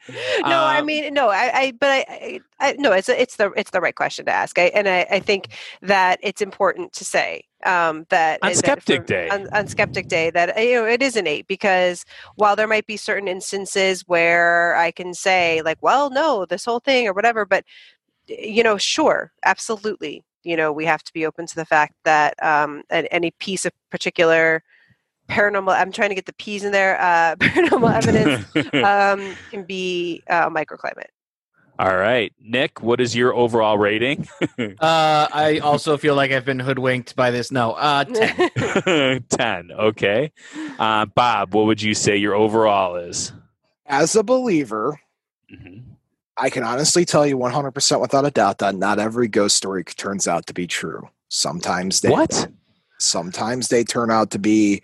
no, 0.47 0.65
I 0.65 0.79
Um, 0.79 0.87
mean, 0.87 1.13
no, 1.13 1.29
I, 1.29 1.51
I 1.55 1.73
but 1.73 1.89
I, 1.89 2.05
I, 2.09 2.41
I, 2.61 2.73
no, 2.79 2.93
it's 2.93 3.09
it's 3.09 3.37
the 3.37 3.53
it's 3.57 3.71
the 3.71 3.81
right 3.81 3.95
question 3.95 4.25
to 4.27 4.33
ask, 4.33 4.59
I, 4.59 4.65
and 4.75 4.89
I, 4.89 5.07
I 5.11 5.21
think 5.21 5.49
that 5.83 6.21
it's 6.23 6.41
important 6.43 6.93
to 6.95 7.05
say 7.05 7.45
um, 7.65 8.07
that 8.11 8.39
On 8.43 8.49
that 8.49 8.57
Skeptic 8.57 9.03
for- 9.03 9.07
Day. 9.07 9.29
on, 9.29 9.49
on 9.53 9.67
Skeptic 9.67 10.09
Day, 10.09 10.31
that 10.31 10.57
uh, 10.57 10.61
you 10.61 10.75
know 10.75 10.87
it 10.87 11.03
is 11.03 11.17
eight 11.17 11.47
because 11.47 12.05
while 12.37 12.57
there 12.57 12.69
might 12.69 12.87
be 12.87 12.97
certain 12.97 13.29
instances 13.29 14.03
where 14.07 14.75
I 14.77 14.91
can 14.91 15.15
say 15.15 15.63
like, 15.63 15.79
well, 15.83 16.11
no, 16.11 16.47
this 16.47 16.65
whole 16.65 16.81
thing 16.81 17.07
or 17.07 17.13
whatever, 17.13 17.45
but 17.45 17.65
you 18.29 18.63
know, 18.63 18.79
sure, 18.79 19.33
absolutely, 19.45 20.25
you 20.45 20.57
know, 20.57 20.73
we 20.73 20.85
have 20.85 21.03
to 21.03 21.13
be 21.13 21.27
open 21.27 21.47
to 21.47 21.55
the 21.57 21.65
fact 21.67 21.95
that 22.05 22.41
um, 22.43 22.83
an, 22.91 23.07
any 23.07 23.33
piece 23.33 23.65
of 23.65 23.73
particular 23.91 24.63
paranormal 25.29 25.73
i'm 25.81 25.93
trying 25.93 26.09
to 26.09 26.15
get 26.17 26.27
the 26.27 26.33
p's 26.33 26.65
in 26.65 26.73
there 26.73 27.01
uh, 27.01 27.37
paranormal 27.39 27.95
evidence 27.95 28.45
um, 28.85 29.37
can 29.49 29.63
be 29.63 30.21
uh, 30.29 30.49
a 30.49 30.51
microclimate. 30.51 31.07
All 31.81 31.97
right, 31.97 32.31
Nick, 32.39 32.83
what 32.83 33.01
is 33.01 33.17
your 33.17 33.35
overall 33.35 33.79
rating? 33.79 34.29
Uh, 34.81 35.27
I 35.33 35.59
also 35.63 35.97
feel 35.97 36.15
like 36.15 36.31
I've 36.31 36.45
been 36.45 36.59
hoodwinked 36.59 37.17
by 37.17 37.31
this. 37.31 37.51
No, 37.51 37.73
uh, 37.73 38.05
10. 38.05 39.23
10. 39.31 39.73
Okay. 39.73 40.33
Uh, 40.79 41.07
Bob, 41.07 41.55
what 41.55 41.65
would 41.65 41.81
you 41.81 41.95
say 41.95 42.17
your 42.19 42.35
overall 42.35 42.97
is? 42.97 43.33
As 43.87 44.15
a 44.17 44.23
believer, 44.23 45.01
Mhm. 45.51 45.83
I 46.37 46.51
can 46.51 46.63
honestly 46.65 47.05
tell 47.07 47.27
you 47.27 47.37
100% 47.39 48.01
without 48.01 48.27
a 48.27 48.31
doubt 48.31 48.59
that 48.59 48.75
not 48.75 48.99
every 48.99 49.29
ghost 49.29 49.57
story 49.57 49.83
turns 49.85 50.29
out 50.29 50.47
to 50.47 50.55
be 50.55 50.67
true. 50.67 51.09
Sometimes 51.29 52.01
they 52.03 52.11
What? 52.11 52.49
sometimes 52.99 53.69
they 53.69 53.85
turn 53.85 54.11
out 54.11 54.31
to 54.33 54.39
be 54.39 54.83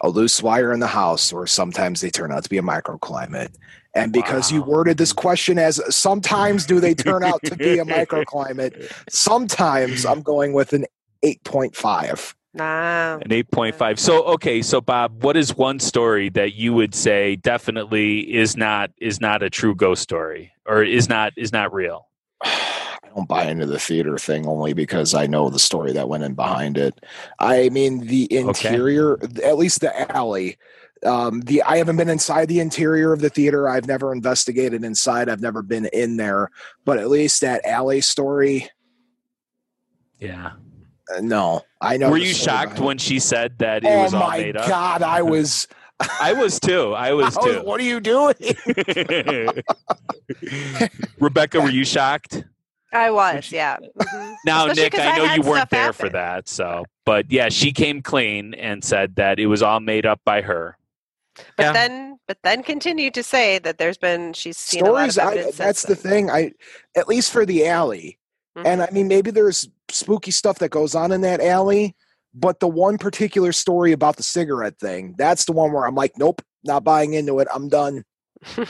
a 0.00 0.08
loose 0.08 0.42
wire 0.42 0.72
in 0.72 0.80
the 0.80 0.86
house 0.88 1.32
or 1.32 1.46
sometimes 1.46 2.00
they 2.00 2.10
turn 2.10 2.32
out 2.32 2.42
to 2.44 2.50
be 2.50 2.58
a 2.58 2.62
microclimate. 2.62 3.54
And 3.94 4.12
because 4.12 4.50
you 4.50 4.62
worded 4.62 4.96
this 4.96 5.12
question 5.12 5.58
as 5.58 5.80
sometimes 5.94 6.64
do 6.64 6.80
they 6.80 6.94
turn 6.94 7.22
out 7.22 7.42
to 7.44 7.56
be 7.56 7.78
a 7.78 7.84
microclimate, 7.86 8.90
sometimes 9.10 10.06
I'm 10.06 10.22
going 10.22 10.54
with 10.54 10.72
an 10.72 10.86
8.5. 11.22 12.34
Nah. 12.54 13.14
An 13.16 13.30
8.5. 13.30 13.98
So, 13.98 14.24
okay. 14.24 14.60
So, 14.62 14.80
Bob, 14.80 15.22
what 15.22 15.36
is 15.36 15.56
one 15.56 15.78
story 15.78 16.28
that 16.30 16.54
you 16.54 16.74
would 16.74 16.94
say 16.94 17.36
definitely 17.36 18.34
is 18.34 18.56
not 18.56 18.90
is 18.98 19.20
not 19.20 19.42
a 19.42 19.48
true 19.48 19.74
ghost 19.74 20.02
story 20.02 20.52
or 20.66 20.82
is 20.82 21.08
not 21.08 21.32
is 21.36 21.52
not 21.52 21.72
real? 21.72 22.08
I 22.44 23.14
don't 23.14 23.28
buy 23.28 23.44
into 23.44 23.66
the 23.66 23.78
theater 23.78 24.18
thing 24.18 24.46
only 24.46 24.74
because 24.74 25.14
I 25.14 25.26
know 25.26 25.50
the 25.50 25.58
story 25.58 25.92
that 25.92 26.08
went 26.08 26.24
in 26.24 26.34
behind 26.34 26.76
it. 26.76 26.98
I 27.38 27.68
mean, 27.70 28.06
the 28.06 28.32
interior, 28.34 29.18
at 29.42 29.58
least 29.58 29.80
the 29.80 30.12
alley. 30.14 30.56
Um, 31.04 31.40
the 31.42 31.62
I 31.62 31.78
haven't 31.78 31.96
been 31.96 32.08
inside 32.08 32.48
the 32.48 32.60
interior 32.60 33.12
of 33.12 33.20
the 33.20 33.28
theater. 33.30 33.68
I've 33.68 33.86
never 33.86 34.12
investigated 34.12 34.84
inside. 34.84 35.28
I've 35.28 35.40
never 35.40 35.60
been 35.62 35.86
in 35.86 36.16
there. 36.16 36.50
But 36.84 36.98
at 36.98 37.08
least 37.10 37.40
that 37.40 37.64
alley 37.66 38.00
story, 38.00 38.68
Yeah. 40.20 40.52
uh, 41.16 41.20
no. 41.20 41.62
I 41.80 41.96
know. 41.96 42.10
Were 42.10 42.18
you 42.18 42.32
shocked 42.32 42.78
when 42.78 42.98
she 42.98 43.18
said 43.18 43.58
that 43.58 43.82
it 43.84 43.88
Oh 43.88 44.02
was 44.04 44.14
all 44.14 44.20
my 44.28 44.38
made 44.38 44.56
up? 44.56 44.68
god! 44.68 45.02
I 45.02 45.22
was. 45.34 45.66
I 46.20 46.32
was 46.32 46.58
too. 46.60 46.92
I 46.94 47.12
was 47.14 47.36
I 47.36 47.40
was- 47.40 47.54
too. 47.56 47.62
what 47.64 47.80
are 47.80 47.84
you 47.84 47.98
doing? 48.00 48.34
Rebecca, 51.18 51.60
were 51.60 51.70
you 51.70 51.84
shocked? 51.84 52.44
I 52.92 53.10
was, 53.10 53.36
Which- 53.36 53.52
yeah. 53.52 53.76
Mhm. 53.98 54.34
Now, 54.44 54.66
Especially 54.66 54.82
Nick, 54.82 54.92
'cause 54.92 55.00
I 55.00 55.10
I 55.12 55.16
know 55.18 55.26
had 55.26 55.36
you 55.44 55.50
weren't 55.50 55.58
stuff 55.60 55.70
there 55.70 55.92
for 55.94 56.08
that. 56.10 56.48
So, 56.48 56.84
but 57.06 57.30
yeah, 57.30 57.48
she 57.48 57.72
came 57.72 58.02
clean 58.02 58.52
and 58.54 58.84
said 58.84 59.16
that 59.16 59.38
it 59.38 59.46
was 59.46 59.62
all 59.62 59.80
made 59.80 60.04
up 60.06 60.20
by 60.24 60.42
her. 60.42 60.76
But 61.56 61.62
Yeah. 61.64 61.72
then, 61.72 62.18
but 62.28 62.38
then 62.44 62.62
continued 62.62 63.14
to 63.14 63.22
say 63.22 63.58
that 63.60 63.78
there's 63.78 63.98
been 63.98 64.32
she's 64.32 64.58
seen 64.58 64.86
a 64.86 64.90
lot 64.90 65.10
Stories. 65.12 65.18
of 65.18 65.24
I, 65.26 65.42
that's 65.52 65.56
since 65.80 65.82
the 65.82 65.96
thing. 65.96 66.30
I 66.30 66.52
at 66.96 67.08
least 67.08 67.32
for 67.32 67.46
the 67.46 67.66
alley, 67.66 68.18
Mhm. 68.56 68.66
and 68.66 68.82
I 68.82 68.90
mean 68.90 69.08
maybe 69.08 69.30
there's 69.30 69.68
spooky 69.90 70.30
stuff 70.30 70.58
that 70.58 70.70
goes 70.70 70.94
on 70.94 71.10
in 71.12 71.20
that 71.22 71.40
alley, 71.40 71.94
but 72.34 72.60
the 72.60 72.68
one 72.68 72.98
particular 72.98 73.52
story 73.52 73.92
about 73.92 74.16
the 74.16 74.22
cigarette 74.22 74.78
thing, 74.78 75.14
that's 75.18 75.44
the 75.46 75.52
one 75.52 75.72
where 75.72 75.86
I'm 75.86 75.94
like, 75.94 76.18
nope, 76.18 76.42
not 76.64 76.84
buying 76.84 77.14
into 77.14 77.38
it. 77.40 77.48
I'm 77.54 77.68
done. 77.68 78.04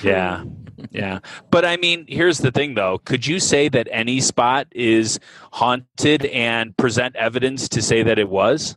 Yeah. 0.02 0.44
Yeah. 0.90 1.20
But 1.50 1.64
I 1.64 1.76
mean, 1.76 2.06
here's 2.08 2.38
the 2.38 2.50
thing 2.50 2.74
though. 2.74 2.98
Could 2.98 3.24
you 3.26 3.38
say 3.38 3.68
that 3.68 3.86
any 3.92 4.20
spot 4.20 4.66
is 4.72 5.20
haunted 5.52 6.24
and 6.26 6.76
present 6.76 7.14
evidence 7.14 7.68
to 7.68 7.82
say 7.82 8.02
that 8.02 8.18
it 8.18 8.28
was? 8.28 8.76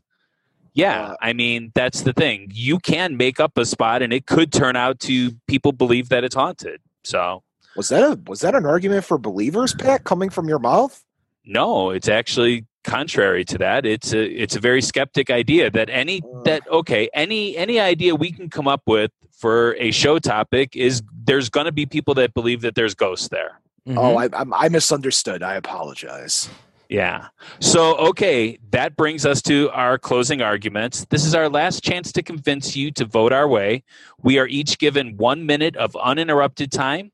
Yeah. 0.75 1.01
Uh, 1.11 1.15
I 1.21 1.33
mean, 1.33 1.71
that's 1.73 2.01
the 2.01 2.13
thing. 2.13 2.51
You 2.53 2.77
can 2.79 3.17
make 3.17 3.39
up 3.39 3.57
a 3.57 3.65
spot 3.65 4.01
and 4.03 4.13
it 4.13 4.27
could 4.27 4.51
turn 4.53 4.75
out 4.75 4.99
to 5.01 5.31
people 5.47 5.71
believe 5.71 6.09
that 6.09 6.23
it's 6.23 6.35
haunted. 6.35 6.81
So, 7.03 7.41
Was 7.75 7.89
that 7.89 8.03
a 8.03 8.19
was 8.27 8.41
that 8.41 8.53
an 8.55 8.65
argument 8.65 9.03
for 9.05 9.17
believers, 9.17 9.73
Pat, 9.73 10.03
coming 10.03 10.29
from 10.29 10.47
your 10.47 10.59
mouth? 10.59 11.01
no, 11.47 11.91
it's 11.91 12.07
actually 12.09 12.65
contrary 12.83 13.43
to 13.45 13.57
that. 13.59 13.85
It's 13.85 14.13
a 14.13 14.23
it's 14.25 14.55
a 14.55 14.59
very 14.59 14.81
skeptic 14.81 15.29
idea 15.31 15.69
that 15.71 15.89
any 15.89 16.21
Uh. 16.21 16.41
that 16.43 16.61
okay, 16.69 17.09
any 17.13 17.55
any 17.57 17.79
idea 17.79 18.13
we 18.15 18.31
can 18.31 18.49
come 18.49 18.67
up 18.67 18.81
with 18.85 19.11
for 19.31 19.75
a 19.77 19.91
show 19.91 20.17
topic 20.19 20.75
is 20.75 21.01
there's 21.25 21.49
going 21.49 21.65
to 21.65 21.71
be 21.71 21.85
people 21.85 22.13
that 22.15 22.33
believe 22.33 22.61
that 22.61 22.75
there's 22.75 22.95
ghosts 22.95 23.27
there. 23.29 23.59
Mhm. 23.87 23.97
Oh, 23.97 24.17
I, 24.17 24.25
I 24.33 24.65
I 24.65 24.69
misunderstood. 24.69 25.43
I 25.43 25.53
apologize. 25.55 26.49
Yeah. 26.89 27.27
So, 27.59 27.95
okay, 28.09 28.59
that 28.71 28.95
brings 28.95 29.25
us 29.25 29.41
to 29.43 29.69
our 29.71 29.97
closing 29.97 30.41
arguments. 30.41 31.05
This 31.09 31.25
is 31.25 31.33
our 31.33 31.49
last 31.49 31.83
chance 31.83 32.11
to 32.13 32.21
convince 32.21 32.75
you 32.75 32.91
to 32.91 33.05
vote 33.05 33.33
our 33.33 33.47
way. 33.47 33.83
We 34.21 34.37
are 34.37 34.47
each 34.47 34.77
given 34.77 35.17
one 35.17 35.45
minute 35.45 35.75
of 35.75 35.95
uninterrupted 35.95 36.71
time. 36.71 37.11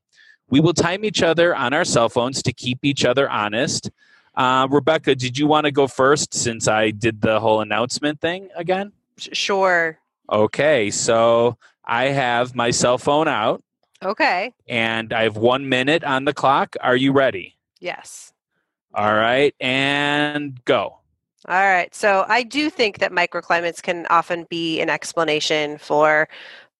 We 0.50 0.60
will 0.60 0.74
time 0.74 1.04
each 1.04 1.22
other 1.22 1.54
on 1.56 1.72
our 1.72 1.84
cell 1.84 2.08
phones 2.10 2.42
to 2.42 2.52
keep 2.52 2.80
each 2.84 3.04
other 3.04 3.28
honest. 3.30 3.90
Uh, 4.34 4.66
Rebecca, 4.70 5.14
did 5.14 5.38
you 5.38 5.46
want 5.46 5.64
to 5.64 5.72
go 5.72 5.86
first 5.86 6.34
since 6.34 6.68
I 6.68 6.90
did 6.90 7.20
the 7.22 7.40
whole 7.40 7.60
announcement 7.60 8.20
thing 8.20 8.48
again? 8.54 8.92
Sure. 9.18 9.98
Okay, 10.30 10.90
so 10.90 11.56
I 11.84 12.04
have 12.06 12.54
my 12.54 12.70
cell 12.70 12.98
phone 12.98 13.28
out 13.28 13.62
Okay. 14.02 14.52
and 14.68 15.12
I 15.12 15.24
have 15.24 15.36
one 15.36 15.68
minute 15.68 16.04
on 16.04 16.24
the 16.24 16.32
clock. 16.32 16.76
Are 16.80 16.96
you 16.96 17.12
ready? 17.12 17.56
Yes. 17.80 18.31
All 18.94 19.14
right, 19.14 19.54
and 19.60 20.62
go. 20.64 20.98
All 21.48 21.56
right. 21.56 21.92
So 21.92 22.24
I 22.28 22.44
do 22.44 22.70
think 22.70 22.98
that 22.98 23.10
microclimates 23.10 23.82
can 23.82 24.06
often 24.10 24.46
be 24.48 24.80
an 24.80 24.88
explanation 24.88 25.76
for 25.76 26.28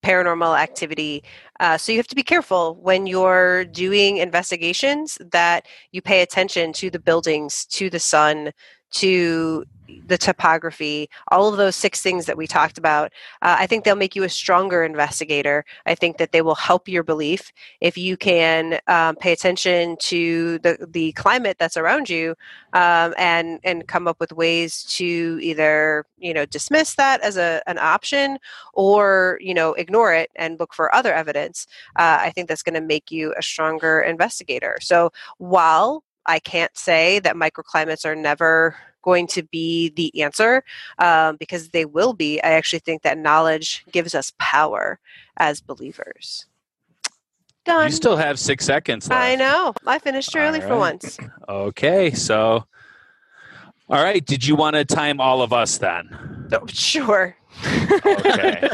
paranormal 0.03 0.57
activity. 0.57 1.23
Uh, 1.59 1.77
so 1.77 1.91
you 1.91 1.97
have 1.97 2.07
to 2.07 2.15
be 2.15 2.23
careful 2.23 2.75
when 2.75 3.05
you're 3.05 3.65
doing 3.65 4.17
investigations 4.17 5.17
that 5.31 5.65
you 5.91 6.01
pay 6.01 6.21
attention 6.21 6.71
to 6.73 6.89
the 6.89 6.99
buildings, 6.99 7.65
to 7.65 7.89
the 7.89 7.99
sun, 7.99 8.51
to 8.93 9.65
the 10.07 10.17
topography, 10.17 11.09
all 11.29 11.49
of 11.49 11.57
those 11.57 11.75
six 11.75 12.01
things 12.01 12.25
that 12.25 12.37
we 12.37 12.47
talked 12.47 12.77
about. 12.77 13.11
Uh, 13.41 13.57
I 13.59 13.67
think 13.67 13.83
they'll 13.83 13.95
make 13.95 14.15
you 14.15 14.23
a 14.23 14.29
stronger 14.29 14.83
investigator. 14.83 15.65
I 15.85 15.95
think 15.95 16.17
that 16.17 16.31
they 16.31 16.41
will 16.41 16.55
help 16.55 16.87
your 16.87 17.03
belief 17.03 17.51
if 17.81 17.97
you 17.97 18.17
can 18.17 18.79
um, 18.87 19.15
pay 19.17 19.31
attention 19.31 19.97
to 19.99 20.59
the, 20.59 20.87
the 20.89 21.11
climate 21.13 21.57
that's 21.59 21.77
around 21.77 22.09
you 22.09 22.35
um, 22.73 23.13
and 23.17 23.59
and 23.63 23.87
come 23.87 24.07
up 24.07 24.19
with 24.19 24.31
ways 24.31 24.83
to 24.83 25.39
either 25.41 26.05
you 26.17 26.33
know 26.33 26.45
dismiss 26.45 26.95
that 26.95 27.21
as 27.21 27.37
a, 27.37 27.61
an 27.67 27.77
option 27.77 28.39
or 28.73 29.37
you 29.41 29.53
know 29.53 29.73
ignore 29.73 30.13
it 30.13 30.31
and 30.35 30.59
look 30.59 30.73
for 30.73 30.93
other 30.95 31.13
evidence 31.13 31.67
uh, 31.97 32.17
i 32.19 32.29
think 32.31 32.47
that's 32.47 32.63
going 32.63 32.73
to 32.73 32.81
make 32.81 33.11
you 33.11 33.33
a 33.37 33.41
stronger 33.41 34.01
investigator 34.01 34.77
so 34.81 35.11
while 35.37 36.03
i 36.25 36.39
can't 36.39 36.75
say 36.77 37.19
that 37.19 37.35
microclimates 37.35 38.05
are 38.05 38.15
never 38.15 38.75
going 39.01 39.27
to 39.27 39.43
be 39.43 39.89
the 39.89 40.21
answer 40.21 40.63
um, 40.99 41.35
because 41.37 41.69
they 41.69 41.85
will 41.85 42.13
be 42.13 42.41
i 42.41 42.51
actually 42.51 42.79
think 42.79 43.01
that 43.01 43.17
knowledge 43.17 43.85
gives 43.91 44.15
us 44.15 44.31
power 44.39 44.99
as 45.37 45.61
believers 45.61 46.45
done 47.65 47.85
You 47.89 47.91
still 47.95 48.17
have 48.17 48.39
six 48.39 48.65
seconds 48.65 49.09
left. 49.09 49.21
i 49.21 49.35
know 49.35 49.73
i 49.85 49.99
finished 49.99 50.35
early 50.35 50.61
All 50.61 50.67
for 50.67 50.77
once 50.77 51.17
Okay, 51.49 52.11
so 52.11 52.65
all 53.89 54.01
right. 54.01 54.25
Did 54.25 54.45
you 54.47 54.55
want 54.55 54.75
to 54.75 54.85
time 54.85 55.19
all 55.19 55.41
of 55.41 55.51
us 55.51 55.77
then? 55.77 56.47
Oh, 56.53 56.65
sure 56.67 57.35
Okay. 58.05 58.69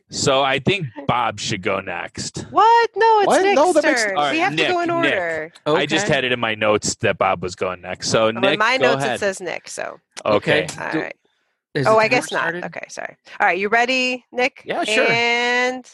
so 0.10 0.42
I 0.42 0.58
think 0.58 0.86
Bob 1.06 1.38
should 1.40 1.62
go 1.62 1.80
next. 1.80 2.38
What? 2.50 2.90
No, 2.96 3.18
it's 3.20 3.26
What? 3.26 3.42
Nick's 3.42 3.56
No, 3.56 3.72
that 3.72 3.84
makes- 3.84 4.04
turn. 4.04 4.16
All 4.16 4.24
right, 4.24 4.32
we 4.32 4.38
have 4.38 4.54
Nick, 4.54 4.66
to 4.66 4.72
go 4.72 4.80
in 4.80 4.88
Nick. 4.88 4.94
order. 4.96 5.52
I 5.66 5.86
just 5.86 6.08
had 6.08 6.24
it 6.24 6.32
in 6.32 6.40
my 6.40 6.54
notes 6.54 6.94
that 6.96 7.18
Bob 7.18 7.42
was 7.42 7.54
going 7.54 7.80
next. 7.82 8.08
So 8.10 8.26
Oh, 8.26 8.30
Nick, 8.30 8.52
in 8.54 8.58
my 8.58 8.78
go 8.78 8.92
notes 8.92 9.04
ahead. 9.04 9.16
it 9.16 9.20
says 9.20 9.40
Nick. 9.40 9.68
So 9.68 9.98
okay. 10.24 10.64
Okay. 10.64 10.84
all 10.84 10.92
Do- 10.92 11.00
right. 11.00 11.16
Oh, 11.78 11.98
I 11.98 12.04
timer 12.04 12.08
guess 12.08 12.32
not. 12.32 12.38
started? 12.40 12.64
Okay, 12.64 12.86
sorry. 12.88 13.16
All 13.38 13.46
right, 13.46 13.58
you 13.58 13.68
ready, 13.68 14.24
Nick? 14.32 14.62
Yeah, 14.64 14.84
sure. 14.84 15.06
And 15.08 15.84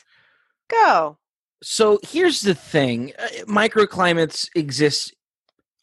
go. 0.71 1.19
So 1.63 1.99
here's 2.05 2.43
the 2.43 2.55
thing 2.55 3.13
uh, 3.19 3.27
microclimates 3.47 4.49
exist 4.55 5.13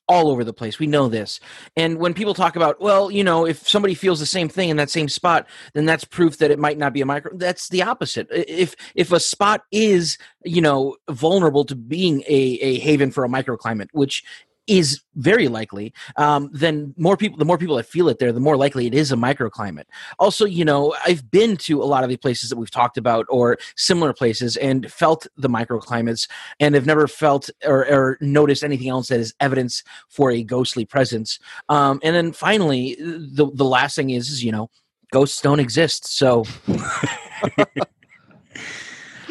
all 0.09 0.29
over 0.29 0.43
the 0.43 0.51
place. 0.51 0.79
We 0.79 0.87
know 0.87 1.07
this. 1.07 1.39
And 1.77 1.99
when 1.99 2.13
people 2.13 2.33
talk 2.33 2.55
about, 2.55 2.81
well, 2.81 3.11
you 3.11 3.23
know, 3.23 3.45
if 3.45 3.69
somebody 3.69 3.93
feels 3.93 4.19
the 4.19 4.25
same 4.25 4.49
thing 4.49 4.69
in 4.69 4.77
that 4.77 4.89
same 4.89 5.07
spot, 5.07 5.47
then 5.73 5.85
that's 5.85 6.03
proof 6.03 6.39
that 6.39 6.51
it 6.51 6.59
might 6.59 6.79
not 6.79 6.91
be 6.91 7.01
a 7.01 7.05
micro. 7.05 7.31
That's 7.37 7.69
the 7.69 7.83
opposite. 7.83 8.27
If 8.31 8.75
if 8.95 9.11
a 9.11 9.19
spot 9.19 9.63
is, 9.71 10.17
you 10.43 10.61
know, 10.61 10.97
vulnerable 11.09 11.63
to 11.65 11.75
being 11.75 12.23
a, 12.27 12.57
a 12.59 12.79
haven 12.79 13.11
for 13.11 13.23
a 13.23 13.29
microclimate, 13.29 13.89
which 13.91 14.23
is 14.69 15.01
very 15.15 15.47
likely, 15.47 15.93
um, 16.15 16.49
then 16.53 16.93
more 16.95 17.17
people, 17.17 17.37
the 17.37 17.45
more 17.45 17.57
people 17.57 17.75
that 17.75 17.87
feel 17.87 18.07
it 18.07 18.19
there, 18.19 18.31
the 18.31 18.39
more 18.39 18.55
likely 18.55 18.85
it 18.85 18.93
is 18.93 19.11
a 19.11 19.15
microclimate. 19.15 19.85
Also, 20.19 20.45
you 20.45 20.63
know, 20.63 20.95
I've 21.05 21.29
been 21.31 21.57
to 21.57 21.81
a 21.81 21.85
lot 21.85 22.03
of 22.03 22.09
the 22.09 22.17
places 22.17 22.49
that 22.49 22.57
we've 22.57 22.69
talked 22.71 22.97
about 22.97 23.25
or 23.29 23.57
similar 23.75 24.13
places 24.13 24.55
and 24.57 24.91
felt 24.91 25.25
the 25.37 25.49
microclimates 25.49 26.29
and 26.59 26.75
have 26.75 26.85
never 26.85 27.07
felt 27.07 27.49
or, 27.65 27.87
or 27.87 28.17
noticed 28.21 28.63
anything 28.63 28.89
else 28.89 29.07
that 29.07 29.19
is 29.19 29.33
evidence 29.39 29.83
for 30.07 30.31
a 30.31 30.43
ghostly 30.43 30.85
presence. 30.85 31.39
Um, 31.67 31.99
and 32.03 32.15
then 32.15 32.31
finally, 32.31 32.95
the 32.99 33.49
the 33.53 33.65
last 33.65 33.95
thing 33.95 34.11
is, 34.11 34.29
is 34.29 34.43
you 34.43 34.51
know, 34.51 34.69
ghosts 35.11 35.41
don't 35.41 35.59
exist. 35.59 36.07
So 36.07 36.45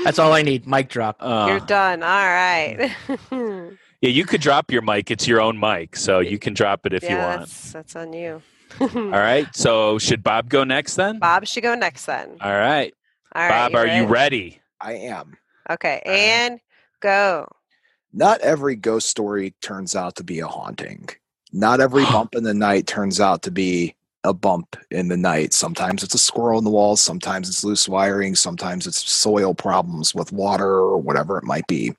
that's 0.05 0.19
all 0.19 0.33
I 0.33 0.43
need. 0.43 0.67
Mic 0.67 0.89
drop. 0.89 1.17
Uh, 1.21 1.47
You're 1.49 1.61
done. 1.61 2.03
All 2.03 2.09
right. 2.09 2.93
yeah, 4.01 4.11
you 4.11 4.25
could 4.25 4.41
drop 4.41 4.71
your 4.71 4.83
mic. 4.83 5.11
It's 5.11 5.27
your 5.27 5.41
own 5.41 5.59
mic, 5.59 5.97
so 5.97 6.21
you 6.21 6.39
can 6.39 6.55
drop 6.55 6.87
it 6.87 6.93
if 6.93 7.03
yeah, 7.03 7.11
you 7.13 7.19
want. 7.19 7.41
That's, 7.41 7.73
that's 7.73 7.97
on 7.97 8.13
you. 8.13 8.43
All 8.81 9.11
right. 9.11 9.47
So 9.55 9.99
should 9.99 10.23
Bob 10.23 10.49
go 10.49 10.65
next 10.65 10.95
then? 10.97 11.19
Bob 11.19 11.47
should 11.47 11.63
go 11.63 11.75
next 11.75 12.07
then. 12.07 12.37
All 12.41 12.53
right. 12.53 12.95
All 13.35 13.43
right. 13.43 13.73
Bob, 13.73 13.75
are 13.75 13.87
you 13.87 14.07
ready? 14.07 14.61
I 14.81 14.93
am. 14.95 15.37
Okay, 15.71 16.01
All 16.07 16.13
right. 16.13 16.19
and 16.19 16.61
go. 17.01 17.49
Not 18.13 18.41
every 18.41 18.77
ghost 18.77 19.09
story 19.09 19.55
turns 19.61 19.95
out 19.95 20.17
to 20.17 20.25
be 20.25 20.39
a 20.39 20.47
haunting. 20.47 21.09
Not 21.53 21.81
every 21.81 22.05
bump 22.13 22.35
in 22.35 22.45
the 22.45 22.55
night 22.55 22.87
turns 22.87 23.21
out 23.21 23.43
to 23.43 23.51
be 23.51 23.95
a 24.25 24.33
bump 24.33 24.77
in 24.91 25.09
the 25.09 25.17
night. 25.17 25.53
Sometimes 25.53 26.03
it's 26.03 26.15
a 26.15 26.19
squirrel 26.19 26.59
in 26.59 26.65
the 26.65 26.71
walls, 26.71 27.01
sometimes 27.01 27.49
it's 27.49 27.65
loose 27.65 27.89
wiring, 27.89 28.35
sometimes 28.35 28.87
it's 28.87 29.09
soil 29.09 29.55
problems 29.55 30.15
with 30.15 30.33
water 30.33 30.69
or 30.69 30.99
whatever 30.99 31.39
it 31.39 31.45
might 31.45 31.67
be. 31.67 31.95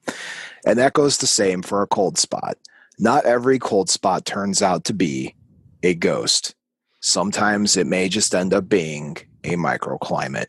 And 0.70 0.78
that 0.78 0.94
goes 0.94 1.18
the 1.18 1.26
same 1.26 1.64
for 1.64 1.82
a 1.82 1.88
cold 1.88 2.20
spot. 2.20 2.56
Not 3.00 3.26
every 3.26 3.58
cold 3.58 3.90
spot 3.90 4.26
turns 4.26 4.62
out 4.62 4.84
to 4.84 4.94
be 4.94 5.34
a 5.82 5.96
ghost. 5.96 6.54
Sometimes 7.00 7.76
it 7.76 7.88
may 7.88 8.08
just 8.08 8.36
end 8.36 8.54
up 8.54 8.70
being 8.70 9.18
a 9.44 9.56
microclimate. 9.56 10.46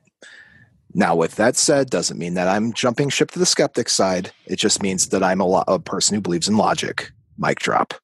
Now, 0.92 1.16
with 1.16 1.36
that 1.36 1.56
said, 1.56 1.88
doesn't 1.88 2.18
mean 2.18 2.34
that 2.34 2.48
I'm 2.48 2.74
jumping 2.74 3.08
ship 3.08 3.30
to 3.30 3.38
the 3.38 3.46
skeptic 3.46 3.88
side. 3.88 4.30
It 4.44 4.56
just 4.56 4.82
means 4.82 5.08
that 5.08 5.22
I'm 5.22 5.40
a, 5.40 5.46
lo- 5.46 5.64
a 5.66 5.78
person 5.78 6.16
who 6.16 6.20
believes 6.20 6.48
in 6.48 6.58
logic. 6.58 7.10
Mic 7.38 7.58
drop. 7.58 7.94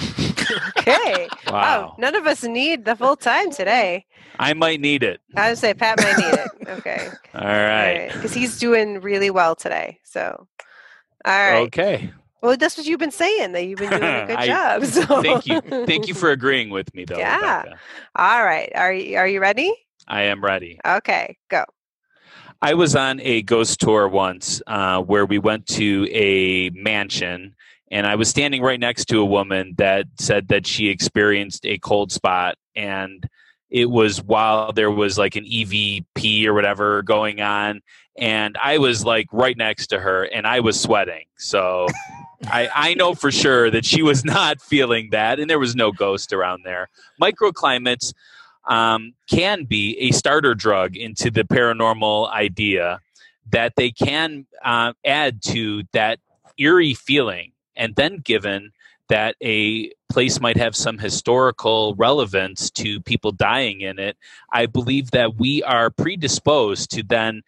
Okay. 0.00 1.28
Wow. 1.46 1.90
Oh, 1.90 2.00
none 2.00 2.14
of 2.14 2.28
us 2.28 2.44
need 2.44 2.84
the 2.84 2.94
full 2.94 3.16
time 3.16 3.50
today. 3.50 4.06
I 4.38 4.54
might 4.54 4.80
need 4.80 5.02
it. 5.02 5.20
I 5.36 5.48
would 5.48 5.58
say 5.58 5.74
Pat 5.74 5.98
might 5.98 6.16
need 6.16 6.34
it. 6.34 6.78
Okay. 6.78 7.08
All 7.34 7.40
right. 7.42 8.08
Because 8.12 8.32
he's 8.32 8.56
doing 8.56 9.00
really 9.00 9.30
well 9.30 9.56
today. 9.56 9.98
So, 10.04 10.46
all 11.24 11.32
right. 11.32 11.66
Okay. 11.66 12.10
Well, 12.42 12.56
that's 12.56 12.76
what 12.78 12.86
you've 12.86 13.00
been 13.00 13.10
saying 13.10 13.52
that 13.52 13.66
you've 13.66 13.78
been 13.78 13.90
doing 13.90 14.02
a 14.02 14.26
good 14.26 14.36
I- 14.36 14.46
job. 14.46 14.84
So. 14.86 15.22
Thank 15.22 15.46
you. 15.46 15.60
Thank 15.86 16.08
you 16.08 16.14
for 16.14 16.30
agreeing 16.38 16.70
with 16.70 16.94
me, 16.94 17.04
though. 17.04 17.18
Yeah. 17.18 17.58
Rebecca. 17.58 17.78
All 18.16 18.44
right. 18.44 18.70
Are 18.74 18.92
you 18.92 19.16
are 19.18 19.28
you 19.28 19.40
ready? 19.40 19.72
I 20.08 20.22
am 20.22 20.42
ready. 20.42 20.80
Okay. 20.86 21.36
Go. 21.48 21.64
I 22.62 22.74
was 22.74 22.94
on 22.96 23.20
a 23.20 23.42
ghost 23.42 23.80
tour 23.80 24.08
once 24.08 24.60
uh, 24.66 25.00
where 25.00 25.24
we 25.24 25.38
went 25.38 25.66
to 25.68 26.06
a 26.10 26.70
mansion 26.70 27.54
and 27.90 28.06
I 28.06 28.14
was 28.16 28.28
standing 28.28 28.62
right 28.62 28.78
next 28.78 29.06
to 29.06 29.20
a 29.20 29.24
woman 29.24 29.74
that 29.78 30.06
said 30.18 30.48
that 30.48 30.66
she 30.66 30.88
experienced 30.88 31.64
a 31.66 31.78
cold 31.78 32.12
spot 32.12 32.56
and 32.76 33.26
it 33.70 33.86
was 33.86 34.22
while 34.22 34.72
there 34.72 34.90
was 34.90 35.16
like 35.16 35.36
an 35.36 35.44
EVP 35.44 36.44
or 36.46 36.54
whatever 36.54 37.02
going 37.02 37.40
on 37.40 37.80
and 38.18 38.56
I 38.62 38.78
was 38.78 39.04
like 39.04 39.26
right 39.32 39.56
next 39.56 39.88
to 39.88 39.98
her 39.98 40.24
and 40.24 40.46
I 40.46 40.60
was 40.60 40.78
sweating. 40.78 41.24
So 41.38 41.86
I, 42.44 42.68
I 42.74 42.94
know 42.94 43.14
for 43.14 43.30
sure 43.30 43.70
that 43.70 43.84
she 43.84 44.02
was 44.02 44.24
not 44.24 44.60
feeling 44.60 45.10
that 45.10 45.40
and 45.40 45.48
there 45.48 45.58
was 45.58 45.74
no 45.74 45.92
ghost 45.92 46.32
around 46.32 46.62
there. 46.64 46.88
Microclimates 47.20 48.12
um, 48.68 49.14
can 49.30 49.64
be 49.64 49.96
a 49.98 50.10
starter 50.12 50.54
drug 50.54 50.96
into 50.96 51.30
the 51.30 51.44
paranormal 51.44 52.30
idea 52.30 53.00
that 53.50 53.74
they 53.76 53.90
can 53.90 54.46
uh, 54.64 54.92
add 55.04 55.42
to 55.42 55.82
that 55.92 56.18
eerie 56.58 56.94
feeling 56.94 57.52
and 57.74 57.96
then 57.96 58.18
given 58.18 58.70
that 59.10 59.36
a 59.42 59.92
place 60.08 60.40
might 60.40 60.56
have 60.56 60.74
some 60.74 60.98
historical 60.98 61.94
relevance 61.96 62.70
to 62.70 63.00
people 63.00 63.32
dying 63.32 63.80
in 63.80 63.98
it, 63.98 64.16
I 64.52 64.66
believe 64.66 65.10
that 65.10 65.36
we 65.36 65.62
are 65.64 65.90
predisposed 65.90 66.90
to 66.92 67.02
then 67.02 67.42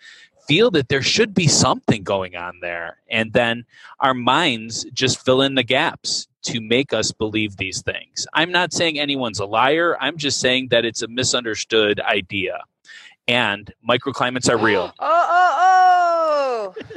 feel 0.46 0.70
that 0.72 0.88
there 0.88 1.02
should 1.02 1.34
be 1.34 1.46
something 1.46 2.02
going 2.02 2.36
on 2.36 2.58
there. 2.60 2.98
And 3.08 3.32
then 3.32 3.64
our 4.00 4.12
minds 4.12 4.84
just 4.92 5.24
fill 5.24 5.40
in 5.40 5.54
the 5.54 5.62
gaps 5.62 6.26
to 6.42 6.60
make 6.60 6.92
us 6.92 7.12
believe 7.12 7.56
these 7.56 7.80
things. 7.82 8.26
I'm 8.34 8.50
not 8.50 8.72
saying 8.72 8.98
anyone's 8.98 9.38
a 9.38 9.46
liar, 9.46 9.96
I'm 10.00 10.16
just 10.16 10.40
saying 10.40 10.68
that 10.68 10.84
it's 10.84 11.02
a 11.02 11.08
misunderstood 11.08 12.00
idea. 12.00 12.64
And 13.28 13.72
microclimates 13.88 14.50
are 14.50 14.58
real. 14.58 14.92
Oh, 15.00 16.74
oh, 16.74 16.74
oh! 16.76 16.94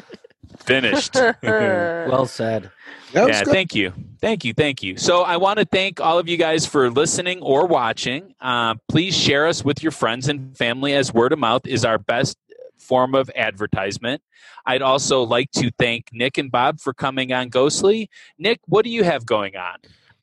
Finished. 0.57 1.15
Well 1.43 2.25
said. 2.25 2.71
Yeah, 3.15 3.43
good. 3.43 3.53
thank 3.53 3.73
you. 3.73 3.93
Thank 4.21 4.43
you. 4.43 4.53
Thank 4.53 4.83
you. 4.83 4.97
So 4.97 5.21
I 5.21 5.37
want 5.37 5.59
to 5.59 5.65
thank 5.65 6.01
all 6.01 6.19
of 6.19 6.27
you 6.27 6.37
guys 6.37 6.65
for 6.65 6.89
listening 6.89 7.41
or 7.41 7.65
watching. 7.67 8.33
Uh, 8.41 8.75
please 8.89 9.15
share 9.15 9.47
us 9.47 9.63
with 9.63 9.81
your 9.81 9.91
friends 9.91 10.27
and 10.27 10.57
family 10.57 10.93
as 10.93 11.13
word 11.13 11.31
of 11.31 11.39
mouth 11.39 11.65
is 11.65 11.85
our 11.85 11.97
best 11.97 12.37
form 12.77 13.15
of 13.15 13.31
advertisement. 13.35 14.21
I'd 14.65 14.81
also 14.81 15.23
like 15.23 15.51
to 15.51 15.71
thank 15.77 16.09
Nick 16.11 16.37
and 16.37 16.51
Bob 16.51 16.79
for 16.79 16.93
coming 16.93 17.31
on 17.31 17.49
Ghostly. 17.49 18.09
Nick, 18.37 18.59
what 18.65 18.83
do 18.83 18.91
you 18.91 19.03
have 19.03 19.25
going 19.25 19.55
on? 19.55 19.77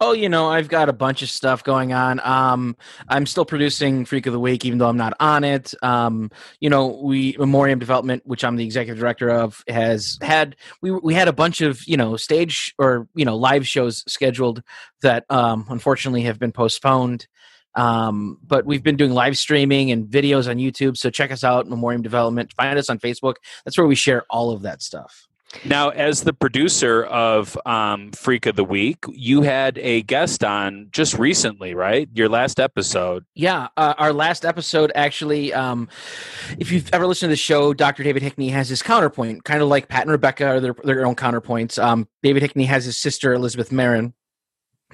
Oh, 0.05 0.11
you 0.11 0.29
know, 0.29 0.49
I've 0.49 0.67
got 0.67 0.89
a 0.89 0.93
bunch 0.93 1.23
of 1.23 1.31
stuff 1.31 1.63
going 1.63 1.93
on. 1.93 2.19
Um, 2.25 2.77
I'm 3.09 3.25
still 3.25 3.45
producing 3.45 4.05
Freak 4.05 4.27
of 4.27 4.33
the 4.33 4.41
Week, 4.41 4.65
even 4.65 4.79
though 4.79 4.89
I'm 4.89 4.97
not 4.97 5.15
on 5.21 5.45
it. 5.45 5.75
Um, 5.81 6.33
you 6.59 6.69
know, 6.69 7.01
we 7.01 7.37
Memoriam 7.39 7.79
Development, 7.79 8.21
which 8.27 8.43
I'm 8.43 8.57
the 8.57 8.65
executive 8.65 8.99
director 8.99 9.31
of, 9.31 9.63
has 9.69 10.19
had 10.21 10.57
we 10.81 10.91
we 10.91 11.15
had 11.15 11.29
a 11.29 11.33
bunch 11.33 11.61
of 11.61 11.87
you 11.87 11.97
know 11.97 12.17
stage 12.17 12.75
or 12.79 13.07
you 13.15 13.25
know 13.25 13.37
live 13.37 13.65
shows 13.65 14.03
scheduled 14.09 14.65
that 15.03 15.25
um, 15.31 15.67
unfortunately 15.69 16.23
have 16.23 16.41
been 16.41 16.51
postponed. 16.51 17.29
Um, 17.77 18.39
but 18.45 18.67
we've 18.67 18.83
been 18.83 18.97
doing 18.97 19.13
live 19.13 19.39
streaming 19.39 19.93
and 19.93 20.09
videos 20.09 20.51
on 20.51 20.57
YouTube. 20.57 20.97
So 20.97 21.11
check 21.11 21.31
us 21.31 21.45
out, 21.45 21.69
Memoriam 21.69 22.03
Development. 22.03 22.53
Find 22.55 22.77
us 22.77 22.91
on 22.91 22.99
Facebook. 22.99 23.37
That's 23.65 23.79
where 23.79 23.87
we 23.87 23.95
share 23.95 24.25
all 24.29 24.51
of 24.51 24.63
that 24.63 24.83
stuff. 24.83 25.29
Now, 25.65 25.91
as 25.91 26.23
the 26.23 26.33
producer 26.33 27.05
of 27.05 27.59
um, 27.67 28.13
Freak 28.13 28.47
of 28.47 28.57
the 28.57 28.65
Week, 28.65 29.05
you 29.09 29.43
had 29.43 29.79
a 29.79 30.03
guest 30.03 30.43
on 30.43 30.89
just 30.93 31.19
recently, 31.19 31.75
right? 31.75 32.09
Your 32.15 32.29
last 32.29 32.59
episode. 32.59 33.25
Yeah, 33.35 33.69
uh, 33.77 33.95
our 33.99 34.13
last 34.13 34.45
episode 34.45 34.93
actually, 34.95 35.53
um, 35.53 35.89
if 36.59 36.73
you've 36.73 36.93
ever 36.93 37.07
listened 37.07 37.29
to 37.29 37.33
the 37.33 37.37
show, 37.37 37.75
Dr. 37.75 38.03
David 38.03 38.23
Hickney 38.23 38.51
has 38.51 38.69
his 38.69 38.83
counterpoint, 38.83 39.45
kind 39.45 39.63
of 39.63 39.69
like 39.69 39.89
Pat 39.89 40.03
and 40.03 40.11
Rebecca 40.11 40.47
are 40.47 40.61
their, 40.61 40.75
their 40.85 41.07
own 41.07 41.15
counterpoints. 41.15 41.83
Um, 41.83 42.09
David 42.23 42.43
Hickney 42.43 42.67
has 42.67 42.85
his 42.85 42.99
sister, 42.99 43.33
Elizabeth 43.33 43.71
Marin, 43.71 44.15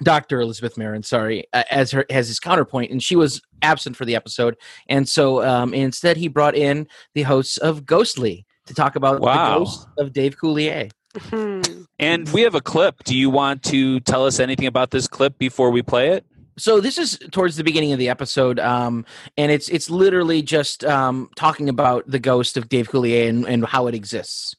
Dr. 0.02 0.40
Elizabeth 0.40 0.76
Marin, 0.76 1.02
sorry, 1.02 1.44
as 1.52 1.90
her 1.90 2.04
as 2.10 2.28
his 2.28 2.40
counterpoint, 2.40 2.90
and 2.90 3.02
she 3.02 3.16
was 3.16 3.40
absent 3.62 3.96
for 3.96 4.04
the 4.04 4.14
episode. 4.14 4.56
And 4.88 5.08
so 5.08 5.42
um, 5.44 5.74
instead, 5.74 6.16
he 6.16 6.28
brought 6.28 6.54
in 6.54 6.86
the 7.14 7.22
hosts 7.22 7.56
of 7.58 7.84
Ghostly 7.84 8.46
to 8.68 8.74
talk 8.74 8.96
about 8.96 9.20
Wow. 9.20 9.58
the 9.58 9.64
ghost 9.64 9.86
of 9.98 10.12
Dave 10.12 10.36
Coulier. 10.38 10.90
Hmm. 11.16 11.60
And 11.98 12.28
we 12.30 12.42
have 12.42 12.54
a 12.54 12.60
clip. 12.60 13.02
Do 13.04 13.16
you 13.16 13.28
want 13.30 13.62
to 13.64 13.98
tell 14.00 14.24
us 14.26 14.38
anything 14.38 14.66
about 14.66 14.90
this 14.90 15.08
clip 15.08 15.38
before 15.38 15.70
we 15.70 15.82
play 15.82 16.10
it? 16.10 16.24
so 16.60 16.80
this 16.80 16.98
is 16.98 17.16
towards 17.30 17.54
the 17.54 17.62
beginning 17.62 17.92
of 17.92 18.00
the 18.00 18.08
episode 18.08 18.58
um, 18.58 19.06
and 19.36 19.52
it's 19.52 19.68
it's 19.68 19.88
literally 19.90 20.42
just 20.42 20.84
um, 20.84 21.30
talking 21.36 21.68
about 21.68 22.02
the 22.10 22.18
ghost 22.18 22.56
of 22.56 22.68
dave 22.68 22.88
coulier 22.88 23.28
and, 23.28 23.46
and 23.46 23.64
how 23.64 23.86
it 23.86 23.94
exists 23.94 24.56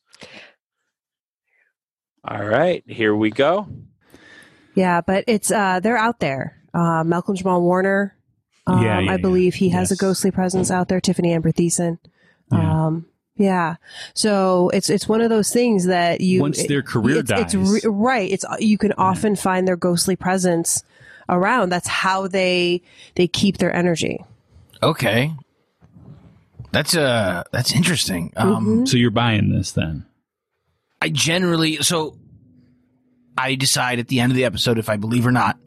All 2.26 2.46
right, 2.46 2.84
here 2.88 3.14
we 3.16 3.30
go. 3.32 3.68
Yeah, 4.76 5.02
but 5.02 5.26
it's 5.28 5.52
uh 5.52 5.80
they're 5.82 5.98
out 5.98 6.20
there. 6.20 6.58
Uh, 6.74 7.04
Malcolm 7.04 7.36
Jamal 7.36 7.62
Warner. 7.62 8.16
Um, 8.68 8.82
Yeah, 8.84 9.00
yeah, 9.00 9.12
I 9.12 9.18
believe 9.18 9.56
he 9.56 9.68
has 9.70 9.90
Yes. 9.92 10.00
a 10.00 10.02
ghostly 10.02 10.32
presence 10.32 10.72
out 10.72 10.88
there. 10.88 11.02
Tiffany 11.02 11.34
Amber 11.34 11.52
Thiessen. 11.52 11.98
Yeah. 12.52 13.00
Yeah. 13.40 13.78
So 14.14 14.70
it's 14.74 14.90
it's 14.90 15.08
one 15.08 15.22
of 15.22 15.30
those 15.30 15.50
things 15.52 15.86
that 15.86 16.20
you 16.20 16.42
Once 16.42 16.68
their 16.68 16.84
career 16.84 17.20
it's, 17.20 17.32
it's 17.32 17.54
dies. 17.54 17.84
re- 17.86 17.90
right. 17.90 18.30
It's 18.30 18.44
you 18.60 18.78
can 18.78 18.92
often 18.98 19.36
find 19.38 19.66
their 19.66 19.78
ghostly 19.78 20.18
presence 20.18 20.84
around. 21.30 21.70
That's 21.70 21.88
how 21.88 22.28
they 22.28 22.82
they 23.16 23.28
keep 23.30 23.58
their 23.58 23.74
energy. 23.74 24.24
Okay. 24.84 25.34
That's 26.74 26.96
uh 26.98 27.44
that's 27.54 27.74
interesting. 27.74 28.34
Um 28.36 28.66
Mhm. 28.84 28.88
So 28.90 28.98
you're 28.98 29.10
buying 29.10 29.50
this 29.54 29.72
then? 29.72 30.06
I 31.02 31.08
generally 31.08 31.78
so 31.78 32.18
I 33.38 33.56
decide 33.56 34.00
at 34.00 34.10
the 34.10 34.20
end 34.20 34.34
of 34.34 34.36
the 34.36 34.44
episode 34.44 34.78
if 34.78 34.90
I 34.90 34.98
believe 34.98 35.26
or 35.26 35.32
not. 35.32 35.58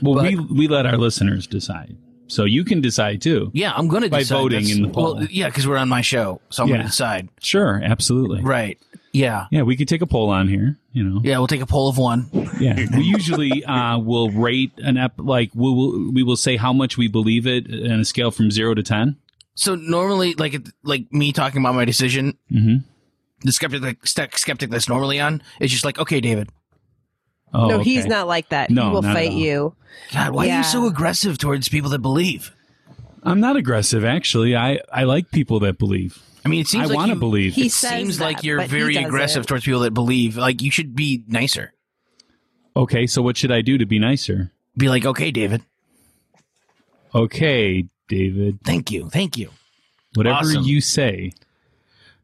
Well, 0.00 0.14
But- 0.14 0.26
we 0.26 0.36
we 0.36 0.68
let 0.68 0.86
our 0.86 0.96
listeners 0.96 1.48
decide. 1.48 1.96
So 2.30 2.44
you 2.44 2.64
can 2.64 2.80
decide 2.80 3.20
too. 3.22 3.50
Yeah, 3.52 3.72
I'm 3.74 3.88
going 3.88 4.02
to 4.02 4.08
By 4.08 4.20
decide. 4.20 4.36
voting 4.36 4.60
That's- 4.62 4.76
in 4.76 4.82
the 4.82 4.88
poll. 4.88 5.16
Well, 5.16 5.24
yeah, 5.30 5.46
because 5.46 5.66
we're 5.66 5.76
on 5.76 5.88
my 5.88 6.00
show, 6.00 6.40
so 6.50 6.62
I'm 6.62 6.68
going 6.68 6.80
to 6.80 6.86
decide. 6.86 7.28
Sure, 7.40 7.80
absolutely. 7.82 8.40
Right. 8.42 8.78
Yeah. 9.12 9.46
Yeah, 9.50 9.62
we 9.62 9.76
could 9.76 9.88
take 9.88 10.02
a 10.02 10.06
poll 10.06 10.30
on 10.30 10.46
here. 10.46 10.78
You 10.92 11.02
know. 11.04 11.20
Yeah, 11.24 11.38
we'll 11.38 11.48
take 11.48 11.60
a 11.62 11.66
poll 11.66 11.88
of 11.88 11.98
one. 11.98 12.28
Yeah, 12.60 12.76
we 12.96 13.02
usually 13.04 13.64
uh, 13.64 13.98
will 13.98 14.30
rate 14.30 14.72
an 14.78 14.96
ep 14.96 15.14
like 15.18 15.50
we 15.54 15.70
will 15.72 16.12
we 16.12 16.22
will 16.22 16.36
say 16.36 16.56
how 16.56 16.72
much 16.72 16.96
we 16.96 17.08
believe 17.08 17.46
it 17.46 17.66
on 17.68 17.98
a 18.00 18.04
scale 18.04 18.30
from 18.30 18.50
zero 18.52 18.74
to 18.74 18.82
ten. 18.82 19.16
So 19.56 19.74
normally, 19.74 20.34
like 20.34 20.56
like 20.84 21.12
me 21.12 21.32
talking 21.32 21.60
about 21.60 21.74
my 21.74 21.84
decision, 21.84 22.38
Mm-hmm. 22.52 22.76
the 23.42 23.52
skeptic 23.52 23.82
like, 23.82 24.06
skeptic 24.38 24.70
that's 24.70 24.88
normally 24.88 25.18
on 25.20 25.42
is 25.60 25.70
just 25.72 25.84
like, 25.84 25.98
okay, 25.98 26.20
David. 26.20 26.48
Oh, 27.52 27.68
no, 27.68 27.78
he's 27.80 28.06
not 28.06 28.28
like 28.28 28.48
that. 28.50 28.70
No, 28.70 28.84
he 28.86 28.90
will 28.90 29.02
fight 29.02 29.32
you. 29.32 29.74
God, 30.12 30.32
why 30.32 30.48
are 30.50 30.58
you 30.58 30.64
so 30.64 30.86
aggressive 30.86 31.36
towards 31.38 31.68
people 31.68 31.90
that 31.90 31.98
believe? 32.00 32.52
I'm 33.22 33.40
not 33.40 33.56
aggressive, 33.56 34.04
actually. 34.04 34.56
I 34.56 34.80
I 34.92 35.04
like 35.04 35.30
people 35.30 35.60
that 35.60 35.78
believe. 35.78 36.18
I 36.44 36.48
mean, 36.48 36.60
it 36.60 36.68
seems 36.68 36.84
I 36.84 36.86
like 36.88 36.96
want 36.96 37.10
to 37.12 37.16
believe. 37.18 37.54
He 37.54 37.66
It 37.66 37.72
says 37.72 37.90
seems 37.90 38.18
that, 38.18 38.24
like 38.24 38.44
you're 38.44 38.56
but 38.58 38.70
he 38.70 38.78
very 38.78 38.94
doesn't. 38.94 39.08
aggressive 39.08 39.46
towards 39.46 39.64
people 39.64 39.80
that 39.80 39.92
believe. 39.92 40.36
Like 40.36 40.62
you 40.62 40.70
should 40.70 40.94
be 40.96 41.22
nicer. 41.26 41.74
okay, 42.76 43.06
so 43.06 43.20
what 43.20 43.36
should 43.36 43.52
I 43.52 43.60
do 43.62 43.76
to 43.78 43.84
be 43.84 43.98
nicer? 43.98 44.52
Be 44.76 44.88
like, 44.88 45.04
okay, 45.04 45.30
David. 45.30 45.62
Okay, 47.14 47.88
David. 48.08 48.60
Thank 48.64 48.90
you, 48.90 49.10
thank 49.10 49.36
you. 49.36 49.50
Whatever 50.14 50.38
Awesome. 50.38 50.64
you 50.64 50.80
say. 50.80 51.32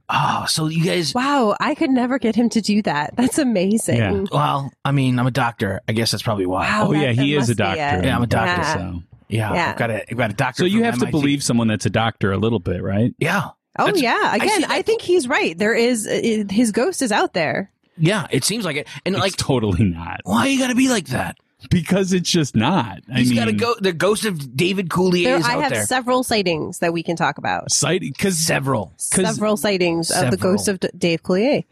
Oh, 0.09 0.45
so 0.49 0.67
you 0.69 0.85
guys. 0.85 1.15
Wow, 1.15 1.57
I 1.61 1.75
could 1.75 1.91
never 1.91 2.19
get 2.19 2.37
him 2.37 2.49
to 2.51 2.61
do 2.61 2.81
that. 2.83 3.17
That's 3.17 3.39
amazing. 3.39 3.97
Yeah. 3.97 4.25
Well, 4.31 4.73
I 4.85 4.93
mean, 4.93 5.19
I'm 5.19 5.27
a 5.27 5.31
doctor. 5.33 5.81
I 5.89 5.93
guess 5.93 6.13
that's 6.13 6.23
probably 6.23 6.47
why. 6.47 6.63
Wow. 6.69 6.89
Oh 6.89 6.93
that- 6.93 7.03
yeah, 7.17 7.23
he 7.23 7.35
is 7.35 7.51
a 7.51 7.55
doctor. 7.55 7.77
Yeah, 7.77 8.15
I'm 8.17 8.23
a 8.23 8.27
doctor, 8.27 8.63
Yeah. 8.63 8.75
So, 8.75 9.03
Yeah, 9.29 9.53
Yeah. 9.55 9.71
I've 9.73 9.79
got 9.79 9.91
a, 9.91 10.11
I've 10.11 10.17
got 10.17 10.31
a 10.31 10.35
doctor. 10.35 10.61
so 10.61 10.65
you 10.67 10.79
from 10.79 10.85
have 10.85 10.99
to 11.01 11.07
believe 11.07 11.43
someone 11.43 11.67
that's 11.67 11.87
a 11.87 11.91
doctor 11.91 12.31
a 12.33 12.37
little 12.39 12.61
bit, 12.61 12.83
right? 12.83 13.13
Yeah, 13.19 13.51
Oh 13.79 13.87
That's- 13.87 14.01
yeah. 14.03 14.35
Again, 14.35 14.61
that. 14.63 14.71
I, 14.71 14.83
think 14.83 15.03
he's 15.03 15.27
right. 15.29 15.59
There 15.59 15.75
is 15.75 16.07
uh, 16.07 16.45
his 16.51 16.71
ghost 16.73 17.03
is 17.03 17.11
out 17.13 17.35
there. 17.35 17.71
yeah. 17.99 18.27
It 18.31 18.45
seems 18.45 18.65
like 18.65 18.77
it. 18.77 18.89
And 19.05 19.15
It's 19.17 19.23
like, 19.23 19.37
totally 19.37 19.85
not 19.85 20.21
why 20.25 20.47
you 20.47 20.59
got 20.59 20.69
to 20.69 20.75
be 20.77 20.89
like 20.89 21.09
that? 21.09 21.37
Because 21.71 22.13
it's 22.13 22.31
just 22.31 22.55
not. 22.55 23.01
I 23.13 23.19
He's 23.19 23.31
mean, 23.31 23.39
got 23.39 23.45
to 23.47 23.53
go. 23.53 23.75
The 23.81 23.93
ghost 23.93 24.25
of 24.25 24.57
David 24.57 24.89
Coulier 24.89 25.25
There, 25.25 25.37
is 25.39 25.47
I 25.47 25.55
out 25.57 25.63
have 25.63 25.73
there. 25.73 25.85
several 25.87 26.23
sightings 26.23 26.79
that 26.81 26.93
we 26.93 27.03
can 27.03 27.17
talk 27.17 27.39
about. 27.39 27.65
because 28.01 28.39
Several. 28.39 28.87
'Cause- 29.13 29.35
Several 29.35 29.57
sightings 29.57 30.11
of 30.11 30.31
the 30.31 30.37
ghost 30.37 30.69
of 30.69 30.81
D- 30.81 30.89
Dave 30.97 31.23
Coulier. 31.23 31.65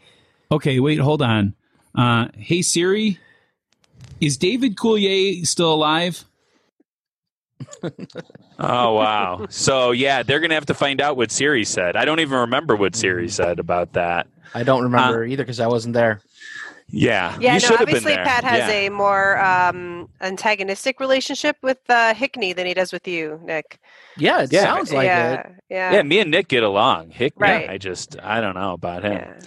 Okay, 0.51 0.81
wait, 0.81 0.98
hold 1.01 1.23
on. 1.23 1.55
Uh, 1.94 2.28
hey 2.36 2.61
Siri, 2.62 3.19
is 4.20 4.36
David 4.36 4.77
Coulier 4.77 5.47
still 5.47 5.73
alive? 5.73 6.24
Oh 8.56 8.93
wow! 8.94 9.47
so 9.51 9.90
yeah, 9.90 10.23
they're 10.23 10.39
gonna 10.39 10.55
have 10.55 10.66
to 10.66 10.74
find 10.74 11.01
out 11.01 11.16
what 11.16 11.32
Siri 11.32 11.65
said. 11.65 11.97
I 11.97 12.05
don't 12.05 12.20
even 12.20 12.39
remember 12.39 12.77
what 12.77 12.94
Siri 12.94 13.28
said 13.28 13.59
about 13.59 13.94
that. 13.94 14.28
i 14.55 14.62
don't 14.62 14.85
remember 14.85 15.24
either 15.24 15.43
because 15.43 15.59
i 15.59 15.66
wasn't 15.66 15.93
there 15.94 16.20
Yeah, 16.89 17.36
Yeah, 17.40 17.48
you 17.48 17.52
no, 17.55 17.59
should 17.59 17.69
have 17.70 17.78
been 17.86 17.97
obviously 17.97 18.15
there. 18.15 18.24
Pat 18.24 18.44
has 18.44 18.59
Yeah. 18.69 18.86
a 18.86 18.90
more 18.90 19.39
um, 19.40 20.09
antagonistic 20.20 21.01
relationship 21.01 21.56
with 21.62 21.78
uh, 21.89 22.15
Hickney 22.15 22.55
than 22.55 22.66
he 22.66 22.74
does 22.74 22.93
with 22.93 23.09
you, 23.09 23.40
Nick. 23.43 23.78
yeah 24.16 24.43
it 24.43 24.52
Yeah. 24.52 24.62
sounds 24.62 24.93
like 24.93 25.06
yeah, 25.06 25.32
it 25.40 25.52
yeah, 25.70 25.93
Yeah, 25.94 26.02
me 26.02 26.20
and 26.20 26.31
Nick 26.31 26.48
get 26.48 26.62
along. 26.62 27.11
Hick, 27.11 27.32
Right. 27.36 27.69
I 27.69 27.78
just 27.78 28.16
I 28.23 28.40
don't 28.40 28.55
know 28.55 28.74
about 28.74 29.02
him. 29.05 29.12
yeah. 29.12 29.40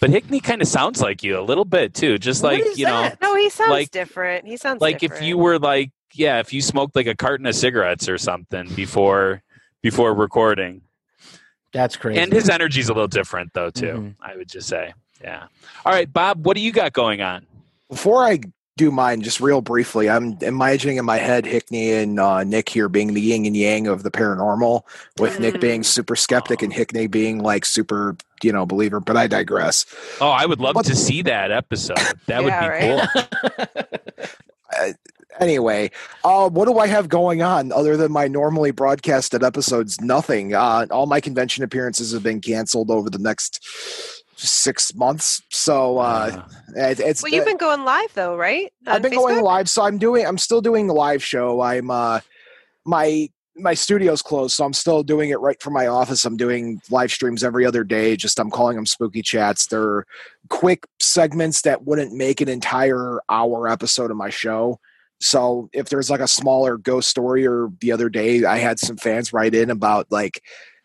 But 0.00 0.10
Hickney 0.10 0.42
kind 0.42 0.62
of 0.62 0.68
sounds 0.68 1.00
like 1.02 1.22
you 1.22 1.38
a 1.38 1.42
little 1.42 1.64
bit 1.64 1.94
too, 1.94 2.16
just 2.18 2.42
like 2.42 2.60
is 2.64 2.78
you 2.78 2.86
know, 2.86 3.02
that? 3.02 3.20
No, 3.20 3.34
he 3.36 3.50
sounds 3.50 3.70
Like- 3.70 3.90
different. 3.90 4.46
He 4.46 4.56
sounds 4.56 4.80
like 4.80 5.02
if 5.02 5.20
you 5.20 5.36
were 5.36 5.58
like 5.58 5.90
yeah, 6.14 6.38
if 6.38 6.52
you 6.52 6.62
smoked 6.62 6.94
like 6.96 7.08
a 7.08 7.14
carton 7.16 7.44
of 7.46 7.54
cigarettes 7.56 8.08
or 8.08 8.18
something 8.18 8.68
before 8.74 9.42
before 9.82 10.14
recording. 10.14 10.82
That's 11.72 11.96
crazy. 11.96 12.20
And 12.20 12.32
his 12.32 12.48
energy's 12.48 12.88
a 12.88 12.92
little 12.94 13.08
different 13.08 13.52
though 13.52 13.70
too. 13.70 13.86
Mhm. 13.86 14.14
I 14.22 14.36
would 14.36 14.48
just 14.48 14.68
say, 14.68 14.94
yeah. 15.24 15.46
All 15.84 15.92
right, 15.92 16.10
Bob, 16.12 16.44
what 16.46 16.56
do 16.56 16.62
you 16.62 16.70
got 16.70 16.92
going 16.92 17.20
on? 17.22 17.44
Before 17.90 18.22
I 18.24 18.40
do 18.76 18.90
mine, 18.90 19.22
just 19.22 19.40
real 19.40 19.60
briefly, 19.60 20.10
I'm 20.10 20.36
imagining 20.40 20.96
in 20.96 21.04
my 21.04 21.16
head 21.18 21.44
Hickney 21.44 22.02
and 22.02 22.18
uh, 22.18 22.42
Nick 22.44 22.68
here 22.68 22.88
being 22.88 23.14
the 23.14 23.20
yin 23.20 23.46
and 23.46 23.56
yang 23.56 23.86
of 23.86 24.02
the 24.02 24.10
paranormal, 24.10 24.82
with 25.18 25.38
Nick 25.40 25.54
Mm. 25.54 25.60
being 25.60 25.82
super 25.84 26.16
skeptic 26.16 26.60
and 26.62 26.72
Hickney 26.72 27.08
being 27.10 27.38
like 27.42 27.64
super, 27.64 28.16
you 28.42 28.52
know, 28.52 28.66
believer. 28.66 28.98
But 29.00 29.16
I 29.16 29.26
digress. 29.28 29.86
Oh, 30.20 30.30
I 30.30 30.44
would 30.46 30.60
love 30.60 30.74
What- 30.74 30.86
to 30.86 30.96
see 30.96 31.22
that 31.22 31.50
episode. 31.52 31.98
That 32.26 32.42
would 32.42 32.50
be 32.50 32.68
right. 32.68 33.08
cool. 33.62 34.24
Anyway, 35.40 35.90
uh, 36.22 36.48
what 36.48 36.66
do 36.66 36.78
I 36.78 36.86
have 36.86 37.08
going 37.08 37.42
on 37.42 37.72
other 37.72 37.96
than 37.96 38.12
my 38.12 38.28
normally 38.28 38.70
broadcasted 38.70 39.42
episodes? 39.42 40.00
Nothing. 40.00 40.54
Uh, 40.54 40.86
all 40.92 41.06
my 41.06 41.20
convention 41.20 41.64
appearances 41.64 42.12
have 42.12 42.22
been 42.22 42.40
canceled 42.40 42.88
over 42.88 43.10
the 43.10 43.18
next 43.18 43.58
six 44.36 44.94
months. 44.94 45.42
So 45.50 45.98
uh, 45.98 46.46
it, 46.76 47.00
it's 47.00 47.22
well, 47.22 47.32
you've 47.32 47.44
been 47.44 47.56
going 47.56 47.84
live 47.84 48.12
though, 48.14 48.36
right? 48.36 48.72
I've 48.86 48.96
On 48.96 49.02
been 49.02 49.14
going 49.14 49.42
live, 49.42 49.68
so 49.68 49.82
I'm 49.82 49.98
doing. 49.98 50.26
I'm 50.26 50.38
still 50.38 50.60
doing 50.60 50.86
the 50.86 50.94
live 50.94 51.22
show. 51.22 51.60
I'm 51.60 51.90
uh, 51.90 52.20
my 52.84 53.28
my 53.56 53.74
studio's 53.74 54.22
closed, 54.22 54.56
so 54.56 54.64
I'm 54.64 54.72
still 54.72 55.02
doing 55.02 55.30
it 55.30 55.40
right 55.40 55.60
from 55.62 55.74
my 55.74 55.86
office. 55.86 56.24
I'm 56.24 56.36
doing 56.36 56.80
live 56.90 57.12
streams 57.12 57.44
every 57.44 57.64
other 57.64 57.84
day. 57.84 58.16
Just 58.16 58.38
I'm 58.38 58.50
calling 58.50 58.76
them 58.76 58.86
spooky 58.86 59.22
chats. 59.22 59.66
They're 59.66 60.04
quick 60.48 60.86
segments 61.00 61.62
that 61.62 61.84
wouldn't 61.84 62.12
make 62.12 62.40
an 62.40 62.48
entire 62.48 63.20
hour 63.28 63.68
episode 63.68 64.10
of 64.10 64.16
my 64.16 64.30
show. 64.30 64.80
So 65.20 65.70
if 65.72 65.88
there's 65.88 66.10
like 66.10 66.20
a 66.20 66.28
smaller 66.28 66.76
ghost 66.76 67.08
story, 67.08 67.46
or 67.46 67.68
the 67.80 67.92
other 67.92 68.08
day 68.08 68.44
I 68.44 68.58
had 68.58 68.78
some 68.78 68.96
fans 68.96 69.32
write 69.32 69.54
in 69.54 69.70
about 69.70 70.10
like 70.10 70.42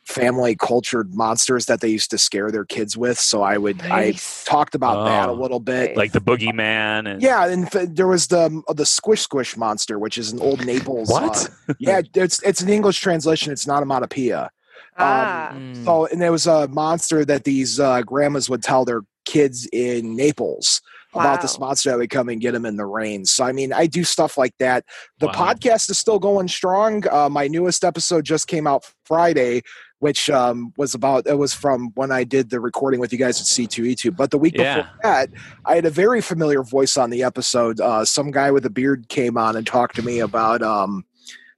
family 0.09 0.55
cultured 0.55 1.13
monsters 1.13 1.65
that 1.67 1.81
they 1.81 1.87
used 1.87 2.09
to 2.09 2.17
scare 2.17 2.49
their 2.51 2.65
kids 2.65 2.97
with. 2.97 3.19
So 3.19 3.43
I 3.43 3.57
would 3.57 3.77
Nice. 3.77 4.45
I 4.47 4.49
talked 4.49 4.73
about 4.75 5.05
that 5.05 5.29
a 5.29 5.31
Oh. 5.31 5.35
little 5.35 5.59
bit. 5.59 5.95
like 5.95 6.11
the 6.13 6.19
boogeyman 6.21 7.07
and 7.11 7.21
Yeah, 7.21 7.45
and 7.47 7.65
f- 7.73 7.89
there 7.91 8.07
was 8.07 8.27
the 8.27 8.61
the 8.75 8.85
squish 8.85 9.21
squish 9.21 9.55
monster, 9.55 9.99
which 9.99 10.17
is 10.17 10.31
an 10.31 10.39
old 10.39 10.65
Naples. 10.65 11.09
What? 11.09 11.49
uh, 11.69 11.73
yeah, 11.79 12.01
it's 12.15 12.41
it's 12.43 12.61
an 12.61 12.69
English 12.69 12.99
translation. 12.99 13.53
It's 13.53 13.67
not 13.67 13.77
a 13.83 13.85
onomatopoeia. 13.85 14.49
Ah, 14.97 15.53
Mm. 15.55 15.85
So, 15.85 16.05
and 16.07 16.21
there 16.21 16.31
was 16.31 16.47
a 16.47 16.67
monster 16.67 17.23
that 17.25 17.43
these 17.43 17.79
uh, 17.79 18.01
grandmas 18.01 18.49
would 18.49 18.63
tell 18.63 18.85
their 18.85 19.01
kids 19.25 19.67
in 19.71 20.15
Naples 20.15 20.81
about 21.13 21.41
this 21.41 21.57
Wow. 21.57 21.67
monster 21.67 21.89
that 21.91 21.97
would 21.97 22.09
come 22.09 22.29
and 22.29 22.39
get 22.41 22.51
them 22.51 22.65
in 22.65 22.75
the 22.77 22.85
rain. 22.85 23.25
So, 23.25 23.43
I 23.43 23.51
mean, 23.51 23.71
I 23.73 23.87
do 23.87 24.03
stuff 24.03 24.37
like 24.37 24.53
that. 24.59 24.83
The 25.19 25.27
Wow. 25.27 25.33
podcast 25.33 25.89
is 25.89 25.97
still 25.97 26.19
going 26.19 26.47
strong. 26.47 27.03
Uh, 27.09 27.29
my 27.29 27.47
newest 27.47 27.83
episode 27.83 28.25
just 28.25 28.47
came 28.47 28.67
out 28.67 28.85
Friday, 29.05 29.61
which 29.99 30.29
um, 30.29 30.73
was 30.77 30.93
about 30.93 31.27
it 31.27 31.37
was 31.37 31.53
from 31.53 31.91
when 31.95 32.11
I 32.11 32.23
did 32.23 32.49
the 32.49 32.59
recording 32.59 32.99
with 32.99 33.11
you 33.11 33.19
guys 33.19 33.39
at 33.39 33.45
C2E2. 33.47 34.15
But 34.15 34.31
the 34.31 34.37
week 34.37 34.55
Yeah. 34.57 34.77
before 34.77 34.93
that, 35.03 35.29
I 35.65 35.75
had 35.75 35.85
a 35.85 35.89
very 35.89 36.21
familiar 36.21 36.63
voice 36.63 36.97
on 36.97 37.09
the 37.09 37.23
episode. 37.23 37.79
Uh, 37.79 38.03
some 38.05 38.31
guy 38.31 38.51
with 38.51 38.65
a 38.65 38.69
beard 38.69 39.07
came 39.09 39.37
on 39.37 39.55
and 39.55 39.65
talked 39.67 39.95
to 39.97 40.01
me 40.01 40.19
about 40.19 40.61
um, 40.61 41.05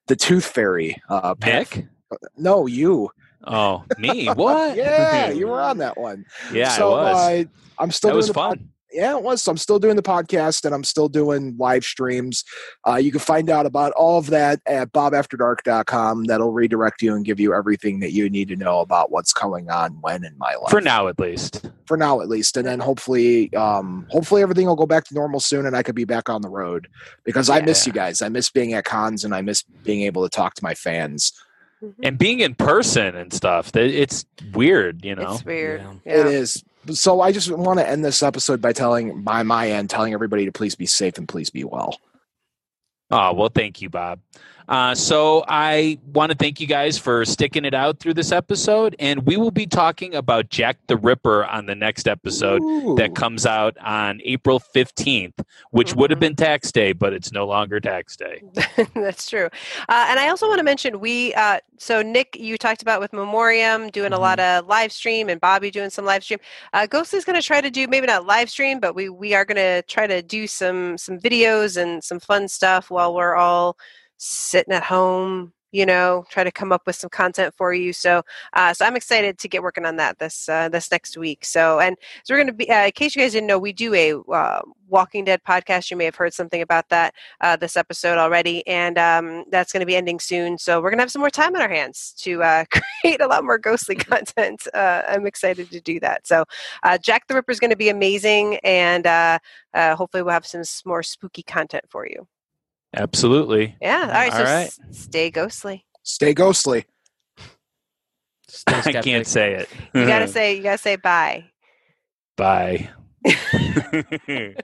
the 0.07 0.15
Tooth 0.15 0.45
Fairy. 0.45 1.01
Uh, 1.09 1.35
Nick? 1.45 1.85
No, 2.37 2.65
you. 2.67 3.09
Oh, 3.47 3.83
me? 3.97 4.27
What? 4.27 4.75
Yeah, 4.77 5.29
you 5.31 5.47
were 5.47 5.61
on 5.61 5.77
that 5.79 5.97
one. 5.97 6.25
Yeah, 6.53 6.69
so, 6.69 6.93
I 6.93 7.01
was. 7.13 7.15
Uh, 7.15 7.43
I'm 7.79 7.91
still 7.91 8.09
that 8.11 8.15
was 8.15 8.27
the 8.27 8.33
pod- 8.33 8.57
fun. 8.59 8.69
Yeah, 8.93 9.15
it 9.15 9.23
was. 9.23 9.41
So 9.41 9.51
I'm 9.51 9.57
still 9.57 9.79
doing 9.79 9.95
the 9.95 10.01
podcast 10.03 10.65
and 10.65 10.73
I'm 10.75 10.83
still 10.83 11.07
doing 11.09 11.55
live 11.57 11.83
streams. 11.83 12.43
Uh, 12.87 12.95
you 12.95 13.11
can 13.11 13.19
find 13.19 13.49
out 13.49 13.65
about 13.65 13.91
all 13.93 14.17
of 14.17 14.27
that 14.27 14.59
at 14.65 14.91
bobafterdark.com. 14.91 16.25
That'll 16.25 16.51
redirect 16.51 17.01
you 17.01 17.15
and 17.15 17.25
give 17.25 17.39
you 17.39 17.53
everything 17.53 17.99
that 18.01 18.11
you 18.11 18.29
need 18.29 18.47
to 18.49 18.55
know 18.55 18.79
about 18.79 19.11
what's 19.11 19.33
going 19.33 19.69
on 19.69 19.99
when 20.01 20.23
in 20.23 20.37
my 20.37 20.55
life. 20.55 20.69
For 20.69 20.81
now, 20.81 21.07
at 21.07 21.19
least. 21.19 21.69
For 21.85 21.97
now, 21.97 22.21
at 22.21 22.29
least. 22.29 22.57
And 22.57 22.67
then 22.67 22.79
hopefully, 22.79 23.53
um, 23.55 24.07
hopefully 24.09 24.41
everything 24.41 24.67
will 24.67 24.75
go 24.75 24.85
back 24.85 25.05
to 25.05 25.13
normal 25.13 25.39
soon 25.39 25.65
and 25.65 25.75
I 25.75 25.83
could 25.83 25.95
be 25.95 26.05
back 26.05 26.29
on 26.29 26.41
the 26.41 26.49
road 26.49 26.87
because 27.23 27.49
I 27.49 27.61
miss 27.61 27.85
you 27.87 27.93
guys. 27.93 28.21
I 28.21 28.29
miss 28.29 28.49
being 28.49 28.73
at 28.73 28.85
cons 28.85 29.23
and 29.23 29.33
I 29.33 29.41
miss 29.41 29.63
being 29.83 30.01
able 30.03 30.23
to 30.23 30.29
talk 30.29 30.53
to 30.55 30.63
my 30.63 30.73
fans. 30.75 31.33
mhm. 31.83 31.93
And 32.03 32.17
being 32.17 32.41
in 32.41 32.55
person 32.55 33.15
and 33.15 33.33
stuff. 33.33 33.75
It's 33.75 34.25
weird, 34.53 35.03
you 35.03 35.15
know? 35.15 35.33
it's 35.33 35.45
weird. 35.45 35.81
Yeah. 35.81 35.93
Yeah. 36.05 36.19
It 36.21 36.25
is. 36.27 36.63
So 36.89 37.21
I 37.21 37.31
just 37.31 37.51
want 37.51 37.79
to 37.79 37.87
end 37.87 38.03
this 38.03 38.23
episode 38.23 38.61
by 38.61 38.73
telling, 38.73 39.21
by 39.21 39.43
my 39.43 39.69
end, 39.69 39.89
telling 39.89 40.13
everybody 40.13 40.45
to 40.45 40.51
please 40.51 40.75
be 40.75 40.85
safe 40.85 41.17
and 41.17 41.27
please 41.27 41.49
be 41.49 41.63
well. 41.63 41.99
Oh, 43.11 43.33
well, 43.33 43.49
thank 43.53 43.81
you, 43.81 43.89
Bob. 43.89 44.19
Uh, 44.71 44.95
so 44.95 45.43
I 45.49 45.99
want 46.13 46.31
to 46.31 46.37
thank 46.37 46.61
you 46.61 46.65
guys 46.65 46.97
for 46.97 47.25
sticking 47.25 47.65
it 47.65 47.73
out 47.73 47.99
through 47.99 48.13
this 48.13 48.31
episode. 48.31 48.95
And 48.99 49.25
we 49.25 49.35
will 49.35 49.51
be 49.51 49.67
talking 49.67 50.15
about 50.15 50.47
Jack 50.47 50.77
the 50.87 50.95
Ripper 50.95 51.43
on 51.43 51.65
the 51.65 51.75
next 51.75 52.07
episode 52.07 52.61
that 52.95 53.13
comes 53.13 53.45
out 53.45 53.77
on 53.79 54.21
April 54.23 54.61
15th, 54.73 55.43
which 55.71 55.93
would 55.93 56.09
have 56.09 56.21
been 56.21 56.37
tax 56.37 56.71
day, 56.71 56.93
but 56.93 57.11
it's 57.11 57.33
no 57.33 57.45
longer 57.45 57.81
tax 57.81 58.15
day. 58.15 58.41
That's 58.95 59.29
true. 59.29 59.47
Uh, 59.89 60.05
and 60.07 60.17
I 60.21 60.29
also 60.29 60.47
want 60.47 60.59
to 60.59 60.63
mention 60.63 61.01
we, 61.01 61.33
uh, 61.33 61.59
so 61.77 62.01
Nick, 62.01 62.37
you 62.39 62.57
talked 62.57 62.81
about 62.81 63.01
with 63.01 63.11
Memoriam 63.11 63.89
doing 63.89 64.13
a 64.13 64.19
lot 64.19 64.39
of 64.39 64.67
live 64.67 64.93
stream 64.93 65.27
and 65.27 65.41
Bobby 65.41 65.69
doing 65.69 65.89
some 65.89 66.05
live 66.05 66.23
stream. 66.23 66.39
Uh, 66.71 66.87
Ghost 66.87 67.13
is 67.13 67.25
going 67.25 67.39
to 67.39 67.45
try 67.45 67.59
to 67.59 67.69
do 67.69 67.89
maybe 67.89 68.07
not 68.07 68.25
live 68.25 68.49
stream, 68.49 68.79
but 68.79 68.95
we, 68.95 69.09
we 69.09 69.33
are 69.33 69.43
going 69.43 69.57
to 69.57 69.81
try 69.89 70.07
to 70.07 70.21
do 70.21 70.47
some, 70.47 70.97
some 70.97 71.19
videos 71.19 71.75
and 71.75 72.01
some 72.01 72.21
fun 72.21 72.47
stuff 72.47 72.89
while 72.89 73.13
we're 73.13 73.35
all 73.35 73.75
sitting 74.21 74.73
at 74.73 74.83
home, 74.83 75.51
you 75.71 75.85
know, 75.85 76.25
try 76.29 76.43
to 76.43 76.51
come 76.51 76.71
up 76.71 76.85
with 76.85 76.95
some 76.95 77.09
content 77.09 77.53
for 77.57 77.73
you. 77.73 77.93
So, 77.93 78.21
uh, 78.53 78.73
so 78.73 78.85
I'm 78.85 78.95
excited 78.95 79.39
to 79.39 79.47
get 79.47 79.63
working 79.63 79.85
on 79.85 79.95
that 79.95 80.19
this, 80.19 80.47
uh, 80.49 80.69
this 80.69 80.91
next 80.91 81.17
week. 81.17 81.43
So, 81.45 81.79
and 81.79 81.97
so 82.23 82.33
we're 82.33 82.39
going 82.39 82.47
to 82.47 82.53
be, 82.53 82.69
uh, 82.69 82.85
in 82.85 82.91
case 82.91 83.15
you 83.15 83.21
guys 83.21 83.31
didn't 83.31 83.47
know, 83.47 83.57
we 83.57 83.73
do 83.73 83.93
a, 83.93 84.13
uh, 84.31 84.61
Walking 84.89 85.23
Dead 85.23 85.41
podcast. 85.47 85.89
You 85.89 85.95
may 85.95 86.05
have 86.05 86.15
heard 86.15 86.33
something 86.33 86.61
about 86.61 86.89
that 86.89 87.15
uh, 87.39 87.55
this 87.55 87.77
episode 87.77 88.17
already, 88.17 88.67
and 88.67 88.97
um, 88.97 89.45
that's 89.49 89.71
going 89.71 89.79
to 89.79 89.85
be 89.85 89.95
ending 89.95 90.19
soon. 90.19 90.57
So 90.57 90.81
we're 90.81 90.89
going 90.89 90.97
to 90.97 91.03
have 91.03 91.11
some 91.11 91.21
more 91.21 91.29
time 91.29 91.55
on 91.55 91.61
our 91.61 91.69
hands 91.69 92.13
to 92.19 92.43
uh, 92.43 92.65
create 93.01 93.21
a 93.21 93.27
lot 93.27 93.45
more 93.45 93.57
ghostly 93.57 93.95
content. 93.95 94.67
I'm 94.73 95.25
excited 95.25 95.71
to 95.71 95.79
do 95.79 96.01
that. 96.01 96.27
So 96.27 96.43
Jack 97.01 97.27
the 97.27 97.35
Ripper 97.35 97.53
is 97.53 97.61
going 97.61 97.69
to 97.71 97.77
be 97.77 97.87
amazing, 97.87 98.57
and 98.65 99.05
hopefully 99.73 100.23
we'll 100.23 100.33
have 100.33 100.45
some 100.45 100.63
more 100.85 101.03
spooky 101.03 101.43
content 101.43 101.85
for 101.89 102.05
you. 102.05 102.27
Absolutely. 102.95 103.75
Yeah. 103.81 104.01
All 104.01 104.07
right. 104.07 104.31
All 104.33 104.37
so 104.39 104.43
right. 104.43 104.67
s- 104.67 104.79
stay 104.91 105.31
ghostly. 105.31 105.85
Stay 106.03 106.33
ghostly. 106.33 106.85
Stay 108.47 108.75
I 108.97 109.01
can't 109.01 109.25
say 109.27 109.53
it. 109.53 109.69
You 109.93 110.05
gotta 110.05 110.27
say. 110.27 110.55
You 110.57 110.63
gotta 110.63 110.77
say 110.77 110.97
bye. 110.97 111.45
Bye. 112.37 112.89